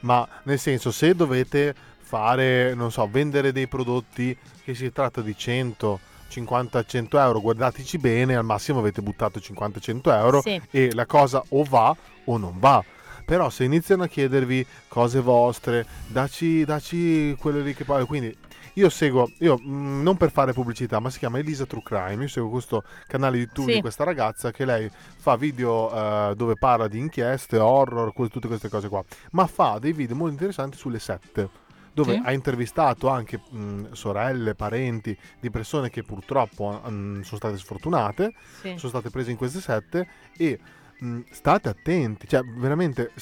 ma 0.00 0.26
nel 0.42 0.58
senso 0.58 0.90
se 0.90 1.14
dovete 1.14 1.74
fare, 2.12 2.74
non 2.74 2.92
so, 2.92 3.08
vendere 3.10 3.52
dei 3.52 3.66
prodotti 3.66 4.36
che 4.62 4.74
si 4.74 4.92
tratta 4.92 5.22
di 5.22 5.34
100, 5.34 5.98
50, 6.28 6.84
100 6.84 7.18
euro, 7.18 7.40
guardateci 7.40 7.96
bene, 7.96 8.36
al 8.36 8.44
massimo 8.44 8.80
avete 8.80 9.00
buttato 9.00 9.38
50-100 9.38 10.00
euro 10.18 10.42
Sì. 10.42 10.60
e 10.70 10.92
la 10.92 11.06
cosa 11.06 11.42
o 11.48 11.64
va 11.64 11.96
o 12.26 12.36
non 12.36 12.58
va. 12.58 12.84
Però 13.24 13.48
se 13.48 13.64
iniziano 13.64 14.02
a 14.02 14.08
chiedervi 14.08 14.66
cose 14.88 15.20
vostre, 15.22 15.86
daci, 16.08 16.66
daci 16.66 17.34
quello 17.40 17.60
lì 17.60 17.72
che 17.74 17.84
poi... 17.86 18.04
Quindi 18.04 18.36
io 18.74 18.88
seguo, 18.90 19.30
io 19.38 19.56
mh, 19.58 20.02
non 20.02 20.16
per 20.18 20.30
fare 20.30 20.52
pubblicità, 20.52 20.98
ma 20.98 21.08
si 21.08 21.18
chiama 21.18 21.38
Elisa 21.38 21.64
True 21.64 21.82
Crime. 21.82 22.22
Io 22.24 22.28
seguo 22.28 22.50
questo 22.50 22.84
canale 23.06 23.38
YouTube 23.38 23.68
Sì. 23.70 23.74
di 23.76 23.80
questa 23.80 24.04
ragazza 24.04 24.50
che 24.50 24.66
lei 24.66 24.90
fa 25.16 25.36
video 25.36 25.90
eh, 26.30 26.34
dove 26.36 26.56
parla 26.56 26.88
di 26.88 26.98
inchieste, 26.98 27.56
horror, 27.58 28.12
tutte 28.12 28.48
queste 28.48 28.68
cose 28.68 28.88
qua. 28.88 29.02
Ma 29.30 29.46
fa 29.46 29.78
dei 29.80 29.92
video 29.94 30.14
molto 30.16 30.32
interessanti 30.32 30.76
sulle 30.76 30.98
sette. 30.98 31.48
Dove 31.94 32.14
Sì. 32.14 32.20
ha 32.24 32.32
intervistato 32.32 33.08
anche 33.08 33.38
mh, 33.50 33.92
sorelle, 33.92 34.54
parenti 34.54 35.16
di 35.40 35.50
persone 35.50 35.90
che 35.90 36.02
purtroppo 36.02 36.70
mh, 36.72 37.20
sono 37.20 37.36
state 37.36 37.58
sfortunate, 37.58 38.32
Sì. 38.60 38.74
sono 38.76 38.88
state 38.90 39.10
prese 39.10 39.30
in 39.30 39.36
queste 39.36 39.60
sette 39.60 40.06
e 40.36 40.58
mh, 40.98 41.20
state 41.30 41.68
attenti, 41.68 42.26
cioè 42.26 42.40
veramente 42.42 43.12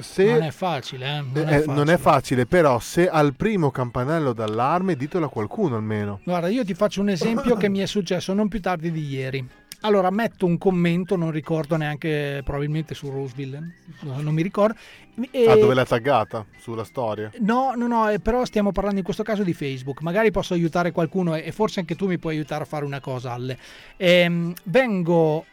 se 0.00 0.24
Non 0.26 0.42
è 0.42 0.50
facile, 0.52 1.06
eh, 1.18 1.20
non, 1.22 1.36
eh, 1.36 1.42
è 1.42 1.44
facile. 1.58 1.74
non 1.74 1.90
è 1.90 1.96
facile, 1.96 2.46
però 2.46 2.78
se 2.78 3.08
al 3.08 3.34
primo 3.34 3.72
campanello 3.72 4.32
d'allarme 4.32 4.94
ditelo 4.94 5.26
a 5.26 5.28
qualcuno 5.28 5.74
almeno. 5.74 6.20
Guarda, 6.22 6.46
io 6.46 6.64
ti 6.64 6.74
faccio 6.74 7.00
un 7.00 7.08
esempio 7.08 7.56
che 7.56 7.68
mi 7.68 7.80
è 7.80 7.86
successo 7.86 8.32
non 8.32 8.46
più 8.46 8.60
tardi 8.60 8.92
di 8.92 9.04
ieri. 9.08 9.48
Allora, 9.82 10.10
metto 10.10 10.44
un 10.44 10.58
commento, 10.58 11.14
non 11.14 11.30
ricordo 11.30 11.76
neanche, 11.76 12.40
probabilmente 12.44 12.94
su 12.94 13.10
Roseville, 13.10 13.74
no, 14.00 14.20
non 14.20 14.34
mi 14.34 14.42
ricordo. 14.42 14.76
e- 15.30 15.48
Ah, 15.48 15.56
dove 15.56 15.74
l'ha 15.74 15.84
taggata? 15.84 16.44
Sulla 16.58 16.82
storia? 16.82 17.30
No, 17.38 17.74
no, 17.76 17.86
no, 17.86 18.08
eh, 18.08 18.18
però 18.18 18.44
stiamo 18.44 18.72
parlando 18.72 18.98
in 18.98 19.04
questo 19.04 19.22
caso 19.22 19.44
di 19.44 19.54
Facebook. 19.54 20.00
Magari 20.02 20.32
posso 20.32 20.52
aiutare 20.52 20.90
qualcuno 20.90 21.36
e 21.36 21.52
forse 21.52 21.78
anche 21.78 21.94
tu 21.94 22.06
mi 22.06 22.18
puoi 22.18 22.34
aiutare 22.34 22.64
a 22.64 22.66
fare 22.66 22.84
una 22.84 22.98
cosa, 22.98 23.32
Alle. 23.32 23.56
Ehm, 23.96 24.52
vengo 24.64 25.44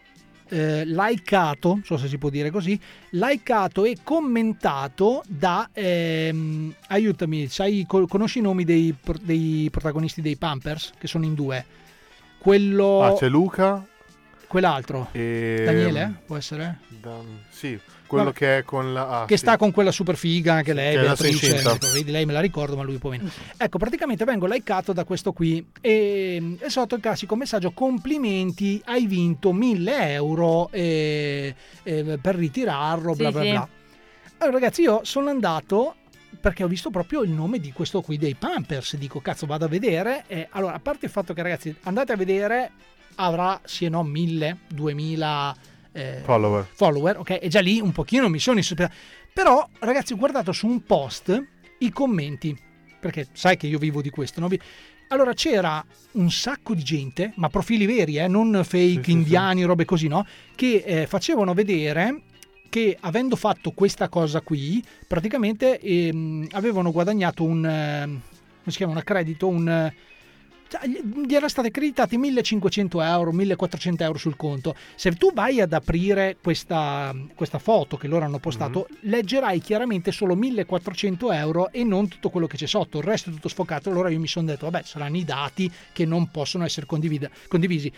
eh, 0.50 0.86
likeato, 0.86 1.70
non 1.70 1.84
so 1.84 1.98
se 1.98 2.08
si 2.08 2.18
può 2.18 2.30
dire 2.30 2.50
così, 2.50 2.80
likeato 3.12 3.86
e 3.86 3.98
commentato 4.02 5.22
da, 5.28 5.70
ehm, 5.72 6.74
aiutami, 6.88 7.48
sai, 7.48 7.86
co- 7.88 8.08
conosci 8.08 8.40
i 8.40 8.42
nomi 8.42 8.64
dei, 8.64 8.94
dei 9.22 9.70
protagonisti 9.70 10.22
dei 10.22 10.36
Pampers, 10.36 10.94
che 10.98 11.06
sono 11.06 11.26
in 11.26 11.36
due? 11.36 11.64
Quello... 12.40 13.04
Ah, 13.04 13.14
c'è 13.14 13.28
Luca 13.30 13.86
Quell'altro. 14.56 15.10
e... 15.12 15.64
Daniele? 15.66 16.22
Può 16.26 16.38
essere? 16.38 16.80
Dan- 16.88 17.42
Sì, 17.50 17.78
quello 18.08 18.24
Vabbè. 18.24 18.38
che 18.38 18.58
è 18.60 18.64
con 18.64 18.94
la... 18.94 19.24
ah, 19.24 19.26
che 19.26 19.36
sì. 19.36 19.44
sta 19.44 19.58
con 19.58 19.72
quella 19.72 19.92
super 19.92 20.16
figa 20.16 20.54
anche 20.54 20.72
lei, 20.72 20.96
che 20.96 21.02
Beatrice, 21.02 21.58
ecco, 21.58 21.78
vedi, 21.92 22.10
lei 22.10 22.26
me 22.26 22.32
la 22.32 22.40
ricordo, 22.40 22.78
ma 22.78 22.84
lui 22.84 22.98
poi 22.98 23.18
meno. 23.18 23.30
Ecco, 23.58 23.78
praticamente 23.78 24.24
vengo 24.24 24.46
likeato 24.46 24.94
da 24.94 25.04
questo 25.04 25.34
qui 25.34 25.72
e, 25.82 26.56
e 26.58 26.70
sotto 26.70 26.96
il 26.96 27.02
classico 27.02 27.36
messaggio 27.36 27.72
complimenti, 27.72 28.82
hai 28.86 29.08
vinto 29.08 29.52
1000 29.52 30.12
euro 30.14 30.70
eh, 30.72 31.54
eh, 31.84 32.18
per 32.22 32.36
ritirarlo, 32.36 33.14
bla 33.14 33.28
Sì, 33.28 33.34
bla 33.34 33.42
sì. 33.42 33.50
bla. 33.50 33.70
Allora 34.38 34.58
ragazzi, 34.58 34.84
io 34.84 35.02
sono 35.04 35.30
andato 35.30 35.96
perché 36.40 36.64
ho 36.64 36.68
visto 36.68 36.90
proprio 36.92 37.24
il 37.24 37.32
nome 37.32 37.60
di 37.60 37.74
questo 37.74 38.00
qui 38.02 38.18
dei 38.18 38.36
Pampers, 38.36 38.96
dico 38.96 39.20
cazzo 39.20 39.46
vado 39.46 39.66
a 39.66 39.68
vedere, 39.68 40.24
e, 40.28 40.48
allora 40.52 40.76
a 40.76 40.80
parte 40.80 41.08
il 41.08 41.12
fatto 41.12 41.34
che 41.34 41.42
ragazzi 41.42 41.76
andate 41.84 42.14
a 42.14 42.16
vedere, 42.16 42.72
avrà 43.16 43.60
sì 43.64 43.86
e 43.86 43.90
no 43.90 44.04
1000, 44.04 44.58
2000 44.68 45.56
eh, 45.92 46.22
Follower. 46.24 46.68
follower, 46.72 47.20
ok? 47.20 47.40
E 47.42 47.48
già 47.48 47.62
lì 47.62 47.80
un 47.80 47.92
pochino 47.92 48.28
mi 48.30 48.40
sono 48.40 48.58
insuperato. 48.58 48.94
Però, 49.34 49.68
ragazzi, 49.80 50.14
ho 50.14 50.18
guardato 50.18 50.52
su 50.52 50.68
un 50.68 50.84
post 50.84 51.44
i 51.80 51.90
commenti, 51.90 52.58
perché 53.00 53.28
sai 53.34 53.58
che 53.58 53.68
io 53.68 53.78
vivo 53.78 54.02
di 54.02 54.10
questo, 54.10 54.40
no? 54.40 54.50
Allora 55.10 55.34
c'era 55.34 55.86
un 56.14 56.32
sacco 56.32 56.74
di 56.74 56.84
gente, 56.84 57.32
ma 57.36 57.50
profili 57.50 57.86
veri, 57.86 58.18
eh, 58.18 58.28
non 58.28 58.62
fake 58.64 59.04
sì, 59.04 59.12
indiani, 59.12 59.64
robe 59.64 59.86
così, 59.86 60.08
no? 60.08 60.26
Che 60.56 60.84
eh, 60.86 61.08
facevano 61.08 61.54
vedere 61.54 62.24
che 62.70 62.98
avendo 63.00 63.36
fatto 63.36 63.72
questa 63.72 64.10
cosa 64.10 64.42
qui, 64.42 64.84
praticamente 65.08 65.80
ehm, 65.80 66.48
avevano 66.52 66.92
guadagnato 66.92 67.44
un, 67.44 67.66
eh, 67.66 68.04
come 68.06 68.22
si 68.66 68.78
chiama, 68.78 68.94
un 68.94 68.98
accredito, 68.98 69.48
un... 69.48 69.94
cioè, 70.68 70.88
gli 70.88 71.00
gli 71.26 71.34
era 71.34 71.50
state 71.50 71.70
accreditati 71.70 72.18
1500 72.18 73.02
euro, 73.02 73.32
1400 73.32 74.04
euro 74.04 74.18
sul 74.18 74.36
conto. 74.36 74.76
Se 74.96 75.12
tu 75.14 75.34
vai 75.34 75.60
ad 75.60 75.74
aprire 75.74 76.38
questa, 76.42 77.14
questa 77.34 77.58
foto 77.60 77.98
che 77.98 78.08
loro 78.08 78.26
hanno 78.26 78.40
postato, 78.40 78.88
leggerai 79.02 79.60
chiaramente 79.60 80.12
solo 80.12 80.36
1400 80.36 81.32
euro 81.32 81.72
e 81.72 81.84
non 81.84 82.08
tutto 82.08 82.30
quello 82.30 82.48
che 82.48 82.58
c'è 82.58 82.68
sotto, 82.68 83.00
il 83.00 83.04
resto 83.04 83.30
è 83.30 83.34
tutto 83.34 83.50
sfocato. 83.50 83.90
Allora 83.90 84.10
io 84.10 84.20
mi 84.20 84.28
sono 84.28 84.46
detto, 84.48 84.70
vabbè, 84.70 84.84
saranno 84.86 85.18
i 85.18 85.24
dati 85.24 85.72
che 85.92 86.06
non 86.06 86.30
possono 86.30 86.64
essere 86.64 86.86
condivida- 86.86 87.30
condivisi. 87.48 87.92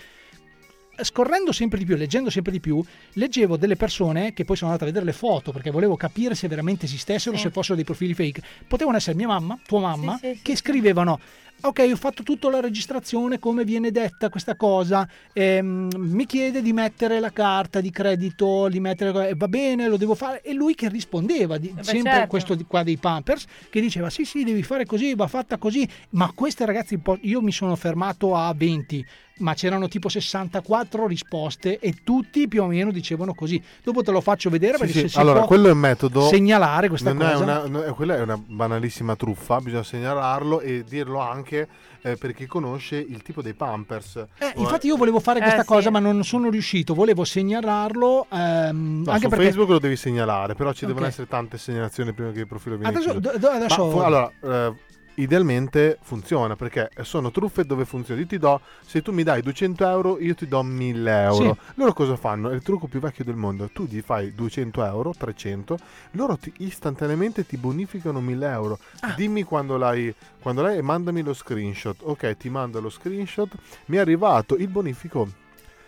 Scorrendo 1.00 1.52
sempre 1.52 1.78
di 1.78 1.86
più, 1.86 1.96
leggendo 1.96 2.32
sempre 2.32 2.52
di 2.52 2.60
più, 2.60 2.84
leggevo 3.14 3.56
delle 3.56 3.76
persone 3.76 4.34
che 4.34 4.46
poi 4.46 4.56
sono 4.56 4.72
andate 4.72 4.90
a 4.90 4.92
vedere 4.92 5.12
le 5.12 5.16
foto 5.16 5.52
perché 5.52 5.70
volevo 5.70 5.96
capire 5.96 6.34
se 6.34 6.48
veramente 6.48 6.86
esistessero, 6.86 7.36
Sì. 7.36 7.44
se 7.44 7.50
fossero 7.52 7.76
dei 7.76 7.84
profili 7.84 8.16
fake. 8.16 8.42
Potevano 8.68 8.98
essere 8.98 9.16
mia 9.16 9.28
mamma, 9.28 9.60
tua 9.68 9.80
mamma, 9.82 10.18
Sì, 10.20 10.34
sì, 10.34 10.42
che 10.42 10.56
scrivevano 10.56 11.20
ok 11.60 11.90
ho 11.92 11.96
fatto 11.96 12.24
tutta 12.24 12.50
la 12.50 12.60
registrazione 12.60 13.40
come 13.40 13.64
viene 13.64 13.90
detta 13.92 14.30
questa 14.30 14.56
cosa 14.56 15.08
ehm, 15.34 15.90
mi 15.98 16.26
chiede 16.26 16.62
di 16.62 16.72
mettere 16.72 17.20
la 17.20 17.32
carta 17.32 17.82
di 17.82 17.90
credito 17.90 18.68
di 18.70 18.80
mettere, 18.80 19.30
eh, 19.30 19.36
va 19.36 19.48
bene 19.48 19.88
lo 19.88 19.98
devo 19.98 20.14
fare 20.16 20.42
e 20.42 20.54
lui 20.54 20.76
che 20.76 20.88
rispondeva 20.90 21.58
di- 21.58 21.70
beh, 21.74 21.84
sempre 21.84 22.12
certo. 22.12 22.28
questo 22.28 22.56
di 22.56 22.66
qua 22.66 22.84
dei 22.84 22.98
Pampers 22.98 23.46
che 23.70 23.82
diceva 23.82 24.10
sì 24.10 24.24
sì 24.24 24.44
devi 24.44 24.62
fare 24.64 24.86
così 24.86 25.16
va 25.16 25.28
fatta 25.28 25.58
così 25.58 25.88
ma 26.12 26.32
queste 26.34 26.66
ragazzi 26.66 27.00
io 27.22 27.42
mi 27.42 27.52
sono 27.52 27.76
fermato 27.76 28.36
a 28.36 28.54
20 28.56 29.06
ma 29.40 29.54
c'erano 29.54 29.88
tipo 29.88 30.10
64 30.10 31.06
risposte 31.06 31.78
e 31.80 31.98
tutti 32.04 32.48
più 32.48 32.64
o 32.64 32.66
meno 32.66 32.90
dicevano 32.92 33.36
così. 33.36 33.62
Dopo 33.84 34.02
te 34.02 34.10
lo 34.10 34.20
faccio 34.20 34.50
vedere 34.50 34.74
Sì, 34.74 34.80
perché 34.80 34.94
sì, 34.94 35.00
se 35.02 35.08
si 35.10 35.20
allora, 35.20 35.40
può 35.40 35.48
quello 35.50 35.68
è 35.68 35.72
un 35.74 35.78
metodo. 35.78 36.22
segnalare 36.28 36.88
questa 36.90 37.14
non 37.14 37.22
È 37.28 37.32
cosa. 37.34 37.44
una, 37.44 37.68
no, 37.68 37.84
eh, 37.84 37.92
quella 37.92 38.16
è 38.16 38.22
una 38.22 38.36
banalissima 38.36 39.16
truffa, 39.16 39.60
bisogna 39.60 39.84
segnalarlo 39.84 40.60
e 40.62 40.84
dirlo 40.88 41.20
anche 41.20 41.47
eh, 41.56 42.16
per 42.18 42.34
chi 42.34 42.46
conosce 42.46 42.96
il 42.98 43.22
tipo 43.22 43.42
dei 43.42 43.54
Pampers. 43.54 44.16
Eh, 44.38 44.54
infatti 44.58 44.88
io 44.88 44.96
volevo 44.98 45.20
fare 45.20 45.40
questa 45.40 45.64
cosa 45.64 45.90
ma 45.90 46.00
non 46.00 46.24
sono 46.24 46.50
riuscito, 46.50 46.94
volevo 46.94 47.24
segnalarlo 47.24 48.28
ehm, 48.32 49.04
No, 49.06 49.12
anche 49.12 49.24
su 49.24 49.30
perché 49.30 49.44
Facebook 49.46 49.70
lo 49.70 49.80
devi 49.80 49.96
segnalare, 49.96 50.54
però 50.56 50.74
ci 50.74 50.86
devono 50.86 51.06
Ok. 51.06 51.12
essere 51.12 51.28
tante 51.28 51.58
segnalazioni 51.58 52.14
prima 52.14 52.32
che 52.32 52.40
il 52.42 52.48
profilo 52.48 52.78
viene 52.78 52.90
Adesso- 52.96 53.12
chiuso. 53.12 53.32
do- 53.32 53.38
do- 53.38 53.50
adesso- 53.50 53.86
Ma 53.86 53.92
fu- 53.92 53.98
allora, 54.00 54.32
eh, 54.44 54.74
idealmente 55.18 55.98
funziona 56.02 56.56
perché 56.56 56.90
sono 57.02 57.32
truffe 57.32 57.66
dove 57.66 57.86
funziona. 57.86 58.20
Io 58.22 58.28
ti 58.28 58.38
do, 58.38 58.62
se 58.86 59.02
tu 59.02 59.12
mi 59.12 59.24
dai 59.24 59.42
200 59.42 59.88
euro, 59.88 60.20
io 60.20 60.36
ti 60.36 60.48
do 60.48 60.62
1000 60.64 61.22
euro. 61.22 61.58
Loro 61.76 61.94
cosa 61.94 62.16
fanno? 62.16 62.50
È 62.50 62.54
il 62.54 62.62
trucco 62.62 62.88
più 62.88 63.00
vecchio 63.00 63.24
del 63.24 63.36
mondo. 63.36 63.70
Tu 63.72 63.86
gli 63.86 64.02
fai 64.02 64.34
200 64.34 64.84
euro, 64.84 65.14
300, 65.18 65.78
loro 66.12 66.38
ti, 66.38 66.52
istantaneamente 66.58 67.46
ti 67.46 67.58
bonificano 67.58 68.20
1000 68.22 68.50
euro. 68.50 68.80
Ah. 69.02 69.14
Dimmi 69.16 69.44
quando 69.44 69.78
l'hai, 69.78 70.14
quando 70.40 70.62
l'hai 70.62 70.78
e 70.78 70.82
mandami 70.82 71.22
lo 71.22 71.34
screenshot. 71.34 71.98
Ok, 72.02 72.38
ti 72.38 72.50
mando 72.50 72.80
lo 72.80 72.90
screenshot. 72.90 73.50
Mi 73.86 73.98
è 73.98 74.00
arrivato 74.00 74.56
il 74.56 74.68
bonifico. 74.68 75.28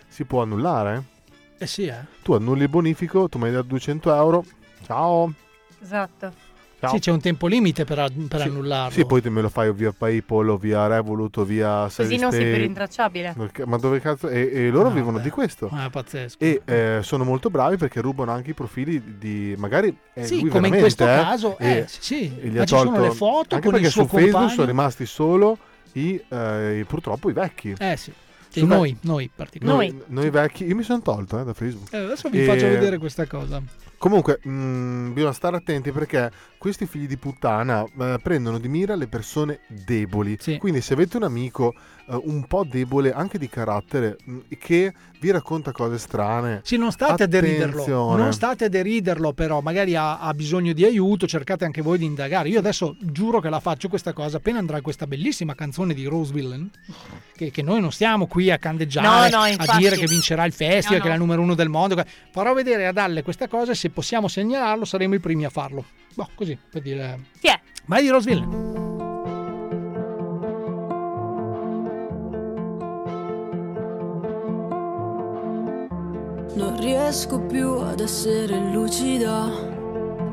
Si 0.08 0.24
può 0.24 0.42
annullare? 0.42 1.04
Eh 1.58 1.68
sì, 1.68 1.86
eh. 1.86 2.06
Tu 2.24 2.34
annulli 2.34 2.64
il 2.64 2.70
bonifico, 2.70 3.30
tu 3.30 3.38
mi 3.38 3.46
hai 3.46 3.52
dato 3.52 3.68
200 3.68 4.16
euro. 4.16 4.44
Ciao. 4.86 5.32
Esatto. 5.82 6.49
Ciao. 6.80 6.92
Sì, 6.92 7.00
c'è 7.00 7.12
un 7.12 7.20
tempo 7.20 7.48
limite 7.48 7.84
per, 7.84 8.10
per 8.30 8.40
Sì, 8.40 8.48
annullarlo. 8.48 8.92
Sì, 8.94 9.06
poi 9.06 9.22
te 9.22 9.30
me 9.30 9.42
lo 9.42 9.50
fai 9.50 9.74
via 9.74 9.92
PayPal 9.92 10.48
o 10.50 10.56
via 10.58 10.88
Revolut 10.88 11.36
o 11.38 11.44
via 11.44 11.90
Così 11.94 12.16
non 12.16 12.32
sei 12.32 12.46
più 12.46 12.62
rintracciabile. 12.62 13.36
Ma 13.66 13.76
dove 13.78 14.00
cazzo? 14.00 14.30
E, 14.30 14.50
e 14.54 14.70
loro 14.70 14.88
Ah, 14.88 14.92
vivono 14.92 15.18
beh. 15.18 15.24
di 15.24 15.30
questo. 15.30 15.70
Ah, 15.74 15.90
pazzesco. 15.90 16.38
E 16.40 16.62
eh, 16.64 17.00
sono 17.02 17.26
molto 17.26 17.50
bravi 17.50 17.76
perché 17.76 18.00
rubano 18.00 18.32
anche 18.32 18.52
i 18.52 18.54
profili 18.54 19.18
di. 19.18 19.54
Magari. 19.58 19.94
È 20.14 20.24
Sì, 20.24 20.40
lui 20.40 20.50
come 20.50 20.70
in 20.70 20.78
questo 20.78 21.04
eh, 21.04 21.08
caso, 21.08 21.58
eh, 21.58 21.86
sì, 21.88 22.32
e 22.40 22.48
gli 22.48 22.56
Ma 22.56 22.62
ha 22.62 22.66
ci 22.66 22.76
sono 22.78 22.92
tolto- 22.92 23.02
le 23.02 23.12
foto 23.12 23.56
Anche 23.56 23.68
con 23.68 23.76
il 23.76 23.82
perché 23.82 23.90
suo 23.90 24.02
su 24.04 24.08
Facebook 24.08 24.32
compagno. 24.32 24.50
sono 24.54 24.68
rimasti 24.68 25.06
solo 25.06 25.58
i, 25.94 26.24
eh, 26.30 26.80
i- 26.80 26.84
purtroppo 26.86 27.30
i 27.30 27.34
vecchi. 27.34 27.76
Eh 27.78 27.98
sì. 27.98 28.14
Fe- 28.52 28.64
noi, 28.64 28.98
noi. 29.02 29.30
Noi, 29.60 30.02
noi 30.08 30.30
vecchi. 30.30 30.66
Io 30.66 30.76
mi 30.76 30.84
sono 30.84 31.02
tolto 31.02 31.40
eh, 31.40 31.44
da 31.44 31.54
Facebook. 31.54 31.94
Eh, 31.94 31.98
adesso 31.98 32.30
vi 32.30 32.42
E- 32.42 32.46
faccio 32.46 32.68
vedere 32.68 32.98
questa 32.98 33.26
cosa. 33.28 33.62
Comunque, 34.00 34.40
mh, 34.42 35.12
bisogna 35.12 35.34
stare 35.34 35.58
attenti 35.58 35.92
perché 35.92 36.32
questi 36.58 36.86
figli 36.88 37.06
di 37.06 37.18
puttana 37.18 37.84
eh, 37.84 38.18
prendono 38.24 38.58
di 38.58 38.70
mira 38.70 38.96
le 38.96 39.08
persone 39.08 39.60
deboli. 39.68 40.38
Quindi, 40.58 40.80
se 40.80 40.94
avete 40.94 41.18
un 41.18 41.24
amico 41.24 41.76
eh, 42.10 42.20
un 42.26 42.46
po' 42.46 42.64
debole 42.64 43.12
anche 43.14 43.38
di 43.38 43.48
carattere 43.50 44.18
mh, 44.24 44.38
che 44.60 44.94
vi 45.20 45.32
racconta 45.32 45.72
cose 45.74 45.98
strane, 45.98 46.62
Sì, 46.64 46.78
non 46.78 46.92
state 46.94 47.24
a 47.24 47.26
deriderlo, 47.28 47.82
attenzione. 47.82 48.22
non 48.22 48.32
state 48.34 48.66
a 48.66 48.70
deriderlo, 48.70 49.34
però 49.34 49.60
magari 49.60 49.96
ha, 49.96 50.20
ha 50.20 50.34
bisogno 50.34 50.72
di 50.72 50.86
aiuto, 50.86 51.28
cercate 51.28 51.66
anche 51.66 51.82
voi 51.82 51.98
di 51.98 52.06
indagare. 52.06 52.48
Io 52.50 52.60
adesso 52.60 52.96
giuro 53.02 53.42
che 53.42 53.50
la 53.50 53.60
faccio 53.60 53.90
questa 53.90 54.14
cosa 54.14 54.38
appena 54.38 54.60
andrà 54.60 54.80
questa 54.82 55.08
bellissima 55.08 55.56
canzone 55.56 55.94
di 55.94 56.06
Rose 56.06 56.32
Villain, 56.32 56.70
che, 57.36 57.52
che 57.52 57.62
noi 57.62 57.82
non 57.82 57.92
stiamo 57.92 58.28
qui 58.28 58.50
a 58.50 58.58
candeggiare, 58.58 59.30
No, 59.30 59.38
no, 59.38 59.44
a 59.44 59.78
dire 59.78 59.98
che 59.98 60.06
vincerà 60.08 60.46
il 60.46 60.54
festival, 60.54 60.98
No, 61.00 61.04
che 61.04 61.10
è 61.10 61.12
la 61.12 61.18
numero 61.18 61.42
uno 61.42 61.56
del 61.56 61.68
mondo. 61.70 62.02
Farò 62.32 62.54
vedere 62.54 62.88
a 62.88 62.94
Dalle 62.94 63.22
questa 63.22 63.48
cosa 63.50 63.74
e 63.74 63.76
se 63.76 63.90
possiamo 63.90 64.30
segnalarlo 64.30 64.86
saremo 64.86 65.16
i 65.16 65.20
primi 65.20 65.44
a 65.44 65.50
farlo. 65.50 65.84
Boh, 66.16 66.30
così, 66.34 66.58
per 66.70 66.82
dire... 66.82 67.26
Chi 67.42 67.48
è? 67.48 67.60
Ma 67.86 67.98
è 67.98 68.02
di 68.02 68.08
Rose 68.08 68.30
Villain. 68.30 69.09
Non 76.54 76.78
riesco 76.80 77.40
più 77.40 77.74
ad 77.74 78.00
essere 78.00 78.58
lucida. 78.72 79.50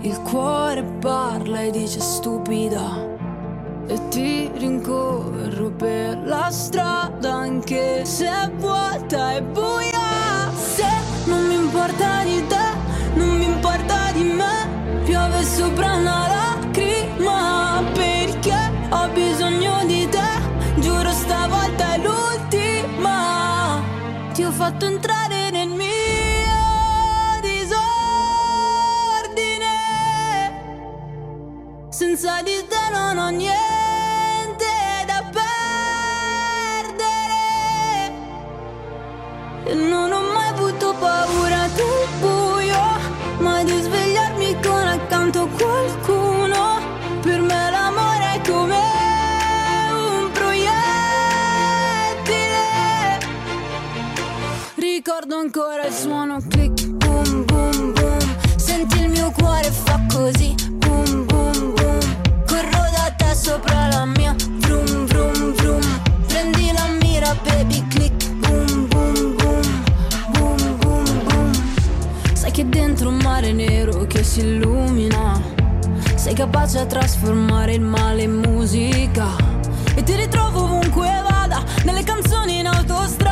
Il 0.01 0.19
cuore 0.23 0.83
parla 0.83 1.61
e 1.61 1.71
dice 1.71 2.01
stupida. 2.01 3.15
E 3.87 4.09
ti 4.09 4.51
rincorro 4.55 5.71
per 5.77 6.19
la 6.25 6.49
strada 6.51 7.35
anche 7.35 8.05
se 8.05 8.27
è 8.27 8.51
vuota 8.57 9.35
e 9.35 9.43
buia. 9.43 10.51
Se 10.55 10.87
non 11.27 11.47
mi 11.47 11.55
importa 11.55 12.25
di 12.25 12.45
te, 12.47 12.67
non 13.15 13.37
mi 13.37 13.45
importa 13.45 14.11
di 14.13 14.23
me. 14.23 15.03
Piove 15.05 15.43
sopra 15.45 15.97
una 15.97 16.27
lacrima 16.29 17.83
perché 17.93 18.59
ho 18.89 19.09
bisogno 19.13 19.85
di 19.87 20.09
te. 20.09 20.81
Giuro 20.81 21.11
stavolta 21.11 21.95
è 21.95 21.99
l'ultima. 21.99 23.81
Ti 24.33 24.45
ho 24.45 24.51
fatto 24.51 24.87
entrare 24.87 25.06
Senza 31.97 32.43
di 32.43 32.63
te 32.69 32.91
non 32.93 33.17
ho 33.17 33.31
niente 33.31 34.67
da 35.07 35.25
perdere. 35.33 35.55
E 39.65 39.73
non 39.73 40.13
ho 40.13 40.21
mai 40.21 40.49
avuto 40.51 40.95
paura 41.01 41.67
del 41.75 42.07
buio, 42.21 42.85
ma 43.39 43.65
di 43.65 43.81
svegliarmi 43.81 44.61
con 44.63 44.87
accanto 44.87 45.49
qualcuno. 45.57 46.81
Per 47.23 47.41
me 47.41 47.71
l'amore 47.71 48.35
è 48.35 48.41
come 48.47 48.83
un 49.93 50.31
proiettile. 50.33 50.77
Ricordo 54.75 55.39
ancora 55.39 55.87
il 55.87 55.95
suono 55.95 56.43
click, 56.47 56.89
boom, 56.89 57.45
boom, 57.47 57.93
boom. 57.95 58.37
Senti 58.57 59.01
il 59.01 59.09
mio 59.09 59.31
cuore 59.31 59.71
fa 59.71 59.99
così, 60.13 60.55
sopra 63.47 63.87
la 63.93 64.05
mia, 64.07 64.35
vroom, 64.59 65.07
vroom, 65.07 65.55
vroom. 65.55 65.81
Prendi 66.27 66.73
la 66.73 66.89
mira, 67.01 67.33
baby, 67.45 67.81
click, 67.87 68.29
boom, 68.41 68.89
boom, 68.89 69.37
boom. 69.37 69.63
Boom, 70.33 70.79
boom, 70.81 71.05
boom. 71.29 71.53
Sai 72.33 72.51
che 72.51 72.69
dentro 72.69 73.09
un 73.09 73.19
mare 73.19 73.53
nero 73.53 74.05
che 74.09 74.25
si 74.25 74.41
illumina, 74.41 75.41
sei 76.17 76.35
capace 76.35 76.81
a 76.81 76.87
trasformare 76.87 77.75
il 77.75 77.83
male 77.83 78.23
in 78.23 78.33
musica. 78.33 79.29
E 79.95 80.03
ti 80.03 80.17
ritrovo 80.17 80.65
ovunque 80.65 81.09
vada, 81.29 81.63
nelle 81.85 82.03
canzoni 82.03 82.59
in 82.59 82.67
autostrada, 82.67 83.26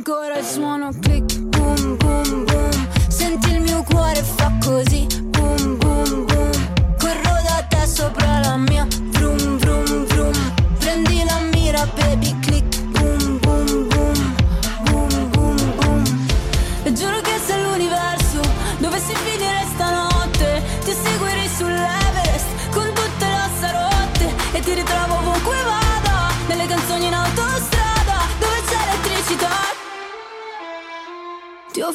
ancora 0.00 0.42
suono 0.42 0.92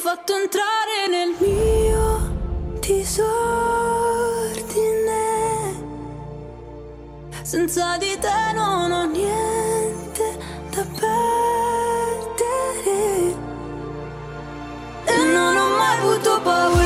fatto 0.06 0.34
entrare 0.40 1.08
nel 1.10 1.34
mio 1.40 2.78
disordine. 2.78 3.24
Senza 7.42 7.96
di 7.96 8.16
te 8.20 8.52
non 8.54 8.92
ho 8.92 9.04
niente 9.06 10.38
da 10.70 10.86
perdere. 11.00 12.14
E 15.06 15.24
non 15.24 15.56
ho 15.56 15.68
mai 15.76 15.98
avuto 15.98 16.40
paura 16.40 16.85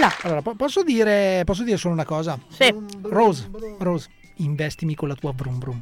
Bella. 0.00 0.16
Allora, 0.22 0.40
po- 0.40 0.54
posso 0.54 0.82
dire, 0.82 1.42
posso 1.44 1.62
dire 1.62 1.76
solo 1.76 1.92
una 1.92 2.06
cosa? 2.06 2.38
Sì. 2.48 2.74
Rose, 3.02 3.50
Rose, 3.78 4.08
investimi 4.36 4.94
con 4.94 5.08
la 5.08 5.14
tua 5.14 5.34
brum 5.34 5.58
brum. 5.58 5.80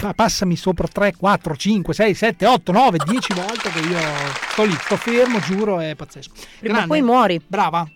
Pa- 0.00 0.12
passami 0.12 0.56
sopra 0.56 0.88
3, 0.88 1.14
4, 1.14 1.56
5, 1.56 1.94
6, 1.94 2.14
7, 2.14 2.46
8, 2.46 2.72
9, 2.72 2.98
10 3.06 3.32
volte 3.34 3.70
che 3.70 3.78
io 3.78 3.98
sto 4.50 4.64
lì, 4.64 4.72
sto 4.72 4.96
fermo, 4.96 5.38
giuro, 5.38 5.78
è 5.78 5.94
pazzesco. 5.94 6.34
Prima 6.58 6.82
o 6.82 6.86
poi 6.88 7.02
muori. 7.02 7.40
Brava. 7.46 7.88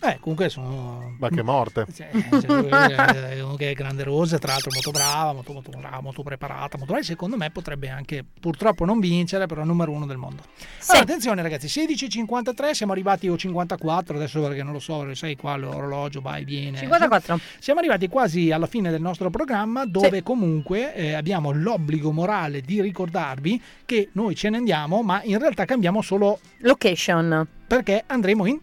Eh, 0.00 0.18
comunque 0.20 0.48
sono... 0.48 1.16
Ma 1.18 1.28
che 1.28 1.42
morte. 1.42 1.86
Cioè, 1.94 2.10
lui 2.12 2.68
è 2.68 3.40
comunque 3.40 3.70
è 3.70 3.74
grande 3.74 4.02
Rose, 4.02 4.38
tra 4.38 4.52
l'altro 4.52 4.70
molto 4.72 4.90
brava, 4.90 5.32
molto, 5.32 5.52
molto 5.52 5.70
brava, 5.70 6.00
molto 6.00 6.22
preparata, 6.22 6.76
molto 6.76 6.92
brava. 6.92 7.02
Secondo 7.02 7.36
me 7.36 7.50
potrebbe 7.50 7.88
anche 7.88 8.24
purtroppo 8.40 8.84
non 8.84 9.00
vincere, 9.00 9.46
però 9.46 9.62
è 9.62 9.64
numero 9.64 9.92
uno 9.92 10.06
del 10.06 10.16
mondo. 10.16 10.42
Allora, 10.88 11.04
attenzione 11.04 11.42
ragazzi, 11.42 11.66
16.53, 11.66 12.72
siamo 12.72 12.92
arrivati 12.92 13.28
o 13.28 13.36
54, 13.36 14.16
adesso 14.16 14.40
perché 14.42 14.62
non 14.62 14.72
lo 14.72 14.78
so, 14.78 15.14
sai 15.14 15.36
qua 15.36 15.56
l'orologio 15.56 16.20
va 16.20 16.36
e 16.36 16.44
viene. 16.44 16.78
54. 16.78 17.38
Siamo 17.58 17.80
arrivati 17.80 18.08
quasi 18.08 18.50
alla 18.50 18.66
fine 18.66 18.90
del 18.90 19.00
nostro 19.00 19.30
programma 19.30 19.86
dove 19.86 20.22
comunque 20.22 20.94
eh, 20.94 21.12
abbiamo 21.14 21.52
l'obbligo 21.52 22.12
morale 22.12 22.60
di 22.60 22.80
ricordarvi 22.80 23.60
che 23.84 24.10
noi 24.12 24.34
ce 24.34 24.50
ne 24.50 24.58
andiamo, 24.58 25.02
ma 25.02 25.22
in 25.22 25.38
realtà 25.38 25.64
cambiamo 25.64 26.02
solo 26.02 26.40
location. 26.58 27.46
Perché 27.66 28.04
andremo 28.06 28.46
in 28.46 28.58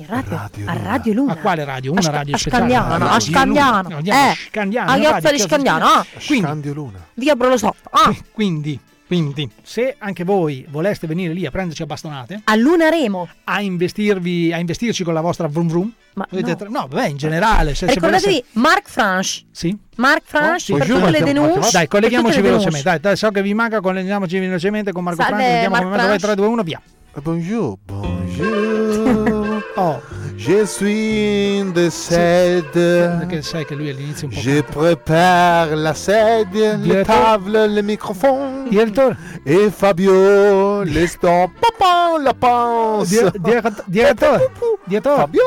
In 0.00 0.06
radio, 0.06 0.36
a 0.66 0.72
Radio 0.80 1.12
Luna. 1.12 1.32
a 1.32 1.36
quale 1.36 1.64
radio? 1.64 1.90
Una 1.90 2.00
A 2.06 2.10
radio 2.10 2.34
a 2.34 2.38
speciale. 2.38 2.66
Scandiano, 2.70 2.98
Radio 2.98 3.08
a 3.16 3.20
Scandiano. 3.20 3.88
No, 3.88 3.96
andiamo 3.96 4.30
Eh, 4.30 4.34
Scandiano, 4.48 4.90
a 4.90 4.96
radio, 5.10 5.30
di 5.32 5.38
Scandiano, 5.40 5.84
ah. 5.86 6.06
Quindi, 6.24 6.44
Scandio 6.46 6.72
Luna. 6.74 6.98
Via 7.14 7.34
Brolosotto. 7.34 7.88
Ah, 7.90 8.14
quindi, 8.30 8.78
quindi, 9.08 9.50
se 9.62 9.96
anche 9.98 10.22
voi 10.22 10.64
voleste 10.68 11.08
venire 11.08 11.32
lì 11.32 11.46
a 11.46 11.50
prenderci 11.50 11.82
a 11.82 11.86
bastonate, 11.86 12.42
a 12.44 12.54
Luna 12.54 12.88
Remo. 12.90 13.28
a 13.44 13.60
investirvi, 13.60 14.52
a 14.52 14.58
investirci 14.58 15.02
con 15.02 15.14
la 15.14 15.20
vostra 15.20 15.48
vroom 15.48 15.66
vroom, 15.68 15.92
potete 16.14 16.50
no. 16.50 16.56
tra- 16.56 16.68
no, 16.68 16.86
vabbè, 16.88 17.08
in 17.08 17.16
generale, 17.16 17.74
se, 17.74 17.88
se 17.88 17.94
Ricordatevi 17.94 18.30
volesse- 18.32 18.46
Mark 18.52 18.88
Franch. 18.88 19.42
Sì. 19.50 19.76
Mark 19.96 20.22
Franch 20.24 20.60
Sì, 20.60 20.72
per 20.74 20.86
tutte 20.86 20.98
ma- 21.00 21.10
le 21.10 21.18
ma- 21.18 21.24
denunce. 21.26 21.70
Dai, 21.72 21.88
colleghiamoci 21.88 22.40
velocemente. 22.40 22.82
Dai, 22.88 23.00
dai, 23.00 23.16
so 23.16 23.30
che 23.32 23.42
vi 23.42 23.52
manca, 23.52 23.80
colleghiamoci 23.80 24.38
velocemente 24.38 24.92
con 24.92 25.02
Marco 25.02 25.22
Salve, 25.22 25.34
Franco. 25.38 25.52
Vediamo 25.54 25.74
Marc 25.74 25.84
come 25.86 25.96
manda. 25.96 26.10
Vai, 26.12 26.18
Franch. 26.20 26.34
3, 26.36 26.44
2, 26.44 26.52
1, 26.52 26.62
via. 26.62 26.80
Bonjour, 27.20 27.76
bonjour. 27.84 29.37
Oh. 29.80 30.00
Je 30.36 30.64
suis 30.66 31.58
in 31.58 31.72
the 31.72 31.88
sede. 31.90 33.16
Perché 33.18 33.42
sai 33.42 33.64
che 33.64 33.74
lui 33.74 33.90
all'inizio 33.90 34.26
un 34.28 34.32
po'. 34.34 34.40
Je 34.40 34.62
prépare 34.62 35.74
la 35.74 35.94
sedia, 35.94 36.72
le 36.72 36.78
Direttore- 36.78 37.04
tavole, 37.04 37.66
le 37.68 37.82
microfoni. 37.82 38.68
Direttore. 38.70 39.16
E 39.44 39.70
Fabio 39.70 40.82
le 40.82 41.06
sto 41.06 41.50
papà 41.58 42.20
la 42.22 42.34
panza. 42.34 43.30
Di- 43.30 43.38
diret- 43.40 43.82
direttore, 43.86 44.50
direttore. 44.84 45.16
Fabio, 45.16 45.42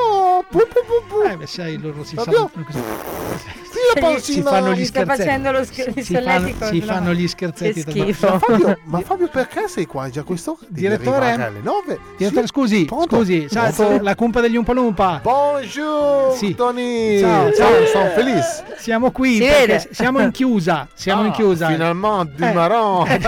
Eh, 1.29 1.37
beh, 1.37 1.47
sai, 1.47 1.77
loro 1.79 2.03
si 2.03 2.15
Fabio. 2.15 2.49
sanno. 2.53 2.65
Sì, 3.71 3.99
la 4.01 4.19
Si 4.19 4.41
fanno 4.41 4.73
gli 4.73 4.85
sta 4.85 5.01
scherzetti. 5.01 5.23
facendo 5.23 5.51
lo 5.51 5.63
sch- 5.63 5.99
Si 6.01 6.13
fanno, 6.15 6.47
si 6.69 6.79
no. 6.79 6.85
fanno 6.85 7.13
gli 7.13 7.27
scherzetti. 7.27 7.83
Che 7.83 7.91
tra- 7.91 8.01
schifo. 8.03 8.27
Ma 8.31 8.39
Fabio, 8.39 8.79
ma 8.85 8.99
Fabio, 9.01 9.27
perché 9.29 9.67
sei 9.67 9.85
qua 9.85 10.09
già? 10.09 10.23
Devi 10.23 10.57
Direttore? 10.67 11.15
arrivare 11.27 11.43
alle 11.43 11.59
9. 11.61 11.99
Direttore, 12.17 12.47
scusi, 12.47 12.85
Pronto? 12.85 13.17
scusi, 13.17 13.47
Pronto? 13.49 13.99
la 14.01 14.15
cumpa 14.15 14.41
degli 14.41 14.57
Umpa 14.57 14.73
Lumpa. 14.73 15.19
Bonjour, 15.23 16.35
Sì. 16.35 16.53
Tony. 16.55 17.19
Ciao, 17.19 17.51
Ciao, 17.53 17.71
ciao. 17.77 17.85
sono 17.85 18.09
felice. 18.09 18.63
Siamo 18.77 19.11
qui 19.11 19.35
Si 19.35 19.39
perché 19.39 19.65
vede. 19.65 19.89
siamo 19.91 20.19
in 20.21 20.31
chiusa. 20.31 20.87
Siamo 20.93 21.23
in 21.25 21.31
Ah, 21.31 21.33
chiusa. 21.33 21.67
Finalmente, 21.67 22.33
di 22.35 22.43
Eh. 22.43 22.51
Maron. 22.53 23.05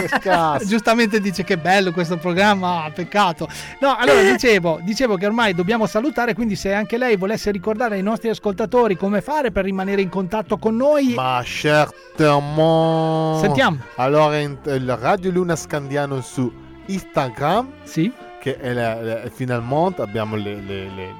Che 0.00 0.18
cazzo. 0.20 0.64
Giustamente 0.66 1.20
dice 1.20 1.44
che 1.44 1.58
bello 1.58 1.92
questo 1.92 2.16
programma, 2.16 2.84
ah, 2.84 2.90
peccato. 2.90 3.48
No, 3.80 3.96
allora 3.98 4.22
dicevo, 4.22 4.78
dicevo 4.82 5.16
che 5.16 5.26
ormai 5.26 5.54
dobbiamo 5.54 5.86
salutare, 5.86 6.34
quindi 6.34 6.56
se 6.56 6.72
anche 6.72 6.96
lei 6.96 7.16
volesse 7.16 7.50
ricordare 7.50 7.96
ai 7.96 8.02
nostri 8.02 8.28
ascoltatori 8.30 8.96
come 8.96 9.20
fare 9.20 9.50
per 9.50 9.64
rimanere 9.64 9.88
in 9.98 10.08
contatto 10.08 10.56
con 10.58 10.76
noi, 10.76 11.14
Ma 11.14 11.42
certamente. 11.44 13.38
Sentiamo. 13.40 13.78
Allora, 13.96 14.38
in- 14.38 14.58
il 14.66 14.96
Radio 14.96 15.30
Luna 15.30 15.56
Scandiano 15.56 16.20
su 16.20 16.52
Instagram. 16.86 17.68
Sì. 17.84 18.12
Che 18.40 18.56
è 18.58 18.72
la, 18.72 19.00
la- 19.00 19.20
finalmente 19.32 20.02
abbiamo 20.02 20.36
le, 20.36 20.54
le, 20.54 20.84
le, 20.94 21.14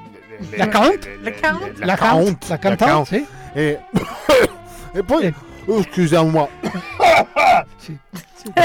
le- 0.49 0.57
L'account? 0.57 1.07
L'account? 1.21 1.77
L'account? 1.79 2.45
l'account, 2.47 2.79
L'account, 2.79 3.07
sì. 3.07 3.25
E, 3.53 3.79
e 4.93 5.03
poi, 5.03 5.33
oh, 5.65 5.83
scusami, 5.83 6.47
Sì. 7.77 7.97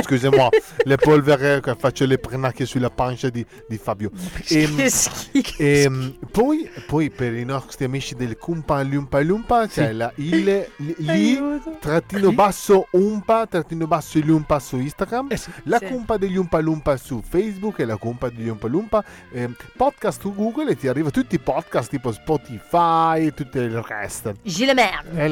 Scusami, 0.03 0.39
le 0.85 0.97
polvere 0.97 1.61
che 1.61 1.75
faccio 1.79 2.07
le 2.07 2.17
prenacchie 2.17 2.65
sulla 2.65 2.89
pancia 2.89 3.29
di, 3.29 3.45
di 3.69 3.77
Fabio. 3.77 4.11
E, 4.49 4.73
Che 4.75 4.89
schifo. 4.91 5.63
e, 5.63 6.17
poi, 6.31 6.71
poi 6.87 7.11
per 7.11 7.35
i 7.35 7.45
nostri 7.45 7.85
amici 7.85 8.15
del 8.15 8.39
Kumpa 8.39 8.81
Lumpa 8.83 9.21
Lumpa 9.21 9.67
c'è 9.67 9.93
la 9.93 10.11
il 10.17 10.45
li, 10.77 10.97
li- 10.99 11.61
trattino 11.79 12.33
basso 12.33 12.87
umpa 12.93 13.47
trattino 13.47 13.87
basso 13.87 14.19
lumpa 14.25 14.59
su 14.61 14.79
Instagram, 14.79 15.29
la 15.65 15.79
Sì. 15.79 15.85
Kumpa 15.87 16.17
degli 16.17 16.37
Umpa 16.37 16.59
Lumpa 16.61 16.97
su 16.97 17.23
Facebook 17.27 17.79
e 17.81 17.85
la 17.85 17.97
Kumpa 17.99 18.31
degli 18.31 18.49
Umpa 18.49 18.69
Lumpa 18.69 19.05
ehm, 19.31 19.55
podcast 19.77 20.21
su 20.23 20.35
Google 20.35 20.71
e 20.71 20.77
ti 20.77 20.89
arriva 20.89 21.11
tutti 21.11 21.35
i 21.35 21.39
podcast 21.39 21.91
tipo 21.91 22.13
Spotify 22.13 23.27
e 23.27 23.35
tutto 23.35 23.61
il 23.61 23.79
resto. 23.83 24.35
Sì. 24.43 24.65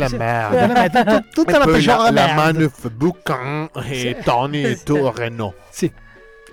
merda. 0.09 0.59
È 0.59 0.67
la 0.67 0.73
merda, 0.75 1.05
tut- 1.05 1.33
tutta 1.33 1.59
la 1.59 1.65
la, 2.11 2.11
la 2.11 2.35
merda. 2.35 2.69
Boucan 3.05 3.69
e 3.75 3.95
Sì. 3.95 4.17
Tony 4.25 4.63
e 4.63 4.77
Sì. 4.81 5.53
Sì. 5.71 5.93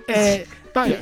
Eh, 0.04 0.46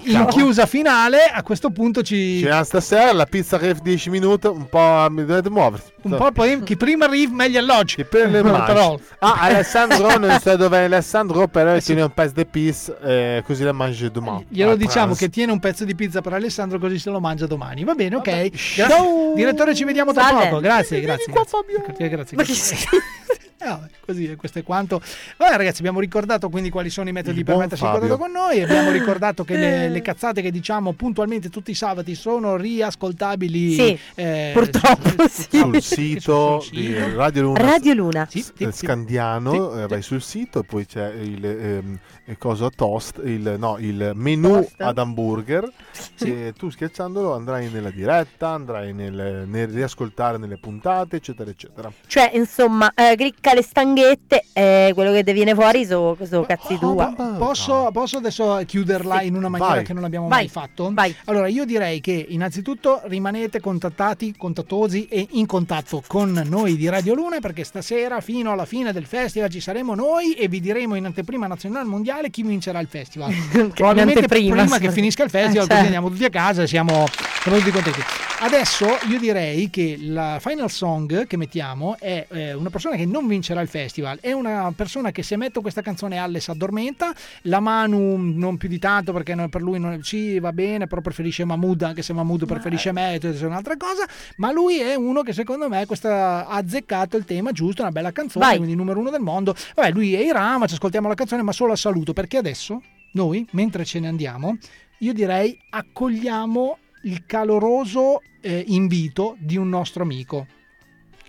in 0.02 0.27
chiusa 0.31 0.66
finale, 0.66 1.24
a 1.24 1.43
questo 1.44 1.70
punto 1.70 2.02
ci. 2.02 2.40
C'è 2.43 2.64
stasera 2.64 3.12
la 3.12 3.24
pizza 3.24 3.56
ref 3.56 3.81
10 3.81 4.10
minuti, 4.10 4.48
un 4.48 4.68
po' 4.68 5.06
mi 5.10 5.24
dovete 5.24 5.48
muoversi. 5.48 5.93
Un 6.02 6.16
po' 6.16 6.32
poi 6.32 6.60
chi 6.64 6.77
prima 6.77 7.05
arriva 7.05 7.32
meglio 7.32 7.60
alloggi. 7.60 7.94
Chi 7.97 8.05
per 8.05 8.31
le 8.31 8.43
mangi. 8.43 8.64
Però. 8.66 8.98
Ah, 9.20 9.39
Alessandro, 9.43 10.18
non 10.18 10.39
so 10.40 10.56
dove 10.56 10.78
è 10.78 10.85
Alessandro, 10.85 11.47
però 11.47 11.78
tiene 11.78 12.02
un 12.02 12.12
pezzo 12.12 12.32
di 12.35 12.47
pizza, 12.47 12.98
eh, 13.01 13.43
così 13.47 13.62
la 13.62 13.72
mangi 13.72 14.10
domani. 14.10 14.47
Glielo 14.48 14.72
a 14.72 14.77
diciamo 14.77 15.05
pranzo. 15.06 15.24
che 15.24 15.31
tiene 15.31 15.52
un 15.52 15.60
pezzo 15.60 15.85
di 15.85 15.94
pizza 15.94 16.20
per 16.20 16.32
Alessandro 16.32 16.78
così 16.81 16.98
se 16.98 17.10
lo 17.10 17.20
mangia 17.20 17.47
domani. 17.47 17.85
Va 17.85 17.94
bene, 17.94 18.16
ok. 18.16 18.51
Gra- 18.74 18.89
Ciao. 18.89 19.35
Direttore, 19.36 19.74
ci 19.77 19.85
vediamo 19.85 20.12
tra 20.12 20.22
Salve. 20.24 20.48
poco. 20.48 20.60
Grazie, 20.60 21.01
grazie. 21.01 21.32
Grazie, 21.32 22.09
grazie. 22.09 22.36
Ma 22.36 22.43
che 22.43 22.52
grazie. 22.52 22.77
Eh, 23.62 23.66
vabbè, 23.66 23.89
così, 24.07 24.35
questo 24.37 24.59
è 24.61 24.62
quanto. 24.62 25.03
Vabbè, 25.37 25.57
ragazzi, 25.57 25.81
abbiamo 25.81 26.01
ricordato 26.01 26.49
quindi 26.49 26.70
quali 26.70 26.89
sono 26.89 27.11
i 27.11 27.12
metodi 27.12 27.41
Il 27.41 27.45
per 27.45 27.53
buon 27.53 27.66
mettersi 27.66 27.85
in 27.85 27.91
contatto 27.91 28.16
con 28.16 28.32
noi. 28.32 28.62
Abbiamo 28.62 28.91
ricordato 28.91 29.45
che 29.45 29.57
le, 29.57 29.89
le 29.91 30.01
cazzate 30.01 30.41
che 30.41 30.51
diciamo 30.51 30.95
puntualmente 30.95 31.51
tutti 31.51 31.70
i 31.70 31.74
sabati 31.74 32.15
sono 32.15 32.57
riascoltabili. 32.57 33.74
Sì, 33.74 33.99
eh, 34.15 34.53
purtroppo 34.55 35.28
sì. 35.28 35.59
sul 35.59 35.82
sito 35.82 36.66
di 36.70 36.95
Radio 37.15 37.43
Luna. 37.43 37.61
Radio 37.61 37.93
Luna. 37.93 38.27
Sì, 38.31 38.41
sì, 38.41 38.65
eh, 38.65 38.73
sì. 38.73 38.87
Scandiano, 38.87 39.82
eh, 39.82 39.87
vai 39.87 40.01
sul 40.01 40.23
sito, 40.23 40.62
poi 40.62 40.87
c'è 40.87 41.12
il, 41.12 41.45
ehm, 41.45 41.99
il 42.31 42.39
coso 42.39 42.70
toast, 42.70 43.20
il, 43.24 43.57
no, 43.59 43.77
il 43.78 44.12
menu 44.15 44.52
Toast. 44.52 44.81
ad 44.81 44.98
hamburger. 44.98 45.70
E 46.23 46.52
tu 46.57 46.69
schiacciandolo 46.69 47.35
andrai 47.35 47.70
nella 47.70 47.90
diretta, 47.90 48.48
andrai 48.48 48.93
nel, 48.93 49.47
nel 49.47 49.69
riascoltare 49.69 50.36
nelle 50.36 50.59
puntate, 50.59 51.16
eccetera, 51.16 51.48
eccetera. 51.48 51.90
Cioè, 52.07 52.32
insomma, 52.35 52.93
eh, 52.94 53.15
clicca 53.16 53.55
le 53.55 53.62
stanghette 53.62 54.44
e 54.52 54.93
quello 54.94 55.12
che 55.12 55.24
ti 55.24 55.32
viene 55.32 55.55
fuori 55.55 55.86
sono 55.86 56.16
so 56.23 56.43
cazzi 56.43 56.78
tua. 56.78 57.15
Posso, 57.39 57.89
posso 57.90 58.19
adesso 58.19 58.61
chiuderla 58.66 59.23
in 59.23 59.35
una 59.35 59.48
maniera 59.48 59.77
Vai. 59.77 59.85
che 59.85 59.93
non 59.94 60.05
abbiamo 60.05 60.28
Vai. 60.28 60.40
mai 60.40 60.48
fatto? 60.48 60.90
Vai. 60.93 61.15
Allora, 61.24 61.48
io 61.48 61.65
direi 61.65 62.01
che 62.01 62.27
innanzitutto 62.28 63.01
rimanete 63.05 63.61
contattati, 63.61 64.36
contattosi 64.36 65.07
e 65.07 65.27
in 65.31 65.47
contatto 65.47 66.02
con 66.07 66.32
noi 66.47 66.77
di 66.77 66.89
Radio 66.89 67.15
Luna 67.15 67.40
perché 67.40 67.65
stasera 67.65 68.20
fino 68.20 68.52
alla 68.52 68.66
fine 68.66 68.93
del 68.93 69.07
festival 69.07 69.48
ci 69.48 69.61
saremo 69.61 69.94
noi 69.94 70.35
e 70.35 70.48
vi 70.48 70.61
diremo 70.61 70.97
in 70.97 71.07
anteprima 71.07 71.47
nazionale 71.47 71.89
mondiale 71.89 72.20
chi 72.29 72.43
vincerà 72.43 72.81
il 72.81 72.89
festival. 72.89 73.33
Probabilmente 73.75 74.27
prima 74.27 74.79
che 74.79 74.91
finisca 74.91 75.25
il 75.25 75.31
festival, 75.31 75.65
Eh, 75.65 75.69
così 75.69 75.69
certo. 75.69 75.85
andiamo 75.85 76.11
tutti 76.11 76.25
a 76.25 76.31
casa 76.31 76.63
e 76.63 76.67
siamo, 76.67 77.07
siamo 77.43 77.59
tutti 77.59 77.71
contenti. 77.71 78.01
Adesso 78.43 78.87
io 79.11 79.19
direi 79.19 79.69
che 79.69 79.99
la 80.01 80.39
final 80.41 80.71
song 80.71 81.27
che 81.27 81.37
mettiamo 81.37 81.97
è 81.99 82.27
eh, 82.31 82.55
una 82.55 82.71
persona 82.71 82.97
che 82.97 83.05
non 83.05 83.27
vincerà 83.27 83.61
il 83.61 83.69
festival, 83.69 84.19
è 84.19 84.33
una 84.33 84.73
persona 84.75 85.11
che 85.11 85.23
se 85.23 85.37
metto 85.37 85.61
questa 85.61 85.83
canzone 85.83 86.17
Alle 86.17 86.41
si 86.41 86.51
addormenta, 86.51 87.13
la 87.43 87.61
Manu 87.61 88.17
non 88.17 88.57
più 88.57 88.71
di 88.71 88.79
tanto 88.79 89.13
perché 89.13 89.35
per 89.51 89.61
lui 89.61 89.79
non, 89.79 90.03
sì 90.03 90.39
va 90.39 90.55
bene, 90.55 90.87
però 90.87 91.03
preferisce 91.03 91.45
Mahmood 91.45 91.83
anche 91.83 92.01
se 92.01 92.15
Mahmood 92.15 92.47
preferisce 92.47 92.93
me, 92.93 93.19
è 93.19 93.45
un'altra 93.45 93.77
cosa, 93.77 94.09
ma 94.37 94.51
lui 94.53 94.79
è 94.79 94.95
uno 94.95 95.21
che 95.21 95.35
secondo 95.35 95.69
me 95.69 95.85
questa, 95.85 96.47
ha 96.47 96.55
azzeccato 96.57 97.19
il 97.19 97.27
tema 97.27 97.53
giusto, 97.53 97.83
una 97.83 97.91
bella 97.91 98.11
canzone, 98.11 98.47
Vai. 98.47 98.57
quindi 98.57 98.75
numero 98.75 99.01
uno 99.01 99.11
del 99.11 99.21
mondo. 99.21 99.55
Vabbè, 99.75 99.91
lui 99.91 100.15
è 100.15 100.21
Irama, 100.21 100.67
ci 100.67 100.75
ascoltiamo 100.75 101.09
la 101.09 101.15
canzone, 101.15 101.43
ma 101.43 101.53
solo 101.53 101.73
a 101.73 101.77
saluto 101.77 102.10
perché 102.12 102.37
adesso 102.37 102.82
noi, 103.12 103.47
mentre 103.53 103.85
ce 103.85 104.01
ne 104.01 104.09
andiamo, 104.09 104.57
io 104.99 105.12
direi 105.12 105.59
accogliamo 105.70 106.78
il 107.05 107.24
caloroso 107.27 108.20
eh, 108.41 108.65
invito 108.69 109.37
di 109.39 109.57
un 109.57 109.69
nostro 109.69 110.03
amico. 110.03 110.47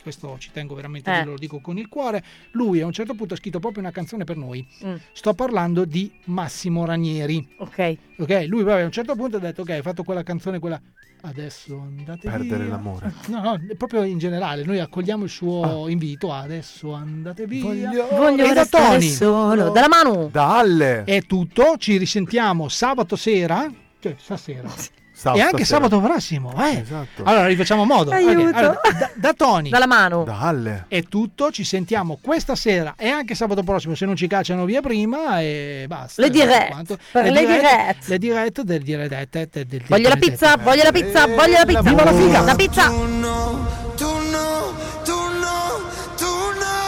Questo 0.02 0.36
ci 0.40 0.50
tengo 0.52 0.74
veramente 0.74 1.12
Eh. 1.12 1.24
lo 1.24 1.38
dico 1.38 1.60
con 1.62 1.78
il 1.78 1.88
cuore. 1.88 2.24
Lui 2.52 2.82
a 2.82 2.86
un 2.86 2.92
certo 2.92 3.14
punto 3.14 3.36
ha 3.36 3.38
scritto 3.38 3.60
proprio 3.60 3.82
una 3.82 3.92
canzone 3.92 4.24
per 4.24 4.36
noi. 4.36 4.66
Mm. 4.84 4.96
Sto 5.14 5.34
parlando 5.34 5.86
di 5.86 6.12
Massimo 6.26 6.86
Ranieri. 6.86 7.48
Ok. 7.58 7.98
Ok, 8.18 8.46
lui 8.48 8.64
poi 8.64 8.82
a 8.82 8.86
un 8.86 8.92
certo 8.92 9.16
punto 9.16 9.38
ha 9.38 9.40
detto 9.40 9.62
ok, 9.62 9.70
hai 9.70 9.82
fatto 9.82 10.04
quella 10.04 10.24
canzone, 10.24 10.58
quella 10.60 10.82
adesso 11.22 11.80
andate 11.80 12.30
Perdere 12.30 12.64
via. 12.66 12.74
l'amore. 12.74 13.14
No, 13.28 13.42
no, 13.42 13.60
proprio 13.78 14.04
in 14.04 14.18
generale, 14.18 14.64
noi 14.64 14.80
accogliamo 14.80 15.24
il 15.24 15.30
suo 15.30 15.88
invito, 15.88 16.32
adesso 16.34 16.94
andate 16.94 17.46
via. 17.48 17.64
Voglio- 17.64 18.08
Voglio 18.12 18.46
e 18.46 18.54
da 18.54 18.66
Tony 18.66 19.10
solo. 19.10 19.70
Dalla 19.72 19.88
Manu. 19.88 20.30
Dalle. 20.32 21.04
è 21.04 21.22
tutto, 21.24 21.76
ci 21.78 21.98
risentiamo 21.98 22.68
sabato 22.70 23.16
sera, 23.16 23.72
cioè 24.00 24.16
stasera. 24.18 24.70
Sa- 25.22 25.34
e 25.34 25.40
anche 25.40 25.64
stasera. 25.64 25.84
sabato 25.88 26.00
prossimo, 26.02 26.52
eh. 26.66 26.80
Esatto. 26.80 27.22
Allora 27.26 27.46
rifacciamo 27.46 27.86
modo. 27.86 28.10
Ok, 28.10 28.16
Aiuto. 28.16 28.58
allora, 28.58 28.80
da, 28.98 29.12
da 29.14 29.34
Tony 29.34 29.70
Dalla 29.70 29.86
mano. 29.86 30.24
Dalle. 30.24 30.86
è 30.88 31.04
tutto, 31.04 31.52
ci 31.52 31.64
sentiamo 31.64 32.18
questa 32.20 32.56
sera 32.56 32.96
e 32.98 33.08
anche 33.10 33.36
sabato 33.36 33.62
prossimo 33.62 33.94
se 33.94 34.08
non 34.08 34.16
ci 34.16 34.26
cacciano 34.26 34.66
via 34.66 34.82
prima 34.82 35.40
e 35.40 35.86
basta. 35.88 36.24
Le 36.24 36.32
dirette, 36.32 36.98
per 37.12 37.32
le 37.32 37.40
dirette. 37.46 37.98
Le 38.06 38.18
dirette 38.18 38.64
del 38.64 38.82
dirette 38.82 39.48
del, 39.52 39.68
del, 39.68 39.84
Voglio 39.88 40.10
la 40.10 40.16
pizza, 40.16 40.58
voglio 40.58 40.84
la 40.86 40.92
pizza, 40.92 41.28
voglio 41.28 41.58
la 41.60 41.66
pizza. 41.66 41.82
Viva 41.82 42.04
la 42.04 42.14
figa. 42.14 42.42
La 42.42 42.56
pizza. 42.56 42.88
Tu 42.88 43.06
no, 43.20 43.68
tu 43.96 44.06
no, 44.32 44.74
tu 45.04 45.14
no, 45.14 45.82
tu 46.18 46.26
no. 46.58 46.80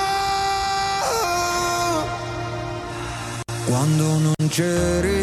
Quando 3.67 4.03
non 4.17 4.33
c'eri 4.49 5.22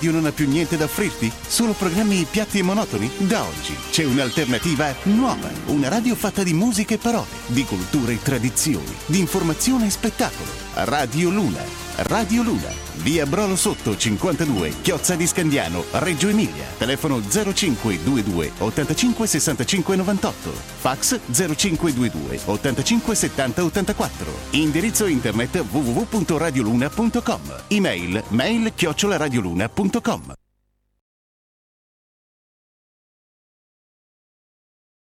radio 0.00 0.12
non 0.12 0.24
ha 0.24 0.32
più 0.32 0.48
niente 0.48 0.78
da 0.78 0.84
offrirti? 0.84 1.30
Solo 1.46 1.74
programmi 1.74 2.24
piatti 2.24 2.58
e 2.58 2.62
monotoni? 2.62 3.10
Da 3.18 3.44
oggi 3.44 3.76
c'è 3.90 4.04
un'alternativa 4.04 4.94
nuova. 5.02 5.50
Una 5.66 5.88
radio 5.88 6.14
fatta 6.14 6.42
di 6.42 6.54
musica 6.54 6.94
e 6.94 6.98
parole, 6.98 7.26
di 7.48 7.64
culture 7.64 8.14
e 8.14 8.22
tradizioni, 8.22 8.94
di 9.04 9.18
informazione 9.18 9.88
e 9.88 9.90
spettacolo. 9.90 10.48
Radio 10.72 11.28
Luna. 11.28 11.62
Radio 11.96 12.42
Luna. 12.42 12.72
Via 13.02 13.26
Brolo 13.26 13.56
Sotto 13.56 13.94
52, 13.94 14.76
Chiozza 14.80 15.16
di 15.16 15.26
Scandiano, 15.26 15.84
Reggio 15.90 16.28
Emilia. 16.28 16.64
Telefono 16.78 17.20
0522 17.20 18.52
85 18.56 19.26
65 19.26 19.96
98. 19.96 20.50
Fax 20.78 21.18
0522 21.30 22.40
85 22.46 23.14
70 23.14 23.64
84. 23.64 24.32
Indirizzo 24.52 25.04
internet 25.04 25.62
www.radioluna.com. 25.70 27.59
Email 27.70 28.22
mail 28.30 28.72
chiocciolaradioluna.com 28.74 30.39